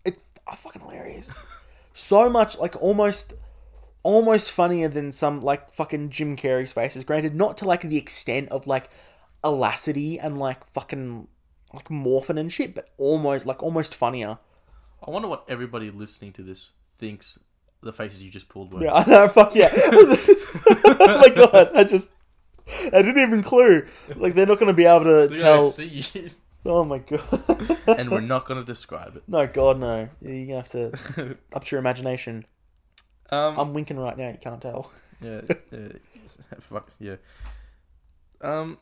it's 0.05 0.19
oh, 0.47 0.55
fucking 0.55 0.83
hilarious. 0.83 1.39
so 1.95 2.29
much 2.29 2.59
like 2.59 2.81
almost. 2.81 3.35
Almost 4.07 4.53
funnier 4.53 4.89
than 4.89 5.13
some 5.13 5.41
like 5.41 5.73
fucking 5.73 6.11
Jim 6.11 6.37
Carrey's 6.37 6.75
faces. 6.75 7.05
Granted, 7.05 7.35
not 7.35 7.57
to 7.57 7.65
like 7.65 7.81
the 7.81 7.97
extent 7.97 8.51
of 8.51 8.67
like 8.67 8.91
Elasticity 9.43 10.19
and 10.19 10.37
like 10.37 10.67
fucking 10.73 11.27
like 11.73 11.91
morphin 11.91 12.37
and 12.37 12.53
shit, 12.53 12.75
but 12.75 12.91
almost 12.99 13.47
like 13.47 13.63
almost 13.63 13.95
funnier. 13.95 14.37
I 15.07 15.11
wonder 15.11 15.29
what 15.29 15.45
everybody 15.49 15.91
listening 15.91 16.35
to 16.35 16.43
this 16.43 16.73
thinks 16.99 17.39
the 17.85 17.93
faces 17.93 18.23
you 18.23 18.31
just 18.31 18.49
pulled 18.49 18.73
were. 18.73 18.83
Yeah, 18.83 18.93
I 18.95 19.05
know. 19.09 19.29
Fuck 19.29 19.55
yeah! 19.55 19.71
oh 19.77 21.19
my 21.21 21.29
god, 21.35 21.71
I 21.75 21.85
just 21.85 22.13
I 22.69 23.03
didn't 23.03 23.19
even 23.19 23.43
clue. 23.43 23.87
Like 24.17 24.35
they're 24.35 24.47
not 24.47 24.59
gonna 24.59 24.73
be 24.75 24.85
able 24.85 25.05
to 25.05 25.29
They're 25.29 25.37
tell. 25.37 25.71
see 25.71 26.05
you, 26.13 26.31
Oh 26.67 26.83
my 26.85 26.99
god. 26.99 27.79
and 27.87 28.11
we're 28.11 28.21
not 28.21 28.47
gonna 28.47 28.65
describe 28.65 29.17
it. 29.17 29.23
no, 29.29 29.47
God, 29.47 29.79
no. 29.79 30.09
You're 30.23 30.47
gonna 30.47 30.57
have 30.57 30.71
to 30.71 31.37
up 31.53 31.65
to 31.65 31.71
your 31.77 31.79
imagination. 31.79 32.47
Um, 33.31 33.59
I'm 33.59 33.75
winking 33.75 33.99
right 33.99 34.17
now. 34.17 34.29
You 34.31 34.39
can't 34.41 34.61
tell. 34.63 34.91
yeah, 35.21 35.43
yeah, 35.71 35.89
fuck 36.61 36.91
yeah. 36.99 37.17
Um, 38.41 38.79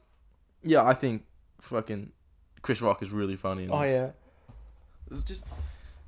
yeah, 0.63 0.85
I 0.85 0.95
think 0.95 1.25
fucking 1.61 2.13
Chris 2.63 2.81
Rock 2.83 3.03
is 3.03 3.11
really 3.11 3.37
funny. 3.37 3.65
In 3.65 3.71
Oh 3.73 3.81
this. 3.81 3.91
yeah. 3.91 4.11
There's 5.09 5.25
just 5.25 5.47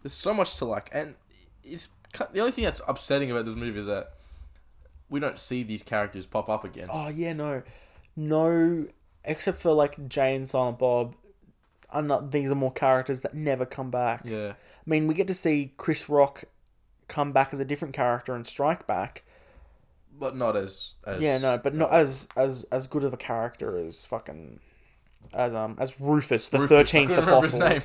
there's 0.02 0.14
so 0.14 0.32
much 0.32 0.56
to 0.58 0.64
like, 0.64 0.90
and 0.92 1.14
it's 1.62 1.88
the 2.32 2.40
only 2.40 2.52
thing 2.52 2.64
that's 2.64 2.80
upsetting 2.86 3.30
about 3.30 3.44
this 3.44 3.54
movie 3.54 3.78
is 3.78 3.86
that 3.86 4.14
we 5.08 5.20
don't 5.20 5.38
see 5.38 5.62
these 5.62 5.82
characters 5.82 6.26
pop 6.26 6.48
up 6.48 6.64
again. 6.64 6.88
Oh 6.90 7.08
yeah. 7.08 7.32
No, 7.32 7.62
no. 8.16 8.86
Except 9.24 9.58
for 9.58 9.72
like 9.72 10.08
Jay 10.08 10.34
and 10.34 10.48
Silent 10.48 10.78
Bob. 10.78 11.14
I'm 11.90 12.06
not, 12.08 12.32
these 12.32 12.50
are 12.50 12.54
more 12.56 12.72
characters 12.72 13.20
that 13.20 13.34
never 13.34 13.64
come 13.64 13.90
back. 13.90 14.22
Yeah, 14.24 14.54
I 14.54 14.90
mean, 14.90 15.06
we 15.06 15.14
get 15.14 15.28
to 15.28 15.34
see 15.34 15.74
Chris 15.76 16.08
Rock 16.08 16.42
come 17.06 17.30
back 17.32 17.52
as 17.54 17.60
a 17.60 17.64
different 17.64 17.94
character 17.94 18.34
and 18.34 18.44
strike 18.46 18.86
back. 18.86 19.22
but 20.18 20.34
not 20.36 20.56
as, 20.56 20.94
as 21.06 21.20
Yeah, 21.20 21.38
no, 21.38 21.56
but 21.56 21.72
not 21.74 21.92
as 21.92 22.26
as 22.36 22.64
as 22.72 22.86
good 22.88 23.04
of 23.04 23.12
a 23.14 23.16
character 23.16 23.78
as 23.78 24.04
fucking 24.04 24.58
as 25.32 25.54
um 25.54 25.76
as 25.78 26.00
Rufus, 26.00 26.48
the 26.48 26.66
thirteenth 26.66 27.08
couldn't 27.14 27.26
remember 27.26 27.46
his 27.46 27.54
apostle. 27.54 27.68
name. 27.74 27.82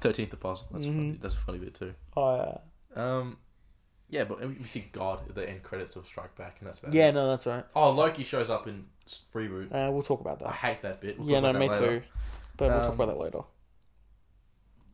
Thirteenth 0.00 0.32
apostle. 0.34 0.68
That's 0.72 0.86
funny. 0.86 0.98
Mhm. 1.14 1.20
That's 1.22 1.34
a 1.36 1.38
funny 1.38 1.58
bit 1.58 1.74
too. 1.74 1.94
Oh 2.16 2.60
Um, 2.94 3.38
yeah, 4.10 4.24
but 4.24 4.40
we 4.46 4.64
see 4.64 4.86
God 4.92 5.20
at 5.28 5.34
the 5.34 5.48
end 5.48 5.62
credits 5.62 5.96
of 5.96 6.06
Strike 6.06 6.36
Back, 6.36 6.56
and 6.60 6.68
that's 6.68 6.78
about 6.78 6.92
yeah. 6.92 7.08
it. 7.08 7.12
no, 7.12 7.28
that's 7.28 7.46
right. 7.46 7.64
Oh, 7.74 7.90
Loki 7.90 8.24
shows 8.24 8.50
up 8.50 8.66
in 8.68 8.84
reboot. 9.34 9.72
Uh, 9.74 9.90
we'll 9.90 10.02
talk 10.02 10.20
about 10.20 10.38
that. 10.40 10.48
I 10.48 10.52
hate 10.52 10.82
that 10.82 11.00
bit. 11.00 11.18
We'll 11.18 11.28
yeah, 11.30 11.40
no, 11.40 11.52
me 11.52 11.68
later. 11.68 12.00
too. 12.00 12.02
But 12.56 12.70
we'll 12.70 12.80
talk 12.80 12.88
Um, 12.90 12.94
about 12.94 13.06
that 13.08 13.18
later. 13.18 13.40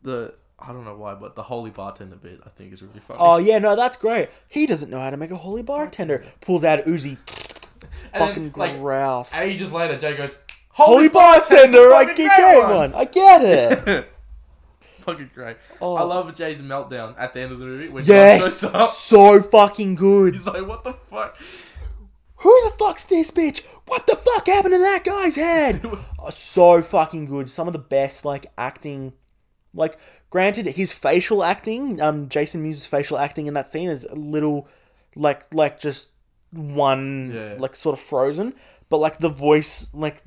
The 0.03 0.34
I 0.59 0.68
don't 0.72 0.84
know 0.84 0.96
why, 0.96 1.14
but 1.14 1.36
the 1.36 1.42
holy 1.42 1.70
bartender 1.70 2.16
bit 2.16 2.40
I 2.44 2.51
think 2.51 2.72
is 2.72 2.82
really 2.82 3.01
funny. 3.01 3.18
Oh 3.20 3.38
yeah, 3.38 3.59
no, 3.59 3.76
that's 3.76 3.96
great. 3.96 4.28
He 4.48 4.66
doesn't 4.66 4.90
know 4.90 5.01
how 5.01 5.11
to 5.11 5.16
make 5.16 5.30
a 5.30 5.36
holy 5.36 5.62
bartender. 5.62 6.24
Pulls 6.40 6.64
out 6.64 6.84
Uzi, 6.84 7.18
and 8.12 8.18
fucking 8.24 8.51
then, 8.51 8.53
like 8.57 8.78
grouse. 8.80 9.34
ages 9.36 9.72
later, 9.72 9.98
Jay 9.98 10.16
goes, 10.16 10.38
Holy 10.70 11.09
bartender, 11.09 11.92
I 11.92 12.05
get 12.07 12.16
get 12.16 12.68
one. 12.70 12.94
I 12.94 13.05
get 13.05 13.42
it. 13.42 14.09
fucking 15.12 15.30
great. 15.34 15.56
Oh. 15.80 15.94
I 15.96 16.02
love 16.02 16.34
Jay's 16.36 16.61
meltdown 16.62 17.14
at 17.18 17.34
the 17.34 17.40
end 17.40 17.52
of 17.52 17.58
the 17.58 17.64
movie 17.66 17.88
when 17.88 18.04
Yes, 18.04 18.61
so 18.94 19.42
fucking 19.42 19.94
good. 19.94 20.34
He's 20.34 20.46
like, 20.46 20.66
"What 20.66 20.84
the 20.84 20.94
fuck?" 20.94 21.36
Who 22.36 22.70
the 22.70 22.76
fuck's 22.78 23.04
this 23.04 23.30
bitch? 23.30 23.62
What 23.86 24.06
the 24.06 24.16
fuck 24.16 24.46
happened 24.46 24.72
to 24.74 24.78
that 24.78 25.04
guy's 25.04 25.36
head? 25.36 25.82
Oh, 26.18 26.30
so 26.30 26.80
fucking 26.80 27.26
good. 27.26 27.50
Some 27.50 27.66
of 27.66 27.72
the 27.74 27.78
best 27.78 28.24
like 28.24 28.46
acting. 28.56 29.12
Like, 29.74 29.98
granted, 30.30 30.66
his 30.66 30.90
facial 30.90 31.44
acting, 31.44 32.00
um, 32.00 32.28
Jason 32.28 32.62
Mewes' 32.62 32.86
facial 32.86 33.18
acting 33.18 33.46
in 33.46 33.54
that 33.54 33.68
scene 33.70 33.88
is 33.88 34.04
a 34.04 34.14
little, 34.16 34.66
like, 35.14 35.53
like 35.54 35.78
just 35.78 36.12
one, 36.50 37.30
Yeah. 37.32 37.54
like 37.58 37.76
sort 37.76 37.92
of 37.92 38.00
frozen. 38.00 38.54
But 38.88 38.99
like 38.99 39.18
the 39.18 39.28
voice, 39.28 39.91
like 39.95 40.22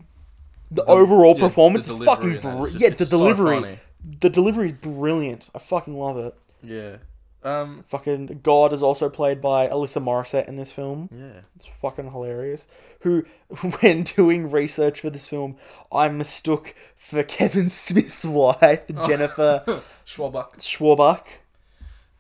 the, 0.72 0.86
overall 0.86 1.34
yeah, 1.36 1.42
performance 1.48 1.88
the 1.88 1.96
is 1.98 2.04
fucking 2.06 2.36
in 2.36 2.42
that 2.42 2.64
is 2.66 2.72
br- 2.74 2.78
yeah. 2.78 2.90
The 2.92 3.06
so 3.06 3.18
delivery, 3.18 3.60
funny. 3.62 3.78
The 4.04 4.30
delivery 4.30 4.68
is 4.68 4.74
brilliant. 4.74 5.50
I 5.56 5.60
fucking 5.60 5.98
love 5.98 6.18
it. 6.18 6.36
Yeah. 6.62 6.98
Um. 7.44 7.84
Fucking 7.88 8.40
God 8.42 8.72
is 8.72 8.82
also 8.82 9.10
played 9.10 9.42
by 9.42 9.68
Alanis 9.68 10.02
Morissette 10.02 10.48
in 10.48 10.56
this 10.56 10.72
film. 10.72 11.10
Yeah. 11.12 11.42
It's 11.58 11.66
fucking 11.68 12.12
hilarious. 12.12 12.68
Who, 13.02 13.26
when 13.82 14.04
doing 14.04 14.50
research 14.50 15.02
for 15.02 15.10
this 15.10 15.28
film, 15.28 15.58
I 15.92 16.08
mistook 16.10 16.74
for 16.96 17.22
Kevin 17.24 17.68
Smith's 17.70 18.24
wife, 18.26 18.88
Jennifer 19.08 19.82
Schwalbach. 20.06 20.56
Schwalbach. 20.58 21.26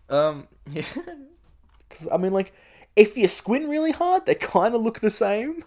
Um. 0.10 0.48
Yeah. 0.70 0.84
'Cause, 1.90 2.08
I 2.12 2.18
mean, 2.18 2.34
like, 2.34 2.52
if 2.96 3.16
you 3.16 3.28
squint 3.28 3.68
really 3.70 3.92
hard, 3.92 4.26
they 4.26 4.36
kind 4.36 4.74
of 4.76 4.82
look 4.82 5.00
the 5.00 5.10
same. 5.12 5.64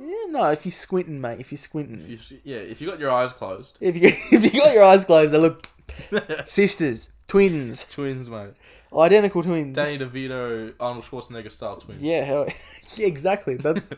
Yeah, 0.00 0.24
no, 0.28 0.50
if 0.50 0.64
you're 0.64 0.72
squinting, 0.72 1.20
mate, 1.20 1.40
if 1.40 1.50
you're 1.50 1.58
squinting. 1.58 2.00
If 2.10 2.30
you 2.30 2.38
yeah. 2.44 2.56
If 2.58 2.80
you 2.80 2.88
got 2.88 3.00
your 3.00 3.10
eyes 3.10 3.32
closed, 3.32 3.76
If 3.80 3.96
you, 3.96 4.08
if 4.32 4.44
you 4.54 4.60
got 4.60 4.72
your 4.74 4.84
eyes 4.84 5.04
closed, 5.04 5.32
they 5.32 5.38
look 5.38 5.66
sisters, 6.46 7.08
twins, 7.26 7.84
twins, 7.90 8.30
mate. 8.30 8.50
identical 8.96 9.42
twins. 9.42 9.74
Danny 9.74 9.98
DeVito, 9.98 10.74
Arnold 10.78 11.04
Schwarzenegger 11.04 11.50
style 11.50 11.76
twins. 11.76 12.02
Yeah, 12.02 12.22
hell, 12.24 12.46
yeah, 12.96 13.06
exactly. 13.06 13.56
That's. 13.56 13.90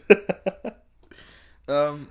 Um. 1.68 2.08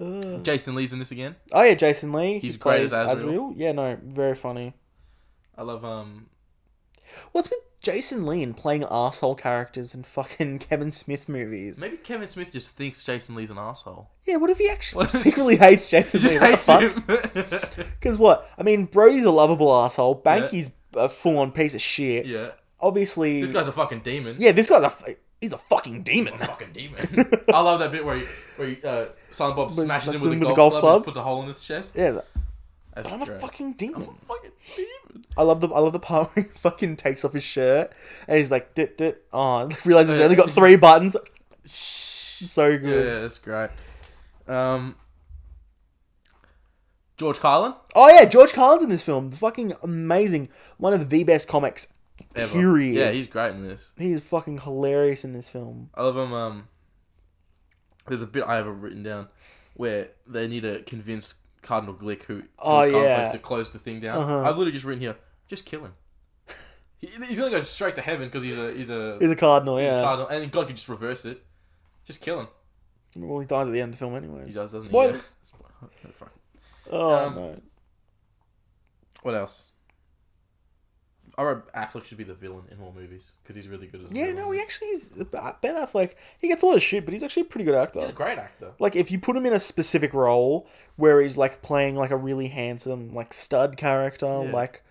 Uh, 0.00 0.38
Jason 0.38 0.74
Lee's 0.74 0.92
in 0.92 0.98
this 0.98 1.10
again. 1.12 1.36
oh 1.52 1.62
yeah, 1.62 1.74
Jason 1.74 2.12
Lee. 2.12 2.38
He's 2.38 2.54
he 2.54 2.58
great 2.58 2.78
plays 2.88 2.92
as 2.92 3.20
Azrael. 3.22 3.52
Yeah, 3.56 3.72
no, 3.72 3.98
very 4.02 4.34
funny. 4.34 4.74
I 5.56 5.62
love 5.62 5.84
um. 5.84 6.26
What's 7.32 7.50
with 7.50 7.58
Jason 7.82 8.24
Lee 8.26 8.42
and 8.42 8.56
playing 8.56 8.84
asshole 8.90 9.34
characters 9.34 9.92
in 9.94 10.04
fucking 10.04 10.58
Kevin 10.70 10.92
Smith 10.92 11.28
movies? 11.28 11.80
Maybe 11.80 11.96
Kevin 11.96 12.28
Smith 12.28 12.52
just 12.52 12.70
thinks 12.70 13.02
Jason 13.02 13.34
Lee's 13.34 13.50
an 13.50 13.58
asshole. 13.58 14.08
Yeah, 14.24 14.36
what 14.36 14.50
if 14.50 14.58
he 14.58 14.68
actually 14.70 15.08
secretly 15.08 15.56
hates 15.56 15.90
Jason 15.90 16.20
He 16.20 16.28
just 16.28 16.40
Lee? 16.40 16.50
hates 16.50 16.66
him. 16.66 17.04
Because 18.00 18.18
what? 18.18 18.48
I 18.56 18.62
mean, 18.62 18.86
Brodie's 18.86 19.24
a 19.24 19.30
lovable 19.30 19.72
asshole. 19.74 20.14
Banky's 20.16 20.70
a 20.94 21.08
full-on 21.08 21.52
piece 21.52 21.74
of 21.74 21.80
shit. 21.80 22.26
yeah. 22.26 22.50
Obviously, 22.80 23.40
This 23.42 23.52
guy's 23.52 23.68
a 23.68 23.72
fucking 23.72 24.00
demon. 24.00 24.36
yeah, 24.38 24.50
this 24.52 24.68
guy's 24.68 24.82
a 24.82 24.86
f- 24.86 25.04
he's 25.40 25.52
a 25.52 25.58
fucking 25.58 26.02
demon. 26.02 26.34
A 26.34 26.38
Fucking 26.38 26.72
demon. 26.72 27.06
I 27.54 27.60
love 27.60 27.78
that 27.78 27.92
bit 27.92 28.04
where 28.04 28.18
he, 28.18 28.24
where 28.56 28.68
he, 28.70 28.82
uh, 28.82 29.06
Silent 29.30 29.56
Bob 29.56 29.70
smashes 29.70 30.14
him 30.14 30.30
with, 30.30 30.32
him 30.38 30.42
a 30.42 30.48
with 30.48 30.56
golf, 30.56 30.72
a 30.72 30.72
golf 30.72 30.72
club, 30.80 30.82
and 30.82 30.82
club? 30.82 31.04
puts 31.04 31.16
a 31.16 31.22
hole 31.22 31.42
in 31.42 31.46
his 31.48 31.62
chest. 31.62 31.94
Yeah, 31.94 32.18
That's 32.94 33.10
I'm 33.12 33.22
a 33.22 33.26
fucking 33.26 33.74
demon. 33.74 34.02
I'm 34.02 34.08
a 34.08 34.14
fucking 34.26 34.50
demon. 34.76 34.90
I 35.36 35.42
love 35.42 35.60
the 35.60 35.68
I 35.68 35.78
love 35.78 35.92
the 35.92 35.98
part 36.00 36.30
where 36.34 36.44
he 36.44 36.50
fucking 36.50 36.96
takes 36.96 37.24
off 37.24 37.32
his 37.32 37.44
shirt 37.44 37.92
and 38.28 38.38
he's 38.38 38.50
like, 38.50 38.74
dit, 38.74 38.96
dit. 38.98 39.24
oh, 39.32 39.68
realizes 39.84 40.16
he's 40.16 40.24
only 40.24 40.36
got 40.36 40.50
three 40.50 40.76
buttons. 40.76 41.16
So 41.64 42.78
good. 42.78 43.06
Yeah, 43.06 43.20
that's 43.20 43.38
great. 43.38 43.70
Um, 44.48 44.96
George 47.16 47.38
Carlin. 47.38 47.74
Oh 47.94 48.08
yeah, 48.08 48.24
George 48.24 48.52
Carlin's 48.52 48.82
in 48.82 48.88
this 48.88 49.02
film. 49.02 49.30
Fucking 49.30 49.74
amazing. 49.82 50.48
One 50.78 50.92
of 50.92 51.08
the 51.08 51.24
best 51.24 51.48
comics. 51.48 51.92
Ever. 52.34 52.52
Period. 52.52 52.94
Yeah, 52.94 53.10
he's 53.10 53.26
great 53.26 53.50
in 53.54 53.66
this. 53.66 53.90
He's 53.96 54.22
fucking 54.24 54.58
hilarious 54.58 55.24
in 55.24 55.32
this 55.32 55.48
film. 55.48 55.90
I 55.94 56.02
love 56.02 56.16
him. 56.16 56.32
Um, 56.32 56.68
there's 58.06 58.22
a 58.22 58.26
bit 58.26 58.44
I 58.46 58.56
have 58.56 58.66
written 58.66 59.02
down 59.02 59.28
where 59.74 60.10
they 60.26 60.48
need 60.48 60.62
to 60.62 60.82
convince 60.82 61.34
Cardinal 61.62 61.94
Glick, 61.94 62.24
who 62.24 62.42
Oh, 62.58 62.82
yeah. 62.82 63.30
to 63.32 63.38
close 63.38 63.70
the 63.70 63.78
thing 63.78 64.00
down. 64.00 64.18
Uh-huh. 64.20 64.40
I've 64.40 64.56
literally 64.56 64.72
just 64.72 64.84
written 64.84 65.00
here, 65.00 65.16
just 65.48 65.64
kill 65.64 65.84
him. 65.84 65.92
He, 66.98 67.08
he's 67.26 67.36
gonna 67.36 67.50
go 67.50 67.60
straight 67.62 67.96
to 67.96 68.00
heaven 68.00 68.28
because 68.28 68.44
he's 68.44 68.56
a 68.56 68.72
he's 68.74 68.88
a 68.88 69.18
He's 69.20 69.30
a 69.30 69.34
cardinal, 69.34 69.76
he's 69.76 69.88
a 69.88 69.90
yeah. 69.90 70.02
cardinal, 70.04 70.28
and 70.28 70.52
God 70.52 70.68
could 70.68 70.76
just 70.76 70.88
reverse 70.88 71.24
it. 71.24 71.42
Just 72.04 72.20
kill 72.20 72.38
him. 72.40 72.46
Well, 73.16 73.40
he 73.40 73.46
dies 73.46 73.66
at 73.66 73.72
the 73.72 73.80
end 73.80 73.92
of 73.92 73.98
the 73.98 74.04
film, 74.04 74.14
anyways. 74.14 74.46
He 74.46 74.52
does, 74.52 74.70
doesn't 74.70 74.88
Spoilers. 74.90 75.34
he? 75.44 75.56
Yeah. 76.04 76.28
Oh 76.92 77.26
Um, 77.26 77.34
no. 77.34 77.60
What 79.22 79.34
else? 79.34 79.71
I 81.42 81.52
wrote 81.52 81.72
Affleck 81.74 82.04
should 82.04 82.18
be 82.18 82.24
the 82.24 82.34
villain 82.34 82.64
in 82.70 82.78
more 82.78 82.92
movies 82.92 83.32
because 83.42 83.56
he's 83.56 83.68
really 83.68 83.86
good 83.86 84.02
as. 84.04 84.10
a 84.10 84.14
Yeah, 84.14 84.32
no, 84.32 84.50
he 84.50 84.60
actually 84.60 84.88
is. 84.88 85.08
Ben 85.10 85.74
Affleck, 85.74 86.14
he 86.38 86.48
gets 86.48 86.62
a 86.62 86.66
lot 86.66 86.76
of 86.76 86.82
shit, 86.82 87.04
but 87.04 87.12
he's 87.12 87.22
actually 87.22 87.42
a 87.42 87.46
pretty 87.46 87.64
good 87.64 87.74
actor. 87.74 88.00
He's 88.00 88.08
a 88.08 88.12
great 88.12 88.38
actor. 88.38 88.72
like 88.78 88.96
if 88.96 89.10
you 89.10 89.18
put 89.18 89.36
him 89.36 89.44
in 89.46 89.52
a 89.52 89.60
specific 89.60 90.14
role 90.14 90.66
where 90.96 91.20
he's 91.20 91.36
like 91.36 91.62
playing 91.62 91.96
like 91.96 92.10
a 92.10 92.16
really 92.16 92.48
handsome 92.48 93.14
like 93.14 93.32
stud 93.34 93.76
character 93.76 94.26
Yeah. 94.44 94.52
like 94.52 94.82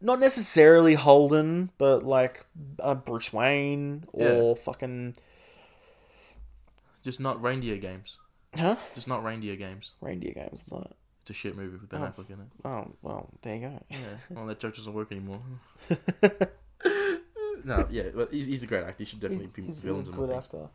not 0.00 0.18
necessarily 0.20 0.94
holden 0.94 1.70
but 1.78 2.02
like 2.02 2.44
uh, 2.80 2.94
bruce 2.94 3.32
wayne 3.32 4.04
or 4.12 4.54
fucking 4.56 5.14
Just 7.02 7.20
not 7.20 7.40
reindeer 7.42 7.76
games. 7.78 8.16
huh 8.54 8.76
Just 8.94 9.08
not 9.08 9.22
reindeer 9.24 9.56
games. 9.56 9.92
reindeer 10.00 10.32
games 10.34 10.62
is 10.62 10.66
that 10.68 10.92
It's 11.24 11.30
a 11.30 11.32
shit 11.32 11.56
movie 11.56 11.78
with 11.78 11.88
Ben 11.88 12.02
Oh. 12.02 12.04
Affleck 12.06 12.28
in 12.28 12.40
it. 12.40 12.46
oh 12.66 12.86
well 13.00 13.30
there 13.40 13.54
you 13.54 13.60
go 13.62 13.82
Yeah. 13.90 13.96
Well, 14.28 14.44
that 14.46 14.60
joke 14.60 14.76
doesn't 14.76 14.92
work 14.92 15.10
anymore. 15.10 15.40
no, 17.64 17.86
yeah, 17.90 18.02
but 18.14 18.30
he's, 18.32 18.44
he's 18.46 18.62
a 18.62 18.66
great 18.66 18.84
actor. 18.84 18.96
He 18.98 19.04
should 19.06 19.20
definitely 19.20 19.46
be 19.46 19.62
He's 19.62 19.80
villains 19.80 20.08
in 20.08 20.14
things. 20.14 20.30
actor 20.30 20.68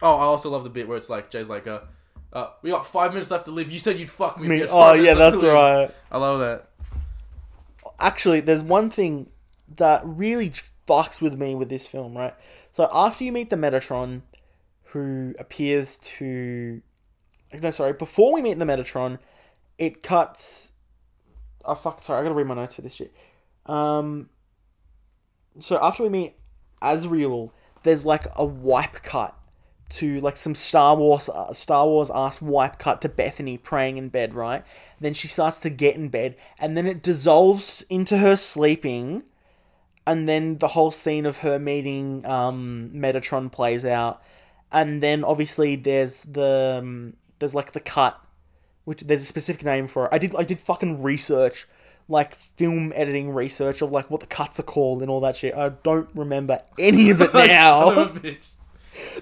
Oh, 0.00 0.16
I 0.16 0.22
also 0.22 0.50
love 0.50 0.64
the 0.64 0.70
bit 0.70 0.88
where 0.88 0.96
it's 0.96 1.10
like 1.10 1.30
Jay's 1.30 1.48
like, 1.48 1.66
uh, 1.66 1.80
uh, 2.32 2.48
we 2.62 2.70
got 2.70 2.86
five 2.86 3.12
minutes 3.12 3.30
left 3.30 3.44
to 3.44 3.50
live. 3.52 3.70
You 3.70 3.78
said 3.78 3.98
you'd 3.98 4.10
fuck 4.10 4.40
me. 4.40 4.48
Me- 4.48 4.66
oh 4.68 4.94
yeah 4.94 5.14
that's 5.14 5.42
right 5.42 5.90
I 6.10 6.16
love 6.18 6.40
that. 6.40 6.68
actually 8.00 8.40
there's 8.40 8.64
one 8.64 8.88
thing 8.90 9.28
that 9.76 10.00
really 10.04 10.50
fucks 10.88 11.20
with 11.20 11.38
me 11.38 11.54
with 11.54 11.68
this 11.68 11.86
film 11.86 12.16
right 12.16 12.34
so 12.72 12.88
after 12.92 13.22
you 13.24 13.30
meet 13.32 13.50
the 13.50 13.56
metatron 13.56 14.22
who 14.86 15.34
appears 15.38 15.98
to 15.98 16.82
no 17.62 17.70
sorry 17.70 17.92
before 17.92 18.32
we 18.32 18.42
meet 18.42 18.58
the 18.58 18.64
metatron 18.64 19.18
it 19.78 20.02
cuts 20.02 20.72
oh 21.64 21.74
fuck 21.74 22.00
sorry 22.00 22.20
i 22.20 22.22
gotta 22.22 22.34
read 22.34 22.46
my 22.46 22.54
notes 22.54 22.74
for 22.74 22.82
this 22.82 22.94
shit 22.94 23.14
um 23.66 24.28
so 25.58 25.78
after 25.82 26.02
we 26.02 26.08
meet 26.08 26.34
Azrael, 26.80 27.52
there's 27.82 28.04
like 28.04 28.26
a 28.36 28.44
wipe 28.44 29.02
cut 29.02 29.36
to 29.90 30.20
like 30.20 30.36
some 30.36 30.54
Star 30.54 30.96
Wars 30.96 31.28
uh, 31.28 31.52
Star 31.52 31.86
Wars 31.86 32.10
ass 32.14 32.40
wipe 32.40 32.78
cut 32.78 33.00
to 33.02 33.08
Bethany 33.08 33.58
praying 33.58 33.98
in 33.98 34.08
bed, 34.08 34.34
right? 34.34 34.64
Then 35.00 35.14
she 35.14 35.28
starts 35.28 35.58
to 35.60 35.70
get 35.70 35.96
in 35.96 36.08
bed, 36.08 36.36
and 36.58 36.76
then 36.76 36.86
it 36.86 37.02
dissolves 37.02 37.82
into 37.90 38.18
her 38.18 38.36
sleeping, 38.36 39.24
and 40.06 40.28
then 40.28 40.58
the 40.58 40.68
whole 40.68 40.90
scene 40.90 41.26
of 41.26 41.38
her 41.38 41.58
meeting 41.58 42.24
um, 42.26 42.90
Metatron 42.94 43.52
plays 43.52 43.84
out, 43.84 44.22
and 44.70 45.02
then 45.02 45.24
obviously 45.24 45.76
there's 45.76 46.22
the 46.22 46.78
um, 46.78 47.14
there's 47.38 47.54
like 47.54 47.72
the 47.72 47.80
cut, 47.80 48.18
which 48.84 49.02
there's 49.02 49.22
a 49.22 49.26
specific 49.26 49.64
name 49.64 49.86
for 49.86 50.06
it. 50.06 50.10
I 50.12 50.18
did 50.18 50.34
I 50.36 50.44
did 50.44 50.60
fucking 50.60 51.02
research. 51.02 51.66
Like 52.08 52.34
film 52.34 52.92
editing 52.96 53.30
research 53.30 53.80
of 53.80 53.92
like 53.92 54.10
what 54.10 54.20
the 54.20 54.26
cuts 54.26 54.58
are 54.58 54.64
called 54.64 55.02
and 55.02 55.10
all 55.10 55.20
that 55.20 55.36
shit. 55.36 55.54
I 55.54 55.68
don't 55.68 56.08
remember 56.14 56.60
any 56.78 57.10
of 57.10 57.20
it 57.20 57.32
now. 57.32 57.84
Son 57.86 57.98
of 57.98 58.16
a 58.16 58.20
bitch. 58.20 58.54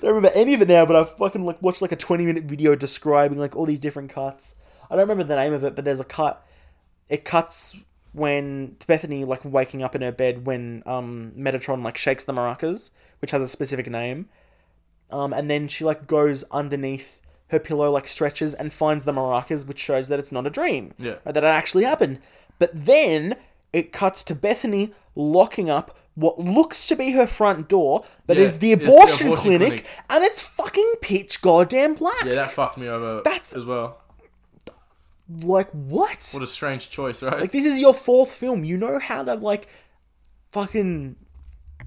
don't 0.00 0.14
remember 0.14 0.30
any 0.34 0.54
of 0.54 0.62
it 0.62 0.68
now, 0.68 0.86
but 0.86 0.96
I've 0.96 1.14
fucking 1.16 1.44
like 1.44 1.60
watched 1.62 1.82
like 1.82 1.92
a 1.92 1.96
twenty 1.96 2.24
minute 2.24 2.44
video 2.44 2.74
describing 2.74 3.38
like 3.38 3.54
all 3.54 3.66
these 3.66 3.80
different 3.80 4.10
cuts. 4.10 4.56
I 4.90 4.94
don't 4.94 5.02
remember 5.02 5.24
the 5.24 5.36
name 5.36 5.52
of 5.52 5.62
it, 5.62 5.76
but 5.76 5.84
there's 5.84 6.00
a 6.00 6.04
cut. 6.04 6.44
It 7.08 7.24
cuts 7.24 7.78
when 8.12 8.76
Bethany 8.86 9.24
like 9.24 9.44
waking 9.44 9.82
up 9.82 9.94
in 9.94 10.00
her 10.00 10.10
bed 10.10 10.46
when 10.46 10.82
um 10.86 11.32
Metatron 11.36 11.84
like 11.84 11.98
shakes 11.98 12.24
the 12.24 12.32
maracas, 12.32 12.90
which 13.20 13.30
has 13.30 13.42
a 13.42 13.46
specific 13.46 13.88
name. 13.88 14.28
Um, 15.10 15.32
and 15.32 15.50
then 15.50 15.68
she 15.68 15.84
like 15.84 16.06
goes 16.06 16.44
underneath 16.50 17.20
her 17.50 17.58
pillow, 17.58 17.90
like 17.90 18.06
stretches 18.08 18.54
and 18.54 18.72
finds 18.72 19.04
the 19.04 19.12
maracas, 19.12 19.66
which 19.66 19.78
shows 19.78 20.08
that 20.08 20.18
it's 20.18 20.32
not 20.32 20.46
a 20.46 20.50
dream. 20.50 20.92
Yeah. 20.98 21.16
right, 21.24 21.34
that 21.34 21.44
it 21.44 21.46
actually 21.46 21.84
happened. 21.84 22.18
But 22.58 22.70
then 22.74 23.36
it 23.72 23.92
cuts 23.92 24.24
to 24.24 24.34
Bethany 24.34 24.92
locking 25.14 25.70
up 25.70 25.96
what 26.14 26.38
looks 26.38 26.86
to 26.88 26.96
be 26.96 27.12
her 27.12 27.26
front 27.26 27.68
door, 27.68 28.04
but 28.26 28.36
Yeah, 28.36 28.42
is 28.44 28.58
the 28.58 28.72
it's 28.72 28.80
the 28.82 28.86
abortion, 28.86 29.26
abortion 29.28 29.42
clinic, 29.42 29.68
clinic. 29.68 29.86
and 30.10 30.24
it's 30.24 30.42
fucking 30.42 30.94
pitch 31.00 31.40
goddamn 31.40 31.94
black. 31.94 32.24
Yeah, 32.24 32.34
that 32.34 32.50
fucked 32.50 32.76
me 32.78 32.88
over 32.88 33.22
That's- 33.24 33.54
as 33.54 33.64
well. 33.64 33.98
Like 35.42 35.70
what? 35.70 36.28
What 36.34 36.42
a 36.42 36.46
strange 36.48 36.90
choice, 36.90 37.22
right? 37.22 37.38
Like 37.40 37.52
this 37.52 37.64
is 37.64 37.78
your 37.78 37.94
fourth 37.94 38.32
film. 38.32 38.64
You 38.64 38.76
know 38.76 38.98
how 38.98 39.22
to 39.22 39.34
like 39.34 39.68
fucking 40.50 41.14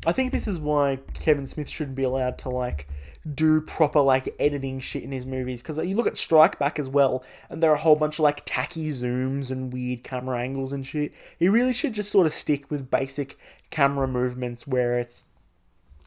I 0.06 0.14
think 0.14 0.32
this 0.32 0.48
is 0.48 0.60
why 0.60 1.00
Kevin 1.14 1.46
Smith 1.46 1.68
shouldn't 1.70 1.96
be 1.98 2.04
allowed 2.04 2.38
to 2.40 2.50
like 2.50 2.88
do 3.32 3.62
proper 3.62 4.02
like 4.02 4.36
editing 4.38 4.80
shit 4.82 5.04
in 5.04 5.12
his 5.12 5.26
movies 5.26 5.62
because 5.62 5.78
you 5.78 5.96
look 5.96 6.08
at 6.08 6.18
Strike 6.18 6.60
Back 6.60 6.78
as 6.78 6.90
well 6.90 7.24
and 7.50 7.64
there 7.64 7.72
are 7.72 7.76
a 7.76 7.80
whole 7.80 7.96
bunch 7.96 8.16
of 8.16 8.24
like 8.24 8.44
tacky 8.46 8.90
zooms 8.90 9.50
and 9.50 9.72
weird 9.72 10.04
camera 10.04 10.40
angles 10.40 10.74
and 10.74 10.86
shit. 10.86 11.14
He 11.40 11.48
really 11.48 11.74
should 11.74 11.94
just 11.94 12.12
sort 12.12 12.28
of 12.28 12.34
stick 12.34 12.70
with 12.70 12.92
basic 12.92 13.38
camera 13.70 14.08
movements 14.08 14.68
where 14.68 15.00
it's 15.00 15.26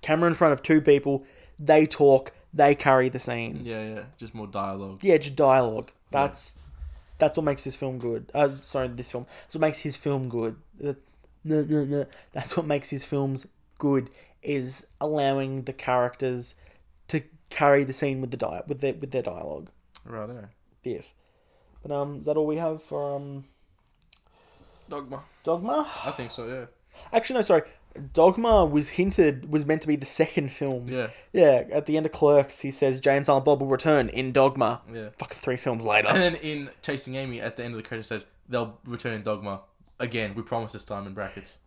camera 0.03 0.29
in 0.29 0.35
front 0.35 0.53
of 0.53 0.63
two 0.63 0.81
people, 0.83 1.25
they 1.59 1.87
talk, 1.87 2.33
they 2.53 2.75
carry 2.75 3.09
the 3.09 3.19
scene. 3.19 3.61
yeah, 3.65 3.95
yeah, 3.95 4.03
just 4.19 4.35
more 4.35 4.47
dialogue. 4.47 5.03
Yeah, 5.03 5.17
just 5.17 5.37
dialogue. 5.37 5.91
That's 6.11 6.59
that's 7.19 7.37
what 7.37 7.45
makes 7.45 7.65
this 7.65 7.77
film 7.77 7.99
good. 7.99 8.31
Uh, 8.35 8.51
sorry, 8.61 8.89
this 8.89 9.11
film. 9.11 9.27
That's 9.43 9.55
what 9.55 9.61
makes 9.63 9.79
his 9.79 9.97
film 9.97 10.29
good. 10.29 10.57
Uh, 10.85 10.95
no, 11.45 11.63
no, 11.63 11.85
no. 11.85 12.07
That's 12.33 12.57
what 12.57 12.67
makes 12.67 12.91
his 12.91 13.05
films 13.05 13.47
good. 13.79 14.11
Is 14.43 14.87
allowing 15.01 15.63
the 15.63 15.73
characters 15.73 16.55
to 17.09 17.23
carry 17.51 17.85
the 17.85 17.93
scene 17.93 18.21
with 18.21 18.31
the 18.31 18.37
di- 18.37 18.63
with 18.67 18.81
their 18.81 18.95
with 18.95 19.11
their 19.11 19.23
dialogue. 19.23 19.71
Right 20.05 20.27
there. 20.29 20.51
Yes. 20.85 21.15
But 21.83 21.93
um, 21.93 22.19
is 22.21 22.27
that 22.27 22.37
all 22.37 22.47
we 22.47 22.57
have 22.57 22.83
for 22.83 23.17
um 23.17 23.45
Dogma. 24.89 25.25
Dogma? 25.45 25.91
I 26.05 26.11
think 26.13 26.31
so. 26.31 26.47
Yeah. 26.47 26.67
Actually, 27.13 27.35
no. 27.35 27.43
Sorry. 27.43 27.63
Dogma 28.13 28.67
was 28.67 28.91
hinted 28.91 29.51
was 29.51 29.65
meant 29.65 29.81
to 29.83 29.89
be 29.89 29.97
the 29.97 30.07
second 30.07 30.53
film. 30.53 30.89
Yeah. 30.89 31.09
Yeah. 31.33 31.65
At 31.73 31.87
the 31.87 31.97
end 31.97 32.07
of 32.07 32.13
Clerks, 32.13 32.61
he 32.61 32.71
says 32.71 33.01
Jay 33.01 33.17
and 33.17 33.27
Bob 33.27 33.47
will 33.47 33.67
return 33.67 34.09
in 34.09 34.33
Dogma. 34.33 34.83
Yeah. 34.93 35.09
Fuck, 35.17 35.33
three 35.33 35.57
films 35.57 35.83
later. 35.83 36.09
And 36.09 36.19
then 36.21 36.35
in 36.37 36.71
Chasing 36.83 37.15
Amy, 37.17 37.41
at 37.41 37.57
the 37.57 37.65
end 37.65 37.75
of 37.75 37.83
the 37.83 37.89
credit 37.89 38.05
says 38.05 38.27
they'll 38.49 38.79
return 38.85 39.15
in 39.15 39.23
Dogma 39.23 39.63
again. 39.99 40.35
We 40.35 40.43
promise 40.43 40.73
this 40.73 40.85
time 40.85 41.07
in 41.07 41.15
brackets. 41.15 41.59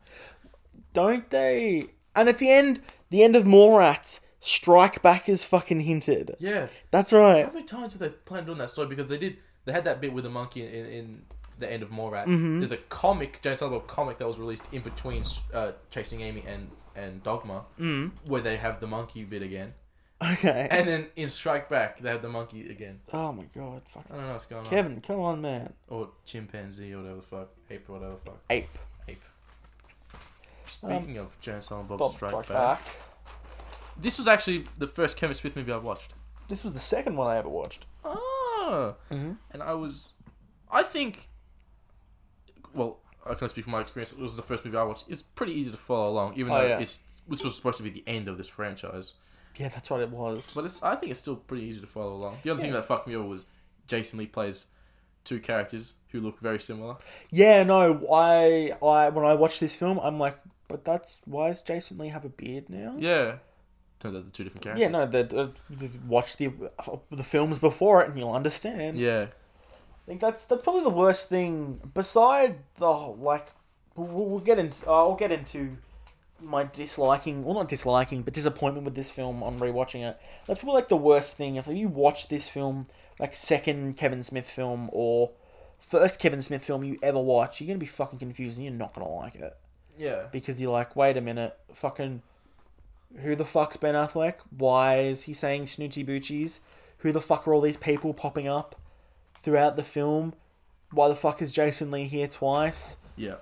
Don't 0.94 1.30
they? 1.30 1.88
And 2.16 2.30
at 2.30 2.38
the 2.38 2.52
end, 2.52 2.82
the 3.10 3.24
end 3.24 3.36
of 3.36 3.46
Mallrats, 3.46 4.20
Strike 4.40 5.02
Back 5.02 5.28
is 5.30 5.44
fucking 5.44 5.82
hinted. 5.82 6.36
Yeah. 6.40 6.68
That's 6.92 7.12
right. 7.14 7.46
How 7.46 7.52
many 7.52 7.66
times 7.66 7.94
did 7.94 8.00
they 8.02 8.10
plan 8.10 8.50
on 8.50 8.58
that 8.60 8.70
story? 8.70 8.88
Because 8.88 9.08
they 9.08 9.18
did. 9.18 9.38
They 9.66 9.72
had 9.74 9.84
that 9.86 10.00
bit 10.02 10.14
with 10.14 10.24
the 10.24 10.30
monkey 10.30 10.62
in, 10.66 10.86
in 10.86 11.22
the 11.60 11.72
end 11.72 11.84
of 11.84 11.90
Mallrats. 11.90 12.28
Mm-hmm. 12.28 12.60
There's 12.60 12.72
a 12.72 12.78
comic, 12.78 13.42
Jay 13.42 13.52
and 13.52 13.60
Bob 13.60 13.88
comic 13.88 14.18
that 14.20 14.28
was 14.28 14.40
released 14.40 14.68
in 14.74 14.82
between 14.82 15.24
uh, 15.54 15.74
Chasing 15.92 16.22
Amy 16.22 16.44
and 16.48 16.70
and 16.96 17.24
Dogma, 17.24 17.66
Mm. 17.80 18.12
where 18.26 18.42
they 18.42 18.58
have 18.58 18.80
the 18.82 18.88
monkey 18.88 19.24
bit 19.24 19.42
again. 19.42 19.74
Okay. 20.22 20.68
And 20.70 20.86
then 20.88 21.08
in 21.16 21.30
Strike 21.30 21.70
Back, 21.70 22.02
they 22.02 22.10
have 22.10 22.22
the 22.22 22.28
monkey 22.30 22.70
again. 22.70 23.00
oh 23.14 23.32
my 23.32 23.46
god, 23.56 23.84
fuck. 23.88 24.04
I 24.12 24.16
don't 24.16 24.26
know 24.28 24.34
what's 24.34 24.46
going 24.48 24.66
on. 24.66 24.70
Kevin, 24.70 25.00
come 25.02 25.20
on, 25.22 25.40
man. 25.42 25.72
Or 25.88 26.10
chimpanzee 26.26 26.92
or 26.94 26.98
whatever 26.98 27.16
the 27.18 27.22
fuck. 27.22 27.50
Ape 27.70 27.90
or 27.90 27.94
whatever 27.94 28.16
the 28.16 28.32
fuck. 28.32 28.40
Ape. 28.50 28.70
Ape. 29.08 29.22
Speaking 30.66 31.18
of 31.18 31.40
Jay 31.42 31.54
and 31.54 31.64
Silent 31.64 31.88
Bob, 31.90 32.12
Strike 32.12 32.34
Back. 32.34 32.48
Back. 32.48 32.82
This 34.02 34.18
was 34.18 34.28
actually 34.28 34.66
the 34.78 34.88
first 34.88 35.18
Kevin 35.18 35.36
Smith 35.36 35.56
movie 35.56 35.72
I 35.72 35.78
watched. 35.78 36.14
This 36.48 36.64
was 36.64 36.74
the 36.74 36.80
second 36.80 37.16
one 37.16 37.28
I 37.28 37.38
ever 37.38 37.50
watched. 37.50 37.86
Ah. 38.04 38.96
Mm-hmm. 39.12 39.34
And 39.52 39.64
I 39.64 39.74
was. 39.74 40.14
I 40.72 40.84
think. 40.84 41.28
Well, 42.74 43.00
I 43.26 43.34
can 43.34 43.50
speak 43.50 43.64
from 43.66 43.72
my 43.74 43.82
experience. 43.82 44.14
It 44.14 44.20
was 44.22 44.36
the 44.36 44.42
first 44.42 44.66
movie 44.66 44.78
I 44.78 44.84
watched. 44.84 45.06
It's 45.10 45.22
pretty 45.22 45.54
easy 45.54 45.72
to 45.72 45.78
follow 45.78 46.10
along, 46.10 46.34
even 46.38 46.52
Oh, 46.52 46.60
though 46.62 46.68
yeah. 46.68 46.80
it's 46.80 47.00
which 47.28 47.44
was 47.44 47.56
supposed 47.56 47.78
to 47.78 47.84
be 47.84 47.90
the 47.90 48.04
end 48.08 48.28
of 48.28 48.38
this 48.38 48.48
franchise. 48.48 49.14
Yeah, 49.58 49.68
that's 49.70 49.90
what 49.90 50.02
it 50.02 50.10
was. 50.10 50.54
But 50.56 50.66
it's 50.66 50.82
I 50.84 50.96
think 50.96 51.12
it's 51.12 51.20
still 51.20 51.36
pretty 51.36 51.64
easy 51.66 51.82
to 51.82 51.88
follow 51.88 52.14
along. 52.14 52.38
The 52.44 52.52
only 52.52 52.64
thing 52.64 52.72
that 52.74 52.86
fucked 52.86 53.08
me 53.08 53.16
over 53.16 53.28
was 53.28 53.46
Jason 53.88 54.20
Lee 54.20 54.28
plays 54.28 54.68
two 55.26 55.40
characters 55.40 55.96
who 56.10 56.22
look 56.22 56.40
very 56.40 56.60
similar. 56.60 56.96
Yeah, 57.30 57.64
no, 57.64 58.08
I, 58.12 58.72
I 58.84 59.10
when 59.10 59.26
I 59.26 59.34
watch 59.36 59.60
this 59.60 59.76
film, 59.76 60.00
I'm 60.02 60.18
like, 60.18 60.38
but 60.68 60.86
that's 60.86 61.22
why 61.26 61.50
does 61.50 61.62
Jason 61.62 61.98
Lee 61.98 62.08
have 62.10 62.26
a 62.26 62.30
beard 62.30 62.70
now? 62.70 62.96
Yeah. 62.98 63.36
Turns 64.00 64.16
out 64.16 64.24
they're 64.24 64.32
two 64.32 64.44
different 64.46 64.64
characters. 64.64 64.82
Yeah, 64.82 64.88
no, 64.90 65.06
the, 65.06 65.20
uh, 65.38 65.48
the, 65.70 65.90
watch 66.08 66.38
the 66.38 66.52
the 67.12 67.24
films 67.24 67.60
before 67.60 68.02
it, 68.02 68.10
and 68.10 68.18
you'll 68.18 68.34
understand. 68.34 68.98
Yeah. 68.98 69.28
I 69.28 70.06
think 70.08 70.22
that's 70.22 70.46
that's 70.46 70.64
probably 70.64 70.84
the 70.84 70.90
worst 70.90 71.30
thing. 71.30 71.80
Beside 71.94 72.60
the 72.78 72.90
like, 72.90 73.50
we'll, 73.96 74.26
we'll 74.26 74.40
get 74.40 74.58
into 74.58 74.88
uh, 74.88 74.94
I'll 74.94 75.16
get 75.16 75.32
into 75.32 75.78
my 76.42 76.64
disliking, 76.64 77.44
well, 77.44 77.54
not 77.56 77.68
disliking, 77.68 78.22
but 78.22 78.34
disappointment 78.34 78.86
with 78.86 78.96
this 78.96 79.12
film 79.12 79.44
on 79.44 79.60
rewatching 79.60 80.10
it. 80.10 80.18
That's 80.48 80.62
probably 80.62 80.76
like 80.80 80.88
the 80.88 80.96
worst 80.98 81.36
thing. 81.36 81.58
If 81.58 81.68
you 81.68 81.90
watch 81.90 82.30
this 82.30 82.48
film, 82.48 82.86
like 83.20 83.36
second 83.36 83.98
Kevin 83.98 84.24
Smith 84.24 84.50
film 84.50 84.90
or 84.94 85.32
first 85.78 86.20
Kevin 86.20 86.42
Smith 86.42 86.64
film 86.64 86.86
you 86.86 86.98
ever 87.04 87.20
watch, 87.20 87.60
you're 87.60 87.68
gonna 87.68 87.78
be 87.78 87.86
fucking 87.86 88.20
confused 88.20 88.58
and 88.58 88.66
you're 88.66 88.74
not 88.74 88.94
gonna 88.94 89.10
like 89.10 89.36
it 89.36 89.58
Yeah. 89.98 90.28
because 90.32 90.62
you're 90.62 90.72
like, 90.72 90.96
wait 90.96 91.18
a 91.18 91.22
minute, 91.22 91.58
fucking, 91.74 92.22
who 93.18 93.36
the 93.36 93.46
fuck's 93.46 93.78
Ben 93.78 93.96
Affleck? 93.96 94.36
Why 94.56 95.00
is 95.00 95.24
he 95.24 95.34
saying 95.34 95.66
snoochie 95.66 96.06
boochies? 96.06 96.60
Who 97.00 97.12
the 97.12 97.22
fuck 97.22 97.48
are 97.48 97.54
all 97.54 97.62
these 97.62 97.78
people 97.78 98.14
popping 98.14 98.48
up 98.48 98.76
throughout 99.42 99.76
the 99.78 99.84
film? 99.84 100.34
Why 100.92 101.08
the 101.08 101.16
fuck 101.16 101.42
is 101.42 101.52
Jason 101.52 101.92
Lee 101.92 102.06
here 102.06 102.28
twice? 102.28 102.98
Yeah. 103.16 103.36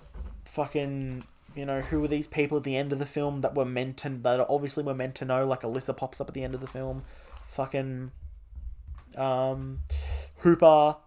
Fucking, 0.46 1.24
you 1.56 1.66
know, 1.66 1.82
who 1.82 2.04
are 2.04 2.08
these 2.08 2.28
people 2.28 2.58
at 2.58 2.64
the 2.64 2.76
end 2.78 2.92
of 2.94 3.00
the 3.00 3.06
film 3.06 3.42
that 3.42 3.56
were 3.56 3.66
meant 3.66 3.98
to, 3.98 4.10
that 4.10 4.46
obviously 4.50 4.84
were 4.84 4.94
meant 4.94 5.16
to 5.16 5.26
know? 5.26 5.46
Like 5.46 5.62
Alyssa 5.62 5.96
pops 5.96 6.20
up 6.22 6.28
at 6.30 6.34
the 6.34 6.44
end 6.44 6.54
of 6.56 6.62
the 6.62 6.68
film. 6.68 7.04
Fucking, 7.48 8.12
um, 9.18 9.80
Hooper, 10.40 10.98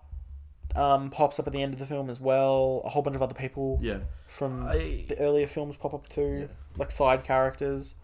um, 0.74 1.10
pops 1.10 1.38
up 1.38 1.46
at 1.46 1.52
the 1.52 1.62
end 1.62 1.72
of 1.72 1.78
the 1.78 1.86
film 1.86 2.10
as 2.10 2.20
well. 2.20 2.82
A 2.84 2.88
whole 2.90 3.02
bunch 3.02 3.16
of 3.16 3.22
other 3.22 3.34
people 3.34 3.78
Yeah. 3.82 3.98
from 4.26 4.66
I, 4.66 5.04
the 5.08 5.16
earlier 5.18 5.46
films 5.46 5.76
pop 5.76 5.94
up 5.94 6.08
too, 6.08 6.48
Yeah. 6.48 6.54
like 6.76 6.90
side 6.90 7.22
characters, 7.24 7.94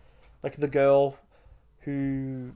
like 0.46 0.56
the 0.58 0.68
girl 0.68 1.18
who, 1.80 2.52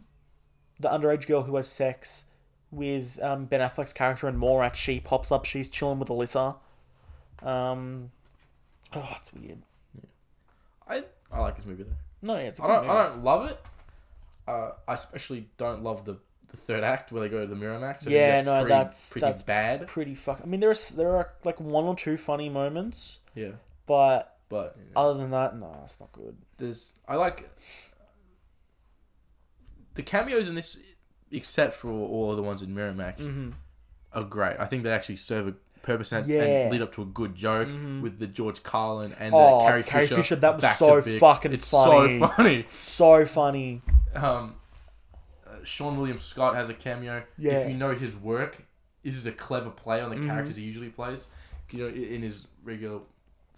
the 0.79 0.89
underage 0.89 1.27
girl 1.27 1.43
who 1.43 1.57
has 1.57 1.67
sex 1.67 2.25
with 2.71 3.21
um, 3.21 3.47
Ben 3.47 3.59
Affleck's 3.61 3.93
character 3.93 4.29
in 4.29 4.37
Morat. 4.37 4.77
She 4.77 5.01
pops 5.01 5.33
up. 5.33 5.45
She's 5.45 5.69
chilling 5.69 5.99
with 5.99 6.09
Alyssa. 6.09 6.55
Um, 7.43 8.12
oh, 8.95 9.09
it's 9.17 9.33
weird. 9.33 9.59
I 10.89 11.03
I 11.33 11.41
like 11.41 11.57
this 11.57 11.67
movie 11.67 11.83
though. 11.83 12.33
No, 12.33 12.39
yeah, 12.39 12.51
I 12.62 12.67
don't 12.69 12.77
movie. 12.83 12.89
I 12.91 13.09
don't 13.09 13.25
love 13.25 13.51
it. 13.51 13.61
Uh, 14.47 14.71
I 14.87 14.95
especially 14.95 15.49
don't 15.59 15.83
love 15.83 16.05
the 16.05 16.17
the 16.49 16.57
third 16.57 16.85
act 16.85 17.11
where 17.11 17.23
they 17.23 17.29
go 17.29 17.41
to 17.41 17.47
the 17.53 17.57
Miramax. 17.57 18.07
I 18.07 18.11
Yeah, 18.11 18.41
no, 18.43 18.61
pretty, 18.61 18.69
that's- 18.69 19.11
pretty 19.12 19.25
that's- 19.25 19.43
bad. 19.43 19.87
Pretty 19.89 20.15
fuck. 20.15 20.41
I 20.43 20.47
mean, 20.47 20.61
there 20.61 20.71
are 20.71 20.77
there 20.97 21.17
are 21.17 21.31
like 21.45 21.61
one 21.61 21.85
or 21.87 21.97
two 21.97 22.17
funny 22.17 22.49
moments, 22.49 23.19
Yeah, 23.35 23.53
but 23.87 24.37
but 24.51 24.77
you 24.78 24.85
know, 24.94 25.01
other 25.01 25.18
than 25.18 25.31
that, 25.31 25.56
no, 25.56 25.81
it's 25.85 25.98
not 25.98 26.12
good. 26.12 26.36
there's 26.59 26.93
I 27.09 27.14
like 27.16 27.48
the 29.94 30.02
cameos 30.02 30.48
in 30.48 30.55
this, 30.55 30.78
except 31.31 31.74
for 31.74 31.89
all 31.90 32.31
of 32.31 32.36
the 32.36 32.43
ones 32.43 32.62
in 32.62 32.74
Miramax, 32.74 33.18
Mm-hmm. 33.22 33.51
are 34.12 34.24
great. 34.24 34.56
I 34.59 34.66
think 34.66 34.82
they 34.85 34.90
actually 34.93 35.16
serve 35.16 35.48
a 35.48 35.55
purpose 35.82 36.12
and, 36.12 36.27
Yeah. 36.27 36.43
and 36.43 36.70
lead 36.72 36.82
up 36.82 36.93
to 36.94 37.02
a 37.02 37.06
good 37.06 37.35
joke 37.35 37.68
with 38.02 38.18
the 38.18 38.27
George 38.27 38.62
Carlin 38.62 39.14
and 39.18 39.32
Oh, 39.35 39.59
the 39.62 39.68
Carrie 39.68 39.82
Carrie 39.82 40.06
Fisher. 40.06 40.16
Fisher, 40.16 40.36
that 40.36 40.56
was 40.60 40.77
so 40.78 41.01
fucking 41.18 41.52
it's 41.52 41.70
funny. 41.70 42.18
so 42.20 42.27
funny. 42.36 42.66
So 42.82 43.27
funny. 43.27 43.82
Um, 44.14 44.56
uh, 45.47 45.51
Seann 45.64 45.97
William 45.97 46.18
Scott 46.18 46.55
has 46.55 46.68
a 46.68 46.74
cameo. 46.74 47.22
Yeah. 47.39 47.59
If 47.60 47.68
you 47.70 47.77
know 47.77 47.94
his 47.94 48.14
work, 48.16 48.62
this 49.02 49.16
is 49.16 49.27
a 49.27 49.32
clever 49.32 49.70
play 49.70 50.01
on 50.01 50.10
the 50.10 50.16
Mhm. 50.16 50.27
characters 50.27 50.56
he 50.56 50.64
usually 50.64 50.90
plays. 50.90 51.28
You 51.70 51.85
know, 51.85 51.89
in 51.94 52.22
his 52.22 52.48
regular 52.64 53.01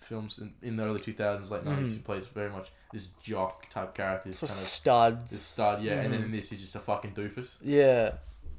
films 0.03 0.39
in, 0.39 0.53
in 0.63 0.77
the 0.77 0.85
early 0.85 1.01
2000s, 1.01 1.51
late 1.51 1.65
90s, 1.65 1.89
he 1.89 1.99
Mhm. 1.99 2.05
plays 2.05 2.27
very 2.27 2.51
much 2.51 2.71
this 2.93 3.11
jock 3.23 3.69
type 3.71 3.95
character. 3.95 4.29
This 4.29 4.39
So 4.39 4.47
kind 4.47 4.59
of 4.59 4.65
studs. 4.67 5.31
this 5.31 5.43
stud, 5.43 5.83
yeah. 5.83 6.01
And 6.01 6.13
then 6.13 6.23
in 6.25 6.33
this, 6.33 6.51
he's 6.51 6.61
just 6.61 6.77
a 6.77 6.81
fucking 6.81 7.13
doofus. 7.15 7.57
Yeah, 7.63 8.15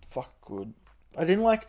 fuck 0.10 0.32
good. 0.46 0.74
I 1.18 1.26
didn't 1.26 1.44
like 1.44 1.68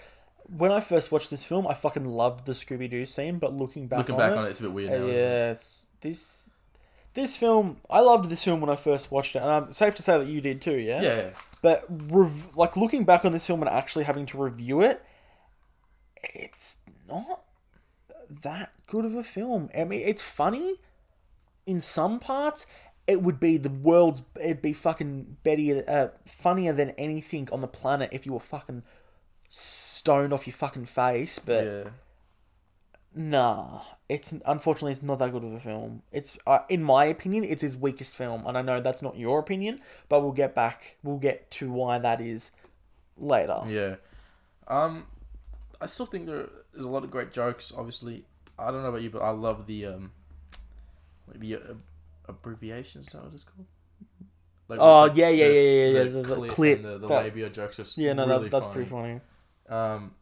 when 0.56 0.70
I 0.72 0.80
first 0.80 1.10
watched 1.12 1.30
this 1.30 1.44
film. 1.44 1.66
I 1.66 1.74
fucking 1.74 2.04
loved 2.04 2.46
the 2.46 2.52
Scooby 2.52 2.88
Doo 2.90 3.04
scene, 3.06 3.38
but 3.38 3.52
looking 3.52 3.86
back, 3.88 3.98
Looking 3.98 4.14
on 4.14 4.18
back 4.20 4.32
it, 4.32 4.38
on 4.38 4.44
it, 4.46 4.50
it's 4.50 4.60
a 4.60 4.64
bit 4.64 4.72
weird 4.72 4.92
uh, 4.92 4.98
now. 4.98 5.06
yes, 5.06 5.86
this 6.00 6.50
this 7.14 7.36
film. 7.36 7.76
I 7.88 8.00
loved 8.00 8.28
this 8.28 8.42
film 8.42 8.60
when 8.60 8.68
I 8.70 8.76
first 8.76 9.10
watched 9.10 9.36
it, 9.36 9.38
and 9.42 9.50
I'm 9.50 9.72
safe 9.72 9.94
to 9.96 10.02
say 10.02 10.18
that 10.18 10.26
you 10.26 10.40
did 10.40 10.60
too. 10.60 10.76
Yeah. 10.78 11.00
Yeah. 11.02 11.30
But 11.62 11.84
rev- 11.88 12.56
like 12.56 12.76
looking 12.76 13.04
back 13.04 13.24
on 13.24 13.32
this 13.32 13.46
film 13.46 13.62
and 13.62 13.68
actually 13.70 14.04
having 14.04 14.26
to 14.26 14.38
review 14.38 14.80
it, 14.82 15.02
it's 16.34 16.78
not 17.08 17.42
that 18.42 18.72
good 18.86 19.04
of 19.04 19.14
a 19.14 19.24
film. 19.24 19.70
I 19.76 19.84
mean, 19.84 20.02
it's 20.04 20.22
funny 20.22 20.74
in 21.66 21.80
some 21.80 22.18
parts. 22.18 22.66
It 23.06 23.22
would 23.22 23.38
be 23.38 23.56
the 23.56 23.70
world's. 23.70 24.22
It'd 24.40 24.62
be 24.62 24.72
fucking 24.72 25.36
better, 25.42 25.84
uh, 25.86 26.08
funnier 26.26 26.72
than 26.72 26.90
anything 26.90 27.48
on 27.52 27.60
the 27.60 27.68
planet 27.68 28.10
if 28.12 28.24
you 28.24 28.32
were 28.32 28.40
fucking 28.40 28.82
stoned 29.48 30.32
off 30.32 30.46
your 30.46 30.54
fucking 30.54 30.86
face. 30.86 31.38
But 31.38 31.64
yeah. 31.64 31.90
nah, 33.14 33.82
it's 34.08 34.32
unfortunately 34.46 34.92
it's 34.92 35.02
not 35.02 35.18
that 35.18 35.32
good 35.32 35.44
of 35.44 35.52
a 35.52 35.60
film. 35.60 36.02
It's 36.12 36.38
uh, 36.46 36.60
in 36.70 36.82
my 36.82 37.04
opinion, 37.04 37.44
it's 37.44 37.62
his 37.62 37.76
weakest 37.76 38.14
film, 38.14 38.46
and 38.46 38.56
I 38.56 38.62
know 38.62 38.80
that's 38.80 39.02
not 39.02 39.18
your 39.18 39.38
opinion, 39.38 39.80
but 40.08 40.22
we'll 40.22 40.32
get 40.32 40.54
back. 40.54 40.96
We'll 41.02 41.18
get 41.18 41.50
to 41.52 41.70
why 41.70 41.98
that 41.98 42.22
is 42.22 42.52
later. 43.18 43.62
Yeah. 43.66 43.96
Um, 44.66 45.06
I 45.78 45.86
still 45.86 46.06
think 46.06 46.26
there 46.26 46.48
is 46.76 46.84
a 46.84 46.88
lot 46.88 47.04
of 47.04 47.10
great 47.10 47.32
jokes. 47.32 47.72
Obviously, 47.76 48.24
I 48.58 48.70
don't 48.70 48.82
know 48.82 48.88
about 48.88 49.02
you, 49.02 49.10
but 49.10 49.22
I 49.22 49.30
love 49.30 49.66
the 49.66 49.86
um, 49.86 50.12
like 51.28 51.40
the 51.40 51.56
uh, 51.56 51.58
abbreviations. 52.28 53.06
Is 53.06 53.12
that 53.12 53.24
what 53.24 53.34
it's 53.34 53.44
called? 53.44 53.66
Like, 54.68 54.78
Oh 54.80 55.08
the- 55.08 55.14
yeah, 55.20 55.28
yeah, 55.28 55.48
the- 55.48 55.54
yeah, 55.54 55.60
yeah, 55.60 55.86
yeah. 55.86 56.02
the 56.04 56.10
The, 56.10 56.22
the 56.22 56.72
and 56.72 56.84
the, 56.84 56.98
the 56.98 57.06
that- 57.08 57.24
labia 57.24 57.50
jokes. 57.50 57.78
Are 57.78 57.84
yeah, 58.00 58.12
no, 58.14 58.26
really 58.26 58.42
that, 58.44 58.50
that's 58.50 58.66
funny. 58.66 58.74
pretty 58.74 58.90
funny. 58.90 59.20
Um, 59.68 60.14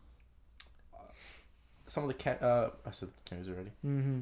some 1.87 2.05
of 2.05 2.09
the 2.09 2.15
ca- 2.15 2.45
uh, 2.45 2.71
I 2.87 2.91
said 2.91 3.11
cameos 3.25 3.49
already. 3.49 3.71
hmm 3.83 4.21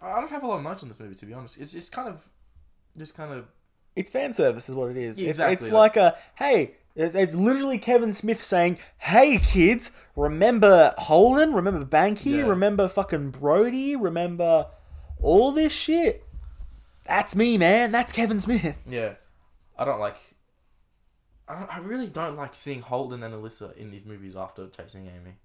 I 0.00 0.20
don't 0.20 0.30
have 0.30 0.42
a 0.42 0.46
lot 0.48 0.56
of 0.58 0.64
notes 0.64 0.82
on 0.82 0.88
this 0.88 0.98
movie 0.98 1.14
to 1.14 1.26
be 1.26 1.32
honest. 1.32 1.60
It's 1.60 1.74
it's 1.74 1.88
kind 1.88 2.08
of 2.08 2.28
just 2.98 3.14
kind 3.16 3.32
of 3.32 3.46
It's 3.94 4.10
fan 4.10 4.32
service, 4.32 4.68
is 4.68 4.74
what 4.74 4.90
it 4.90 4.96
is. 4.96 5.20
Yeah, 5.20 5.30
It's, 5.30 5.38
exactly, 5.38 5.52
it's 5.54 5.70
like- 5.70 5.96
like 5.96 6.14
a 6.14 6.18
hey. 6.34 6.76
It's, 6.94 7.14
it's 7.14 7.34
literally 7.34 7.78
Kevin 7.78 8.12
Smith 8.12 8.42
saying, 8.42 8.78
"Hey 8.98 9.38
kids, 9.38 9.92
remember 10.16 10.94
Holden? 10.98 11.54
Remember 11.54 11.84
Banky? 11.84 12.38
Yeah. 12.38 12.46
Remember 12.46 12.88
fucking 12.88 13.30
Brodie? 13.30 13.96
Remember 13.96 14.66
all 15.20 15.52
this 15.52 15.72
shit? 15.72 16.24
That's 17.04 17.34
me, 17.34 17.56
man. 17.58 17.92
That's 17.92 18.12
Kevin 18.12 18.40
Smith." 18.40 18.82
yeah. 18.88 19.14
I 19.78 19.84
don't 19.84 20.00
like. 20.00 20.16
I 21.48 21.58
don't, 21.58 21.74
I 21.74 21.78
really 21.78 22.06
don't 22.06 22.36
like 22.36 22.54
seeing 22.54 22.82
Holden 22.82 23.22
and 23.22 23.34
Alyssa 23.34 23.76
in 23.76 23.90
these 23.90 24.04
movies 24.04 24.36
after 24.36 24.68
chasing 24.68 25.06
Amy. 25.06 25.36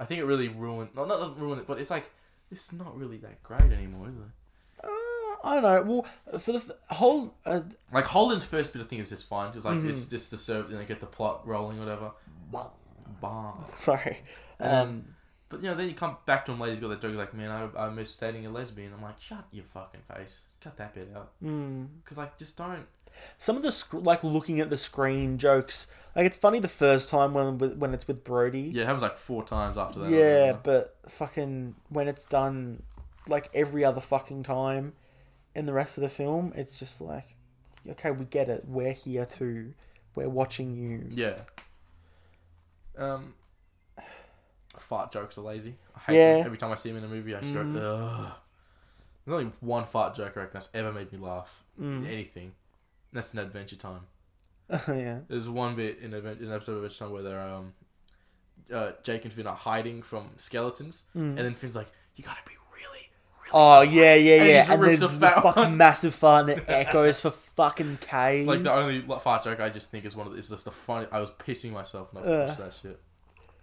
I 0.00 0.04
think 0.04 0.20
it 0.20 0.24
really 0.24 0.48
ruined. 0.48 0.90
No, 0.94 1.04
not 1.04 1.18
doesn't 1.18 1.38
ruin 1.38 1.58
it, 1.58 1.66
but 1.66 1.78
it's 1.80 1.90
like 1.90 2.10
it's 2.50 2.72
not 2.72 2.96
really 2.96 3.18
that 3.18 3.42
great 3.42 3.72
anymore, 3.72 4.08
is 4.08 4.16
it? 4.16 4.37
I 5.44 5.60
don't 5.60 5.62
know. 5.62 5.82
Well, 6.32 6.38
for 6.40 6.52
the 6.52 6.76
whole, 6.90 7.34
uh, 7.46 7.60
Like 7.92 8.06
Holden's 8.06 8.44
first 8.44 8.72
bit 8.72 8.82
of 8.82 8.88
thing 8.88 8.98
is 8.98 9.08
just 9.10 9.28
fine. 9.28 9.52
Just 9.52 9.64
like 9.64 9.76
Mm-hmm. 9.76 9.90
it's 9.90 10.08
just 10.08 10.30
to 10.30 10.38
serve, 10.38 10.70
you 10.70 10.76
know, 10.76 10.84
get 10.84 11.00
the 11.00 11.06
plot 11.06 11.46
rolling, 11.46 11.78
whatever. 11.78 12.10
Bah. 13.20 13.54
sorry, 13.74 14.18
Um, 14.60 14.70
um, 14.70 15.04
But 15.48 15.62
you 15.62 15.68
know, 15.68 15.74
then 15.74 15.88
you 15.88 15.94
come 15.94 16.16
back 16.26 16.44
to 16.46 16.52
him 16.52 16.60
later. 16.60 16.72
He's 16.72 16.80
got 16.80 16.88
that 16.88 17.00
joke 17.00 17.16
like, 17.16 17.32
"Man, 17.34 17.50
I, 17.50 17.84
I 17.86 17.88
miss 17.90 18.16
dating 18.16 18.44
a 18.46 18.50
lesbian." 18.50 18.92
I'm 18.92 19.02
like, 19.02 19.20
"Shut 19.20 19.44
your 19.50 19.64
fucking 19.72 20.02
face! 20.14 20.40
Cut 20.62 20.76
that 20.76 20.94
bit 20.94 21.10
out." 21.16 21.30
mm. 21.42 21.86
Because 22.04 22.18
like, 22.18 22.36
just 22.36 22.58
don't. 22.58 22.86
some 23.38 23.56
of 23.56 23.62
the 23.62 23.72
sc- 23.72 23.94
like 23.94 24.22
looking 24.22 24.60
at 24.60 24.68
the 24.70 24.76
screen 24.76 25.38
jokes. 25.38 25.86
Like 26.14 26.26
it's 26.26 26.36
funny 26.36 26.58
the 26.60 26.68
first 26.68 27.08
time 27.08 27.32
when 27.32 27.58
when 27.78 27.94
it's 27.94 28.06
with 28.06 28.24
Brodie. 28.24 28.70
Yeah, 28.74 28.82
it 28.82 28.86
happens 28.86 29.02
like 29.02 29.16
four 29.16 29.42
times 29.42 29.78
after 29.78 30.00
that. 30.00 30.10
Yeah, 30.10 30.52
but 30.52 30.96
fucking 31.08 31.74
when 31.88 32.08
it's 32.08 32.26
done 32.26 32.82
like 33.26 33.48
every 33.54 33.84
other 33.84 34.00
fucking 34.02 34.42
time 34.42 34.92
in 35.58 35.66
the 35.66 35.72
rest 35.72 35.96
of 35.98 36.02
the 36.02 36.08
film, 36.08 36.52
it's 36.56 36.78
just 36.78 37.00
like, 37.00 37.34
okay, 37.88 38.10
we 38.10 38.24
get 38.24 38.48
it. 38.48 38.64
We're 38.66 38.92
here 38.92 39.26
too. 39.26 39.74
We're 40.14 40.28
watching 40.28 40.74
you. 40.76 41.06
Yeah. 41.10 41.34
Um, 42.96 43.34
fart 44.78 45.12
jokes 45.12 45.38
are 45.38 45.42
lazy. 45.42 45.74
I 45.96 45.98
hate 46.00 46.16
Yeah. 46.16 46.36
them. 46.38 46.46
Every 46.46 46.58
time 46.58 46.72
I 46.72 46.76
see 46.76 46.90
them 46.90 46.98
in 46.98 47.04
a 47.04 47.08
movie, 47.14 47.34
I 47.34 47.40
just 47.40 47.52
Mhm. 47.54 47.74
go, 47.74 47.96
ugh. 47.96 48.32
There's 49.24 49.34
only 49.40 49.52
one 49.60 49.84
fart 49.84 50.14
joke 50.14 50.36
I 50.36 50.40
reckon 50.40 50.54
that's 50.54 50.70
ever 50.74 50.92
made 50.92 51.12
me 51.12 51.18
laugh. 51.18 51.64
Mm. 51.78 52.06
Anything. 52.06 52.54
That's 53.12 53.32
in 53.34 53.40
Adventure 53.40 53.76
Time. 53.76 54.06
yeah. 54.88 55.20
There's 55.28 55.48
one 55.48 55.76
bit 55.76 55.98
in, 55.98 56.14
Advent- 56.14 56.40
in 56.40 56.46
an 56.48 56.52
episode 56.54 56.72
of 56.72 56.78
Adventure 56.84 57.04
Time 57.04 57.12
where 57.12 57.22
they're 57.22 57.40
um, 57.40 57.74
uh, 58.72 58.92
Jake 59.02 59.24
and 59.24 59.32
Finn 59.32 59.46
are 59.46 59.56
hiding 59.56 60.02
from 60.02 60.30
skeletons, 60.36 61.04
Mm. 61.14 61.20
and 61.36 61.38
then 61.38 61.54
Finn's 61.54 61.76
like, 61.76 61.88
"You 62.16 62.24
gotta 62.24 62.40
be 62.46 62.52
really, 62.52 62.57
really." 62.57 62.57
Oh 63.52 63.80
yeah, 63.82 64.14
yeah, 64.14 64.44
yeah. 64.44 64.72
And 64.72 64.80
rips 64.82 65.00
the, 65.00 65.06
a 65.06 65.08
the 65.08 65.18
fucking 65.30 65.62
one. 65.62 65.76
massive 65.76 66.14
fart 66.14 66.48
and 66.50 66.58
it 66.58 66.64
echoes 66.68 67.20
for 67.20 67.30
fucking 67.30 67.98
K's. 68.00 68.40
It's 68.40 68.46
like 68.48 68.62
the 68.62 68.72
only 68.72 69.00
fart 69.20 69.44
joke 69.44 69.60
I 69.60 69.68
just 69.70 69.90
think 69.90 70.04
is 70.04 70.14
one 70.16 70.26
of 70.26 70.32
the, 70.32 70.38
it's 70.38 70.48
just 70.48 70.64
the 70.64 70.70
funny. 70.70 71.06
I 71.10 71.20
was 71.20 71.30
pissing 71.32 71.72
myself 71.72 72.12
when 72.12 72.24
I 72.24 72.26
Uh. 72.26 72.54
that 72.54 72.74
shit. 72.80 73.00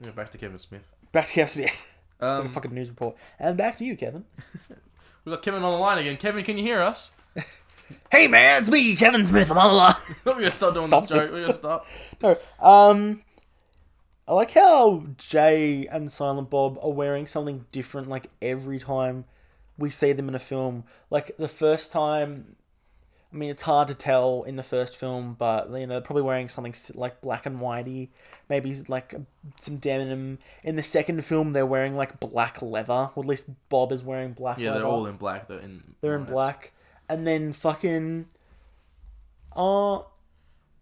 Yeah, 0.04 0.12
back 0.12 0.32
to 0.32 0.38
Kevin 0.38 0.60
Smith. 0.60 0.88
Back 1.12 1.28
to 1.28 1.34
Kevin 1.34 1.48
Smith. 1.50 1.92
Um, 2.22 2.38
like 2.40 2.46
a 2.46 2.50
fucking 2.50 2.74
news 2.74 2.88
report. 2.88 3.18
And 3.38 3.58
back 3.58 3.78
to 3.80 3.84
you, 3.84 3.98
Kevin. 3.98 4.24
we 5.26 5.32
got 5.34 5.42
Kevin 5.44 5.64
on 5.64 5.74
the 5.74 5.78
line 5.78 5.98
again. 5.98 6.16
Kevin, 6.16 6.46
can 6.46 6.58
you 6.58 6.64
hear 6.64 6.82
us? 6.82 7.12
Hey 8.10 8.28
man, 8.28 8.62
it's 8.62 8.72
me, 8.72 8.96
Kevin 8.96 9.26
Smith. 9.26 9.52
I'm 9.52 9.58
on 9.58 9.68
the 9.72 9.76
line. 9.76 9.94
We're 10.24 10.34
gonna 10.36 10.50
stop 10.50 10.74
doing 10.74 10.88
Stop 10.88 11.02
this 11.08 11.10
joke. 11.18 11.32
We're 11.32 11.42
gonna 11.42 11.54
stop. 11.54 11.86
No, 12.24 12.38
um, 12.62 13.22
I 14.28 14.34
like 14.34 14.52
how 14.52 15.04
Jay 15.18 15.86
and 15.88 16.10
Silent 16.10 16.50
Bob 16.50 16.80
are 16.82 16.92
wearing 16.94 17.28
something 17.28 17.66
different 17.74 18.08
like 18.08 18.30
every 18.42 18.80
time 18.80 19.26
we 19.78 19.90
see 19.90 20.14
them 20.14 20.30
in 20.30 20.36
a 20.36 20.40
film. 20.40 20.84
Like 21.10 21.36
the 21.38 21.48
first 21.48 21.92
time, 21.92 22.56
I 23.34 23.38
mean, 23.38 23.50
it's 23.50 23.64
hard 23.64 23.88
to 23.90 23.96
tell 23.96 24.44
in 24.44 24.56
the 24.56 24.64
first 24.64 24.96
film, 24.96 25.36
but 25.38 25.70
you 25.72 25.86
know, 25.88 26.00
probably 26.00 26.24
wearing 26.24 26.48
something 26.48 26.74
like 26.96 27.20
black 27.22 27.46
and 27.46 27.60
whitey, 27.60 28.10
maybe 28.48 28.76
like 28.88 29.14
some 29.60 29.78
denim. 29.78 30.40
In 30.64 30.78
the 30.78 30.84
second 30.84 31.24
film, 31.26 31.52
they're 31.52 31.66
wearing 31.66 31.98
like 31.98 32.20
black 32.20 32.62
leather. 32.62 33.10
Or 33.16 33.24
at 33.24 33.28
least 33.28 33.48
Bob 33.70 33.92
is 33.92 34.04
wearing 34.04 34.34
black. 34.34 34.58
Yeah, 34.58 34.70
leather. 34.70 34.80
they're 34.80 34.88
all 34.88 35.06
in 35.06 35.18
black. 35.18 35.48
They're 35.50 35.60
in. 35.60 35.96
They're 36.02 36.16
in 36.16 36.22
nice. 36.22 36.30
black, 36.32 36.72
and 37.10 37.28
then 37.28 37.52
fucking. 37.52 38.28
Uh, 39.56 40.00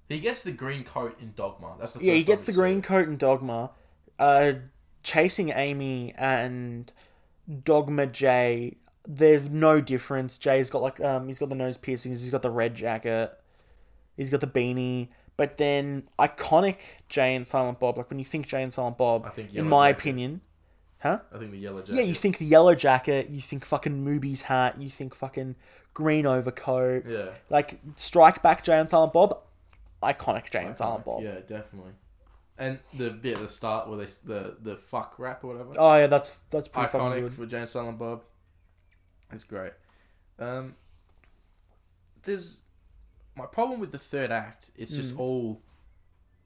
He 0.10 0.20
gets 0.20 0.44
the 0.44 0.52
green 0.52 0.84
coat 0.84 1.20
in 1.20 1.34
Dogma. 1.36 1.76
That's 1.80 1.94
the 1.94 2.04
Yeah, 2.04 2.14
he 2.14 2.24
gets 2.24 2.44
the 2.44 2.54
green 2.54 2.80
it. 2.80 2.84
coat 2.84 3.08
in 3.08 3.18
Dogma, 3.18 3.72
uh, 4.20 4.54
chasing 5.02 5.50
Amy 5.50 6.14
and 6.18 6.92
Dogma 7.64 8.06
Jay. 8.06 8.78
There's 9.08 9.50
no 9.50 9.82
difference. 9.82 10.38
Jay's 10.38 10.70
got 10.70 10.82
like 10.82 11.00
um, 11.02 11.28
he's 11.28 11.40
got 11.40 11.50
the 11.50 11.56
nose 11.56 11.78
piercings. 11.78 12.22
He's 12.22 12.32
got 12.32 12.42
the 12.42 12.52
red 12.52 12.76
jacket. 12.76 13.38
He's 14.16 14.30
got 14.30 14.42
the 14.42 14.48
beanie. 14.48 15.10
But 15.36 15.58
then 15.58 16.04
iconic 16.20 16.78
Jay 17.10 17.36
and 17.36 17.46
Silent 17.46 17.80
Bob. 17.80 17.98
Like 17.98 18.10
when 18.10 18.20
you 18.20 18.26
think 18.26 18.48
Jay 18.48 18.62
and 18.62 18.72
Silent 18.72 18.98
Bob, 18.98 19.26
I 19.26 19.30
think 19.30 19.54
in 19.54 19.68
my 19.68 19.90
Jacket. 19.90 20.02
opinion, 20.02 20.42
huh? 21.00 21.20
I 21.34 21.38
think 21.40 21.52
the 21.52 21.58
yellow 21.58 21.82
jacket. 21.82 21.96
Yeah, 21.96 22.04
you 22.04 22.14
think 22.14 22.38
the 22.38 22.46
yellow 22.46 22.76
jacket. 22.76 23.30
You 23.30 23.42
think 23.42 23.66
fucking 23.66 24.06
Mooby's 24.06 24.44
hat. 24.44 24.80
You 24.80 24.90
think 24.90 25.16
fucking 25.16 25.56
green 25.94 26.26
overcoat. 26.26 27.06
Yeah. 27.08 27.30
Like 27.50 27.80
Strike 27.96 28.42
Back 28.44 28.64
Jay 28.64 28.78
and 28.80 28.90
Silent 28.90 29.12
Bob. 29.14 29.38
Iconic 30.04 30.52
Jay 30.52 30.66
and 30.66 30.78
Silent 30.78 31.06
Bob. 31.06 31.24
Yeah, 31.24 31.40
definitely. 31.40 31.94
And 32.58 32.80
the 32.96 33.10
bit 33.10 33.38
at 33.38 33.42
the 33.42 33.48
start 33.48 33.90
where 33.90 33.98
they 33.98 34.06
the 34.24 34.56
the 34.62 34.76
fuck 34.76 35.16
rap 35.18 35.44
or 35.44 35.48
whatever. 35.54 35.74
Oh 35.78 35.98
yeah, 35.98 36.08
that's 36.08 36.38
that's 36.52 36.68
pretty 36.68 36.90
fucking 36.90 37.24
iconic 37.24 37.32
for 37.34 37.56
and 37.56 37.68
Silent 37.68 37.98
Bob. 37.98 38.22
It's 39.34 39.44
great. 39.44 39.74
Um, 40.40 40.76
there's 42.24 42.62
my 43.36 43.46
problem 43.46 43.80
with 43.80 43.92
the 43.92 43.98
third 43.98 44.32
act. 44.32 44.72
It's 44.76 44.96
just 44.96 45.16
Mm. 45.16 45.20
all 45.20 45.62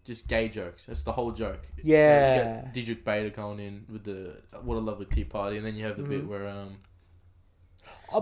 just 0.06 0.28
gay 0.28 0.48
jokes. 0.48 0.86
That's 0.86 1.04
the 1.04 1.12
whole 1.12 1.32
joke. 1.32 1.62
Yeah. 1.84 2.36
you 2.74 2.96
got 2.96 3.04
Bader 3.04 3.30
going 3.30 3.60
in 3.60 3.86
with 3.90 4.04
the 4.06 4.38
what 4.62 4.76
a 4.76 4.80
lovely 4.80 5.06
tea 5.06 5.26
party, 5.26 5.58
and 5.58 5.66
then 5.66 5.76
you 5.76 5.86
have 5.86 5.98
the 5.98 6.04
bit 6.04 6.24
Mhm. 6.24 6.28
where 6.28 6.48
um 6.48 6.78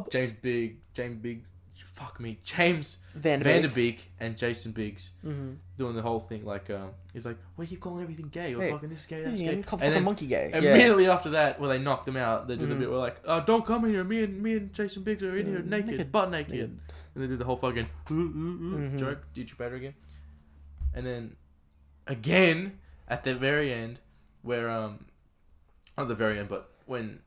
James 0.10 0.32
Big 0.42 0.78
James 0.94 1.18
Big 1.22 1.44
fuck 1.96 2.20
me 2.20 2.38
James 2.44 3.04
Van 3.16 3.40
der 3.40 3.46
Beek. 3.46 3.72
Vanderbeek 3.72 3.98
and 4.20 4.36
Jason 4.38 4.72
Biggs 4.74 5.12
Mhm. 5.26 5.58
doing 5.78 5.96
the 5.96 6.02
whole 6.02 6.20
thing 6.20 6.44
like 6.46 6.70
um 6.70 6.90
he's 7.14 7.26
like 7.26 7.38
why 7.56 7.64
are 7.64 7.68
you 7.68 7.78
calling 7.78 8.04
everything 8.04 8.28
gay 8.28 8.54
or 8.54 8.62
Hey, 8.62 8.72
fucking 8.72 8.90
this 8.90 9.06
gay 9.06 9.24
that's 9.24 9.40
Yeah, 9.40 9.54
gay 9.56 9.64
call 9.64 9.80
and 9.82 9.94
then 9.94 10.04
monkey 10.04 10.28
gay. 10.28 10.50
Yeah. 10.54 10.60
Immediately 10.76 11.08
after 11.08 11.30
that, 11.32 11.58
where 11.60 11.70
they 11.70 11.80
knock 11.80 12.06
them 12.06 12.18
out, 12.18 12.48
they 12.50 12.58
do 12.58 12.66
the 12.66 12.76
Mhm. 12.76 12.80
bit 12.80 12.90
where 12.90 13.00
like, 13.00 13.18
uh, 13.26 13.40
"Don't 13.40 13.66
come 13.66 13.86
in 13.86 13.92
here. 13.92 14.04
Me 14.04 14.24
and 14.24 14.44
me 14.44 14.58
and 14.58 14.74
Jason 14.74 15.04
Biggs 15.04 15.24
are 15.24 15.38
in 15.38 15.46
here 15.48 15.60
naked, 15.64 15.88
naked, 15.92 16.12
butt 16.12 16.30
naked. 16.30 16.52
naked. 16.54 16.80
and 17.16 17.24
they 17.24 17.28
do 17.28 17.38
the 17.38 17.46
whole 17.46 17.56
fucking 17.56 17.88
"Ooh, 18.12 18.14
ooh, 18.14 18.76
ooh," 18.76 18.78
Mhm. 18.78 19.00
joke, 19.00 19.20
Diedrich 19.34 19.58
Bader 19.58 19.76
again, 19.76 19.96
and 20.94 21.06
then 21.06 21.38
again 22.08 22.78
at 23.08 23.24
the 23.24 23.34
very 23.36 23.72
end, 23.74 24.00
where 24.42 24.70
um, 24.70 25.06
not 25.98 26.10
the 26.10 26.16
very 26.16 26.38
end, 26.40 26.50
but 26.50 26.72
when 26.86 27.22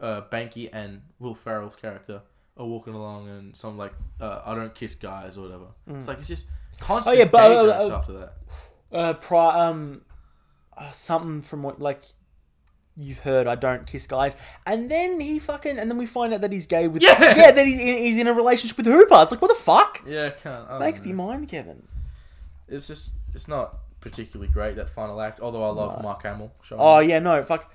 uh, 0.00 0.22
Banky 0.30 0.68
and 0.72 1.02
Will 1.18 1.34
Ferrell's 1.34 1.76
character 1.76 2.22
are 2.60 2.66
walking 2.66 2.94
along 2.94 3.28
and 3.28 3.56
some 3.56 3.78
like, 3.78 3.92
uh, 4.20 4.42
"I 4.44 4.54
don't 4.54 4.74
kiss 4.74 4.94
guys" 4.94 5.36
or 5.38 5.42
whatever. 5.42 5.66
It's 5.88 6.06
like 6.06 6.18
it's 6.18 6.28
just 6.28 6.46
constant 6.78 7.16
Mm. 7.16 7.18
yeah, 7.18 7.24
but, 7.26 7.48
gay 7.48 7.56
uh, 7.56 7.62
jokes 7.64 7.90
uh, 7.90 7.96
after 7.96 8.12
that. 8.12 8.32
Uh, 8.92 9.12
pri- 9.14 9.68
um, 9.68 10.02
uh, 10.76 10.90
something 10.92 11.42
from 11.42 11.62
what 11.62 11.80
like 11.80 12.02
you've 12.96 13.20
heard. 13.20 13.46
I 13.46 13.54
don't 13.54 13.86
kiss 13.86 14.06
guys, 14.06 14.36
and 14.66 14.90
then 14.90 15.20
he 15.20 15.38
fucking, 15.38 15.78
and 15.78 15.90
then 15.90 15.96
we 15.98 16.06
find 16.06 16.34
out 16.34 16.42
that 16.42 16.52
he's 16.52 16.66
gay 16.66 16.86
with. 16.88 17.02
Yeah! 17.02 17.34
yeah, 17.36 17.50
that 17.50 17.66
he's 17.66 17.80
in, 17.80 17.96
he's 17.96 18.16
in 18.18 18.26
a 18.26 18.34
relationship 18.34 18.76
with 18.76 18.86
Hooper. 18.86 19.16
It's 19.22 19.30
like 19.30 19.40
what 19.42 19.48
the 19.48 19.54
fuck? 19.62 20.02
Yeah, 20.06 20.26
I 20.26 20.30
can't. 20.30 20.70
I 20.70 20.78
Make 20.78 20.98
up 20.98 21.06
your 21.06 21.16
mind, 21.16 21.48
Kevin. 21.48 21.86
it's 22.68 22.86
just 22.86 23.12
it's 23.34 23.48
not 23.48 23.78
particularly 24.00 24.52
great 24.52 24.76
that 24.76 24.90
final 24.90 25.20
act. 25.20 25.40
Although 25.40 25.62
I 25.64 25.70
love 25.70 26.02
Mark 26.02 26.22
Hamill. 26.24 26.52
Oh 26.72 26.94
up. 26.96 27.04
yeah, 27.06 27.18
no, 27.20 27.42
fuck. 27.42 27.72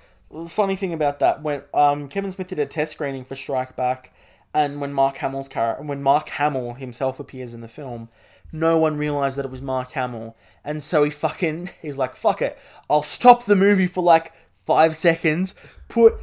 Funny 0.48 0.74
thing 0.76 0.92
about 0.92 1.20
that 1.20 1.42
when 1.42 1.62
um 1.72 2.08
Kevin 2.08 2.30
Smith 2.32 2.48
did 2.48 2.58
a 2.58 2.66
test 2.66 2.92
screening 2.92 3.24
for 3.24 3.36
Strike 3.36 3.76
Back, 3.76 4.12
and 4.56 4.80
when 4.80 4.92
Mark 4.92 5.16
Hamill's 5.18 5.48
car 5.48 5.76
when 5.80 6.02
Mark 6.02 6.28
Hamill 6.30 6.74
himself 6.74 7.20
appears 7.20 7.52
in 7.54 7.60
the 7.60 7.68
film, 7.68 8.08
no 8.52 8.78
one 8.78 8.96
realized 8.96 9.36
that 9.36 9.44
it 9.44 9.50
was 9.50 9.62
Mark 9.62 9.92
Hamill, 9.92 10.36
and 10.64 10.82
so 10.82 11.04
he 11.04 11.10
fucking 11.10 11.70
he's 11.82 11.98
like, 11.98 12.14
fuck 12.16 12.40
it, 12.42 12.58
I'll 12.90 13.02
stop 13.02 13.44
the 13.44 13.56
movie 13.56 13.86
for 13.86 14.02
like 14.02 14.32
five 14.64 14.96
seconds, 14.96 15.54
put 15.88 16.14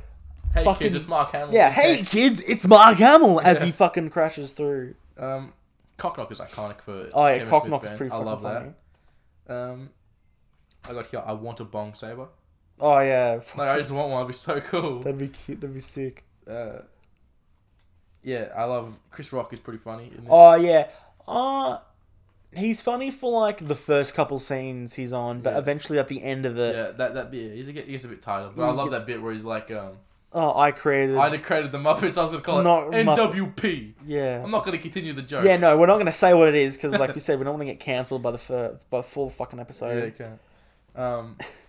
hey 0.53 0.63
fucking- 0.63 0.85
kids, 0.87 0.95
it's 0.95 1.07
Mark 1.07 1.31
Hamill. 1.31 1.53
yeah, 1.53 1.69
hey 1.71 2.01
kids, 2.03 2.41
it's 2.41 2.67
Mark 2.67 2.97
Hamill 2.97 3.39
as 3.41 3.59
Yeah. 3.59 3.65
he 3.65 3.71
fucking 3.71 4.09
crashes 4.09 4.51
through. 4.53 4.95
Um, 5.17 5.53
Cocknock 5.97 6.31
is 6.31 6.39
iconic 6.39 6.81
for. 6.81 7.07
Oh 7.13 7.27
yeah, 7.27 7.45
Kevin 7.45 7.69
Cock 7.69 7.85
Smith 7.85 7.97
pretty 7.97 8.11
I 8.11 8.15
fucking 8.15 8.25
love 8.25 8.41
funny. 8.41 8.73
that. 9.47 9.53
Um, 9.55 9.89
I 10.89 10.93
got 10.93 11.05
here. 11.07 11.23
I 11.25 11.33
want 11.33 11.59
a 11.59 11.65
bong 11.65 11.93
saber. 11.93 12.27
Oh 12.79 12.99
yeah, 12.99 13.39
Like 13.55 13.69
I 13.69 13.77
just 13.79 13.91
want 13.91 14.09
one. 14.09 14.19
It'd 14.21 14.27
be 14.29 14.33
so 14.33 14.59
cool. 14.59 14.99
that'd 15.01 15.19
be 15.19 15.27
cute. 15.27 15.61
That'd 15.61 15.73
be 15.75 15.79
sick. 15.79 16.23
Uh, 16.49 16.79
yeah, 18.23 18.49
I 18.55 18.63
love 18.65 18.97
Chris 19.11 19.31
Rock 19.33 19.53
is 19.53 19.59
pretty 19.59 19.79
funny. 19.79 20.05
In 20.05 20.23
this. 20.23 20.29
Oh 20.29 20.55
yeah. 20.55 20.87
Uh 21.27 21.77
he's 22.55 22.81
funny 22.81 23.09
for 23.11 23.41
like 23.41 23.67
the 23.67 23.75
first 23.75 24.13
couple 24.13 24.37
scenes 24.39 24.93
he's 24.93 25.11
on, 25.13 25.41
but 25.41 25.53
Yeah. 25.53 25.59
eventually 25.59 25.97
at 25.99 26.07
the 26.07 26.23
end 26.23 26.45
of 26.45 26.57
it, 26.59 26.75
yeah, 26.75 26.91
that 26.91 27.13
that 27.15 27.31
bit. 27.31 27.53
He's 27.55 27.67
a, 27.67 27.71
he 27.71 27.81
gets 27.83 28.03
a 28.05 28.07
bit 28.07 28.21
tired 28.21 28.45
of. 28.47 28.55
But 28.55 28.63
I 28.69 28.71
love 28.71 28.91
that 28.91 29.05
bit 29.05 29.21
where 29.21 29.33
he's 29.33 29.43
like, 29.43 29.71
um, 29.71 29.97
oh, 30.33 30.57
I 30.57 30.71
created. 30.71 31.17
I 31.17 31.35
created 31.37 31.71
the 31.71 31.77
Muppets. 31.79 32.17
I 32.17 32.21
was 32.23 32.31
gonna 32.31 32.41
call 32.43 32.59
it 32.59 32.63
Not 32.63 32.91
NWP. 32.91 33.93
yeah. 34.05 34.43
I'm 34.43 34.51
not 34.51 34.65
gonna 34.65 34.77
continue 34.77 35.13
the 35.13 35.21
joke. 35.21 35.43
Yeah, 35.43 35.57
no, 35.57 35.77
we're 35.77 35.87
not 35.87 35.97
gonna 35.97 36.11
say 36.11 36.33
what 36.33 36.47
it 36.47 36.55
is 36.55 36.75
because, 36.75 36.91
like 36.93 37.13
we 37.15 37.19
said, 37.19 37.39
we 37.39 37.45
don't 37.45 37.53
want 37.55 37.67
to 37.67 37.73
get 37.73 37.79
cancelled 37.79 38.21
by 38.21 38.31
the 38.31 38.37
fir- 38.37 38.77
by 38.89 39.01
full 39.01 39.29
fucking 39.29 39.59
episode. 39.59 39.87
Yeah, 39.97 40.03
episode. 40.03 40.23
you 40.23 40.39
can. 40.95 41.03
Um, 41.03 41.37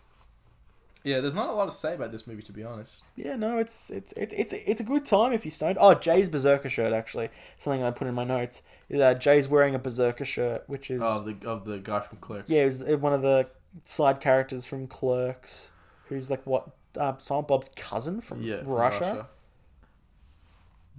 yeah, 1.05 1.21
there's 1.21 1.35
not 1.35 1.49
a 1.51 1.53
lot 1.53 1.67
to 1.67 1.71
say 1.71 1.95
about 1.95 2.11
this 2.11 2.27
movie, 2.27 2.43
to 2.43 2.53
be 2.53 2.65
honest. 2.65 3.03
Yeah, 3.15 3.37
no, 3.37 3.59
it's 3.59 3.91
it's 3.91 4.13
it's 4.17 4.33
it's 4.35 4.53
it's 4.53 4.81
a 4.81 4.85
good 4.85 5.05
time 5.05 5.33
if 5.33 5.45
you're 5.45 5.53
stoned. 5.53 5.79
Oh, 5.81 5.95
Jay's 5.95 6.29
berserker 6.29 6.69
shirt 6.71 6.93
actually, 6.93 7.29
something 7.59 7.83
I 7.83 7.91
put 7.91 8.09
in 8.09 8.15
my 8.15 8.25
notes. 8.25 8.63
Is 8.89 9.01
uh, 9.01 9.15
Jay's 9.15 9.49
wearing 9.49 9.75
a 9.75 9.79
berserker 9.79 10.25
shirt, 10.25 10.65
which 10.67 10.91
is 10.91 11.01
Oh, 11.03 11.21
the 11.21 11.37
of 11.49 11.65
the 11.65 11.79
guy 11.79 12.01
from 12.01 12.19
Clerks. 12.19 12.49
yeah, 12.49 12.63
it 12.63 12.67
was 12.67 12.83
uh, 12.83 12.97
one 12.99 13.13
of 13.13 13.23
the 13.23 13.49
side 13.85 14.21
characters 14.21 14.65
from 14.67 14.87
Clerks, 14.87 15.71
who's 16.09 16.31
like 16.31 16.47
what 16.47 16.71
uh, 16.99 17.17
Silent 17.19 17.49
Bob's 17.49 17.69
cousin 17.77 18.21
from 18.21 18.43
Yeah, 18.43 18.59
from 18.59 18.69
Russia. 18.69 19.29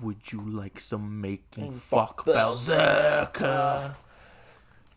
Would 0.02 0.32
you 0.34 0.42
like 0.42 0.80
some 0.82 1.22
making 1.22 1.72
Mm, 1.72 1.74
fuck 1.78 2.26
fuck 2.26 2.26
berserker? 2.26 3.96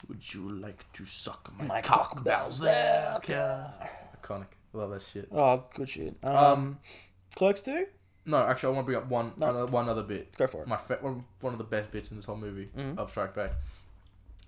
Would 0.08 0.34
you 0.34 0.50
like 0.50 0.90
to 0.94 1.04
suck 1.06 1.52
my, 1.56 1.64
My 1.66 1.80
cock 1.82 2.16
cock 2.16 2.24
berserker? 2.24 3.72
Iconic. 4.22 4.46
Love 4.72 4.90
that 4.90 5.02
shit. 5.02 5.28
Oh, 5.32 5.64
good 5.74 5.88
shit. 5.88 6.16
Um, 6.22 6.36
Um, 6.36 6.78
Clerks 7.36 7.62
two, 7.62 7.86
No, 8.26 8.38
actually, 8.42 8.72
I 8.74 8.76
want 8.76 8.86
to 8.86 8.92
bring 8.92 8.98
up 9.02 9.08
one 9.08 9.32
No. 9.38 9.48
another, 9.50 9.72
one 9.72 9.88
other 9.88 10.02
bit. 10.02 10.36
go 10.36 10.46
for 10.46 10.62
it. 10.62 10.68
My 10.68 10.76
fa- 10.76 10.98
one, 11.00 11.24
one 11.40 11.52
of 11.54 11.58
the 11.58 11.64
best 11.64 11.90
bits 11.90 12.10
in 12.10 12.16
this 12.18 12.26
whole 12.26 12.36
movie 12.36 12.68
Mhm. 12.76 12.98
of 12.98 13.10
Strike 13.10 13.34
Back 13.34 13.52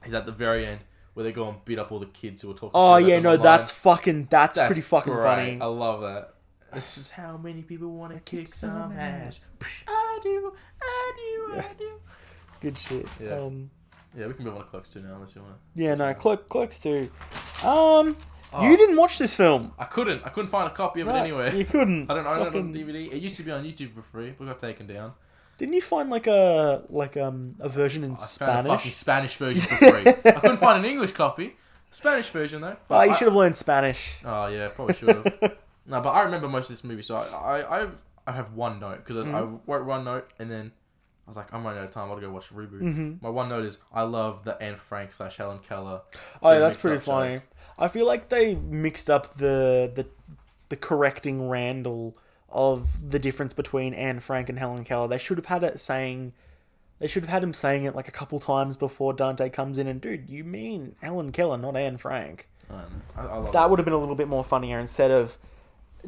is 0.05 0.13
at 0.13 0.27
the 0.27 0.33
very 0.33 0.67
end 0.67 0.81
where 1.15 1.25
they 1.25 1.33
go 1.33 1.49
and 1.49 1.65
beat 1.65 1.79
up 1.79 1.91
all 1.91 1.99
the 1.99 2.07
kids 2.07 2.43
who 2.43 2.51
are 2.51 2.55
talking. 2.55 2.71
Oh 2.75 2.97
shit 2.99 3.03
about 3.05 3.09
yeah, 3.09 3.15
them 3.17 3.23
no, 3.25 3.31
online. 3.31 3.43
that's 3.45 3.71
fucking 3.71 4.27
that's, 4.31 4.57
That's 4.57 4.69
pretty 4.69 4.83
fucking 4.83 5.13
great. 5.15 5.23
funny. 5.25 5.61
I 5.61 5.65
love 5.67 6.01
that. 6.03 6.35
This 6.75 6.99
is 6.99 7.11
how 7.11 7.37
many 7.37 7.63
people 7.63 7.89
want 7.91 8.13
to 8.15 8.21
kick 8.21 8.47
some 8.49 8.93
ass. 8.93 9.51
I 9.89 10.21
do, 10.23 10.53
I 10.81 11.13
do, 11.17 11.59
I 11.59 11.75
do. 11.79 12.01
Good 12.61 12.77
shit. 12.79 13.09
Yeah. 13.19 13.39
Um, 13.41 13.71
Yeah, 14.15 14.27
we 14.27 14.35
can 14.35 14.45
move 14.45 14.57
on 14.57 14.61
to 14.65 14.67
Clerks 14.69 14.91
2 14.93 15.01
now 15.03 15.15
unless 15.15 15.35
you 15.37 15.43
want 15.43 15.55
to. 15.75 15.83
yeah, 15.83 15.95
no, 15.95 16.13
Clerk, 16.15 16.49
Clerks 16.49 16.79
two. 16.79 17.11
Um, 17.65 18.17
to. 18.53 18.63
you 18.65 18.77
didn't 18.77 18.97
watch 18.97 19.19
this 19.19 19.35
film. 19.37 19.73
I 19.79 19.85
couldn't. 19.85 20.23
I 20.25 20.29
couldn't 20.31 20.51
find 20.51 20.67
a 20.71 20.75
copy 20.75 21.01
of 21.01 21.07
No, 21.09 21.15
it 21.17 21.21
anywhere. 21.21 21.55
You 21.55 21.65
couldn't. 21.65 22.11
I 22.11 22.15
don't 22.15 22.27
own 22.27 22.39
it 22.39 22.41
on 22.41 22.47
Fucking- 22.47 22.75
DVD. 22.75 23.13
It 23.13 23.21
used 23.23 23.37
to 23.37 23.43
be 23.43 23.51
on 23.53 23.65
YouTube 23.65 23.93
for 23.93 24.03
free, 24.03 24.35
but 24.39 24.45
got 24.47 24.59
taken 24.61 24.87
down. 24.87 25.13
Didn't 25.59 25.75
you 25.75 25.83
find 25.83 26.09
like 26.09 26.27
a 26.27 26.85
like 26.89 27.17
um 27.19 27.57
a 27.61 27.69
version 27.69 28.03
in 28.05 28.13
I 28.13 28.17
found 28.17 28.67
a 28.67 28.71
fucking 28.71 28.93
Spanish? 28.93 29.37
Spanish 29.37 29.37
version 29.37 29.63
for 29.63 29.77
free. 29.77 30.07
I 30.33 30.41
couldn't 30.41 30.57
find 30.57 30.85
an 30.85 30.91
English 30.91 31.13
copy. 31.13 31.57
Spanish 31.91 32.29
version 32.31 32.63
though. 32.63 32.77
But 32.89 32.95
Oh, 32.99 33.03
you 33.03 33.11
I- 33.11 33.15
should 33.17 33.27
have 33.29 33.35
learned 33.37 33.57
Spanish. 33.57 34.21
Oh 34.25 34.47
yeah, 34.47 34.69
probably 34.75 34.95
should 34.95 35.09
have. 35.11 35.57
no, 35.87 36.01
but 36.01 36.11
I 36.11 36.23
remember 36.23 36.49
most 36.49 36.65
of 36.65 36.69
this 36.71 36.83
movie, 36.85 37.03
so 37.03 37.17
I 37.17 37.25
I, 37.61 37.83
I, 37.83 37.89
I 38.27 38.33
have 38.33 38.55
one 38.55 38.81
note 38.81 39.05
because 39.05 39.17
I, 39.17 39.21
I 39.21 39.43
Mm-hmm. 39.43 39.71
wrote 39.71 39.85
one 39.85 40.05
note 40.05 40.31
and 40.39 40.51
then 40.51 40.73
I 41.27 41.31
was 41.31 41.37
like, 41.37 41.53
I'm 41.53 41.63
running 41.63 41.81
out 41.81 41.85
of 41.89 41.93
time. 41.93 42.07
I 42.07 42.15
gotta 42.15 42.23
go 42.23 42.33
watch 42.33 42.49
the 42.49 42.55
reboot. 42.55 42.81
Mm-hmm. 42.83 43.13
My 43.21 43.29
one 43.29 43.49
note 43.51 43.65
is 43.67 43.79
I 43.93 44.03
love 44.03 44.45
the 44.45 44.61
Anne 44.63 44.77
Frank 44.77 45.13
slash 45.13 45.37
Helen 45.37 45.59
Keller. 45.59 46.01
Oh, 46.43 46.55
They 46.55 46.59
that's 46.59 46.79
pretty 46.79 46.97
up 46.97 47.03
funny. 47.03 47.41
I 47.81 47.89
feel 47.89 48.07
like 48.07 48.29
they 48.29 48.55
mixed 48.55 49.09
up 49.11 49.35
the 49.35 49.91
the 49.93 50.07
the 50.69 50.77
correcting 50.77 51.49
Randall 51.49 52.17
of 52.49 53.11
the 53.11 53.19
difference 53.19 53.53
between 53.53 53.95
Anne 53.95 54.21
Frank 54.21 54.49
and 54.49 54.59
Helen 54.59 54.85
Keller. 54.85 55.09
They 55.09 55.19
should 55.19 55.39
have 55.39 55.47
had 55.47 55.65
it 55.65 55.81
saying. 55.81 56.33
They 56.99 57.09
should 57.09 57.23
have 57.23 57.31
had 57.31 57.43
him 57.43 57.55
saying 57.55 57.85
it 57.85 57.97
like 57.97 58.09
a 58.09 58.13
couple 58.13 58.39
times 58.41 58.77
before 58.77 59.15
Dante 59.15 59.49
comes 59.49 59.79
in 59.79 59.87
and, 59.87 60.03
dude, 60.03 60.29
you 60.29 60.45
mean 60.45 60.97
Helen 61.01 61.33
Keller, 61.33 61.57
not 61.57 61.75
Anne 61.75 61.97
Frank. 61.97 62.47
Um, 62.69 63.03
I, 63.17 63.23
I 63.23 63.37
love 63.39 63.53
That 63.55 63.71
would 63.71 63.79
have 63.79 63.87
been 63.87 63.95
a 63.95 63.99
little 63.99 64.15
bit 64.15 64.29
more 64.29 64.45
funnier 64.45 64.79
instead 64.79 65.11
of 65.11 65.39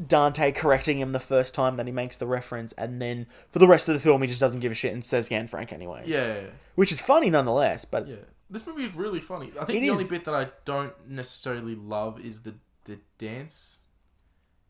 Dante 0.07 0.51
correcting 0.51 0.99
him 0.99 1.11
the 1.11 1.19
first 1.19 1.53
time 1.55 1.75
that 1.75 1.85
he 1.87 1.91
makes 1.91 2.17
the 2.17 2.27
reference, 2.27 2.73
and 2.73 3.01
then 3.01 3.25
for 3.51 3.59
the 3.59 3.67
rest 3.67 3.87
of 3.87 3.95
the 3.95 3.99
film 3.99 4.21
he 4.21 4.27
just 4.27 4.39
doesn't 4.39 4.59
give 4.59 4.71
a 4.71 4.75
shit 4.75 4.93
and 4.93 5.03
says 5.03 5.31
Anne 5.31 5.47
Frank 5.47 5.73
anyways. 5.73 6.07
Yeah, 6.07 6.25
yeah, 6.25 6.41
which 6.75 6.91
is 6.91 7.01
funny 7.01 7.29
nonetheless. 7.29 7.85
But 7.85 8.07
yeah. 8.07 8.15
This 8.49 8.65
movie 8.67 8.83
is 8.83 8.93
really 8.93 9.19
funny. 9.21 9.51
I 9.59 9.65
think 9.65 9.77
It 9.79 9.81
the 9.81 9.89
only 9.91 10.03
is. 10.03 10.09
bit 10.09 10.25
that 10.25 10.35
I 10.35 10.49
don't 10.65 10.93
necessarily 11.09 11.75
love 11.75 12.19
is 12.19 12.41
the 12.41 12.53
the 12.85 12.99
dance 13.17 13.77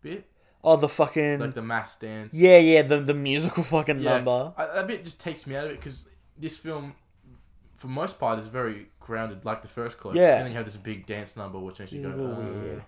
bit, 0.02 0.30
oh, 0.64 0.76
the 0.76 0.88
fucking 0.90 1.40
like 1.40 1.54
the 1.56 1.62
mass 1.62 1.96
dance. 1.96 2.34
yeah, 2.34 2.60
yeah, 2.60 2.82
the 2.84 3.00
the 3.02 3.14
musical 3.14 3.64
fucking 3.64 4.00
Yeah. 4.00 4.16
number. 4.18 4.54
I, 4.58 4.66
that 4.68 4.88
bit 4.88 5.04
just 5.04 5.20
takes 5.20 5.48
me 5.48 5.56
out 5.56 5.66
of 5.66 5.72
it 5.72 5.78
because 5.80 6.08
this 6.38 6.58
film, 6.58 6.94
for 7.76 7.88
most 7.88 8.20
part, 8.20 8.40
is 8.40 8.48
very 8.48 8.88
grounded, 9.00 9.44
like 9.46 9.62
the 9.64 9.68
first 9.68 9.98
Clerks. 9.98 10.16
Yeah. 10.18 10.36
And 10.38 10.46
then 10.46 10.52
you 10.52 10.58
have 10.58 10.66
this 10.66 10.78
big 10.78 11.06
dance 11.06 11.36
number, 11.36 11.58
which 11.60 11.80
makes 11.80 11.92
you 11.92 12.02
go, 12.04 12.10
is 12.10 12.14
a 12.14 12.18
little 12.22 12.36
uh, 12.36 12.40
weird. 12.62 12.84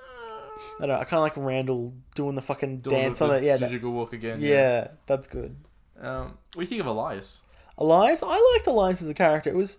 I 0.00 0.78
don't 0.80 0.88
know. 0.88 0.94
I 0.98 1.04
kind 1.04 1.14
of 1.18 1.22
like 1.22 1.36
Randall 1.36 1.92
doing 2.14 2.34
the 2.36 2.40
fucking 2.42 2.78
doing 2.78 2.96
dance 3.02 3.18
the, 3.18 3.24
on 3.28 3.34
it. 3.36 3.42
Yeah, 3.42 3.56
that- 3.56 3.70
jiggle 3.70 3.92
walk 3.92 4.12
again. 4.12 4.40
yeah, 4.40 4.88
that's 5.06 5.26
good. 5.26 5.56
Um, 6.00 6.38
what 6.54 6.54
do 6.54 6.60
you 6.62 6.66
think 6.66 6.80
of 6.80 6.86
Elias? 6.86 7.42
Elias, 7.78 8.22
I 8.24 8.52
liked 8.54 8.66
Elias 8.66 9.02
as 9.02 9.08
a 9.08 9.14
character. 9.14 9.50
It 9.50 9.56
was, 9.56 9.78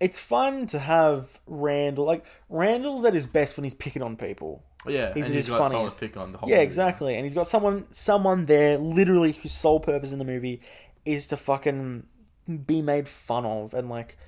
it's 0.00 0.18
fun 0.18 0.66
to 0.66 0.78
have 0.78 1.38
Randall. 1.46 2.04
Like 2.04 2.24
Randall's 2.48 3.04
at 3.04 3.14
his 3.14 3.26
best 3.26 3.56
when 3.56 3.64
he's 3.64 3.74
picking 3.74 4.02
on 4.02 4.16
people. 4.16 4.64
Yeah, 4.86 5.14
He's 5.14 5.28
at 5.28 5.34
he's 5.34 5.48
got 5.48 5.70
to 5.70 5.98
pick 6.00 6.16
on 6.16 6.32
the 6.32 6.38
whole. 6.38 6.48
Yeah, 6.48 6.56
movie. 6.56 6.64
exactly. 6.64 7.14
And 7.14 7.24
he's 7.24 7.32
got 7.34 7.46
someone, 7.46 7.86
someone 7.90 8.44
there, 8.44 8.76
literally 8.76 9.32
whose 9.32 9.52
sole 9.52 9.80
purpose 9.80 10.12
in 10.12 10.18
the 10.18 10.26
movie 10.26 10.60
is 11.06 11.26
to 11.28 11.38
fucking 11.38 12.06
be 12.66 12.82
made 12.82 13.08
fun 13.08 13.46
of. 13.46 13.72
And 13.72 13.88
like, 13.88 14.18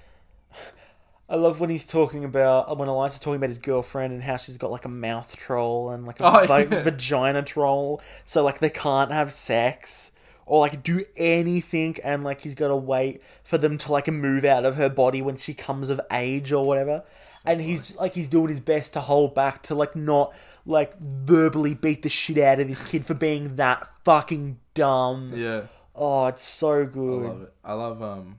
I 1.29 1.35
love 1.35 1.61
when 1.61 1.71
he's 1.71 1.85
talking 1.85 2.25
about 2.25 2.71
uh, 2.71 2.75
when 2.77 2.89
Elias's 2.89 3.21
talking 3.21 3.37
about 3.37 3.49
his 3.51 3.59
girlfriend 3.59 4.13
and 4.15 4.23
how 4.23 4.37
she's 4.37 4.57
got 4.59 4.71
like 4.71 4.85
a 4.85 4.89
mouth 4.89 5.37
troll 5.37 5.91
and 5.91 6.07
like 6.07 6.21
a 6.21 6.25
Oh, 6.25 6.43
yeah. 6.71 6.83
vagina 6.83 7.43
troll, 7.43 8.01
so 8.25 8.45
like 8.45 8.61
they 8.61 8.71
can't 8.71 9.13
have 9.13 9.33
sex 9.33 10.13
or 10.47 10.61
like 10.61 10.83
do 10.83 11.05
anything, 11.17 11.97
and 12.03 12.25
like 12.25 12.41
he's 12.41 12.55
got 12.55 12.69
to 12.69 12.77
wait 12.77 13.21
for 13.45 13.59
them 13.59 13.77
to 13.79 13.93
like 13.93 14.09
move 14.09 14.45
out 14.45 14.65
of 14.65 14.77
her 14.77 14.89
body 14.89 15.21
when 15.21 15.37
she 15.37 15.53
comes 15.53 15.91
of 15.91 16.01
age 16.11 16.53
or 16.53 16.65
whatever. 16.65 17.05
And 17.45 17.61
he's 17.61 17.97
like 17.97 18.15
he's 18.15 18.29
doing 18.29 18.49
his 18.49 18.61
best 18.61 18.95
to 18.95 19.01
hold 19.01 19.35
back 19.35 19.63
to 19.65 19.75
like 19.75 19.95
not 19.95 20.35
like 20.65 20.99
verbally 20.99 21.75
beat 21.75 22.03
the 22.03 22.09
shit 22.09 22.39
out 22.39 22.61
of 22.61 22.69
this 22.69 22.83
kid 22.89 23.05
for 23.05 23.15
being 23.15 23.57
that 23.57 23.87
fucking 24.05 24.59
dumb. 24.75 25.33
Yeah, 25.35 25.63
Oh, 25.95 26.27
it's 26.27 26.43
so 26.43 26.85
good 26.87 27.25
I 27.25 27.29
love 27.29 27.43
it. 27.43 27.53
I 27.65 27.73
love 27.73 28.03
um, 28.03 28.39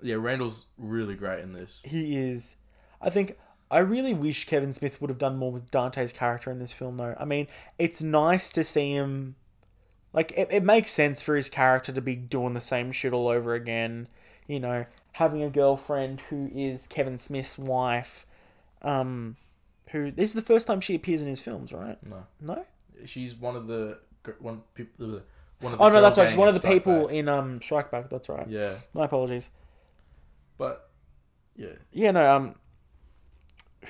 yeah, 0.00 0.16
Randall's 0.16 0.66
really 0.78 1.14
great 1.14 1.40
in 1.40 1.52
this. 1.52 1.80
He 1.84 2.16
is. 2.16 2.56
I 3.00 3.10
think 3.10 3.36
I 3.70 3.78
really 3.78 4.14
wish 4.14 4.46
Kevin 4.46 4.72
Smith 4.72 5.00
would 5.00 5.10
have 5.10 5.18
done 5.18 5.36
more 5.36 5.50
with 5.50 5.70
Dante's 5.70 6.12
character 6.12 6.50
in 6.50 6.58
this 6.58 6.72
film, 6.72 6.96
though. 6.98 7.14
I 7.18 7.24
mean, 7.24 7.46
it's 7.78 8.02
nice 8.02 8.50
to 8.52 8.64
see 8.64 8.92
him. 8.92 9.36
Like, 10.12 10.32
it, 10.36 10.48
it 10.50 10.62
makes 10.62 10.90
sense 10.90 11.22
for 11.22 11.34
his 11.36 11.48
character 11.48 11.92
to 11.92 12.00
be 12.00 12.14
doing 12.16 12.54
the 12.54 12.60
same 12.60 12.92
shit 12.92 13.12
all 13.12 13.28
over 13.28 13.54
again. 13.54 14.08
You 14.46 14.60
know, 14.60 14.86
having 15.12 15.42
a 15.42 15.48
girlfriend 15.50 16.20
who 16.28 16.50
is 16.54 16.86
Kevin 16.86 17.16
Smith's 17.18 17.56
wife. 17.56 18.26
Um, 18.82 19.36
who 19.90 20.10
this 20.10 20.30
is 20.30 20.34
the 20.34 20.42
first 20.42 20.66
time 20.66 20.80
she 20.80 20.94
appears 20.94 21.22
in 21.22 21.28
his 21.28 21.40
films, 21.40 21.72
right? 21.72 21.96
No, 22.06 22.26
No. 22.40 22.64
she's 23.06 23.34
one 23.34 23.56
of 23.56 23.66
the 23.66 23.98
one 24.40 24.62
people. 24.74 25.22
One 25.60 25.72
of 25.74 25.78
the 25.78 25.84
Oh 25.84 25.88
no, 25.90 26.00
that's 26.02 26.18
right. 26.18 26.28
She's 26.28 26.36
one 26.36 26.48
of 26.48 26.54
the 26.54 26.60
people 26.68 27.06
Back. 27.06 27.14
in 27.14 27.28
um 27.28 27.62
Strike 27.62 27.90
Back. 27.90 28.08
That's 28.10 28.28
right. 28.28 28.48
Yeah, 28.48 28.74
My 28.94 29.04
apologies. 29.04 29.50
but 30.58 30.90
yeah, 31.56 31.68
Yeah, 31.92 32.10
no, 32.12 32.34
um, 32.36 32.54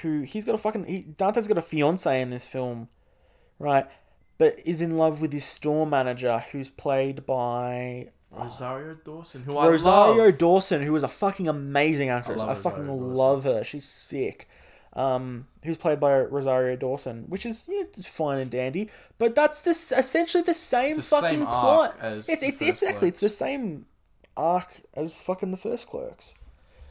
who 0.03 0.23
he's 0.23 0.45
got 0.45 0.55
a 0.55 0.59
fucking 0.59 0.85
he, 0.85 1.03
Dante's 1.03 1.47
got 1.49 1.57
a 1.59 1.63
fiance 1.63 2.21
in 2.21 2.31
this 2.31 2.47
film, 2.47 2.89
right? 3.59 3.87
But 4.43 4.59
is 4.65 4.83
in 4.83 4.99
love 4.99 5.21
with 5.21 5.33
his 5.33 5.45
store 5.45 5.87
manager, 5.87 6.45
who's 6.51 6.69
played 6.69 7.25
by 7.25 8.09
Rosario 8.33 8.95
Dawson, 8.95 9.45
who 9.45 9.57
I 9.57 9.69
Rosario 9.69 10.25
love. 10.25 10.39
Dawson, 10.39 10.83
who 10.83 10.97
is 10.97 11.05
a 11.05 11.09
fucking 11.09 11.47
amazing 11.47 12.09
actress. 12.09 12.43
I, 12.43 12.47
love 12.47 12.61
fucking 12.61 12.81
Rosario 12.81 12.99
Dawson. 12.99 13.15
love 13.15 13.45
her. 13.45 13.63
She's 13.63 13.85
sick. 13.85 14.49
Um, 14.95 15.47
who's 15.63 15.79
played 15.79 16.01
by 16.01 16.23
Rosario 16.23 16.75
Dawson, 16.75 17.27
which 17.29 17.47
is 17.47 17.67
yeah, 17.69 17.83
it's 17.83 18.09
fine 18.09 18.41
and 18.41 18.51
dandy, 18.51 18.91
but 19.17 19.37
that's 19.37 19.63
this 19.63 19.93
essentially 19.93 20.43
the 20.43 20.55
same 20.55 20.97
the 20.97 21.03
fucking 21.03 21.39
same 21.39 21.47
plot. 21.47 21.97
it's 22.03 22.29
it's 22.29 22.61
exactly 22.69 23.07
it's 23.07 23.21
the 23.21 23.31
same 23.31 23.87
arc 24.37 24.81
as 24.95 25.21
fucking 25.21 25.53
the 25.53 25.57
first 25.57 25.87
Clerks, 25.87 26.35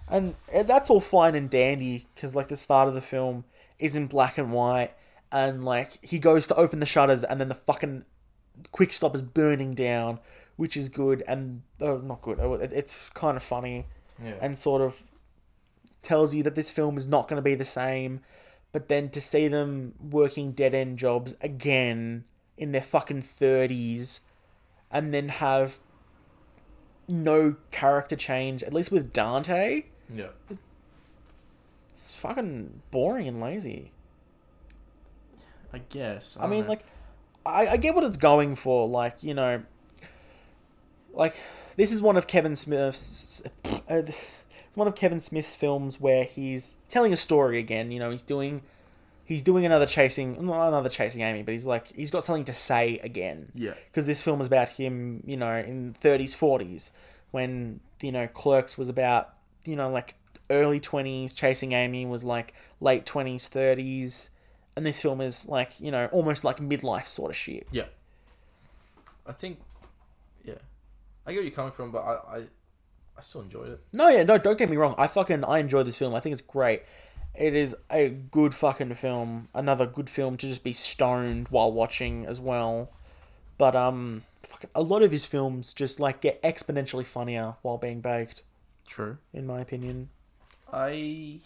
and, 0.10 0.36
and 0.54 0.70
that's 0.70 0.90
all 0.90 1.02
fine 1.02 1.36
and 1.36 1.50
dandy 1.50 2.08
because 2.16 2.34
like 2.34 2.48
the 2.48 2.56
start 2.56 2.88
of 2.88 2.94
the 2.94 3.02
film 3.02 3.44
is 3.78 3.98
in 3.98 4.08
black 4.08 4.38
and 4.38 4.54
white, 4.54 4.94
and 5.32 5.64
like 5.66 6.04
he 6.04 6.20
goes 6.20 6.48
to 6.48 6.56
open 6.56 6.80
the 6.80 6.86
shutters 6.86 7.24
and 7.24 7.40
then 7.40 7.48
the 7.50 7.56
fucking 7.56 8.06
quick 8.72 8.92
stop 8.94 9.16
is 9.16 9.22
burning 9.22 9.74
down, 9.74 10.20
which 10.56 10.76
is 10.78 10.90
good 10.90 11.24
and 11.28 11.62
oh, 11.80 11.98
not 11.98 12.22
good. 12.22 12.40
oh, 12.40 12.54
it- 12.56 12.72
It's 12.74 13.10
kind 13.12 13.38
of 13.38 13.44
funny 13.44 13.86
Yeah, 14.24 14.36
and 14.42 14.58
sort 14.58 14.82
of 14.82 15.04
tells 16.02 16.34
you 16.34 16.44
that 16.44 16.56
this 16.56 16.72
film 16.72 16.98
is 16.98 17.08
not 17.08 17.28
going 17.28 17.38
to 17.38 17.42
be 17.44 17.56
the 17.56 17.66
same. 17.66 18.22
But 18.72 18.88
then 18.88 19.10
to 19.10 19.20
see 19.22 19.48
them 19.50 19.96
working 20.00 20.54
dead 20.54 20.74
end 20.74 20.98
jobs 20.98 21.36
again 21.42 22.24
in 22.58 22.72
their 22.72 22.82
fucking 22.82 23.22
thirties, 23.22 24.22
and 24.90 25.14
then 25.14 25.28
have 25.30 25.80
no 27.08 27.56
character 27.72 28.16
change, 28.16 28.64
at 28.64 28.74
least 28.74 28.92
with 28.92 29.12
Dante, 29.12 29.84
yeah. 30.14 30.28
it's 31.92 32.16
fucking 32.16 32.82
boring 32.92 33.28
and 33.28 33.42
lazy. 33.42 33.92
I 35.74 35.80
guess. 35.90 36.38
I 36.38 36.42
don't 36.42 36.52
mean, 36.52 36.64
know. 36.64 36.70
like, 36.70 36.84
I, 37.46 37.68
I 37.68 37.78
get 37.78 37.96
what 37.96 38.04
it's 38.04 38.18
going 38.18 38.56
for. 38.56 38.88
Like, 38.88 39.24
you 39.24 39.34
know, 39.34 39.64
like 41.14 41.42
this 41.76 41.92
is 41.92 42.02
one 42.02 42.18
of 42.18 42.28
Kevin 42.28 42.56
Smith's, 42.56 43.44
uh, 43.90 44.04
one 44.76 44.88
of 44.88 44.96
Kevin 44.96 45.20
Smith's 45.20 45.56
films 45.56 46.00
where 46.00 46.24
he's 46.24 46.76
telling 46.88 47.14
a 47.14 47.18
story 47.18 47.58
again. 47.58 47.92
You 47.92 48.00
know, 48.00 48.12
he's 48.12 48.24
doing, 48.24 48.62
he's 49.24 49.44
doing 49.44 49.66
another 49.66 49.86
chasing, 49.86 50.46
not 50.46 50.68
another 50.68 50.90
chasing 50.90 51.22
Amy, 51.22 51.44
but 51.44 51.54
he's 51.54 51.66
like 51.66 51.88
he's 51.96 52.12
got 52.12 52.24
something 52.24 52.46
to 52.46 52.54
say 52.54 53.00
again. 53.04 53.52
yeah, 53.56 53.74
Because 53.86 54.06
this 54.06 54.22
film 54.22 54.42
is 54.42 54.48
about 54.48 54.70
him, 54.70 55.24
you 55.26 55.38
know, 55.38 55.56
in 55.56 55.94
thirties, 55.94 56.34
forties, 56.34 56.92
when 57.32 57.80
you 58.02 58.12
know 58.12 58.28
Clerks 58.28 58.78
was 58.78 58.90
about, 58.90 59.34
you 59.66 59.76
know, 59.76 59.90
like 59.90 60.16
early 60.50 60.80
twenties. 60.80 61.34
Chasing 61.34 61.72
Amy 61.72 62.06
was 62.06 62.24
like 62.24 62.54
late 62.82 63.06
twenties, 63.06 63.48
thirties 63.48 64.31
and 64.76 64.86
this 64.86 65.02
film 65.02 65.22
is 65.22 65.48
like 65.48 65.80
you 65.80 65.92
know 65.92 66.08
almost 66.12 66.44
like 66.44 66.58
midlife 66.58 67.06
sort 67.08 67.32
of 67.32 67.36
shit. 67.38 67.68
yeah. 67.72 67.86
I 69.26 69.34
think, 69.34 69.60
yeah, 70.44 70.56
I 71.26 71.32
get 71.32 71.38
where 71.38 71.44
you're 71.44 71.52
coming 71.52 71.72
from, 71.72 71.92
but 71.92 72.00
I, 72.00 72.38
I, 72.38 72.38
I 73.18 73.22
still 73.22 73.42
enjoyed 73.42 73.70
it. 73.70 73.80
No, 73.94 74.10
yeah, 74.10 74.24
no, 74.24 74.40
don't 74.40 74.58
get 74.58 74.68
me 74.70 74.78
wrong. 74.78 74.96
I 74.98 75.06
fucking 75.08 75.46
I 75.46 75.60
enjoy 75.60 75.84
this 75.84 75.98
film. 75.98 76.16
I 76.16 76.20
think 76.20 76.34
it's 76.34 76.42
great. 76.42 76.82
It 77.36 77.56
is 77.56 77.76
a 77.92 78.10
good 78.10 78.54
fucking 78.56 78.96
film. 78.96 79.48
Another 79.54 79.86
good 79.86 80.10
film 80.10 80.38
to 80.38 80.48
just 80.48 80.64
be 80.64 80.74
stoned 80.74 81.48
while 81.50 81.72
watching 81.72 82.26
as 82.26 82.42
well. 82.42 82.90
But 83.60 83.76
um, 83.76 84.24
fucking, 84.42 84.72
a 84.74 84.82
lot 84.82 85.04
of 85.04 85.12
his 85.12 85.26
films 85.26 85.72
just 85.72 86.00
like 86.00 86.20
get 86.20 86.42
exponentially 86.42 87.06
funnier 87.06 87.56
while 87.62 87.78
being 87.78 88.02
baked, 88.02 88.42
True. 88.88 89.20
in 89.34 89.46
my 89.46 89.62
opinion. 89.62 90.10
I 90.74 91.40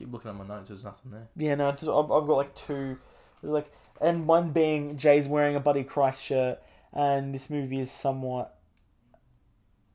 keep 0.00 0.12
looking 0.12 0.30
at 0.30 0.36
my 0.36 0.46
notes. 0.46 0.68
There's 0.68 0.82
nothing 0.84 1.12
there. 1.12 1.28
Yeah, 1.36 1.54
no, 1.54 1.70
just, 1.72 1.84
I've, 1.84 2.10
I've 2.10 2.26
got 2.26 2.36
like 2.36 2.54
two, 2.54 2.98
like, 3.42 3.70
and 4.00 4.26
one 4.26 4.50
being 4.50 4.96
Jay's 4.96 5.28
wearing 5.28 5.54
a 5.56 5.60
Buddy 5.60 5.84
Christ 5.84 6.22
shirt, 6.24 6.58
and 6.92 7.34
this 7.34 7.50
movie 7.50 7.80
is 7.80 7.90
somewhat, 7.92 8.56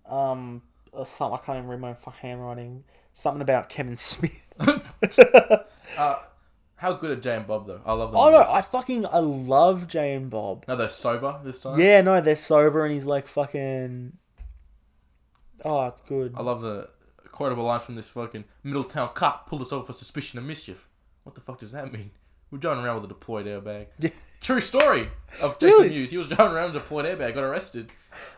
um, 0.08 0.62
some 1.06 1.34
I 1.34 1.38
can't 1.38 1.58
even 1.58 1.70
read 1.70 1.80
my 1.80 1.94
fucking 1.96 2.20
handwriting. 2.22 2.84
Something 3.14 3.42
about 3.42 3.70
Kevin 3.70 3.98
Smith. 3.98 4.42
Uh, 5.98 6.18
how 6.78 6.92
good 6.94 7.12
are 7.12 7.22
Jay 7.22 7.36
and 7.38 7.48
Bob 7.48 7.68
though? 7.68 7.80
I 7.86 7.94
love 7.94 8.12
them. 8.12 8.20
oh 8.20 8.28
in 8.28 8.34
no. 8.34 8.42
I 8.42 8.62
fucking 8.62 9.06
I 9.06 9.20
love 9.20 9.88
Jay 9.88 10.14
and 10.14 10.30
Bob. 10.30 10.66
No, 10.68 10.76
they're 10.76 10.90
sober 10.90 11.40
this 11.42 11.62
time. 11.62 11.80
Yeah, 11.80 12.02
no, 12.02 12.20
they're 12.20 12.36
sober, 12.36 12.84
and 12.84 12.94
he's 12.94 13.06
like 13.06 13.28
fucking. 13.28 14.18
Oh, 15.64 15.86
it's 15.86 16.02
good. 16.02 16.34
I 16.36 16.42
love 16.42 16.62
the 16.62 16.90
quotable 17.36 17.66
line 17.66 17.80
from 17.82 17.96
this 17.96 18.10
fucking 18.10 18.46
Middletown 18.64 19.10
cop 19.14 19.48
pulled 19.48 19.62
us 19.62 19.72
over 19.72 19.86
for 19.86 19.94
suspicion 19.94 20.40
of 20.40 20.46
mischief. 20.46 20.88
What 21.24 21.36
the 21.36 21.42
fuck 21.42 21.60
does 21.60 21.72
that 21.74 21.92
mean? 21.92 22.12
We're 22.52 22.60
driving 22.60 22.84
around 22.84 22.96
with 23.02 23.06
a 23.06 23.08
deployed 23.14 23.46
airbag. 23.46 23.88
Yeah. 24.00 24.10
True 24.42 24.62
story 24.62 25.10
of 25.42 25.58
Jason 25.60 25.80
Really? 25.82 25.90
Mewes. 25.90 26.12
He 26.12 26.18
was 26.18 26.28
driving 26.28 26.54
around 26.56 26.74
with 26.74 26.76
a 26.78 26.80
deployed 26.86 27.06
airbag, 27.06 27.34
got 27.34 27.44
arrested. 27.44 27.92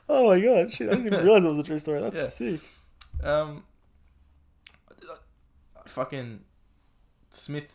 Oh 0.10 0.28
my 0.30 0.40
god, 0.40 0.72
shit! 0.72 0.88
I 0.90 0.92
didn't 0.96 1.08
even 1.08 1.24
realize 1.26 1.44
it 1.44 1.50
was 1.50 1.60
a 1.60 1.64
true 1.64 1.80
story. 1.80 2.02
That's 2.02 2.16
Yeah. 2.16 2.24
sick. 2.58 2.62
Um, 3.24 3.64
fucking 5.86 6.42
Smith, 7.32 7.66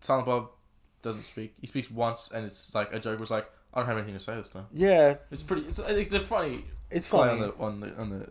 Silent 0.00 0.26
Bob 0.26 0.48
doesn't 1.02 1.24
speak. 1.24 1.54
He 1.60 1.66
speaks 1.66 1.90
once, 1.90 2.30
and 2.32 2.44
it's 2.44 2.74
like 2.74 2.92
a 2.92 2.98
joke 3.00 3.20
was 3.20 3.30
like, 3.30 3.50
I 3.74 3.78
don't 3.80 3.86
have 3.88 3.96
anything 3.96 4.14
to 4.14 4.20
say 4.20 4.36
this 4.36 4.48
time. 4.48 4.66
Yeah, 4.72 5.10
it's, 5.12 5.32
It's 5.32 5.42
pretty. 5.42 5.62
It's, 5.66 5.78
it's 5.78 6.12
a 6.12 6.20
funny 6.20 6.64
it's 6.90 7.06
funny 7.06 7.32
on 7.32 7.40
the 7.40 7.54
on 7.58 7.80
the 7.80 7.96
on 7.96 8.10
the 8.10 8.28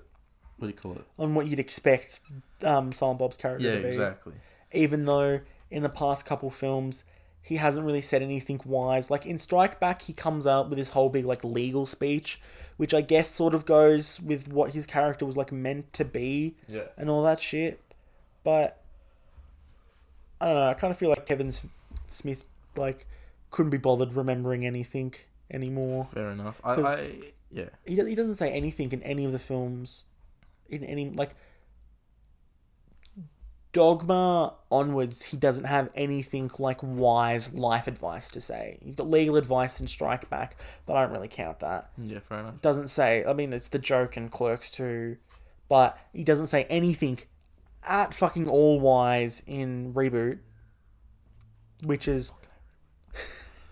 what 0.58 0.68
do 0.68 0.68
you 0.68 0.74
call 0.74 0.94
it? 0.94 1.06
on 1.20 1.36
what 1.36 1.48
you'd 1.48 1.60
expect 1.60 2.22
um, 2.64 2.92
Silent 2.92 3.20
Bob's 3.20 3.38
character 3.38 3.66
Yeah, 3.68 3.76
to 3.78 3.82
be. 3.82 3.88
exactly. 3.90 4.34
Even 4.74 5.06
though 5.06 5.42
in 5.72 5.84
the 5.84 5.90
past 5.90 6.26
couple 6.26 6.50
films 6.50 7.04
he 7.42 7.58
hasn't 7.58 7.86
really 7.86 8.02
said 8.02 8.24
anything 8.24 8.60
wise. 8.66 9.12
Like 9.12 9.24
in 9.28 9.38
Strike 9.38 9.80
Back, 9.80 10.02
he 10.02 10.14
comes 10.14 10.48
out 10.48 10.68
with 10.68 10.80
this 10.80 10.90
whole 10.90 11.10
big 11.10 11.26
like 11.26 11.44
legal 11.44 11.86
speech, 11.86 12.42
which 12.78 12.92
I 12.92 13.02
guess 13.02 13.30
sort 13.30 13.54
of 13.54 13.66
goes 13.68 14.20
with 14.20 14.48
what 14.48 14.72
his 14.72 14.88
character 14.88 15.28
was 15.28 15.38
like 15.38 15.52
meant 15.52 15.94
to 15.94 16.04
be 16.06 16.56
Yeah. 16.68 16.86
and 16.98 17.08
all 17.08 17.22
that 17.24 17.40
shit. 17.40 17.80
But 18.44 18.82
I 20.42 20.46
don't 20.48 20.56
know. 20.56 20.68
I 20.70 20.74
kind 20.74 20.90
of 20.92 20.98
feel 20.98 21.10
like 21.10 21.26
Kevin 21.28 21.52
Smith 22.08 22.46
like 22.76 23.06
couldn't 23.52 23.70
be 23.70 23.78
bothered 23.78 24.14
remembering 24.16 24.66
anything 24.66 25.14
anymore. 25.52 26.08
Fair 26.16 26.32
enough. 26.32 26.60
I, 26.64 26.74
I 26.82 27.12
yeah. 27.52 27.70
He 27.86 27.96
he 27.96 28.16
doesn't 28.16 28.36
say 28.36 28.52
anything 28.52 28.92
in 28.92 29.04
any 29.04 29.24
of 29.26 29.32
the 29.32 29.40
films, 29.40 30.06
in 30.70 30.84
any 30.84 31.10
like 31.10 31.36
Dogma 33.76 34.54
onwards. 34.72 35.22
He 35.24 35.36
doesn't 35.36 35.66
have 35.66 35.90
anything 35.96 36.50
like 36.60 36.80
wise 36.82 37.54
life 37.54 37.88
advice 37.88 38.32
to 38.32 38.40
say. 38.40 38.80
He's 38.82 38.96
got 38.96 39.10
legal 39.10 39.36
advice 39.36 39.82
in 39.82 39.88
Strike 39.88 40.30
Back, 40.30 40.56
but 40.86 40.96
I 40.96 41.04
don't 41.04 41.12
really 41.12 41.28
count 41.28 41.60
that. 41.60 41.90
Yeah, 41.98 42.20
fair 42.20 42.40
enough. 42.40 42.62
Doesn't 42.62 42.88
say. 42.88 43.26
I 43.26 43.34
mean, 43.34 43.52
it's 43.52 43.68
the 43.68 43.78
joke 43.78 44.16
in 44.16 44.30
Clerks 44.30 44.72
too, 44.72 45.18
but 45.68 46.00
he 46.14 46.24
doesn't 46.24 46.48
say 46.48 46.64
anything 46.70 47.20
at 47.84 48.14
fucking 48.14 48.48
all 48.48 48.80
wise 48.80 49.44
in 49.46 49.94
reboot, 49.94 50.40
which 51.84 52.08
is. 52.08 52.32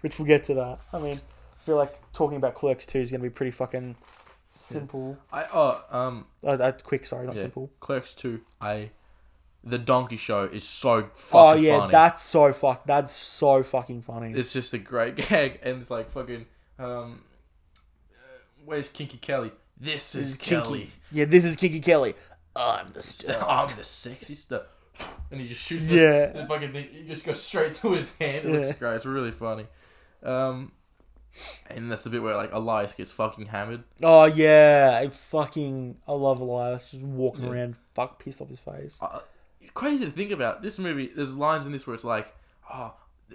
which 0.00 0.18
we'll 0.18 0.26
get 0.26 0.42
to 0.46 0.54
that. 0.54 0.80
I 0.92 0.98
mean, 0.98 1.20
I 1.20 1.64
feel 1.64 1.76
like 1.76 1.94
talking 2.12 2.36
about 2.36 2.54
Clerks 2.54 2.84
2 2.86 2.98
is 2.98 3.10
going 3.12 3.20
to 3.20 3.28
be 3.28 3.32
pretty 3.32 3.52
fucking 3.52 3.94
simple. 4.50 5.18
I 5.32 5.46
oh 5.52 5.82
um 5.90 6.26
Uh, 6.44 6.48
uh, 6.50 6.72
quick, 6.82 7.06
sorry, 7.06 7.26
not 7.26 7.36
yeah. 7.36 7.42
simple. 7.42 7.70
Clerks 7.80 8.14
two. 8.14 8.40
I 8.60 8.90
the 9.64 9.78
donkey 9.78 10.16
show 10.16 10.44
is 10.44 10.64
so 10.64 11.02
fucking 11.02 11.10
funny. 11.14 11.60
Oh 11.60 11.62
yeah, 11.62 11.78
funny. 11.80 11.90
that's 11.92 12.22
so 12.22 12.52
fuck. 12.52 12.86
That's 12.86 13.12
so 13.12 13.62
fucking 13.62 14.02
funny. 14.02 14.32
It's 14.38 14.52
just 14.52 14.72
a 14.72 14.78
great 14.78 15.16
gag, 15.28 15.60
and 15.62 15.78
it's 15.80 15.90
like 15.90 16.10
fucking 16.10 16.46
um. 16.78 17.22
uh, 18.12 18.16
Where's 18.64 18.88
Kinky 18.88 19.18
Kelly? 19.18 19.52
This 19.80 20.14
is 20.14 20.36
Kelly. 20.36 20.90
Yeah, 21.12 21.24
this 21.26 21.44
is 21.44 21.56
Kinky 21.56 21.80
Kelly. 21.80 22.14
I'm 22.56 22.88
the 22.88 23.02
star. 23.02 23.48
I'm 23.48 23.76
the 23.76 23.84
sexy 23.84 24.34
stuff. 24.34 24.62
And 25.30 25.40
he 25.40 25.46
just 25.46 25.60
shoots 25.62 25.86
the, 25.86 25.94
Yeah. 25.94 26.26
the 26.32 26.46
fucking 26.46 26.72
thing. 26.72 26.88
It 26.92 27.06
just 27.06 27.24
goes 27.24 27.40
straight 27.40 27.74
to 27.74 27.92
his 27.92 28.12
hand. 28.16 28.46
It 28.48 28.52
Yeah. 28.52 28.58
looks 28.66 28.78
great. 28.78 28.96
It's 28.96 29.06
really 29.06 29.30
funny. 29.30 29.66
Um, 30.24 30.72
and 31.70 31.90
that's 31.90 32.04
the 32.04 32.10
bit 32.10 32.22
where 32.22 32.36
like 32.36 32.52
Elias 32.52 32.92
gets 32.94 33.10
fucking 33.10 33.46
hammered. 33.46 33.84
Oh 34.02 34.24
yeah, 34.24 34.98
I 35.02 35.08
fucking 35.08 35.96
I 36.06 36.12
love 36.12 36.40
Elias 36.40 36.90
just 36.90 37.04
walking 37.04 37.44
Yeah. 37.44 37.50
around, 37.50 37.76
fuck 37.94 38.22
pissed 38.22 38.40
off 38.40 38.48
his 38.48 38.60
face. 38.60 38.98
Uh, 39.00 39.20
crazy 39.74 40.04
to 40.04 40.10
think 40.10 40.30
about. 40.30 40.62
This 40.62 40.78
movie, 40.78 41.06
there's 41.14 41.34
lines 41.36 41.66
in 41.66 41.72
this 41.72 41.86
where 41.86 41.94
it's 41.94 42.04
like, 42.04 42.34
oh, 42.72 42.94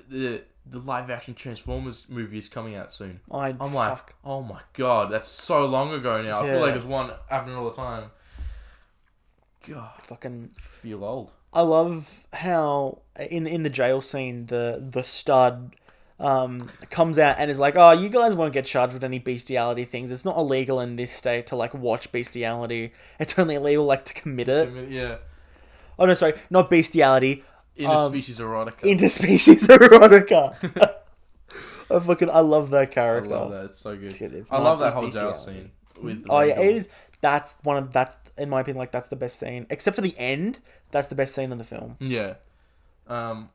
the 0.10 0.42
the 0.66 0.80
live 0.80 1.10
action 1.10 1.34
Transformers 1.34 2.08
movie 2.10 2.38
is 2.38 2.48
coming 2.48 2.76
out 2.76 2.92
soon. 2.94 3.20
I 3.32 3.56
I'm 3.60 3.74
like, 3.74 4.16
oh 4.24 4.42
my 4.42 4.62
god, 4.74 5.12
that's 5.12 5.28
so 5.30 5.66
long 5.66 5.94
ago 5.94 6.22
now. 6.22 6.42
I 6.42 6.48
feel 6.50 6.60
like 6.62 6.74
there's 6.74 6.86
one 6.86 7.12
happening 7.30 7.56
all 7.56 7.70
the 7.70 7.76
time. 7.76 8.12
God, 9.68 9.92
fucking. 10.04 10.52
I 10.58 10.62
feel 10.62 11.04
old. 11.04 11.32
I 11.54 11.62
love 11.62 12.22
how 12.34 13.00
in 13.30 13.46
in 13.48 13.64
the 13.64 13.70
jail 13.70 14.02
scene 14.02 14.48
the 14.48 14.84
the 14.90 15.04
stud 15.04 15.76
um 16.20 16.70
comes 16.90 17.18
out 17.20 17.36
and 17.40 17.50
is 17.50 17.60
like, 17.60 17.76
oh, 17.76 17.92
you 17.92 18.08
guys 18.10 18.36
won't 18.36 18.54
get 18.54 18.66
charged 18.66 18.94
with 18.94 19.04
any 19.04 19.20
bestiality 19.20 19.84
things. 19.86 20.12
It's 20.12 20.24
not 20.26 20.38
illegal 20.38 20.80
in 20.80 20.96
this 20.96 21.12
state 21.12 21.48
to 21.48 21.56
like 21.56 21.74
watch 21.74 22.12
bestiality. 22.12 22.94
It's 23.20 23.38
only 23.40 23.56
illegal 23.56 23.86
like 23.86 24.06
to 24.06 24.14
commit 24.14 24.48
it. 24.48 24.90
Yeah, 24.90 25.18
Oh 26.00 26.06
no, 26.06 26.14
sorry, 26.14 26.34
not 26.50 26.70
bestiality. 26.70 27.44
interspecies 27.78 28.40
erotica. 28.40 28.82
Interspecies 28.82 29.68
erotica. 29.78 30.94
I 31.92 32.00
fucking 32.06 32.30
I 32.30 32.40
love 32.40 32.70
that 32.72 32.82
I 32.82 32.86
character. 32.86 33.30
love 33.36 33.52
that. 33.52 33.66
It's 33.66 33.80
so 33.80 33.96
good. 33.98 34.14
It's 34.22 34.52
I 34.52 34.58
love 34.60 34.80
that 34.80 34.94
whole 34.94 35.10
jail 35.10 35.34
scene 35.36 35.72
with. 36.00 36.26
Oh 36.30 36.42
yeah, 36.42 36.60
it 36.60 36.76
is. 36.76 36.90
That's 37.22 37.56
one 37.64 37.78
of 37.78 37.92
that's 37.94 38.18
in 38.38 38.50
my 38.50 38.62
opinion 38.62 38.78
like 38.80 38.92
that's 38.92 39.08
the 39.08 39.16
best 39.16 39.40
scene, 39.40 39.66
except 39.70 39.96
for 39.96 40.02
the 40.02 40.14
end. 40.18 40.60
That's 40.92 41.08
the 41.08 41.16
best 41.16 41.34
scene 41.36 41.52
in 41.52 41.58
the 41.58 41.64
film. 41.64 41.98
Yeah. 42.00 42.36
Um. 43.08 43.50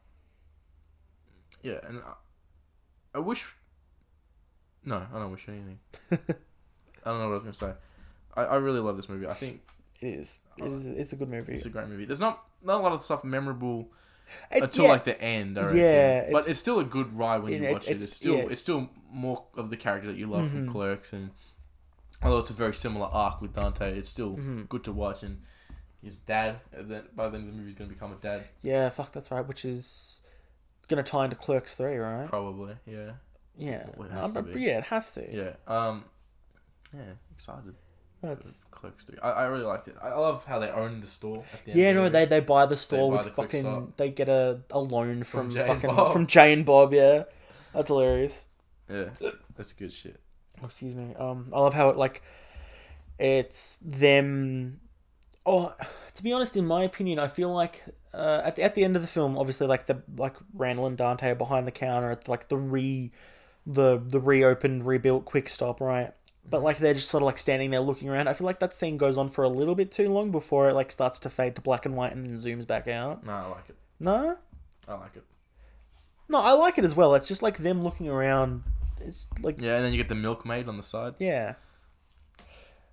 Yeah, 1.62 1.78
and 1.86 2.00
I, 3.14 3.18
wish. 3.20 3.54
No, 4.84 4.96
I 5.12 5.18
don't 5.18 5.30
wish 5.32 5.48
anything. 5.48 5.78
I 6.12 6.16
don't 7.10 7.18
know 7.20 7.26
what 7.28 7.32
I 7.32 7.34
was 7.34 7.42
gonna 7.44 7.52
say. 7.54 7.72
I, 8.36 8.42
I 8.44 8.56
really 8.56 8.80
love 8.80 8.96
this 8.96 9.08
movie. 9.08 9.26
I 9.26 9.34
think 9.34 9.60
It 10.00 10.14
is. 10.14 10.38
It 10.58 10.66
is. 10.66 10.86
It's 10.86 11.12
a 11.12 11.16
good 11.16 11.28
movie. 11.28 11.54
it's 11.54 11.66
a 11.66 11.70
great 11.70 11.88
movie. 11.88 12.04
There's 12.04 12.20
not 12.20 12.44
not 12.62 12.80
a 12.80 12.82
lot 12.82 12.92
of 12.92 13.02
stuff 13.02 13.24
memorable 13.24 13.88
It's, 14.50 14.62
until 14.62 14.84
yeah, 14.84 14.90
like 14.90 15.04
the 15.04 15.20
end. 15.20 15.58
I. 15.58 15.72
Yeah, 15.72 16.20
but 16.32 16.38
it's- 16.40 16.46
it's 16.52 16.60
still 16.60 16.78
a 16.80 16.84
good 16.84 17.16
ride 17.16 17.42
when 17.42 17.52
you 17.52 17.62
It- 17.68 17.72
watch 17.72 17.84
it. 17.86 17.90
it's- 17.92 18.02
It's 18.04 18.14
still 18.16 18.36
yeah. 18.36 18.46
it's 18.50 18.60
still 18.60 18.88
more 19.10 19.44
of 19.56 19.70
the 19.70 19.76
character 19.76 20.08
that 20.08 20.18
you 20.18 20.26
love 20.26 20.42
Mhm. 20.48 20.50
from 20.50 20.72
Clerks, 20.72 21.12
and 21.12 21.30
although 22.22 22.38
it's 22.40 22.50
a 22.50 22.54
very 22.54 22.74
similar 22.74 23.06
arc 23.06 23.40
with 23.40 23.54
Dante, 23.54 23.96
it's 23.98 24.08
still 24.10 24.36
Mhm. 24.36 24.68
good 24.68 24.84
to 24.84 24.92
watch. 24.92 25.22
And 25.22 25.42
his 26.02 26.18
dad, 26.18 26.60
then 26.72 27.04
by 27.14 27.28
the 27.28 27.38
end 27.38 27.48
of 27.48 27.52
the 27.52 27.56
movie, 27.58 27.70
he's 27.70 27.78
gonna 27.78 27.88
become 27.90 28.12
a 28.12 28.16
dad, 28.16 28.44
yeah. 28.62 28.88
Fuck, 28.90 29.12
that's 29.12 29.30
right. 29.30 29.46
Which 29.46 29.64
is 29.64 30.20
gonna 30.88 31.02
tie 31.02 31.24
into 31.24 31.36
Clerks 31.36 31.74
three, 31.74 31.96
right? 31.96 32.28
probably. 32.28 32.74
Yeah, 32.86 33.12
Yeah. 33.56 33.84
Well, 33.96 34.08
it 34.08 34.14
No, 34.14 34.28
to 34.28 34.42
but 34.42 34.60
yeah, 34.60 34.78
it 34.78 34.84
has 34.84 35.12
to. 35.14 35.26
yeah. 35.34 35.52
Um, 35.66 36.04
yeah, 36.94 37.12
excited. 37.32 37.74
That's. 38.22 38.64
Clerks 38.70 39.04
three. 39.04 39.18
I, 39.22 39.30
I 39.30 39.44
really 39.44 39.64
liked 39.64 39.86
it. 39.88 39.96
I 40.02 40.10
love 40.14 40.44
how 40.44 40.58
they 40.58 40.70
own 40.70 41.00
the 41.00 41.06
store. 41.06 41.44
At 41.52 41.64
the 41.64 41.72
Yeah, 41.78 41.92
no, 41.92 42.08
they 42.08 42.24
they 42.24 42.40
buy 42.40 42.66
the 42.66 42.76
store 42.76 43.10
buy 43.12 43.18
with 43.18 43.26
the 43.26 43.42
fucking. 43.42 43.92
They 43.96 44.10
get 44.10 44.28
a, 44.28 44.62
a 44.70 44.78
loan 44.80 45.22
From 45.24 45.50
from, 45.52 45.66
fucking 45.66 45.94
Bob. 45.94 46.12
from 46.12 46.26
Jay 46.26 46.52
and 46.52 46.64
Bob. 46.66 46.92
Yeah, 46.92 47.24
that's 47.72 47.88
hilarious. 47.88 48.46
Yeah, 48.90 49.10
that's 49.56 49.72
good 49.72 49.92
shit. 49.92 50.18
Oh, 50.62 50.66
excuse 50.66 50.94
me. 50.96 51.14
Um, 51.16 51.50
I 51.52 51.60
love 51.60 51.74
how 51.74 51.90
it 51.90 51.96
like, 51.96 52.22
it's 53.18 53.78
them. 53.78 54.80
Oh, 55.46 55.74
to 56.14 56.22
be 56.22 56.32
honest, 56.32 56.56
in 56.56 56.66
my 56.66 56.82
opinion, 56.84 57.18
I 57.18 57.28
feel 57.28 57.52
like 57.54 57.84
uh, 58.18 58.42
at 58.44 58.56
the, 58.56 58.62
at 58.62 58.74
the 58.74 58.84
end 58.84 58.96
of 58.96 59.02
the 59.02 59.08
film, 59.08 59.38
obviously, 59.38 59.66
like 59.66 59.86
the 59.86 60.02
like 60.16 60.34
Randall 60.52 60.86
and 60.86 60.96
Dante 60.96 61.30
are 61.30 61.34
behind 61.34 61.66
the 61.66 61.70
counter 61.72 62.10
at 62.10 62.28
like 62.28 62.48
the 62.48 62.56
re, 62.56 63.12
the 63.66 63.98
the 64.04 64.20
reopened, 64.20 64.86
rebuilt 64.86 65.24
Quick 65.24 65.48
Stop, 65.48 65.80
right? 65.80 66.12
But 66.50 66.62
like 66.62 66.78
they're 66.78 66.94
just 66.94 67.08
sort 67.08 67.22
of 67.22 67.26
like 67.26 67.38
standing 67.38 67.70
there 67.70 67.80
looking 67.80 68.08
around. 68.08 68.26
I 68.28 68.32
feel 68.32 68.46
like 68.46 68.58
that 68.60 68.72
scene 68.74 68.96
goes 68.96 69.16
on 69.18 69.28
for 69.28 69.44
a 69.44 69.48
little 69.48 69.74
bit 69.74 69.92
too 69.92 70.08
long 70.08 70.30
before 70.30 70.68
it 70.70 70.74
like 70.74 70.90
starts 70.90 71.18
to 71.20 71.30
fade 71.30 71.54
to 71.56 71.60
black 71.62 71.84
and 71.86 71.94
white 71.94 72.12
and 72.12 72.26
then 72.26 72.36
zooms 72.36 72.66
back 72.66 72.88
out. 72.88 73.24
No, 73.24 73.32
I 73.32 73.46
like 73.46 73.68
it. 73.68 73.76
No, 74.00 74.38
I 74.88 74.94
like 74.94 75.16
it. 75.16 75.24
no, 76.28 76.40
I 76.40 76.52
like 76.52 76.78
it 76.78 76.84
as 76.84 76.96
well. 76.96 77.14
It's 77.14 77.28
just 77.28 77.42
like 77.42 77.58
them 77.58 77.82
looking 77.84 78.08
around. 78.08 78.62
It's 79.00 79.28
like 79.42 79.60
Yeah, 79.60 79.76
and 79.76 79.84
then 79.84 79.92
you 79.92 79.98
get 79.98 80.08
the 80.08 80.14
milkmaid 80.14 80.68
on 80.68 80.76
the 80.78 80.82
side. 80.82 81.14
Yeah. 81.18 81.54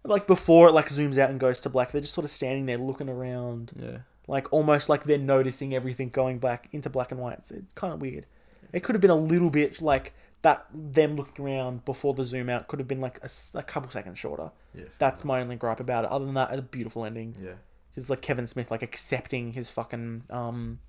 Like 0.03 0.27
before 0.27 0.67
it 0.67 0.73
like 0.73 0.89
zooms 0.89 1.17
out 1.17 1.29
and 1.31 1.39
goes 1.39 1.61
to 1.61 1.69
black, 1.69 1.91
they're 1.91 2.01
just 2.01 2.13
sort 2.13 2.25
of 2.25 2.31
standing 2.31 2.65
there 2.67 2.77
looking 2.77 3.09
around, 3.09 3.71
Yeah. 3.81 3.99
Like 4.27 4.51
almost 4.51 4.89
like 4.89 5.03
they're 5.03 5.17
noticing 5.17 5.73
everything 5.73 6.09
going 6.09 6.39
back 6.39 6.67
into 6.71 6.89
black 6.89 7.11
and 7.11 7.19
white. 7.19 7.37
It's, 7.39 7.51
it's 7.51 7.73
kind 7.73 7.93
of 7.93 8.01
weird. 8.01 8.25
It 8.73 8.81
could 8.83 8.95
have 8.95 9.01
been 9.01 9.11
a 9.11 9.15
little 9.15 9.49
bit 9.49 9.81
like 9.81 10.13
that. 10.41 10.65
Them 10.73 11.15
looking 11.15 11.45
around 11.45 11.85
before 11.85 12.13
the 12.13 12.25
zoom 12.25 12.49
out 12.49 12.67
could 12.67 12.79
have 12.79 12.87
been 12.87 13.01
like 13.01 13.19
a 13.53 13.63
couple 13.63 13.89
seconds 13.91 14.19
shorter. 14.19 14.51
Yeah. 14.73 14.85
That's 14.97 15.23
my 15.23 15.41
only 15.41 15.55
gripe 15.55 15.79
about 15.79 16.03
it. 16.05 16.11
Other 16.11 16.25
than 16.25 16.33
that, 16.33 16.49
it's 16.49 16.59
a 16.59 16.63
beautiful 16.63 17.05
ending. 17.05 17.35
Yeah. 17.41 17.53
It's 17.95 18.09
like 18.09 18.21
Kevin 18.21 18.45
Smith 18.47 18.71
like 18.71 18.81
accepting 18.83 19.53
his 19.53 19.69
fucking 19.69 20.23
um, 20.29 20.79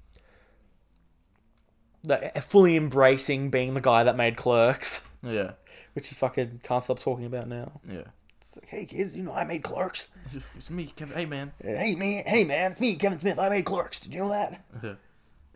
the, 2.03 2.33
fully 2.41 2.77
embracing 2.77 3.51
being 3.51 3.75
the 3.75 3.81
guy 3.81 4.03
that 4.05 4.17
made 4.17 4.37
Clerks, 4.37 5.09
Yeah. 5.23 5.53
which 5.93 6.09
he 6.09 6.15
fucking 6.15 6.61
can't 6.63 6.83
stop 6.83 6.99
talking 6.99 7.27
about 7.27 7.47
now. 7.49 7.81
Yeah. 7.89 8.05
It's 8.47 8.57
like, 8.57 8.69
hey 8.69 8.85
kids, 8.85 9.17
you 9.17 9.25
know 9.25 9.33
I 9.33 9.45
made 9.45 9.63
Clerks. 9.65 10.09
It's 10.57 10.71
me, 10.71 10.87
Kevin. 10.87 11.17
Hey, 11.17 11.27
man. 11.27 11.53
Hey 11.61 11.95
man, 11.97 12.23
hey 12.27 12.45
man, 12.45 12.71
it's 12.71 12.81
me, 12.81 12.95
Kevin 12.95 13.19
Smith. 13.19 13.39
I 13.41 13.49
made 13.49 13.65
Clerks. 13.65 13.99
Did 14.01 14.15
you 14.15 14.21
know 14.21 14.29
that? 14.29 14.61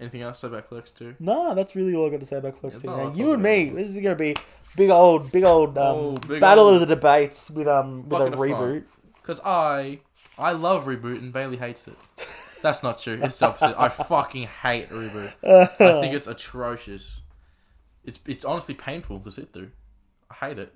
Anything 0.01 0.23
else 0.23 0.43
about 0.43 0.69
Clerks 0.69 0.91
2? 0.93 1.17
No, 1.21 1.55
that's 1.55 1.77
really 1.77 1.95
all 1.95 2.07
I 2.07 2.11
got 2.11 2.21
to 2.21 2.27
say 2.27 2.39
about 2.39 2.59
Clerks. 2.59 2.81
Yeah, 2.83 3.11
too. 3.11 3.19
you 3.19 3.33
and 3.33 3.43
me, 3.43 3.69
this 3.71 3.95
is 3.95 4.03
gonna 4.03 4.17
be 4.17 4.35
big 4.77 4.91
old, 4.91 5.31
big 5.31 5.45
old 5.45 5.79
um, 5.79 5.97
Oh, 5.97 6.17
big 6.17 6.41
battle 6.41 6.65
old- 6.65 6.83
of 6.83 6.89
the 6.89 6.95
debates 6.95 7.49
with 7.51 7.69
um 7.69 8.09
with 8.09 8.23
a 8.23 8.31
reboot. 8.31 8.85
Because 9.15 9.41
I, 9.45 10.01
I 10.37 10.53
love 10.53 10.87
Reboot 10.87 11.19
and 11.19 11.33
Bailey 11.33 11.59
hates 11.59 11.87
it. 11.87 11.95
That's 12.62 12.83
not 12.83 12.99
true. 12.99 13.21
It's 13.23 13.39
the 13.39 13.49
opposite. 13.49 13.79
I 13.79 13.89
fucking 13.89 14.49
hate 14.49 14.91
reboot. 14.91 15.31
I 15.45 15.67
think 16.01 16.15
it's 16.15 16.27
atrocious. 16.27 17.21
It's 18.05 18.19
it's 18.27 18.45
honestly 18.45 18.75
painful 18.75 19.21
to 19.21 19.31
sit 19.31 19.53
through. 19.53 19.71
I 20.31 20.35
hate 20.47 20.59
it. 20.59 20.75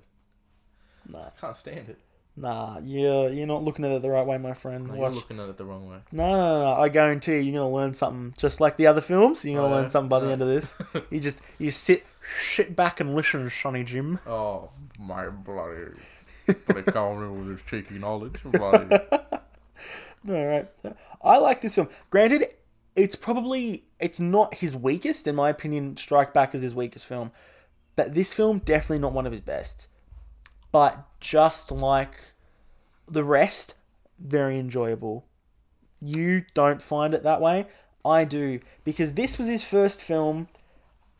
Nah. 1.09 1.19
I 1.25 1.29
can't 1.39 1.55
stand 1.55 1.89
it. 1.89 1.99
Nah, 2.37 2.79
you're 2.83 3.29
you're 3.29 3.47
not 3.47 3.63
looking 3.63 3.85
at 3.85 3.91
it 3.91 4.01
the 4.01 4.09
right 4.09 4.25
way, 4.27 4.37
my 4.37 4.53
friend. 4.53 4.87
No, 4.87 4.93
you're 4.93 5.03
Watch. 5.03 5.13
looking 5.15 5.39
at 5.39 5.47
it 5.47 5.57
the 5.57 5.63
wrong 5.63 5.89
way. 5.89 5.97
No, 6.11 6.31
no, 6.31 6.37
no, 6.37 6.61
no. 6.75 6.81
I 6.81 6.89
guarantee 6.89 7.35
you, 7.37 7.51
you're 7.51 7.61
gonna 7.63 7.73
learn 7.73 7.93
something. 7.93 8.33
Just 8.37 8.59
like 8.59 8.75
the 8.75 8.87
other 8.87 8.99
films, 8.99 9.45
you're 9.45 9.61
gonna 9.61 9.73
Oh, 9.73 9.77
learn 9.77 9.87
something 9.89 10.09
by 10.09 10.19
the 10.19 10.31
end 10.31 10.41
of 10.41 10.47
this. 10.49 10.77
you 11.09 11.21
just 11.21 11.41
you 11.59 11.71
sit 11.71 12.05
sit 12.53 12.75
back 12.75 12.99
and 12.99 13.15
listen, 13.15 13.43
to 13.45 13.49
Sonny 13.49 13.85
Jim. 13.85 14.19
Oh 14.27 14.69
my 14.99 15.29
bloody! 15.29 15.91
Call 16.87 17.15
me 17.15 17.27
with 17.29 17.47
his 17.51 17.61
cheeky 17.69 17.99
knowledge. 17.99 18.35
Bloody. 18.43 18.97
All 20.29 20.45
right. 20.45 20.67
I 21.23 21.37
like 21.37 21.61
this 21.61 21.75
film. 21.75 21.87
Granted, 22.09 22.45
it's 22.97 23.15
probably 23.15 23.85
it's 23.99 24.19
not 24.19 24.55
his 24.55 24.75
weakest, 24.75 25.25
in 25.25 25.35
my 25.35 25.49
opinion. 25.49 25.95
Strike 25.97 26.33
Back 26.33 26.53
is 26.53 26.61
his 26.61 26.75
weakest 26.75 27.05
film, 27.05 27.31
but 27.95 28.13
this 28.13 28.33
film 28.33 28.59
definitely 28.59 28.99
not 28.99 29.13
one 29.13 29.25
of 29.25 29.31
his 29.31 29.41
best. 29.41 29.87
But 30.71 31.05
just 31.25 31.71
like 31.71 32.15
the 33.07 33.23
rest, 33.23 33.73
very 34.19 34.59
enjoyable. 34.59 35.25
You 35.99 36.43
don't 36.53 36.81
find 36.83 37.13
it 37.15 37.23
that 37.23 37.41
way. 37.41 37.65
I 38.03 38.25
do 38.25 38.59
because 38.83 39.13
this 39.13 39.39
was 39.39 39.47
his 39.47 39.67
first 39.67 40.01
film 40.01 40.47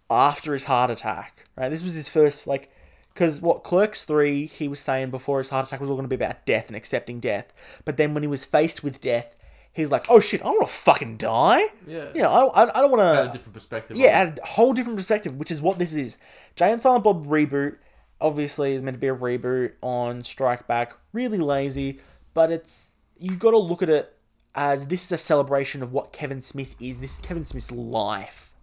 after 0.08 0.54
his 0.54 0.66
heart 0.66 0.92
attack. 0.92 1.46
Right, 1.58 1.70
this 1.70 1.82
was 1.82 1.96
his 1.96 2.08
first 2.08 2.46
like 2.46 2.72
because 3.14 3.42
what 3.42 3.64
Clerks 3.64 4.04
three 4.04 4.46
he 4.46 4.68
was 4.68 4.80
saying 4.80 5.10
before 5.10 5.40
his 5.40 5.50
heart 5.50 5.66
attack 5.66 5.80
was 5.80 5.90
all 5.90 5.96
going 5.96 6.08
to 6.08 6.16
be 6.16 6.24
about 6.24 6.46
death 6.46 6.68
and 6.68 6.76
accepting 6.76 7.20
death, 7.20 7.52
but 7.84 7.98
then 7.98 8.14
when 8.14 8.22
he 8.22 8.28
was 8.28 8.46
faced 8.46 8.84
with 8.84 9.02
death, 9.02 9.36
he's 9.74 9.90
like, 9.90 10.06
oh 10.08 10.20
shit, 10.20 10.42
I 10.42 10.46
don't 10.46 10.58
want 10.58 10.68
to 10.68 10.74
fucking 10.74 11.18
die. 11.18 11.64
Yeah. 11.88 12.10
You 12.14 12.22
know, 12.22 12.52
I, 12.52 12.66
I, 12.66 12.70
I 12.78 12.82
don't 12.82 12.92
want 12.92 13.02
Had 13.02 13.24
a 13.26 13.28
to. 13.28 13.34
different 13.34 13.54
perspective. 13.56 13.98
Yeah, 13.98 14.10
add 14.10 14.40
a 14.44 14.46
whole 14.46 14.74
different 14.74 14.98
perspective, 15.00 15.36
which 15.38 15.50
is 15.50 15.64
what 15.64 15.80
this 15.80 15.96
is. 15.96 16.18
Jay 16.56 16.72
and 16.72 16.80
Silent 16.80 17.04
Bob 17.04 17.26
reboot 17.26 17.78
obviously 18.20 18.74
is 18.74 18.84
meant 18.84 18.96
to 18.96 19.02
be 19.02 19.08
a 19.08 19.16
reboot 19.16 19.74
on 19.82 20.24
Strike 20.24 20.68
Back. 20.68 20.94
Really 21.14 21.38
lazy, 21.38 22.00
but 22.34 22.52
it's 22.52 22.96
you've 23.18 23.40
got 23.40 23.52
to 23.52 23.58
look 23.58 23.82
at 23.82 23.90
it 23.90 24.16
as 24.54 24.88
this 24.88 25.04
is 25.06 25.12
a 25.12 25.18
celebration 25.18 25.84
of 25.84 25.92
what 25.92 26.14
Kevin 26.14 26.42
Smith 26.42 26.76
is. 26.80 27.02
This 27.02 27.16
is 27.16 27.22
Kevin 27.22 27.46
Smith's 27.46 27.72
life 27.72 28.54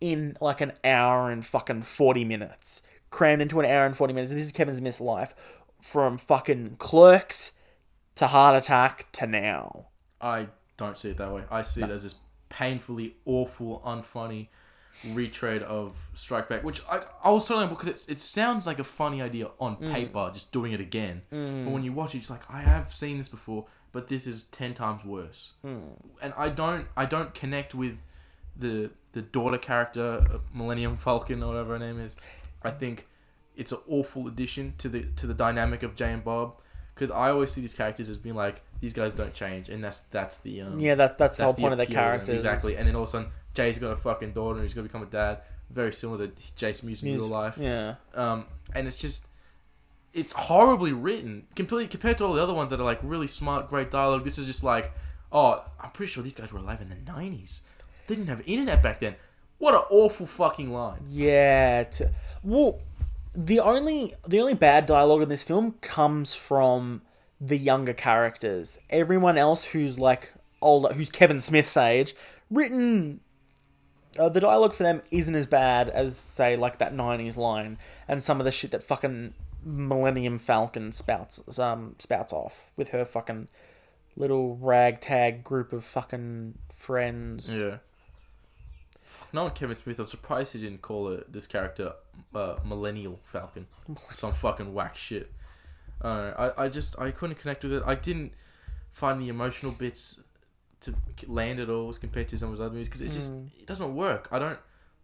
in 0.00 0.36
like 0.40 0.60
an 0.60 0.72
hour 0.84 1.30
and 1.30 1.44
fucking 1.44 1.82
40 1.82 2.24
minutes. 2.24 2.82
Crammed 3.10 3.42
into 3.42 3.60
an 3.60 3.66
hour 3.66 3.86
and 3.86 3.96
40 3.96 4.12
minutes. 4.12 4.32
This 4.32 4.44
is 4.44 4.52
Kevin 4.52 4.76
Smith's 4.76 5.00
life 5.00 5.34
from 5.80 6.16
fucking 6.16 6.76
clerks 6.76 7.52
to 8.16 8.28
heart 8.28 8.56
attack 8.56 9.10
to 9.12 9.26
now. 9.26 9.88
I 10.20 10.48
don't 10.76 10.96
see 10.98 11.10
it 11.10 11.18
that 11.18 11.32
way. 11.32 11.44
I 11.50 11.62
see 11.62 11.82
it 11.82 11.90
as 11.90 12.02
this 12.04 12.16
painfully 12.48 13.16
awful, 13.24 13.82
unfunny 13.84 14.48
retread 15.12 15.62
of 15.62 15.94
Strike 16.14 16.48
Back, 16.48 16.64
which 16.64 16.82
I, 16.90 17.02
I 17.22 17.30
was 17.30 17.46
certainly 17.46 17.68
because 17.68 17.88
it, 17.88 18.06
it 18.08 18.20
sounds 18.20 18.66
like 18.66 18.78
a 18.78 18.84
funny 18.84 19.20
idea 19.20 19.48
on 19.60 19.76
paper, 19.76 20.30
just 20.32 20.52
doing 20.52 20.72
it 20.72 20.80
again. 20.80 21.22
But 21.30 21.72
when 21.72 21.82
you 21.84 21.92
watch 21.92 22.14
it, 22.14 22.18
it's 22.18 22.30
like 22.30 22.48
I 22.50 22.60
have 22.62 22.94
seen 22.94 23.18
this 23.18 23.28
before, 23.28 23.66
but 23.92 24.08
this 24.08 24.26
is 24.26 24.44
ten 24.44 24.74
times 24.74 25.04
worse. 25.04 25.52
And 25.64 26.32
I 26.36 26.48
don't 26.48 26.86
I 26.96 27.04
don't 27.06 27.34
connect 27.34 27.74
with 27.74 27.96
the 28.56 28.90
the 29.12 29.22
daughter 29.22 29.58
character, 29.58 30.24
uh, 30.32 30.38
Millennium 30.52 30.96
Falcon 30.96 31.42
or 31.42 31.48
whatever 31.48 31.74
her 31.74 31.78
name 31.78 32.00
is. 32.00 32.16
I 32.62 32.70
think 32.70 33.06
it's 33.56 33.72
an 33.72 33.78
awful 33.88 34.26
addition 34.26 34.74
to 34.78 34.88
the 34.88 35.02
to 35.16 35.26
the 35.26 35.34
dynamic 35.34 35.82
of 35.82 35.94
Jay 35.94 36.12
and 36.12 36.24
Bob. 36.24 36.54
Because 36.94 37.10
I 37.10 37.30
always 37.30 37.50
see 37.50 37.60
these 37.60 37.74
characters 37.74 38.08
as 38.08 38.16
being 38.16 38.36
like 38.36 38.62
these 38.80 38.92
guys 38.92 39.12
don't 39.12 39.34
change, 39.34 39.68
and 39.68 39.82
that's 39.82 40.00
that's 40.12 40.36
the 40.38 40.60
um, 40.60 40.78
Yeah, 40.78 40.94
that, 40.94 41.18
that's, 41.18 41.36
the 41.36 41.42
whole 41.42 41.52
that's 41.52 41.60
point 41.60 41.72
of 41.72 41.78
them, 41.78 41.88
characters. 41.88 42.36
Exactly. 42.36 42.76
And 42.76 42.86
then 42.86 42.94
all 42.94 43.02
of 43.02 43.08
a 43.08 43.10
sudden, 43.10 43.30
Jay's 43.54 43.78
got 43.78 43.90
a 43.92 43.96
fucking 43.96 44.32
daughter 44.32 44.58
and 44.58 44.64
he's 44.66 44.74
going 44.74 44.86
to 44.86 44.92
become 44.92 45.06
a 45.06 45.10
dad. 45.10 45.40
Very 45.70 45.92
similar 45.92 46.26
to 46.26 46.32
Jason 46.56 46.88
Mewes 46.88 47.02
in 47.02 47.10
Mewes, 47.10 47.20
real 47.20 47.28
life. 47.28 47.56
Yeah. 47.58 47.94
Um, 48.14 48.46
and 48.74 48.86
it's 48.86 48.98
just, 48.98 49.26
it's 50.12 50.32
horribly 50.32 50.92
written. 50.92 51.46
Completely 51.56 51.88
compared 51.88 52.18
to 52.18 52.24
all 52.24 52.34
the 52.34 52.42
other 52.42 52.54
ones 52.54 52.70
that 52.70 52.80
are 52.80 52.84
like 52.84 53.00
really 53.02 53.28
smart, 53.28 53.68
great 53.68 53.90
dialogue. 53.90 54.24
This 54.24 54.38
is 54.38 54.46
just 54.46 54.62
like, 54.62 54.92
oh, 55.32 55.64
I'm 55.80 55.90
pretty 55.90 56.12
sure 56.12 56.22
these 56.22 56.34
guys 56.34 56.52
were 56.52 56.60
alive 56.60 56.80
in 56.80 56.88
the 56.88 56.96
90s. 56.96 57.60
They 58.06 58.14
didn't 58.16 58.28
have 58.28 58.42
internet 58.46 58.82
back 58.82 59.00
then. 59.00 59.16
What 59.58 59.74
an 59.74 59.82
awful 59.90 60.26
fucking 60.26 60.72
line. 60.72 61.06
Yeah. 61.08 61.84
T- 61.84 62.04
well, 62.42 62.80
the 63.34 63.60
only 63.60 64.14
the 64.26 64.40
only 64.40 64.54
bad 64.54 64.86
dialogue 64.86 65.22
in 65.22 65.28
this 65.28 65.42
film 65.42 65.74
comes 65.80 66.34
from 66.34 67.02
the 67.40 67.56
younger 67.56 67.92
characters. 67.92 68.78
Everyone 68.90 69.38
else 69.38 69.66
who's 69.66 69.98
like 69.98 70.34
older, 70.60 70.92
who's 70.94 71.10
Kevin 71.10 71.40
Smith's 71.40 71.76
age, 71.76 72.14
written. 72.50 73.20
Uh, 74.18 74.28
the 74.28 74.40
dialogue 74.40 74.74
for 74.74 74.82
them 74.82 75.02
isn't 75.10 75.34
as 75.34 75.46
bad 75.46 75.88
as 75.88 76.16
say 76.16 76.56
like 76.56 76.78
that 76.78 76.94
'90s 76.94 77.36
line 77.36 77.78
and 78.06 78.22
some 78.22 78.40
of 78.40 78.44
the 78.44 78.52
shit 78.52 78.70
that 78.70 78.82
fucking 78.82 79.34
Millennium 79.64 80.38
Falcon 80.38 80.92
spouts 80.92 81.58
um 81.58 81.94
spouts 81.98 82.32
off 82.32 82.66
with 82.76 82.90
her 82.90 83.04
fucking 83.04 83.48
little 84.16 84.56
ragtag 84.56 85.42
group 85.42 85.72
of 85.72 85.84
fucking 85.84 86.58
friends. 86.72 87.52
Yeah. 87.52 87.78
No, 89.32 89.50
Kevin 89.50 89.74
Smith. 89.74 89.98
I'm 89.98 90.06
surprised 90.06 90.52
he 90.52 90.60
didn't 90.60 90.82
call 90.82 91.08
it 91.08 91.32
this 91.32 91.48
character 91.48 91.94
uh, 92.34 92.56
Millennial 92.64 93.18
Falcon. 93.24 93.66
Some 94.12 94.32
fucking 94.32 94.72
whack 94.72 94.96
shit. 94.96 95.32
Uh, 96.00 96.52
I 96.56 96.64
I 96.64 96.68
just 96.68 96.98
I 97.00 97.10
couldn't 97.10 97.36
connect 97.36 97.64
with 97.64 97.72
it. 97.72 97.82
I 97.84 97.94
didn't 97.94 98.32
find 98.92 99.20
the 99.20 99.28
emotional 99.28 99.72
bits 99.72 100.20
to 100.84 100.94
land 101.26 101.60
at 101.60 101.70
all 101.70 101.88
as 101.88 101.98
compared 101.98 102.28
to 102.28 102.38
some 102.38 102.48
of 102.48 102.54
his 102.54 102.60
other 102.60 102.70
movies 102.70 102.88
because 102.88 103.02
it 103.02 103.10
just 103.10 103.32
it 103.58 103.66
doesn't 103.66 103.94
work. 103.94 104.28
I 104.30 104.38
don't 104.38 104.58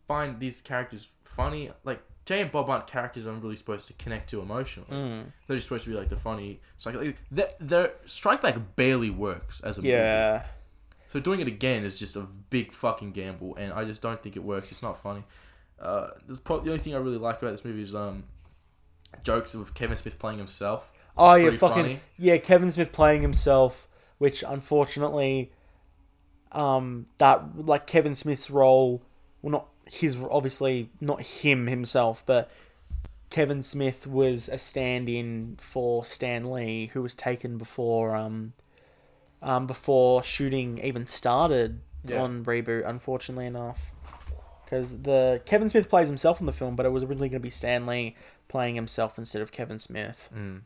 find 0.06 0.40
these 0.40 0.60
characters 0.60 1.08
funny. 1.24 1.70
Like 1.84 2.02
Jay 2.24 2.42
and 2.42 2.52
Bob 2.52 2.70
aren't 2.70 2.86
characters 2.86 3.26
I'm 3.26 3.40
really 3.40 3.56
supposed 3.56 3.86
to 3.88 3.92
connect 3.94 4.30
to 4.30 4.40
emotionally. 4.40 4.90
Mm. 4.90 5.24
They're 5.46 5.56
just 5.56 5.68
supposed 5.68 5.84
to 5.84 5.90
be 5.90 5.96
like 5.96 6.08
the 6.08 6.16
funny. 6.16 6.60
So 6.78 6.90
like, 6.90 7.16
their, 7.30 7.48
their 7.58 7.92
Strike 8.06 8.42
Back 8.42 8.76
barely 8.76 9.10
works 9.10 9.60
as 9.60 9.78
a 9.78 9.80
movie. 9.80 9.90
Yeah. 9.90 10.44
So 11.08 11.18
doing 11.18 11.40
it 11.40 11.48
again 11.48 11.84
is 11.84 11.98
just 11.98 12.14
a 12.14 12.20
big 12.50 12.72
fucking 12.72 13.10
gamble, 13.12 13.56
and 13.56 13.72
I 13.72 13.84
just 13.84 14.00
don't 14.00 14.22
think 14.22 14.36
it 14.36 14.44
works. 14.44 14.70
It's 14.70 14.82
not 14.82 15.02
funny. 15.02 15.24
Uh, 15.80 16.10
there's 16.26 16.38
probably 16.38 16.66
the 16.66 16.70
only 16.70 16.84
thing 16.84 16.94
I 16.94 16.98
really 16.98 17.18
like 17.18 17.42
about 17.42 17.50
this 17.50 17.64
movie 17.64 17.82
is 17.82 17.96
um, 17.96 18.18
jokes 19.24 19.54
of 19.54 19.74
Kevin 19.74 19.96
Smith 19.96 20.20
playing 20.20 20.38
himself. 20.38 20.92
Oh 21.16 21.34
yeah, 21.34 21.50
fucking 21.50 21.82
funny. 21.82 22.00
yeah. 22.16 22.36
Kevin 22.36 22.70
Smith 22.70 22.92
playing 22.92 23.22
himself, 23.22 23.88
which 24.18 24.44
unfortunately, 24.46 25.50
um, 26.52 27.06
that 27.18 27.66
like 27.66 27.86
Kevin 27.86 28.14
Smith's 28.14 28.50
role, 28.50 29.02
well, 29.42 29.50
not 29.52 29.66
his 29.86 30.16
obviously 30.30 30.90
not 31.00 31.22
him 31.22 31.66
himself, 31.66 32.22
but 32.26 32.50
Kevin 33.30 33.62
Smith 33.62 34.06
was 34.06 34.48
a 34.48 34.58
stand-in 34.58 35.56
for 35.58 36.04
Stan 36.04 36.50
Lee, 36.50 36.86
who 36.92 37.02
was 37.02 37.14
taken 37.14 37.58
before 37.58 38.14
um, 38.16 38.52
um, 39.42 39.66
before 39.66 40.22
shooting 40.24 40.78
even 40.82 41.06
started 41.06 41.80
Yeah. 42.04 42.22
on 42.22 42.44
reboot. 42.44 42.86
Unfortunately 42.88 43.46
enough. 43.46 43.92
Because 44.64 45.02
the 45.02 45.42
Kevin 45.46 45.68
Smith 45.68 45.88
plays 45.88 46.06
himself 46.08 46.38
in 46.40 46.46
the 46.46 46.52
film, 46.52 46.76
but 46.76 46.86
it 46.86 46.90
was 46.90 47.02
originally 47.02 47.28
going 47.28 47.40
to 47.40 47.42
be 47.42 47.50
Stan 47.50 47.86
Lee 47.86 48.14
playing 48.46 48.76
himself 48.76 49.18
instead 49.18 49.42
of 49.42 49.50
Kevin 49.50 49.80
Smith. 49.80 50.28
Mm. 50.32 50.60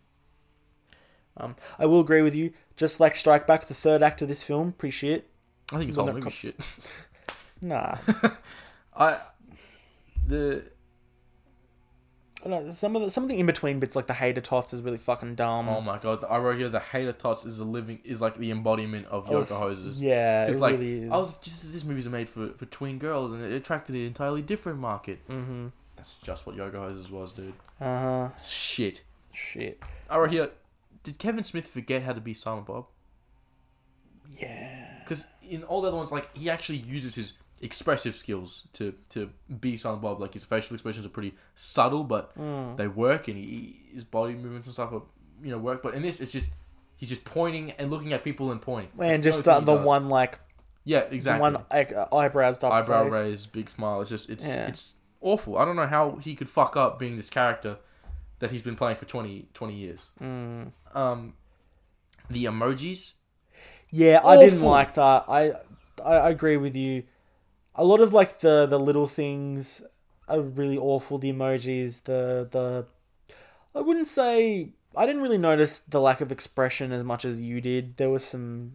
Um, 1.37 1.57
I 1.79 1.87
will 1.87 2.01
agree 2.01 2.21
with 2.23 2.35
you. 2.35 2.53
Just 2.77 3.01
like 3.01 3.17
Strike 3.17 3.47
Back, 3.47 3.67
the 3.67 3.75
third 3.75 4.03
act 4.03 4.21
of 4.23 4.29
this 4.29 4.43
film, 4.43 4.73
pretty 4.73 4.93
shit. 4.93 5.29
I 5.73 5.79
think 5.79 5.89
it's 5.89 5.99
all 5.99 6.07
no, 6.07 6.13
movie 6.13 6.25
co- 6.25 6.31
shit. 6.31 6.57
Nah, 7.61 7.97
I 8.97 9.17
the 10.27 10.65
know, 12.45 12.71
some 12.73 12.95
of 12.95 13.03
the 13.03 13.11
some 13.11 13.25
of 13.25 13.31
the 13.31 13.39
in 13.39 13.47
between 13.47 13.81
bits, 13.81 13.97
like 13.97 14.07
the 14.07 14.13
hater 14.15 14.43
tots, 14.43 14.75
is 14.75 14.83
really 14.83 14.99
fucking 14.99 15.35
dumb. 15.35 15.69
oh 15.69 15.81
my 15.81 15.97
god, 15.99 16.25
I 16.29 16.37
wrote 16.39 16.59
here 16.59 16.69
the 16.69 16.81
hater 16.81 17.13
tots 17.13 17.47
is 17.47 17.59
a 17.59 17.65
living 17.65 18.01
is 18.05 18.21
like 18.21 18.37
the 18.37 18.51
embodiment 18.51 19.07
of 19.07 19.31
Yoga 19.31 19.55
Hosers. 19.55 20.03
yeah, 20.03 20.45
it 20.47 20.51
It's 20.51 20.59
like 20.61 20.73
really 20.73 21.05
is. 21.05 21.11
I 21.11 21.17
was 21.17 21.39
just 21.39 21.73
this 21.73 21.85
movie's 21.85 22.09
made 22.09 22.29
for 22.29 22.51
for 22.51 22.67
tween 22.67 22.99
girls 22.99 23.33
and 23.33 23.43
it 23.43 23.53
attracted 23.53 23.95
an 23.97 24.03
entirely 24.03 24.43
different 24.43 24.79
market. 24.79 25.27
Mm-hmm. 25.29 25.69
That's 25.97 26.19
just 26.19 26.47
what 26.47 26.55
Yoga 26.57 26.77
Hosers 26.79 27.09
was, 27.11 27.33
dude. 27.33 27.55
Uh 27.81 28.29
huh. 28.29 28.37
Shit. 28.37 29.05
Shit. 29.33 29.81
I 30.11 30.19
wrote 30.19 30.33
here. 30.33 30.51
Did 31.03 31.19
Kevin 31.19 31.45
Smith 31.45 31.67
forget 31.67 32.03
how 32.03 32.13
to 32.13 32.21
be 32.21 32.35
Silent 32.35 32.67
Bob? 32.67 32.87
Yeah. 34.39 34.99
Because 35.03 35.25
in 35.49 35.63
all 35.65 35.81
the 35.83 35.89
other 35.89 35.97
ones, 35.97 36.13
like 36.13 36.37
he 36.37 36.49
actually 36.51 36.79
uses 36.79 37.15
his 37.15 37.33
expressive 37.61 38.15
skills 38.15 38.67
to 38.75 38.95
to 39.11 39.31
be 39.61 39.77
Silent 39.77 40.03
Bob. 40.03 40.21
Like 40.21 40.35
his 40.35 40.45
facial 40.45 40.75
expressions 40.75 41.07
are 41.07 41.11
pretty 41.11 41.35
subtle, 41.55 42.05
but 42.05 42.37
Mm. 42.39 42.77
they 42.77 42.89
work, 42.89 43.29
and 43.29 43.37
he, 43.37 43.77
his 43.93 44.05
body 44.05 44.35
movements 44.35 44.67
and 44.69 44.75
stuff 44.75 44.93
are 44.93 45.03
you 45.43 45.51
know 45.51 45.59
work. 45.59 45.83
But 45.83 45.95
in 45.95 46.03
this, 46.03 46.21
it's 46.21 46.33
just 46.33 46.55
he's 46.97 47.09
just 47.09 47.25
pointing 47.25 47.73
and 47.73 47.91
looking 47.91 48.13
at 48.13 48.23
people 48.25 48.51
and 48.51 48.61
pointing. 48.61 48.91
And 48.99 49.23
That's 49.23 49.37
just 49.39 49.49
only 49.49 49.65
the 49.65 49.77
the 49.77 49.83
one 49.83 50.09
like 50.09 50.41
yeah, 50.85 51.01
exactly. 51.11 51.41
one 51.41 51.65
like 51.71 51.93
uh, 51.93 52.07
eyebrows 52.15 52.63
up 52.63 52.73
eyebrow 52.73 53.05
face. 53.05 53.13
raise, 53.13 53.47
big 53.47 53.71
smile. 53.71 54.01
It's 54.01 54.11
just 54.11 54.29
it's 54.31 54.47
Yeah. 54.47 54.67
it's 54.67 54.97
awful. 55.21 55.57
I 55.57 55.65
don't 55.65 55.77
know 55.77 55.87
how 55.87 56.17
he 56.17 56.35
could 56.35 56.49
fuck 56.51 56.77
up 56.77 56.99
being 56.99 57.17
this 57.17 57.31
character 57.31 57.79
that 58.41 58.51
he's 58.51 58.63
been 58.63 58.77
playing 58.77 58.97
for 58.97 59.05
20, 59.07 59.49
20 59.55 59.75
years. 59.75 60.07
Mm. 60.21 60.73
Um, 60.95 61.35
the 62.29 62.45
emojis. 62.45 63.15
Yeah, 63.95 64.21
I 64.25 64.37
didn't 64.37 64.63
like 64.63 64.95
that. 64.95 65.25
I, 65.29 65.53
I 66.05 66.15
I 66.27 66.31
agree 66.31 66.57
with 66.57 66.75
you. 66.75 67.05
A 67.75 67.85
lot 67.85 68.01
of 68.01 68.13
like 68.13 68.41
the 68.41 68.67
the 68.67 68.79
little 68.79 69.07
things 69.07 69.83
are 70.29 70.41
really 70.41 70.79
awful. 70.79 71.19
The 71.19 71.33
emojis, 71.33 72.05
the 72.05 72.49
the 72.51 72.87
I 73.75 73.83
wouldn't 73.83 74.09
say 74.09 74.71
I 74.97 75.07
didn't 75.07 75.23
really 75.23 75.39
notice 75.39 75.79
the 75.79 76.01
lack 76.01 76.21
of 76.21 76.33
expression 76.33 76.93
as 76.93 77.05
much 77.05 77.25
as 77.25 77.41
you 77.41 77.61
did. 77.61 77.97
There 77.97 78.11
was 78.11 78.25
some 78.25 78.75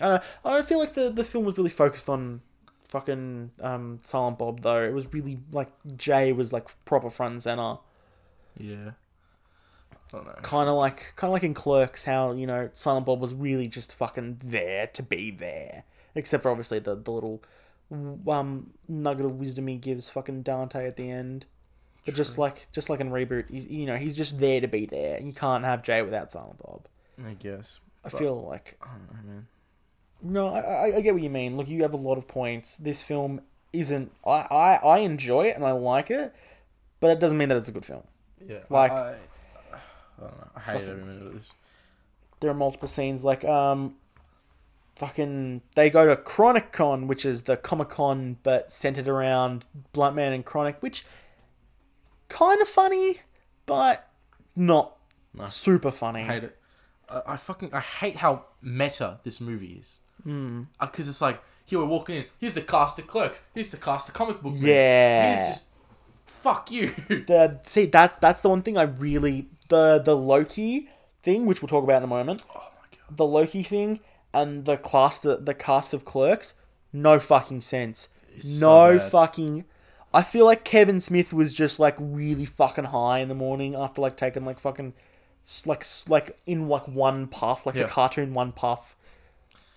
I 0.00 0.04
don't 0.08 0.14
know, 0.22 0.22
I 0.44 0.54
don't 0.54 0.66
feel 0.66 0.78
like 0.78 0.94
the 0.94 1.10
the 1.10 1.24
film 1.24 1.44
was 1.46 1.58
really 1.58 1.70
focused 1.70 2.08
on 2.08 2.42
fucking 2.88 3.52
um 3.60 3.98
Silent 4.02 4.38
Bob 4.38 4.60
though. 4.62 4.82
It 4.82 4.94
was 4.94 5.12
really 5.12 5.40
like 5.52 5.70
Jay 5.96 6.32
was 6.32 6.52
like 6.52 6.68
proper 6.84 7.10
front 7.10 7.32
and 7.32 7.42
center. 7.42 7.78
Yeah. 8.58 8.92
I 10.12 10.16
don't 10.16 10.26
know. 10.26 10.32
kind 10.42 10.68
of 10.68 10.76
like 10.76 11.12
kind 11.16 11.28
of 11.28 11.32
like 11.32 11.42
in 11.42 11.54
Clerks, 11.54 12.04
how 12.04 12.32
you 12.32 12.46
know 12.46 12.70
Silent 12.74 13.06
Bob 13.06 13.20
was 13.20 13.34
really 13.34 13.68
just 13.68 13.94
fucking 13.94 14.40
there 14.42 14.86
to 14.88 15.02
be 15.02 15.30
there, 15.30 15.84
except 16.14 16.42
for 16.42 16.50
obviously 16.50 16.78
the 16.78 16.94
the 16.96 17.10
little 17.12 17.42
um 18.26 18.70
nugget 18.86 19.24
of 19.26 19.32
wisdom 19.38 19.66
he 19.66 19.76
gives 19.76 20.08
fucking 20.10 20.42
Dante 20.42 20.86
at 20.86 20.96
the 20.96 21.10
end. 21.10 21.46
But 22.04 22.14
just 22.14 22.38
like 22.38 22.68
just 22.72 22.88
like 22.88 23.00
in 23.00 23.10
reboot, 23.10 23.50
he's 23.50 23.66
you 23.66 23.84
know 23.86 23.96
he's 23.96 24.16
just 24.16 24.40
there 24.40 24.60
to 24.60 24.68
be 24.68 24.86
there. 24.86 25.20
You 25.20 25.32
can't 25.32 25.64
have 25.64 25.82
Jay 25.82 26.00
without 26.02 26.32
Silent 26.32 26.58
Bob. 26.58 26.86
I 27.24 27.34
guess. 27.34 27.80
I 28.04 28.08
feel 28.08 28.42
like 28.46 28.78
I 28.80 28.86
don't 28.92 29.26
know, 29.26 29.32
man. 29.32 29.46
no, 30.22 30.48
I, 30.54 30.60
I 30.60 30.96
I 30.96 31.00
get 31.02 31.12
what 31.12 31.22
you 31.22 31.28
mean. 31.30 31.56
Look, 31.58 31.68
you 31.68 31.82
have 31.82 31.92
a 31.92 31.98
lot 31.98 32.16
of 32.16 32.26
points. 32.26 32.76
This 32.76 33.02
film 33.02 33.42
isn't. 33.74 34.10
I 34.24 34.30
I 34.50 34.74
I 34.76 34.98
enjoy 35.00 35.48
it 35.48 35.56
and 35.56 35.64
I 35.66 35.72
like 35.72 36.10
it, 36.10 36.34
but 37.00 37.10
it 37.10 37.20
doesn't 37.20 37.36
mean 37.36 37.50
that 37.50 37.58
it's 37.58 37.68
a 37.68 37.72
good 37.72 37.84
film. 37.84 38.04
Yeah. 38.46 38.60
Like- 38.70 38.92
I, 38.92 39.16
I, 40.18 40.22
don't 40.22 40.36
know. 40.38 40.48
I 40.56 40.60
hate 40.60 40.72
Fucking- 40.74 40.88
every 40.90 41.04
minute 41.04 41.26
of 41.26 41.34
this. 41.34 41.52
there 42.40 42.50
are 42.50 42.54
multiple 42.54 42.88
scenes 42.88 43.22
like 43.24 43.44
um 43.44 43.96
fucking 44.96 45.62
they 45.76 45.90
go 45.90 46.06
to 46.06 46.16
Chronic 46.16 46.72
Con, 46.72 47.06
which 47.06 47.24
is 47.24 47.42
the 47.42 47.56
Comic 47.56 47.88
Con 47.90 48.38
but 48.42 48.72
centered 48.72 49.08
around 49.08 49.64
Blunt 49.92 50.16
Man 50.16 50.32
and 50.32 50.44
Chronic, 50.44 50.76
which 50.80 51.04
kind 52.28 52.60
of 52.60 52.68
funny, 52.68 53.20
but 53.66 54.08
not 54.56 54.96
No. 55.34 55.46
super 55.46 55.90
funny. 55.90 56.22
I 56.22 56.24
hate 56.26 56.44
it. 56.44 56.56
I, 57.08 57.22
I 57.28 57.36
fucking 57.36 57.72
I 57.72 57.80
hate 57.80 58.16
how 58.16 58.44
meta 58.60 59.20
this 59.24 59.40
movie 59.40 59.78
is. 59.80 59.98
Mm. 60.26 60.66
Because 60.80 61.06
it's 61.08 61.20
like 61.20 61.40
here 61.64 61.78
we're 61.78 61.84
walking 61.84 62.16
in. 62.16 62.24
Here's 62.38 62.54
the 62.54 62.62
cast 62.62 62.98
of 62.98 63.06
Clerks. 63.06 63.40
Here's 63.54 63.70
the 63.70 63.76
cast 63.76 64.08
of 64.08 64.14
Comic 64.14 64.42
Book. 64.42 64.54
Yeah. 64.56 65.36
Here's 65.44 65.56
just 65.58 65.66
fuck 66.48 66.70
you. 66.70 66.94
The 67.08 67.60
see 67.66 67.86
that's 67.86 68.18
that's 68.18 68.40
the 68.40 68.48
one 68.48 68.62
thing 68.62 68.76
I 68.78 68.82
really 68.82 69.48
the 69.68 69.98
the 69.98 70.16
Loki 70.16 70.88
thing, 71.22 71.46
which 71.46 71.60
we'll 71.62 71.68
talk 71.68 71.84
about 71.84 71.98
in 71.98 72.04
a 72.04 72.06
moment. 72.08 72.44
oh 72.54 72.54
my 72.58 72.86
god. 72.90 73.16
The 73.16 73.26
Loki 73.26 73.62
thing 73.62 74.00
and 74.32 74.64
the 74.64 74.76
class 74.76 75.18
the, 75.18 75.36
the 75.36 75.54
cast 75.54 75.94
of 75.94 76.04
clerks, 76.04 76.54
no 76.92 77.18
fucking 77.18 77.60
sense. 77.62 78.08
It's 78.36 78.44
no 78.60 78.98
bad. 78.98 79.10
fucking 79.10 79.64
I 80.14 80.22
feel 80.22 80.46
like 80.46 80.64
Kevin 80.64 81.00
Smith 81.00 81.32
was 81.34 81.52
just 81.52 81.78
like 81.78 81.96
really 81.98 82.44
fucking 82.46 82.84
high 82.86 83.18
in 83.18 83.28
the 83.28 83.34
morning 83.34 83.74
after 83.74 84.00
like 84.00 84.16
taking 84.16 84.44
like 84.44 84.58
fucking 84.58 84.94
like 85.66 85.84
like 86.08 86.38
in 86.46 86.68
like 86.68 86.86
one 86.88 87.26
puff, 87.26 87.66
like 87.66 87.74
Yeah. 87.74 87.84
a 87.84 87.88
cartoon 87.88 88.32
one 88.34 88.52
puff. 88.52 88.96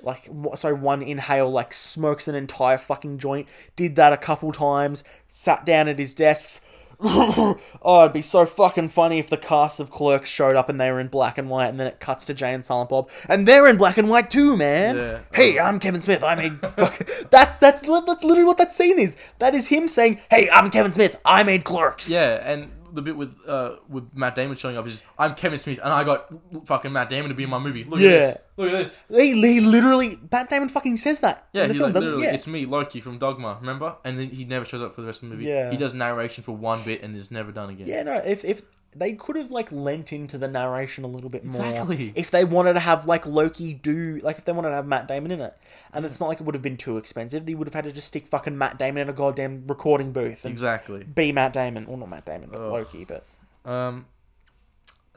Like 0.03 0.29
sorry, 0.55 0.73
one 0.73 1.01
inhale 1.01 1.49
like 1.49 1.73
smokes 1.73 2.27
an 2.27 2.35
entire 2.35 2.77
fucking 2.77 3.17
joint. 3.17 3.47
Did 3.75 3.95
that 3.95 4.13
a 4.13 4.17
couple 4.17 4.51
times. 4.51 5.03
Sat 5.29 5.65
down 5.65 5.87
at 5.87 5.99
his 5.99 6.13
desks. 6.13 6.65
oh, 7.03 7.57
it'd 8.01 8.13
be 8.13 8.21
so 8.21 8.45
fucking 8.45 8.87
funny 8.89 9.17
if 9.17 9.27
the 9.27 9.37
cast 9.37 9.79
of 9.79 9.89
clerks 9.89 10.29
showed 10.29 10.55
up 10.55 10.69
and 10.69 10.79
they 10.79 10.91
were 10.91 10.99
in 10.99 11.07
black 11.07 11.39
and 11.39 11.49
white, 11.49 11.69
and 11.69 11.79
then 11.79 11.87
it 11.87 11.99
cuts 11.99 12.25
to 12.25 12.33
Jay 12.33 12.53
and 12.53 12.63
Silent 12.63 12.91
Bob, 12.91 13.09
and 13.27 13.47
they're 13.47 13.67
in 13.67 13.77
black 13.77 13.97
and 13.97 14.07
white 14.07 14.29
too, 14.29 14.55
man. 14.55 14.95
Yeah. 14.95 15.19
Hey, 15.33 15.57
I'm 15.57 15.79
Kevin 15.79 16.01
Smith. 16.01 16.23
I 16.23 16.35
made 16.35 16.59
fuck. 16.59 16.95
that's 17.31 17.57
that's 17.57 17.81
that's 17.81 18.23
literally 18.23 18.43
what 18.43 18.59
that 18.59 18.71
scene 18.71 18.99
is. 18.99 19.17
That 19.39 19.55
is 19.55 19.69
him 19.69 19.87
saying, 19.87 20.19
"Hey, 20.29 20.47
I'm 20.51 20.69
Kevin 20.69 20.93
Smith. 20.93 21.19
I 21.25 21.41
made 21.41 21.63
clerks." 21.63 22.07
Yeah, 22.07 22.39
and 22.43 22.71
the 22.93 23.01
bit 23.01 23.15
with 23.17 23.35
uh 23.47 23.75
with 23.89 24.09
Matt 24.13 24.35
Damon 24.35 24.55
showing 24.57 24.77
up 24.77 24.85
is 24.87 25.03
I'm 25.17 25.35
Kevin 25.35 25.59
Smith 25.59 25.79
and 25.83 25.93
I 25.93 26.03
got 26.03 26.29
fucking 26.65 26.91
Matt 26.91 27.09
Damon 27.09 27.29
to 27.29 27.35
be 27.35 27.43
in 27.43 27.49
my 27.49 27.59
movie. 27.59 27.83
Look 27.83 27.99
Yeah. 27.99 28.09
at 28.09 28.19
this. 28.19 28.37
Look 28.57 28.71
at 28.71 28.83
this. 28.83 29.01
He, 29.09 29.41
he 29.41 29.59
literally 29.61 30.17
Matt 30.31 30.49
Damon 30.49 30.69
fucking 30.69 30.97
says 30.97 31.19
that. 31.21 31.47
Yeah, 31.53 31.63
in 31.63 31.67
the 31.69 31.73
he's 31.73 31.79
film, 31.81 31.87
like 31.89 31.93
doesn't- 31.95 32.05
literally, 32.07 32.25
yeah. 32.27 32.33
it's 32.33 32.47
me, 32.47 32.65
Loki 32.65 33.01
from 33.01 33.17
Dogma, 33.17 33.57
remember? 33.59 33.95
And 34.05 34.19
then 34.19 34.29
he 34.29 34.45
never 34.45 34.65
shows 34.65 34.81
up 34.81 34.95
for 34.95 35.01
the 35.01 35.07
rest 35.07 35.23
of 35.23 35.29
the 35.29 35.35
movie. 35.35 35.47
Yeah. 35.47 35.71
He 35.71 35.77
does 35.77 35.93
narration 35.93 36.43
for 36.43 36.51
one 36.53 36.83
bit 36.83 37.01
and 37.03 37.15
is 37.15 37.31
never 37.31 37.51
done 37.51 37.69
again. 37.69 37.87
Yeah, 37.87 38.03
no, 38.03 38.13
if 38.17 38.43
if 38.45 38.61
they 38.95 39.13
could 39.13 39.35
have 39.37 39.51
like 39.51 39.71
lent 39.71 40.11
into 40.11 40.37
the 40.37 40.47
narration 40.47 41.03
a 41.03 41.07
little 41.07 41.29
bit 41.29 41.45
more. 41.45 41.65
Exactly. 41.65 42.11
If 42.15 42.29
they 42.31 42.43
wanted 42.43 42.73
to 42.73 42.79
have 42.81 43.05
like 43.05 43.25
Loki 43.25 43.73
do 43.73 44.19
like 44.21 44.37
if 44.37 44.45
they 44.45 44.51
wanted 44.51 44.69
to 44.69 44.75
have 44.75 44.85
Matt 44.85 45.07
Damon 45.07 45.31
in 45.31 45.39
it. 45.41 45.57
And 45.93 46.05
it's 46.05 46.19
not 46.19 46.27
like 46.27 46.39
it 46.41 46.43
would 46.45 46.55
have 46.55 46.61
been 46.61 46.77
too 46.77 46.97
expensive. 46.97 47.45
They 47.45 47.53
would 47.53 47.67
have 47.67 47.73
had 47.73 47.85
to 47.85 47.91
just 47.93 48.09
stick 48.09 48.27
fucking 48.27 48.57
Matt 48.57 48.77
Damon 48.77 49.03
in 49.03 49.09
a 49.09 49.13
goddamn 49.13 49.63
recording 49.67 50.11
booth 50.11 50.43
and 50.45 50.51
Exactly. 50.51 51.03
be 51.03 51.31
Matt 51.31 51.53
Damon. 51.53 51.85
Well 51.87 51.97
not 51.97 52.09
Matt 52.09 52.25
Damon, 52.25 52.49
but 52.51 52.59
Ugh. 52.59 52.71
Loki, 52.73 53.05
but 53.05 53.25
Um, 53.69 54.07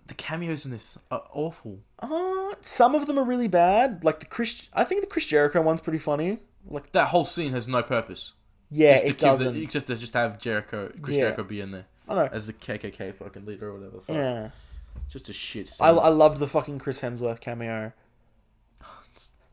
the 0.07 0.15
cameos 0.15 0.65
in 0.65 0.71
this 0.71 0.99
are 1.11 1.25
awful. 1.33 1.79
uh 1.99 2.53
some 2.61 2.95
of 2.95 3.07
them 3.07 3.19
are 3.19 3.25
really 3.25 3.49
bad. 3.49 4.05
Like 4.05 4.21
the 4.21 4.27
Chris 4.27 4.69
I 4.73 4.85
think 4.85 5.01
the 5.01 5.07
Chris 5.07 5.27
Jericho 5.27 5.61
one's 5.63 5.81
pretty 5.81 5.99
funny. 5.99 6.39
Like 6.67 6.93
That 6.93 7.09
whole 7.09 7.25
scene 7.25 7.53
has 7.53 7.67
no 7.67 7.83
purpose. 7.83 8.33
yeah, 8.71 8.93
Just 8.93 9.03
to 9.05 9.11
it 9.11 9.19
the- 9.19 9.27
doesn't. 9.27 9.57
except 9.63 9.87
to 9.89 9.97
just 9.97 10.15
have 10.15 10.39
Jericho, 10.39 10.93
Chris 11.03 11.17
Yeah. 11.17 11.23
Jericho 11.25 11.43
be 11.45 11.61
in 11.61 11.73
there 11.73 11.87
I 12.09 12.15
know. 12.15 12.29
as 12.33 12.47
the 12.47 12.53
KKK 12.53 13.15
fucking 13.15 13.47
leader 13.47 13.69
or 13.71 13.75
whatever. 13.75 13.99
Fuck. 14.01 14.17
Yeah. 14.17 14.51
Just 15.11 15.29
a 15.29 15.33
shit 15.33 15.69
scene. 15.69 15.87
I, 15.87 15.91
I 15.91 16.09
loved 16.09 16.39
the 16.39 16.47
fucking 16.47 16.79
Chris 16.79 17.01
Hemsworth 17.01 17.41
cameo. 17.41 17.93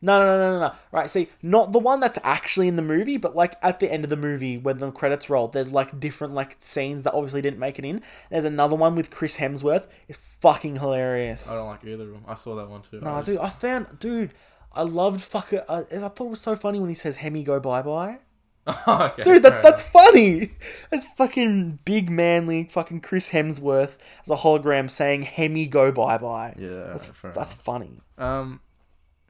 No, 0.04 0.18
no, 0.18 0.26
no, 0.26 0.38
no, 0.40 0.60
no, 0.60 0.68
no. 0.70 0.74
Right, 0.92 1.08
see, 1.12 1.30
not 1.44 1.74
the 1.74 1.78
one 1.78 2.00
that's 2.00 2.18
actually 2.24 2.68
in 2.68 2.76
the 2.76 2.82
movie, 2.82 3.18
but 3.18 3.36
like 3.36 3.54
at 3.62 3.80
the 3.80 3.92
end 3.92 4.04
of 4.04 4.10
the 4.10 4.18
movie 4.18 4.58
when 4.58 4.80
the 4.80 4.90
credits 4.92 5.30
roll, 5.30 5.48
there's 5.48 5.72
like 5.72 6.00
different 6.00 6.34
like 6.34 6.56
scenes 6.60 7.04
that 7.04 7.14
obviously 7.14 7.44
didn't 7.44 7.60
make 7.60 7.78
it 7.78 7.86
in. 7.86 8.02
There's 8.32 8.46
another 8.46 8.76
one 8.76 8.96
with 8.96 9.12
Chris 9.12 9.38
Hemsworth. 9.38 9.86
It's 10.08 10.18
fucking 10.18 10.78
hilarious. 10.78 11.48
I 11.52 11.56
don't 11.56 11.68
like 11.68 11.84
either 11.86 12.06
of 12.06 12.10
them. 12.14 12.24
I 12.28 12.34
saw 12.34 12.56
that 12.56 12.68
one 12.68 12.82
too. 12.82 13.00
No, 13.00 13.12
I 13.12 13.18
just- 13.20 13.26
dude, 13.28 13.38
I 13.38 13.50
found, 13.50 14.00
dude, 14.00 14.34
I 14.74 14.82
loved 14.82 15.20
fucker. 15.20 15.64
I, 15.70 15.82
I 16.04 16.10
thought 16.10 16.26
it 16.26 16.30
was 16.32 16.42
so 16.42 16.56
funny 16.56 16.80
when 16.80 16.90
he 16.90 16.96
says 16.96 17.18
"Hemi, 17.18 17.44
go 17.44 17.60
bye 17.60 17.84
bye." 17.84 18.18
okay, 18.88 19.24
Dude, 19.24 19.44
that 19.44 19.64
that's 19.64 19.82
enough. 19.82 19.92
funny. 19.92 20.50
That's 20.92 21.06
fucking 21.06 21.80
big 21.84 22.10
manly 22.10 22.66
fucking 22.66 23.02
Chris 23.02 23.30
Hemsworth 23.32 23.98
as 24.24 24.30
a 24.30 24.36
hologram 24.36 24.90
saying 24.90 25.24
"Hemi, 25.24 25.66
go 25.68 25.92
bye 25.92 26.18
bye." 26.20 26.54
Yeah, 26.58 26.84
That's 26.94 27.12
that's 27.34 27.54
funny. 27.56 28.02
Um, 28.18 28.60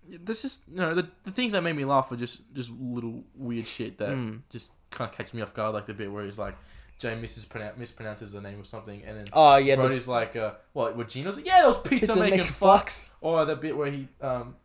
this 0.07 0.43
is 0.43 0.61
you 0.69 0.77
know 0.77 0.93
the, 0.93 1.07
the 1.23 1.31
things 1.31 1.53
that 1.53 1.61
made 1.61 1.77
me 1.77 1.85
laugh 1.85 2.11
were 2.11 2.17
just 2.17 2.41
just 2.53 2.69
little 2.71 3.23
weird 3.35 3.65
shit 3.65 3.97
that 3.99 4.09
Mm. 4.09 4.41
just 4.49 4.71
kind 4.89 5.09
of 5.09 5.15
catch 5.15 5.33
me 5.33 5.41
off 5.41 5.53
guard, 5.53 5.73
like 5.73 5.85
the 5.85 5.93
bit 5.93 6.11
where 6.11 6.25
he's 6.25 6.37
like. 6.39 6.55
Jay 6.99 7.15
mispronoun- 7.15 7.73
mispronounces 7.79 8.31
the 8.31 8.39
name 8.41 8.59
of 8.59 8.67
something, 8.67 9.01
and 9.03 9.19
then 9.19 9.27
Oh 9.33 9.55
yeah, 9.57 9.75
the 9.75 9.81
Brodie's 9.81 10.07
like, 10.07 10.35
uh, 10.35 10.51
"What? 10.73 10.95
What 10.95 11.09
Gino's 11.09 11.35
like? 11.37 11.47
Yeah, 11.47 11.63
those 11.63 11.77
pizza, 11.77 11.89
pizza 11.89 12.15
making 12.15 12.37
making 12.37 12.53
fucks." 12.53 12.59
fucks. 12.83 13.11
Or 13.21 13.43
the 13.45 13.55
bit 13.55 13.75
where 13.75 13.89
he, 13.89 14.07
um, 14.21 14.55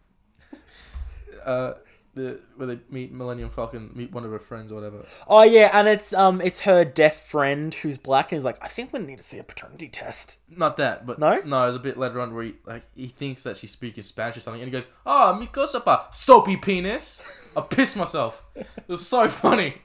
uh, 1.47 1.73
the 2.17 2.41
where 2.57 2.67
they 2.67 2.79
meet 2.91 3.13
Millennium 3.13 3.51
Falcon, 3.51 3.91
meet 3.95 4.11
one 4.11 4.25
of 4.25 4.31
her 4.33 4.39
friends 4.41 4.73
or 4.73 4.77
whatever. 4.77 5.05
Oh 5.29 5.45
yeah, 5.45 5.71
and 5.73 5.87
it's 5.87 6.13
um 6.13 6.41
it's 6.41 6.61
her 6.61 6.85
deaf 6.85 7.15
friend 7.29 7.73
who's 7.73 7.99
black 7.99 8.33
and 8.33 8.39
he's 8.39 8.45
like, 8.45 8.59
I 8.61 8.69
think 8.69 8.93
we 8.93 8.99
need 9.01 9.19
to 9.19 9.25
see 9.25 9.39
a 9.39 9.45
paternity 9.45 9.89
test. 9.89 10.39
Not 10.49 10.77
that, 10.79 11.07
but 11.07 11.19
No? 11.21 11.41
no. 11.45 11.69
it's 11.69 11.77
a 11.77 11.81
bit 11.81 11.97
later 11.97 12.21
on 12.21 12.35
where 12.35 12.45
he 12.45 12.55
like 12.67 12.83
he 12.97 13.07
thinks 13.09 13.43
that 13.45 13.59
she's 13.59 13.71
speaking 13.71 14.03
Spanish 14.03 14.37
or 14.37 14.41
something, 14.41 14.61
and 14.63 14.69
he 14.69 14.73
goes, 14.73 14.89
"Oh, 15.05 15.35
mi 15.39 15.47
cosa 15.47 15.79
pa 15.79 16.09
soapy 16.11 16.57
penis." 16.57 17.53
I 17.57 17.61
pissed 17.61 17.97
myself. 17.97 18.43
It 18.57 18.67
was 18.89 19.07
so 19.07 19.29
funny. 19.29 19.83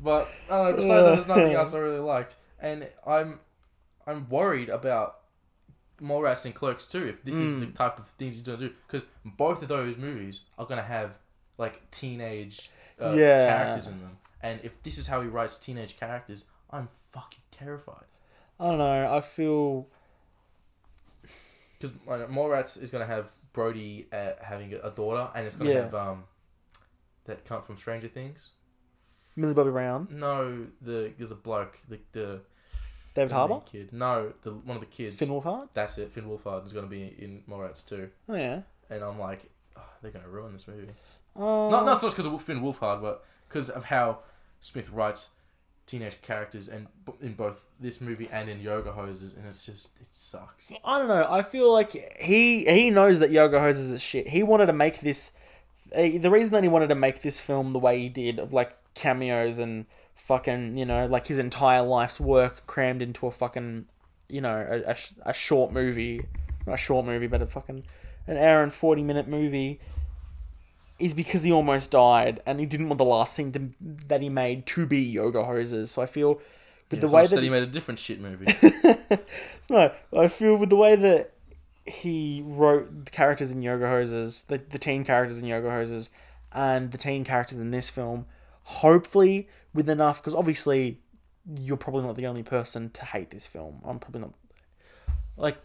But 0.00 0.28
I 0.50 0.56
don't 0.56 0.70
know. 0.70 0.76
Besides 0.76 1.04
that, 1.04 1.14
there's 1.14 1.28
nothing 1.28 1.52
else 1.52 1.74
I 1.74 1.78
really 1.78 2.00
liked, 2.00 2.36
and 2.60 2.88
I'm 3.06 3.40
I'm 4.06 4.28
worried 4.28 4.68
about 4.68 5.16
Mallrats 6.00 6.44
and 6.44 6.54
Clerks 6.54 6.86
too. 6.88 7.06
If 7.06 7.24
this 7.24 7.34
is 7.36 7.58
the 7.60 7.66
type 7.66 7.98
of 7.98 8.06
things 8.08 8.34
he's 8.34 8.42
gonna 8.42 8.58
do, 8.58 8.70
because 8.86 9.06
both 9.24 9.62
of 9.62 9.68
those 9.68 9.96
movies 9.96 10.40
are 10.58 10.66
gonna 10.66 10.82
have 10.82 11.12
like 11.58 11.90
teenage 11.90 12.70
uh, 13.00 13.12
Yeah. 13.16 13.46
characters 13.46 13.86
in 13.88 14.00
them, 14.00 14.18
and 14.42 14.60
if 14.62 14.82
this 14.82 14.98
is 14.98 15.06
how 15.06 15.20
he 15.22 15.28
writes 15.28 15.58
teenage 15.58 15.98
characters, 15.98 16.44
I'm 16.70 16.88
fucking 17.12 17.40
terrified. 17.50 18.04
I 18.60 18.66
don't 18.68 18.78
know. 18.78 19.14
I 19.14 19.20
feel 19.20 19.88
Because 21.78 21.94
like, 22.06 22.28
Mallrats 22.28 22.80
is 22.82 22.90
gonna 22.90 23.06
have 23.06 23.30
Brodie 23.52 24.06
uh, 24.12 24.32
having 24.42 24.72
a- 24.74 24.80
a 24.80 24.90
daughter, 24.90 25.30
and 25.34 25.46
it's 25.46 25.56
gonna 25.56 25.70
Yeah. 25.70 25.82
have 25.84 25.94
um 25.94 26.24
that 27.24 27.44
come 27.44 27.62
from 27.62 27.76
Stranger 27.76 28.08
Things. 28.08 28.50
Millie 29.34 29.52
Bobby 29.54 29.70
Brown, 29.70 30.08
No, 30.10 30.66
the 30.80 31.12
there's 31.18 31.30
a 31.30 31.34
bloke, 31.34 31.78
the 31.88 32.00
the 32.12 32.40
David 33.16 33.32
Harbour, 33.32 33.60
kid. 33.70 33.92
No, 33.92 34.32
the 34.42 34.52
one 34.52 34.76
of 34.76 34.80
the 34.80 34.86
kids. 34.86 35.16
Finn 35.16 35.28
Wolfhard. 35.30 35.68
That's 35.74 35.98
it. 35.98 36.12
Finn 36.12 36.24
Wolfhard 36.26 36.64
is 36.66 36.72
gonna 36.72 36.86
be 36.86 37.02
in 37.18 37.42
Mallrats 37.50 37.86
too, 37.88 38.10
Oh 38.28 38.36
yeah. 38.36 38.60
and 38.90 39.02
I'm 39.02 39.18
like, 39.18 39.50
oh, 39.76 39.82
they're 40.02 40.12
gonna 40.12 40.28
ruin 40.28 40.52
this 40.52 40.68
movie. 40.68 40.88
Uh, 41.34 41.68
Not 41.70 41.84
not 41.84 42.00
so 42.00 42.06
much 42.06 42.16
because 42.16 42.32
of 42.32 42.42
Finn 42.42 42.60
Wolfhard, 42.60 43.00
but 43.02 43.24
because 43.48 43.68
of 43.70 43.84
how 43.86 44.20
Smith 44.60 44.90
writes 44.90 45.30
teenage 45.86 46.20
characters, 46.22 46.68
and 46.68 46.88
in 47.20 47.34
both 47.34 47.64
this 47.78 48.00
movie 48.00 48.28
and 48.32 48.48
in 48.48 48.60
Yoga 48.60 48.90
Hosers, 48.90 49.36
and 49.36 49.46
it's 49.48 49.64
just 49.64 49.88
it 50.00 50.08
sucks. 50.10 50.72
I 50.84 50.98
don't 50.98 51.08
know. 51.08 51.26
I 51.28 51.42
feel 51.42 51.72
like 51.72 51.92
he 52.20 52.64
he 52.64 52.90
knows 52.90 53.18
that 53.20 53.30
Yoga 53.30 53.58
Hosers 53.58 53.92
is 53.92 54.02
shit. 54.02 54.28
He 54.28 54.42
wanted 54.42 54.66
to 54.66 54.72
make 54.72 55.00
this. 55.00 55.32
eh, 55.92 56.18
The 56.18 56.30
reason 56.30 56.52
that 56.54 56.62
he 56.62 56.68
wanted 56.68 56.88
to 56.88 56.94
make 56.96 57.22
this 57.22 57.38
film 57.40 57.72
the 57.72 57.78
way 57.78 57.98
he 58.00 58.08
did, 58.08 58.38
of 58.38 58.52
like 58.52 58.72
cameos 58.94 59.58
and 59.58 59.86
fucking, 60.16 60.76
you 60.76 60.84
know, 60.84 61.06
like 61.06 61.28
his 61.28 61.38
entire 61.38 61.82
life's 61.82 62.18
work 62.18 62.66
crammed 62.66 63.02
into 63.02 63.26
a 63.26 63.30
fucking, 63.30 63.86
you 64.28 64.40
know, 64.40 64.66
a, 64.68 64.90
a, 64.90 64.96
a 65.30 65.34
short 65.34 65.72
movie, 65.72 66.20
not 66.66 66.74
a 66.74 66.78
short 66.78 67.06
movie, 67.06 67.28
but 67.28 67.40
a 67.40 67.46
fucking 67.46 67.84
an 68.26 68.36
hour 68.36 68.62
and 68.62 68.72
forty 68.72 69.02
minute 69.02 69.28
movie, 69.28 69.78
is 70.98 71.14
because 71.14 71.44
he 71.44 71.52
almost 71.52 71.90
died 71.92 72.40
and 72.44 72.58
he 72.58 72.66
didn't 72.66 72.88
want 72.88 72.98
the 72.98 73.04
last 73.04 73.36
thing 73.36 73.52
to, 73.52 73.68
that 73.80 74.22
he 74.22 74.28
made 74.28 74.66
to 74.66 74.86
be 74.86 75.00
Yoga 75.00 75.44
Hosers. 75.44 75.88
So 75.88 76.02
I 76.02 76.06
feel 76.06 76.40
with 76.90 77.00
Yeah, 77.00 77.06
the 77.06 77.14
way 77.14 77.26
that 77.26 77.42
he 77.42 77.50
made 77.50 77.62
a 77.62 77.66
different 77.66 78.00
shit 78.00 78.20
movie. 78.20 78.46
no, 79.70 79.92
I 80.16 80.28
feel 80.28 80.56
with 80.56 80.70
the 80.70 80.76
way 80.76 80.96
that 80.96 81.32
he 81.84 82.42
wrote 82.44 83.04
the 83.04 83.10
characters 83.10 83.50
in 83.50 83.62
Yoga 83.62 83.84
Hosers, 83.84 84.46
the, 84.46 84.58
the 84.58 84.78
teen 84.78 85.04
characters 85.04 85.38
in 85.38 85.46
Yoga 85.46 85.68
Hosers, 85.68 86.08
and 86.52 86.90
the 86.90 86.98
teen 86.98 87.22
characters 87.22 87.58
in 87.58 87.70
this 87.70 87.90
film, 87.90 88.26
hopefully 88.66 89.48
with 89.72 89.88
enough, 89.88 90.20
because 90.20 90.34
obviously 90.34 91.00
you're 91.60 91.76
probably 91.76 92.02
not 92.02 92.16
the 92.16 92.26
only 92.26 92.42
person 92.42 92.90
to 92.90 93.04
hate 93.04 93.30
this 93.30 93.46
film. 93.46 93.80
I'm 93.84 93.98
probably 93.98 94.22
not. 94.22 94.34
Like, 95.36 95.58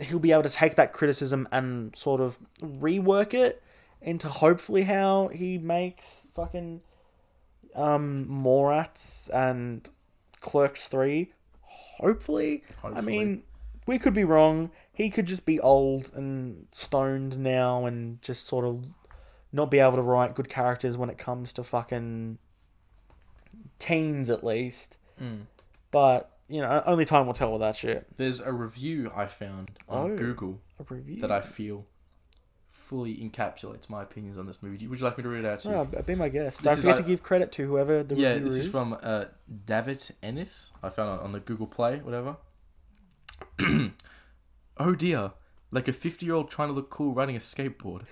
he'll 0.00 0.18
be 0.18 0.32
able 0.32 0.42
to 0.42 0.50
take 0.50 0.74
that 0.76 0.92
criticism 0.92 1.48
and 1.50 1.96
sort 1.96 2.20
of 2.20 2.38
rework 2.60 3.34
it 3.34 3.62
into 4.00 4.28
hopefully 4.28 4.82
how 4.82 5.28
he 5.28 5.58
makes 5.58 6.26
fucking 6.34 6.80
um 7.74 8.26
Mallrats 8.28 9.30
and 9.32 9.88
Clerks 10.40 10.88
3 10.88 11.32
hopefully. 12.00 12.64
I 12.82 13.00
mean, 13.00 13.44
we 13.86 13.98
could 13.98 14.12
be 14.12 14.24
wrong. 14.24 14.70
He 14.92 15.08
could 15.08 15.26
just 15.26 15.46
be 15.46 15.60
old 15.60 16.10
and 16.14 16.66
stoned 16.72 17.38
now 17.38 17.86
and 17.86 18.20
just 18.22 18.46
sort 18.46 18.64
of 18.64 18.86
not 19.52 19.70
be 19.70 19.78
able 19.78 19.96
to 19.96 20.02
write 20.02 20.34
good 20.34 20.48
characters 20.48 20.96
when 20.96 21.10
it 21.10 21.18
comes 21.18 21.52
to 21.54 21.62
fucking 21.62 22.38
teens, 23.78 24.30
at 24.30 24.42
least. 24.44 24.96
Mm. 25.20 25.42
But, 25.90 26.30
you 26.48 26.60
know, 26.60 26.82
only 26.86 27.04
time 27.04 27.26
will 27.26 27.34
tell 27.34 27.52
with 27.52 27.60
that 27.60 27.76
shit. 27.76 28.06
There's 28.16 28.40
a 28.40 28.52
review 28.52 29.10
I 29.14 29.26
found 29.26 29.72
on 29.88 30.12
Oh. 30.12 30.16
Google 30.16 30.60
A 30.80 30.84
review. 30.94 31.20
that 31.20 31.30
I 31.32 31.40
feel 31.40 31.86
fully 32.70 33.14
encapsulates 33.16 33.88
my 33.88 34.02
opinions 34.02 34.36
on 34.36 34.46
this 34.46 34.62
movie. 34.62 34.86
Would 34.86 35.00
you 35.00 35.04
like 35.06 35.16
me 35.16 35.22
to 35.24 35.28
read 35.30 35.44
it 35.44 35.48
out 35.48 35.60
to 35.60 35.68
you? 35.68 35.74
Oh, 35.74 35.84
be 36.02 36.14
my 36.14 36.28
guest. 36.28 36.58
This 36.62 36.64
Don't 36.64 36.76
forget 36.76 36.96
like- 36.96 37.04
to 37.04 37.10
give 37.10 37.22
credit 37.22 37.52
to 37.52 37.66
whoever 37.66 38.02
the 38.02 38.16
yeah, 38.16 38.30
reviewer 38.34 38.48
this 38.50 38.58
is. 38.58 38.66
is 38.66 38.70
from 38.72 38.98
uh, 39.02 39.24
David 39.66 40.04
Ennis. 40.22 40.70
I 40.82 40.90
found 40.90 41.20
it 41.20 41.24
on 41.24 41.32
the 41.32 41.40
Google 41.40 41.66
Play, 41.66 41.98
whatever. 41.98 42.36
oh 44.78 44.94
dear, 44.94 45.32
like 45.70 45.88
a 45.88 45.92
50 45.92 46.26
year 46.26 46.34
old 46.34 46.50
trying 46.50 46.68
to 46.68 46.74
look 46.74 46.90
cool 46.90 47.14
riding 47.14 47.36
a 47.36 47.38
skateboard. 47.38 48.06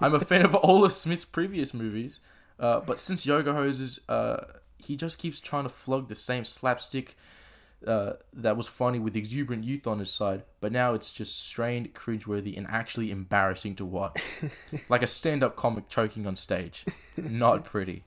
I'm 0.00 0.14
a 0.14 0.20
fan 0.20 0.44
of 0.44 0.54
all 0.54 0.84
of 0.84 0.92
Smith's 0.92 1.24
previous 1.24 1.74
movies, 1.74 2.20
uh, 2.60 2.80
but 2.80 2.98
since 3.00 3.26
Yoga 3.26 3.52
Hosers, 3.52 3.98
uh, 4.08 4.44
he 4.78 4.96
just 4.96 5.18
keeps 5.18 5.40
trying 5.40 5.64
to 5.64 5.68
flog 5.68 6.08
the 6.08 6.14
same 6.14 6.44
slapstick 6.44 7.16
uh, 7.86 8.14
that 8.32 8.56
was 8.56 8.66
funny 8.66 8.98
with 8.98 9.14
exuberant 9.14 9.64
youth 9.64 9.86
on 9.86 10.00
his 10.00 10.10
side, 10.10 10.42
but 10.60 10.72
now 10.72 10.94
it's 10.94 11.12
just 11.12 11.40
strained, 11.46 11.94
cringeworthy, 11.94 12.56
and 12.56 12.66
actually 12.68 13.10
embarrassing 13.10 13.76
to 13.76 13.84
watch. 13.84 14.20
like 14.88 15.02
a 15.02 15.06
stand 15.06 15.42
up 15.42 15.54
comic 15.56 15.88
choking 15.88 16.26
on 16.26 16.34
stage. 16.34 16.84
Not 17.16 17.64
pretty. 17.64 18.04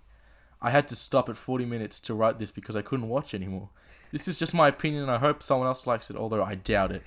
I 0.61 0.72
had 0.72 0.88
to 0.89 0.95
stop 0.95 1.30
at 1.30 1.38
40 1.38 1.65
minutes 1.65 1.99
to 2.02 2.14
write 2.14 2.38
this 2.38 2.52
because 2.52 2.76
I 2.76 2.81
couldn't 2.81 3.10
watch 3.10 3.34
anymore. 3.34 3.69
This 4.11 4.27
is 4.27 4.38
just 4.38 4.53
my 4.53 4.68
opinion, 4.68 5.03
and 5.03 5.11
I 5.11 5.18
hope 5.18 5.41
someone 5.41 5.68
else 5.68 5.88
likes 5.88 6.10
it, 6.10 6.18
although 6.18 6.43
I 6.43 6.56
doubt 6.56 6.91
it. 6.91 7.03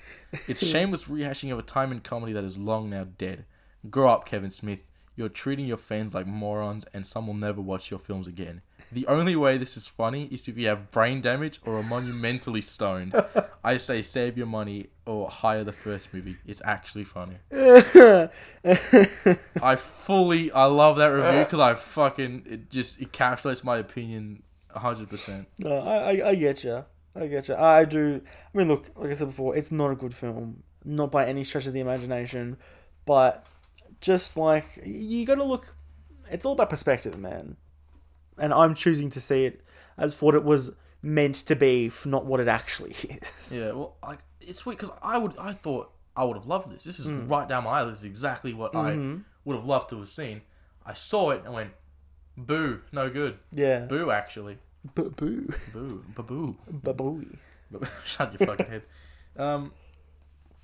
It's 0.47 0.65
shameless 0.65 1.05
rehashing 1.05 1.51
of 1.51 1.59
a 1.59 1.63
time 1.63 1.91
in 1.91 1.99
comedy 1.99 2.33
that 2.33 2.43
is 2.43 2.57
long 2.57 2.89
now 2.89 3.05
dead. 3.17 3.45
Grow 3.89 4.09
up, 4.09 4.25
Kevin 4.25 4.51
Smith. 4.51 4.81
You're 5.15 5.29
treating 5.29 5.67
your 5.67 5.77
fans 5.77 6.15
like 6.15 6.25
morons, 6.25 6.83
and 6.93 7.05
some 7.05 7.27
will 7.27 7.35
never 7.35 7.61
watch 7.61 7.91
your 7.91 7.99
films 7.99 8.25
again. 8.25 8.61
The 8.91 9.07
only 9.07 9.35
way 9.35 9.57
this 9.57 9.77
is 9.77 9.87
funny 9.87 10.25
is 10.31 10.47
if 10.47 10.57
you 10.57 10.67
have 10.67 10.91
brain 10.91 11.21
damage 11.21 11.59
or 11.65 11.77
are 11.77 11.83
monumentally 11.83 12.61
stoned. 12.61 13.15
I 13.63 13.77
say 13.77 14.01
save 14.01 14.37
your 14.37 14.47
money 14.47 14.87
or 15.05 15.29
hire 15.29 15.63
the 15.63 15.73
first 15.73 16.13
movie. 16.13 16.37
It's 16.45 16.61
actually 16.63 17.03
funny. 17.03 17.37
I 19.61 19.75
fully, 19.75 20.51
I 20.51 20.65
love 20.65 20.97
that 20.97 21.07
review 21.07 21.39
because 21.43 21.59
I 21.59 21.75
fucking, 21.75 22.43
it 22.49 22.69
just 22.69 22.99
encapsulates 22.99 23.63
my 23.63 23.77
opinion 23.77 24.43
100%. 24.75 25.45
No, 25.59 25.77
I, 25.77 25.95
I, 25.95 26.29
I 26.29 26.35
get 26.35 26.63
you. 26.63 26.85
I 27.15 27.27
get 27.27 27.47
you. 27.47 27.55
I 27.55 27.85
do. 27.85 28.21
I 28.53 28.57
mean, 28.57 28.67
look, 28.67 28.89
like 28.95 29.09
I 29.09 29.13
said 29.13 29.29
before, 29.29 29.55
it's 29.55 29.71
not 29.71 29.91
a 29.91 29.95
good 29.95 30.13
film, 30.13 30.63
not 30.83 31.11
by 31.11 31.25
any 31.25 31.43
stretch 31.43 31.65
of 31.65 31.73
the 31.73 31.79
imagination, 31.79 32.57
but 33.05 33.45
just 34.01 34.35
like 34.37 34.79
you 34.83 35.25
got 35.25 35.35
to 35.35 35.43
look. 35.43 35.75
It's 36.29 36.45
all 36.45 36.53
about 36.53 36.69
perspective, 36.69 37.17
man. 37.17 37.55
And 38.37 38.53
I'm 38.53 38.73
choosing 38.75 39.09
to 39.11 39.21
see 39.21 39.45
it 39.45 39.61
as 39.97 40.21
what 40.21 40.35
it 40.35 40.43
was 40.43 40.71
meant 41.01 41.35
to 41.35 41.55
be, 41.55 41.91
not 42.05 42.25
what 42.25 42.39
it 42.39 42.47
actually 42.47 42.91
is. 42.91 43.53
Yeah, 43.53 43.71
well, 43.71 43.95
like 44.03 44.19
it's 44.41 44.65
weird 44.65 44.79
because 44.79 44.95
I 45.01 45.17
would, 45.17 45.37
I 45.37 45.53
thought 45.53 45.91
I 46.15 46.23
would 46.25 46.37
have 46.37 46.47
loved 46.47 46.71
this. 46.73 46.83
This 46.83 46.99
is 46.99 47.07
right 47.07 47.47
down 47.47 47.63
my 47.63 47.79
alley. 47.79 47.91
This 47.91 47.99
is 47.99 48.05
exactly 48.05 48.53
what 48.53 48.75
I 48.75 48.95
would 49.45 49.55
have 49.55 49.65
loved 49.65 49.89
to 49.89 49.99
have 49.99 50.09
seen. 50.09 50.41
I 50.85 50.93
saw 50.93 51.31
it 51.31 51.41
and 51.45 51.53
went, 51.53 51.71
boo, 52.37 52.81
no 52.91 53.09
good. 53.09 53.39
Yeah. 53.51 53.79
Boo, 53.81 54.11
actually. 54.11 54.57
Boo. 54.93 55.09
Boo. 55.11 55.51
Boo, 55.73 56.03
baboo. 56.15 56.55
Babooey. 56.71 57.37
Shut 58.05 58.39
your 58.39 58.47
fucking 58.47 58.67
head. 58.67 58.83
Um, 59.37 59.71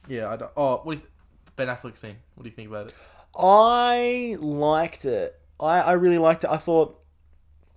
yeah, 0.08 0.30
I 0.30 0.38
don't. 0.38 0.52
Oh, 0.56 0.82
what 0.84 0.94
do 0.96 1.00
you, 1.02 1.08
Ben 1.56 1.68
Affleck 1.68 1.98
scene? 1.98 2.18
What 2.36 2.44
do 2.44 2.50
you 2.50 2.56
think 2.56 2.70
about 2.70 2.88
it? 2.88 2.94
I 3.36 4.38
liked 4.40 5.06
it. 5.06 5.40
I, 5.60 5.82
I 5.82 5.92
really 5.94 6.18
liked 6.18 6.44
it. 6.44 6.50
I 6.50 6.58
thought 6.58 7.01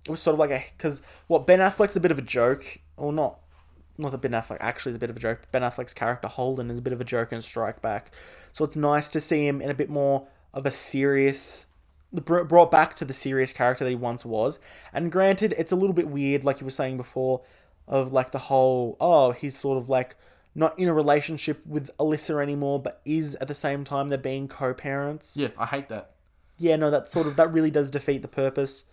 it 0.05 0.09
was 0.11 0.21
sort 0.21 0.33
of 0.33 0.39
like 0.39 0.51
a 0.51 0.63
because 0.77 1.01
what 1.27 1.45
Ben 1.47 1.59
Affleck's 1.59 1.95
a 1.95 1.99
bit 1.99 2.11
of 2.11 2.17
a 2.19 2.23
joke, 2.23 2.79
or 2.97 3.11
not. 3.11 3.39
Not 3.97 4.11
that 4.11 4.21
Ben 4.21 4.31
Affleck 4.31 4.57
actually 4.59 4.89
is 4.89 4.97
a 4.97 4.99
bit 4.99 5.09
of 5.09 5.15
a 5.15 5.19
joke. 5.19 5.43
Ben 5.53 5.61
Affleck's 5.61 5.93
character 5.93 6.27
Holden 6.27 6.69
is 6.69 6.79
a 6.79 6.81
bit 6.81 6.91
of 6.91 6.99
a 6.99 7.05
joke 7.05 7.31
in 7.31 7.41
Strike 7.41 7.81
Back, 7.81 8.11
so 8.51 8.65
it's 8.65 8.75
nice 8.75 9.09
to 9.11 9.21
see 9.21 9.47
him 9.47 9.61
in 9.61 9.69
a 9.69 9.73
bit 9.73 9.89
more 9.89 10.27
of 10.53 10.65
a 10.65 10.71
serious, 10.71 11.65
brought 12.11 12.71
back 12.71 12.95
to 12.97 13.05
the 13.05 13.13
serious 13.13 13.53
character 13.53 13.85
that 13.85 13.89
he 13.89 13.95
once 13.95 14.25
was. 14.25 14.59
And 14.91 15.11
granted, 15.11 15.55
it's 15.57 15.71
a 15.71 15.77
little 15.77 15.93
bit 15.93 16.09
weird, 16.09 16.43
like 16.43 16.59
you 16.59 16.65
were 16.65 16.71
saying 16.71 16.97
before, 16.97 17.41
of 17.87 18.11
like 18.11 18.31
the 18.31 18.39
whole 18.39 18.97
oh 18.99 19.31
he's 19.31 19.57
sort 19.57 19.77
of 19.77 19.87
like 19.87 20.17
not 20.55 20.77
in 20.79 20.87
a 20.89 20.93
relationship 20.93 21.65
with 21.65 21.89
Alyssa 21.97 22.41
anymore, 22.41 22.81
but 22.81 23.01
is 23.05 23.35
at 23.35 23.47
the 23.47 23.55
same 23.55 23.83
time 23.85 24.09
they're 24.09 24.17
being 24.17 24.47
co-parents 24.47 25.37
Yeah, 25.37 25.49
I 25.57 25.65
hate 25.67 25.87
that. 25.89 26.11
yeah, 26.57 26.75
no, 26.77 26.91
that 26.91 27.07
sort 27.07 27.27
of 27.27 27.35
that 27.37 27.51
really 27.53 27.71
does 27.71 27.91
defeat 27.91 28.21
the 28.21 28.27
purpose 28.27 28.83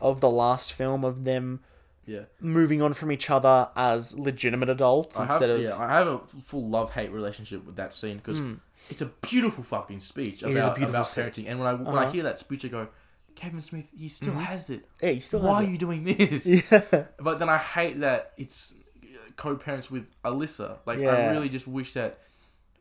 of 0.00 0.20
the 0.20 0.30
last 0.30 0.72
film 0.72 1.04
of 1.04 1.24
them 1.24 1.60
Yeah, 2.06 2.22
moving 2.40 2.82
on 2.82 2.92
from 2.94 3.12
each 3.12 3.30
other 3.30 3.68
as 3.76 4.18
legitimate 4.18 4.68
adults 4.68 5.18
I 5.18 5.22
instead 5.24 5.50
have. 5.50 5.58
of 5.58 5.64
Yeah, 5.64 5.76
I 5.78 5.92
have 5.92 6.06
a 6.06 6.18
full 6.44 6.68
love 6.68 6.92
hate 6.92 7.10
relationship 7.12 7.64
with 7.64 7.76
that 7.76 7.94
scene 7.94 8.16
because 8.18 8.38
hmm. 8.38 8.54
it's 8.88 9.00
a 9.02 9.06
beautiful 9.06 9.64
fucking 9.64 10.00
speech 10.00 10.42
about 10.42 10.82
about 10.82 11.06
scene. 11.06 11.24
parenting. 11.24 11.48
And 11.48 11.58
when 11.60 11.68
I 11.68 11.74
when 11.74 11.86
Uh-huh. 11.88 12.06
I 12.06 12.10
hear 12.10 12.22
that 12.24 12.38
speech, 12.38 12.64
I 12.64 12.68
go, 12.68 12.88
Kevin 13.36 13.60
Smith, 13.60 13.88
he 13.96 14.08
still 14.08 14.32
mm-hmm. 14.32 14.42
has 14.42 14.70
it. 14.70 14.86
yeah, 15.02 15.10
he 15.10 15.20
still 15.20 15.40
Why 15.40 15.64
are 15.64 15.64
you 15.64 15.78
doing 15.78 16.04
this? 16.04 16.46
Yeah, 16.70 17.04
But 17.18 17.38
then 17.38 17.48
I 17.48 17.58
hate 17.58 18.00
that 18.00 18.32
it's 18.36 18.74
uh, 19.02 19.06
co-parents 19.36 19.90
with 19.90 20.06
Alyssa. 20.22 20.78
Like 20.84 20.98
I 20.98 21.30
really 21.32 21.48
just 21.48 21.66
wish 21.68 21.94
that, 21.94 22.18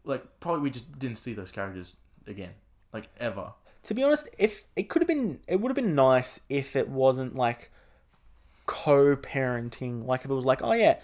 like 0.04 0.24
probably 0.40 0.62
we 0.62 0.70
just 0.72 0.98
didn't 1.00 1.18
see 1.18 1.34
those 1.34 1.52
characters 1.52 1.96
again, 2.28 2.54
like 2.94 3.08
ever. 3.20 3.54
To 3.90 3.96
be 3.96 4.04
honest, 4.04 4.30
if 4.38 4.66
it 4.76 4.84
could 4.88 5.02
have 5.02 5.08
been, 5.08 5.40
it 5.48 5.60
would 5.60 5.70
have 5.70 5.76
been 5.76 5.96
nice 5.96 6.40
if 6.48 6.76
it 6.76 6.88
wasn't 6.90 7.36
like 7.36 7.72
co-parenting. 8.68 10.06
Like 10.06 10.22
if 10.26 10.30
it 10.30 10.34
was 10.34 10.46
like, 10.46 10.62
oh 10.64 10.74
yeah, 10.74 11.00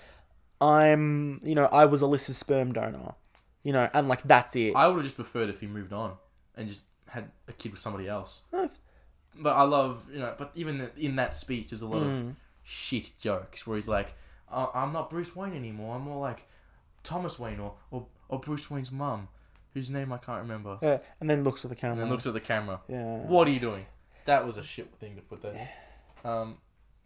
I'm, 0.62 1.42
you 1.44 1.56
know, 1.56 1.66
I 1.72 1.86
was 1.86 2.02
Alyssa's 2.04 2.38
sperm 2.38 2.74
donor, 2.74 3.16
you 3.64 3.74
know, 3.74 3.90
and 3.94 4.08
like 4.08 4.22
that's 4.24 4.56
it. 4.56 4.76
I 4.76 4.88
would 4.88 4.98
have 4.98 5.04
just 5.04 5.16
preferred 5.16 5.50
if 5.50 5.60
he 5.62 5.68
moved 5.68 5.94
on 5.94 6.14
and 6.56 6.68
just 6.68 6.82
had 7.10 7.32
a 7.48 7.54
kid 7.54 7.72
with 7.72 7.82
somebody 7.82 8.08
else. 8.08 8.42
But 8.52 9.54
I 9.56 9.64
love, 9.64 10.04
you 10.14 10.20
know, 10.20 10.34
but 10.38 10.52
even 10.56 10.90
in 10.96 11.16
that 11.18 11.36
speech, 11.36 11.70
there's 11.72 11.82
a 11.82 11.88
lot 11.88 12.04
Mm. 12.04 12.30
of 12.30 12.36
shit 12.64 13.12
jokes 13.20 13.68
where 13.68 13.76
he's 13.78 13.88
like, 13.88 14.14
"I- 14.50 14.70
"I'm 14.76 14.94
not 14.94 15.10
Bruce 15.10 15.36
Wayne 15.36 15.54
anymore. 15.56 15.96
I'm 15.96 16.04
more 16.04 16.22
like 16.22 16.48
Thomas 17.04 17.38
Wayne 17.40 17.60
or 17.60 17.74
or, 17.92 18.06
or 18.30 18.40
Bruce 18.40 18.70
Wayne's 18.72 18.92
mum, 18.92 19.28
whose 19.76 19.92
name 19.92 20.12
I 20.12 20.18
can't 20.18 20.42
remember." 20.42 20.80
yeah, 20.82 20.98
and 21.20 21.30
then 21.30 21.44
looks 21.44 21.64
at 21.64 21.70
the 21.70 21.76
camera. 21.76 21.94
And 21.98 22.02
then 22.04 22.10
looks 22.10 22.26
at 22.26 22.34
the 22.34 22.40
camera. 22.40 22.80
yeah. 22.88 23.18
What 23.18 23.48
are 23.48 23.52
you 23.52 23.60
doing? 23.60 23.86
That 24.26 24.44
was 24.44 24.58
a 24.58 24.64
shit 24.64 24.92
thing 25.00 25.16
to 25.18 25.22
put 25.22 25.44
there. 25.44 25.70
Um, 26.24 26.58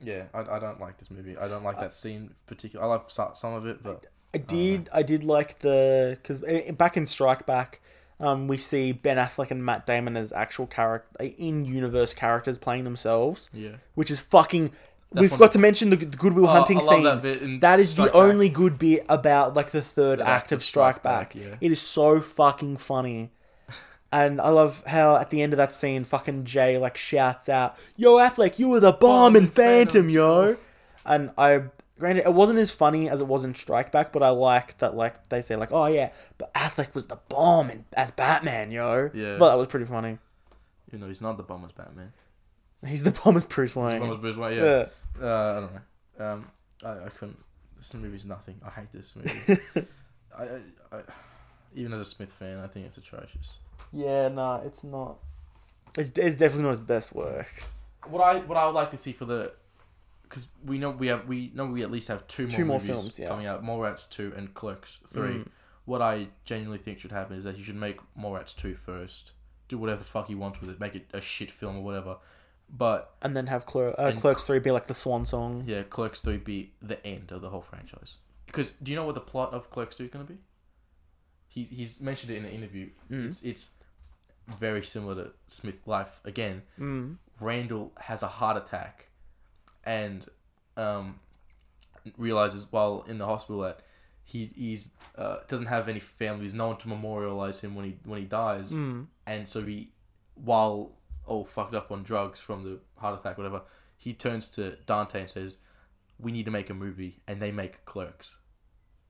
yeah, 0.01 0.23
I, 0.33 0.39
I 0.55 0.59
don't 0.59 0.79
like 0.79 0.97
this 0.97 1.11
movie. 1.11 1.37
I 1.37 1.49
don't 1.49 1.63
like 1.63 1.77
that 1.81 1.91
scene 1.91 2.33
particular. 2.47 2.85
I 2.85 2.87
like 2.87 3.03
so- 3.07 3.31
some 3.33 3.53
of 3.53 3.67
it, 3.67 3.83
but 3.83 4.05
I 4.33 4.37
did. 4.37 4.87
I 4.93 5.03
did 5.03 5.25
like 5.25 5.59
the 5.59 6.17
because 6.21 6.39
back 6.77 6.95
in 6.95 7.05
Strike 7.05 7.45
Back, 7.45 7.81
um, 8.21 8.47
we 8.47 8.55
see 8.57 8.93
Ben 8.93 9.17
Affleck 9.17 9.51
and 9.51 9.65
Matt 9.65 9.85
Damon 9.85 10.15
as 10.15 10.31
actual 10.31 10.67
character 10.67 11.25
in 11.37 11.65
universe 11.65 12.13
characters 12.13 12.57
playing 12.59 12.85
themselves, 12.85 13.49
yeah, 13.53 13.77
which 13.95 14.09
is 14.09 14.19
fucking 14.21 14.71
That's 15.11 15.21
we 15.23 15.27
forgot 15.27 15.53
to 15.53 15.59
mention 15.59 15.89
the, 15.89 15.95
the 15.95 16.05
Goodwill 16.17 16.45
Oh, 16.45 16.49
Hunting 16.49 16.77
I 16.77 16.81
love 16.81 16.89
scene. 16.89 17.03
that 17.03 17.21
bit 17.23 17.41
in 17.41 17.59
that 17.61 17.79
is 17.79 17.95
the 17.95 18.03
Strike 18.03 18.13
Back. 18.13 18.21
only 18.21 18.49
good 18.49 18.77
bit 18.77 19.05
about 19.09 19.55
like 19.55 19.71
the 19.71 19.81
third 19.81 20.21
act 20.21 20.51
of 20.51 20.63
Strike 20.63 21.01
Back. 21.01 21.33
yeah. 21.33 21.55
It 21.59 21.71
is 21.71 21.81
so 21.81 22.19
fucking 22.19 22.77
funny. 22.77 23.31
And 24.11 24.41
I 24.41 24.49
love 24.49 24.83
how 24.87 25.17
at 25.17 25.29
the 25.29 25.41
end 25.41 25.53
of 25.53 25.57
that 25.57 25.73
scene, 25.73 26.03
fucking 26.03 26.45
Jay 26.45 26.77
like 26.79 26.97
shouts 26.97 27.47
out, 27.47 27.77
"Yo, 27.95 28.17
Affleck, 28.17 28.57
you 28.57 28.67
were 28.69 28.79
the 28.79 28.93
oh, 28.93 28.97
bomb 28.97 29.35
in 29.35 29.43
in 29.43 29.49
Phantom, 29.49 30.03
Phantom, 30.05 30.09
yo!" 30.09 30.57
And 31.05 31.31
I, 31.37 31.63
granted, 31.99 32.25
it 32.25 32.33
wasn't 32.33 32.57
as 32.57 32.71
funny 32.71 33.07
as 33.07 33.19
it 33.21 33.27
was 33.27 33.43
in 33.43 33.53
Strike 33.53 33.91
Back, 33.91 34.11
but 34.11 34.23
I 34.23 34.29
like 34.29 34.77
that 34.79 34.95
like 34.95 35.29
they 35.29 35.43
say 35.43 35.55
like, 35.55 35.71
"Oh 35.71 35.85
yeah, 35.85 36.09
but 36.39 36.51
Affleck 36.55 36.95
was 36.95 37.05
the 37.05 37.17
bomb 37.29 37.69
in, 37.69 37.85
as 37.93 38.09
Batman, 38.09 38.71
yo." 38.71 39.11
Yeah. 39.13 39.37
but 39.37 39.49
that 39.49 39.57
was 39.59 39.67
pretty 39.67 39.85
funny. 39.85 40.17
You 40.91 40.97
know, 40.97 41.07
he's 41.07 41.21
not 41.21 41.37
the 41.37 41.43
bomb 41.43 41.63
as 41.65 41.71
Batman. 41.71 42.11
He's 42.87 43.03
the 43.03 43.11
bomb 43.11 43.37
as 43.37 43.45
Bruce 43.45 43.75
Wayne. 43.75 43.99
Bomb 43.99 44.13
as 44.13 44.17
Bruce 44.19 44.37
Wayne, 44.37 44.57
yeah. 44.57 44.63
yeah. 44.63 44.85
Uh, 45.21 45.25
I 45.25 45.59
don't 45.59 45.73
know. 45.73 46.25
Um, 46.25 46.47
I, 46.83 47.05
I 47.05 47.09
couldn't. 47.09 47.37
This 47.77 47.93
movie's 47.93 48.25
nothing. 48.25 48.59
I 48.65 48.69
hate 48.69 48.91
this 48.93 49.15
movie. 49.15 49.61
I, 50.37 50.43
I, 50.43 50.97
I, 50.97 51.01
even 51.73 51.93
as 51.93 52.01
a 52.01 52.09
Smith 52.09 52.31
fan, 52.31 52.59
I 52.59 52.67
think 52.67 52.85
it's 52.85 52.97
atrocious. 52.97 53.59
Yeah, 53.91 54.27
nah, 54.29 54.61
it's 54.61 54.83
not. 54.83 55.17
It's, 55.97 56.11
it's 56.17 56.35
definitely 56.35 56.63
not 56.63 56.71
his 56.71 56.79
best 56.79 57.13
work. 57.15 57.63
What 58.07 58.21
I 58.21 58.39
what 58.39 58.57
I 58.57 58.65
would 58.65 58.75
like 58.75 58.91
to 58.91 58.97
see 58.97 59.11
for 59.11 59.25
the, 59.25 59.51
because 60.23 60.47
we 60.63 60.77
know 60.77 60.91
we 60.91 61.07
have 61.07 61.27
we 61.27 61.51
know 61.53 61.65
we 61.65 61.83
at 61.83 61.91
least 61.91 62.07
have 62.07 62.27
two 62.27 62.47
more 62.47 62.57
Two 62.57 62.65
more 62.65 62.79
films, 62.79 63.19
yeah. 63.19 63.27
coming 63.27 63.45
out. 63.45 63.63
Mallrats 63.63 64.09
two 64.09 64.33
and 64.37 64.53
Clerks 64.53 64.99
three. 65.07 65.39
Mm. 65.39 65.47
What 65.85 66.01
I 66.01 66.27
genuinely 66.45 66.77
think 66.77 66.99
should 66.99 67.11
happen 67.11 67.35
is 67.35 67.43
that 67.45 67.55
he 67.55 67.63
should 67.63 67.75
make 67.75 67.99
Mallrats 68.17 68.55
two 68.55 68.75
first. 68.75 69.31
Do 69.67 69.77
whatever 69.77 69.99
the 69.99 70.05
fuck 70.05 70.27
he 70.27 70.35
wants 70.35 70.61
with 70.61 70.69
it. 70.69 70.79
Make 70.79 70.95
it 70.95 71.07
a 71.13 71.21
shit 71.21 71.51
film 71.51 71.77
or 71.77 71.83
whatever. 71.83 72.17
But 72.71 73.15
And 73.21 73.35
then 73.35 73.47
have 73.47 73.65
Cler- 73.65 73.99
uh, 73.99 74.09
And- 74.09 74.19
Clerks 74.21 74.45
3 74.45 74.59
be 74.59 74.71
like 74.71 74.85
the 74.87 74.93
swan 74.93 75.25
song. 75.25 75.63
yeah, 75.67 75.83
Clerks 75.83 76.21
three 76.21 76.37
be 76.37 76.73
the 76.81 77.03
end 77.05 77.31
of 77.31 77.41
the 77.41 77.49
whole 77.49 77.61
franchise. 77.61 78.15
Because 78.45 78.71
do 78.83 78.91
you 78.91 78.95
know 78.95 79.05
what 79.05 79.15
the 79.15 79.21
plot 79.21 79.53
of 79.53 79.69
Clerks 79.71 79.95
two 79.97 80.05
is 80.05 80.09
gonna 80.11 80.23
be? 80.25 80.37
He 81.47 81.63
he's 81.63 81.99
mentioned 81.99 82.31
it 82.31 82.37
in 82.37 82.45
an 82.45 82.51
interview. 82.51 82.89
Mm. 83.09 83.27
It's 83.27 83.41
it's 83.43 83.71
very 84.47 84.83
similar 84.83 85.15
to 85.15 85.31
Smith 85.47 85.85
Life 85.87 86.19
again. 86.23 86.61
Mm. 86.79 87.17
Randall 87.39 87.91
has 87.97 88.21
a 88.23 88.27
heart 88.27 88.57
attack 88.57 89.07
and 89.83 90.27
um, 90.77 91.19
realizes 92.17 92.71
while 92.71 93.03
in 93.07 93.17
the 93.17 93.25
hospital 93.25 93.61
that 93.61 93.81
he 94.23 94.51
he's 94.55 94.91
uh, 95.17 95.37
doesn't 95.47 95.67
have 95.67 95.89
any 95.89 95.99
family. 95.99 96.41
There's 96.41 96.53
no 96.53 96.67
one 96.67 96.77
to 96.77 96.87
memorialize 96.87 97.61
him 97.61 97.75
when 97.75 97.85
he 97.85 97.97
when 98.03 98.19
he 98.19 98.25
dies, 98.25 98.71
Mm. 98.71 99.07
and 99.25 99.47
so 99.47 99.63
he 99.63 99.91
while 100.35 100.91
all 101.29 101.45
fucked 101.45 101.75
up 101.75 101.91
on 101.91 102.03
drugs 102.03 102.39
from 102.39 102.63
the 102.63 102.79
heart 102.99 103.19
attack, 103.19 103.37
whatever, 103.37 103.61
he 103.97 104.13
turns 104.13 104.49
to 104.49 104.77
Dante 104.85 105.21
and 105.21 105.29
says, 105.29 105.57
"We 106.19 106.31
need 106.31 106.45
to 106.45 106.51
make 106.51 106.69
a 106.69 106.73
movie," 106.73 107.21
and 107.27 107.41
they 107.41 107.51
make 107.51 107.85
Clerks. 107.85 108.37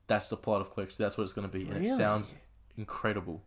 That's 0.06 0.28
the 0.28 0.36
plot 0.36 0.60
of 0.60 0.70
Clerks. 0.70 0.96
That's 0.96 1.16
what 1.16 1.24
it's 1.24 1.32
going 1.32 1.48
to 1.48 1.58
be, 1.58 1.68
and 1.68 1.84
it 1.84 1.96
sounds 1.96 2.34
incredible. 2.76 3.44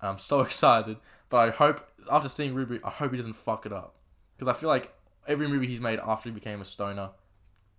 I'm 0.00 0.18
so 0.18 0.40
excited, 0.48 0.96
but 1.28 1.36
I 1.36 1.50
hope 1.50 1.86
after 2.10 2.28
seeing 2.28 2.54
Ruby, 2.54 2.80
I 2.84 2.90
hope 2.90 3.10
he 3.10 3.16
doesn't 3.16 3.34
fuck 3.34 3.66
it 3.66 3.72
up 3.72 3.96
because 4.36 4.48
I 4.48 4.52
feel 4.58 4.68
like 4.68 4.92
every 5.26 5.48
movie 5.48 5.66
he's 5.66 5.80
made 5.80 5.98
after 6.00 6.28
he 6.28 6.34
became 6.34 6.60
a 6.60 6.64
stoner, 6.64 7.10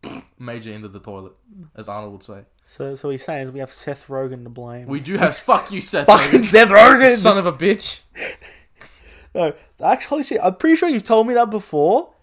major 0.39 0.71
into 0.71 0.87
the 0.87 0.99
toilet, 0.99 1.33
as 1.75 1.87
Arnold 1.89 2.13
would 2.13 2.23
say. 2.23 2.41
So, 2.65 2.93
so 2.93 3.09
he's 3.09 3.23
saying 3.23 3.45
is 3.45 3.51
we 3.51 3.59
have 3.61 3.73
Seth 3.73 4.07
Rogen 4.07 4.43
to 4.43 4.49
blame. 4.49 4.85
We 4.85 4.99
do 4.99 5.17
have 5.17 5.35
fuck 5.35 5.71
you, 5.71 5.81
Seth, 5.81 6.05
fucking 6.05 6.43
Seth 6.43 6.69
Rogen. 6.69 7.17
son 7.17 7.37
of 7.37 7.47
a 7.47 7.53
bitch. 7.53 8.01
No, 9.35 9.53
actually, 9.83 10.23
shit. 10.23 10.39
I'm 10.43 10.55
pretty 10.55 10.75
sure 10.75 10.89
you've 10.89 11.03
told 11.03 11.27
me 11.27 11.33
that 11.35 11.49
before, 11.49 12.13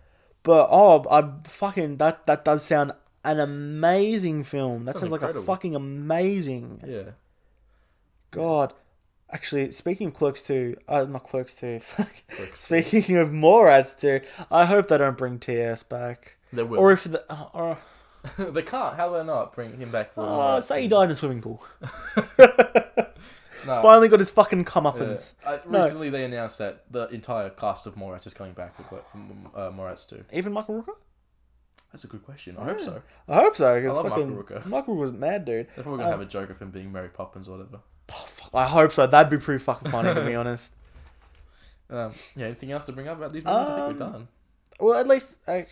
but 0.43 0.69
oh, 0.71 1.05
I'm 1.11 1.43
fucking 1.45 1.99
that. 1.99 2.27
That 2.27 2.45
does 2.45 2.65
sound 2.65 2.93
an 3.25 3.41
amazing 3.41 4.45
film. 4.45 4.85
That 4.85 4.97
Sounds 4.97 5.13
like 5.13 5.23
a 5.23 5.41
fucking 5.43 5.75
amazing. 5.75 6.83
Yeah, 6.87 7.11
God, 8.31 8.73
actually, 9.31 9.71
speaking 9.73 10.09
of 10.09 10.15
Clerks 10.15 10.43
2, 10.43 10.77
uh, 10.89 11.05
not 11.05 11.25
Clerks 11.25 11.55
2. 11.55 11.79
Fuck. 11.81 12.13
Clerks 12.29 12.61
Speaking 12.61 13.17
of 13.17 13.31
Mallrats 13.31 13.99
2, 14.01 14.21
I 14.51 14.67
hope 14.67 14.89
they 14.89 14.99
don't 14.99 15.17
bring 15.19 15.39
TS 15.39 15.83
back. 15.83 16.37
they 16.53 16.63
will. 16.63 16.79
Or 16.79 16.93
if 16.93 17.05
the, 17.05 17.25
uh, 17.33 17.49
or 17.53 17.79
they 18.39 18.63
can't. 18.63 18.97
How 18.97 19.11
will 19.11 19.21
they 19.21 19.27
not 19.27 19.55
bring 19.55 19.79
him 19.79 19.91
back 19.91 20.15
for? 20.15 20.23
uh, 20.57 20.61
say 20.61 20.83
he 20.83 20.89
died 20.89 21.05
in 21.05 21.11
a 21.13 21.17
swimming 21.17 21.41
pool. 21.43 21.65
No. 23.67 23.83
Finally 23.83 24.09
got 24.09 24.21
his 24.21 24.31
fucking 24.31 24.61
Yeah. 24.61 24.65
comeuppance. 24.65 25.35
Uh, 25.45 25.59
No. 25.69 25.83
recently, 25.83 26.11
they 26.11 26.25
announced 26.25 26.59
that 26.59 26.85
the 26.91 27.09
entire 27.09 27.51
cast 27.51 27.87
of 27.87 27.95
Mallrats 27.97 28.27
is 28.27 28.35
coming 28.35 28.53
back 28.53 28.79
with, 28.79 29.03
from 29.11 29.51
uh, 29.55 29.71
Mallrats 29.71 30.09
2. 30.09 30.25
Even 30.33 30.53
Michael 30.53 30.81
Rooker? 30.83 30.95
That's 31.93 32.05
a 32.05 32.09
good 32.09 32.25
question. 32.25 32.57
I 32.59 32.65
hope 32.65 32.81
so. 32.81 33.03
I 33.29 33.37
hope 33.37 33.57
so, 33.57 33.75
because 33.81 33.93
I 33.97 34.01
love 34.01 34.09
fucking 34.09 34.37
Michael 34.37 34.43
Rooker. 34.61 34.67
Michael 34.67 34.95
Rooker 34.97 35.01
was 35.01 35.13
mad, 35.13 35.45
dude. 35.45 35.67
They're 35.75 35.83
probably 35.83 35.99
gonna 36.01 36.11
have 36.11 36.21
a 36.21 36.27
joke 36.27 36.51
of 36.51 36.59
him 36.59 36.71
being 36.71 36.93
Mary 36.93 37.09
Poppins 37.09 37.49
or 37.49 37.59
whatever. 37.59 37.81
Oh, 38.11 38.25
fuck, 38.27 38.51
I 38.55 38.67
hope 38.67 38.93
so. 38.93 39.07
That'd 39.07 39.31
be 39.31 39.43
pretty 39.43 39.63
fucking 39.63 39.91
funny, 39.91 40.15
to 40.15 40.25
be 40.25 40.35
honest. 40.37 40.73
Um, 41.89 42.13
yeah. 42.35 42.47
Anything 42.47 42.73
else 42.73 42.87
to 42.87 42.93
bring 42.93 43.09
up 43.09 43.19
about 43.19 43.33
these 43.33 43.45
movies? 43.45 43.69
I 43.69 43.87
think 43.89 43.99
we're 44.01 44.07
Um, 44.07 44.13
done. 44.13 44.29
Well, 44.81 44.99
at 44.99 45.07
least, 45.09 45.37
uh, 45.47 45.63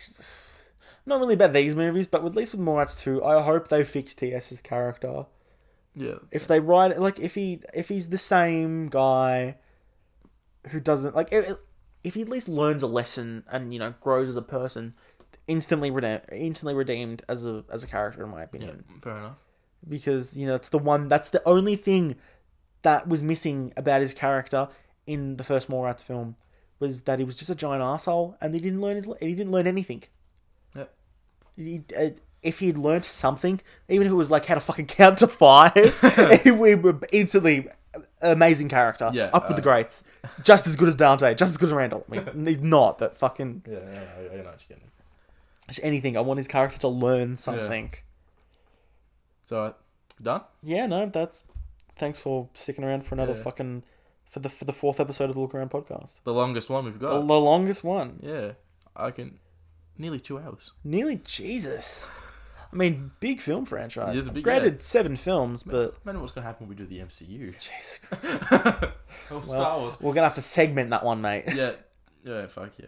not 1.05 1.19
really 1.19 1.35
about 1.35 1.53
these 1.53 1.75
movies, 1.75 2.07
but 2.07 2.25
at 2.25 2.35
least 2.35 2.53
with 2.53 2.61
Mallrats 2.61 2.97
2, 2.99 3.23
I 3.23 3.41
hope 3.43 3.67
they 3.67 3.83
fix 3.83 4.15
TS's 4.15 4.61
character. 4.61 5.25
Yeah. 5.95 6.15
If 6.31 6.47
they 6.47 6.59
write 6.59 6.91
it, 6.91 6.99
like, 6.99 7.19
if 7.19 7.35
he 7.35 7.61
if 7.73 7.89
he's 7.89 8.09
the 8.09 8.17
same 8.17 8.89
guy 8.89 9.55
who 10.69 10.79
doesn't, 10.79 11.15
like, 11.15 11.29
if, 11.31 11.57
if 12.03 12.13
he 12.15 12.21
at 12.21 12.29
least 12.29 12.49
learns 12.49 12.83
a 12.83 12.87
lesson 12.87 13.43
and, 13.49 13.73
you 13.73 13.79
know, 13.79 13.93
grows 14.01 14.27
as 14.29 14.35
a 14.35 14.41
person, 14.41 14.93
instantly 15.47 15.91
redeemed, 15.91 16.21
instantly 16.31 16.73
redeemed 16.73 17.21
as 17.29 17.45
a 17.45 17.63
as 17.71 17.83
a 17.83 17.87
character, 17.87 18.23
in 18.23 18.29
my 18.29 18.39
Yeah. 18.39 18.43
opinion. 18.45 18.83
Fair 19.01 19.17
enough. 19.17 19.37
because 19.87 20.35
you 20.35 20.47
know 20.47 20.55
it's 20.55 20.69
the 20.69 20.79
one 20.79 21.07
that's 21.07 21.29
the 21.29 21.41
only 21.47 21.75
thing 21.75 22.15
that 22.81 23.07
was 23.07 23.21
missing 23.21 23.71
about 23.77 24.01
his 24.01 24.13
character 24.13 24.67
in 25.05 25.37
the 25.37 25.43
first 25.43 25.69
Mallrats 25.69 26.03
film 26.03 26.35
was 26.79 27.01
that 27.03 27.19
he 27.19 27.25
was 27.25 27.37
just 27.37 27.49
a 27.51 27.55
giant 27.55 27.83
asshole 27.83 28.35
and 28.41 28.53
he 28.55 28.59
didn't 28.59 28.81
learn 28.81 28.95
his 28.95 29.07
he 29.19 29.33
didn't 29.35 29.51
learn 29.51 29.67
anything. 29.67 30.03
Yep. 30.75 30.93
He, 31.55 31.83
if 32.45 32.59
he'd 32.59 32.77
learned 32.77 33.03
something, 33.05 33.59
even 33.89 34.07
if 34.07 34.13
it 34.13 34.15
was 34.15 34.31
like 34.31 34.45
how 34.45 34.55
to 34.55 34.61
fucking 34.61 34.85
count 34.87 35.17
to 35.19 35.27
five, 35.27 35.75
we 36.45 36.75
were 36.75 36.99
instantly 37.11 37.67
amazing 38.21 38.69
character. 38.69 39.09
Yeah, 39.13 39.29
up 39.33 39.47
with 39.47 39.55
the 39.57 39.61
greats, 39.63 40.03
just 40.43 40.67
as 40.67 40.75
good 40.75 40.87
as 40.87 40.95
Dante, 40.95 41.33
just 41.35 41.49
as 41.51 41.57
good 41.57 41.69
as 41.69 41.73
Randall. 41.73 42.05
I 42.11 42.19
mean, 42.19 42.45
he's 42.47 42.59
not, 42.59 42.97
but 42.99 43.17
fucking 43.17 43.63
Yeah. 43.67 43.73
yeah, 43.73 43.83
yeah, 43.91 43.99
I 44.31 44.35
know 44.37 44.43
what 44.43 44.65
you're 44.69 44.77
getting. 44.77 44.91
just 45.67 45.79
anything. 45.83 46.15
I 46.17 46.21
want 46.21 46.37
his 46.37 46.47
character 46.47 46.77
to 46.79 46.87
learn 46.87 47.37
something. 47.37 47.93
So 49.47 49.63
uh, 49.63 49.73
done. 50.21 50.41
Yeah, 50.63 50.85
no, 50.87 51.05
that's. 51.07 51.43
Thanks 51.97 52.19
for 52.19 52.49
sticking 52.53 52.83
around 52.83 53.05
for 53.05 53.15
another 53.15 53.33
Yeah. 53.33 53.41
fucking 53.43 53.83
for 54.29 54.39
the 54.39 54.49
for 54.49 54.65
the 54.65 54.73
fourth 54.73 54.99
episode 54.99 55.29
of 55.29 55.35
the 55.35 55.41
Look 55.41 55.55
Around 55.55 55.69
podcast. 55.69 56.19
The 56.25 56.33
longest 56.33 56.69
one 56.69 56.85
we've 56.85 56.99
The, 56.99 57.07
got. 57.07 57.25
the 57.27 57.39
longest 57.39 57.83
one. 57.83 58.19
yeah. 58.21 58.51
I 58.97 59.11
can. 59.11 59.39
Nearly 59.97 60.19
two 60.19 60.37
hours. 60.39 60.71
Nearly 60.83 61.17
Jesus. 61.23 62.09
I 62.75 62.77
mean, 62.77 63.11
big 63.21 63.39
film 63.39 63.65
franchise. 63.65 64.15
It 64.17 64.21
is 64.23 64.27
a 64.27 64.31
big- 64.31 64.43
Granted, 64.43 64.81
seven 64.81 65.15
films, 65.15 65.63
but 65.63 65.93
I 65.93 65.97
Imagine 66.03 66.21
what's 66.21 66.33
gonna 66.33 66.45
happen 66.45 66.67
when 66.67 66.77
we 66.77 66.83
do 66.83 66.85
the 66.85 66.99
MCU. 66.99 67.51
Jesus, 67.57 67.99
oh, 69.31 69.39
Star 69.41 69.79
Wars. 69.79 69.95
we're 70.01 70.13
gonna 70.13 70.27
have 70.27 70.35
to 70.35 70.41
segment 70.41 70.89
that 70.89 71.05
one, 71.05 71.21
mate. 71.21 71.45
Yeah. 71.55 71.71
Yeah. 72.25 72.47
Fuck 72.47 72.71
yeah. 72.77 72.87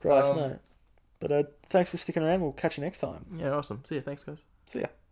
Christ 0.00 0.32
Um, 0.32 0.36
no. 0.36 0.58
But 1.20 1.32
uh, 1.32 1.44
thanks 1.66 1.90
for 1.90 1.96
sticking 1.98 2.22
around. 2.24 2.40
We'll 2.40 2.52
catch 2.52 2.78
you 2.78 2.84
next 2.84 2.98
time. 2.98 3.26
Yeah. 3.38 3.50
Awesome. 3.50 3.82
See 3.88 3.94
you. 3.94 4.00
Thanks, 4.00 4.24
guys. 4.24 4.38
See 4.64 4.80
ya. 4.80 4.86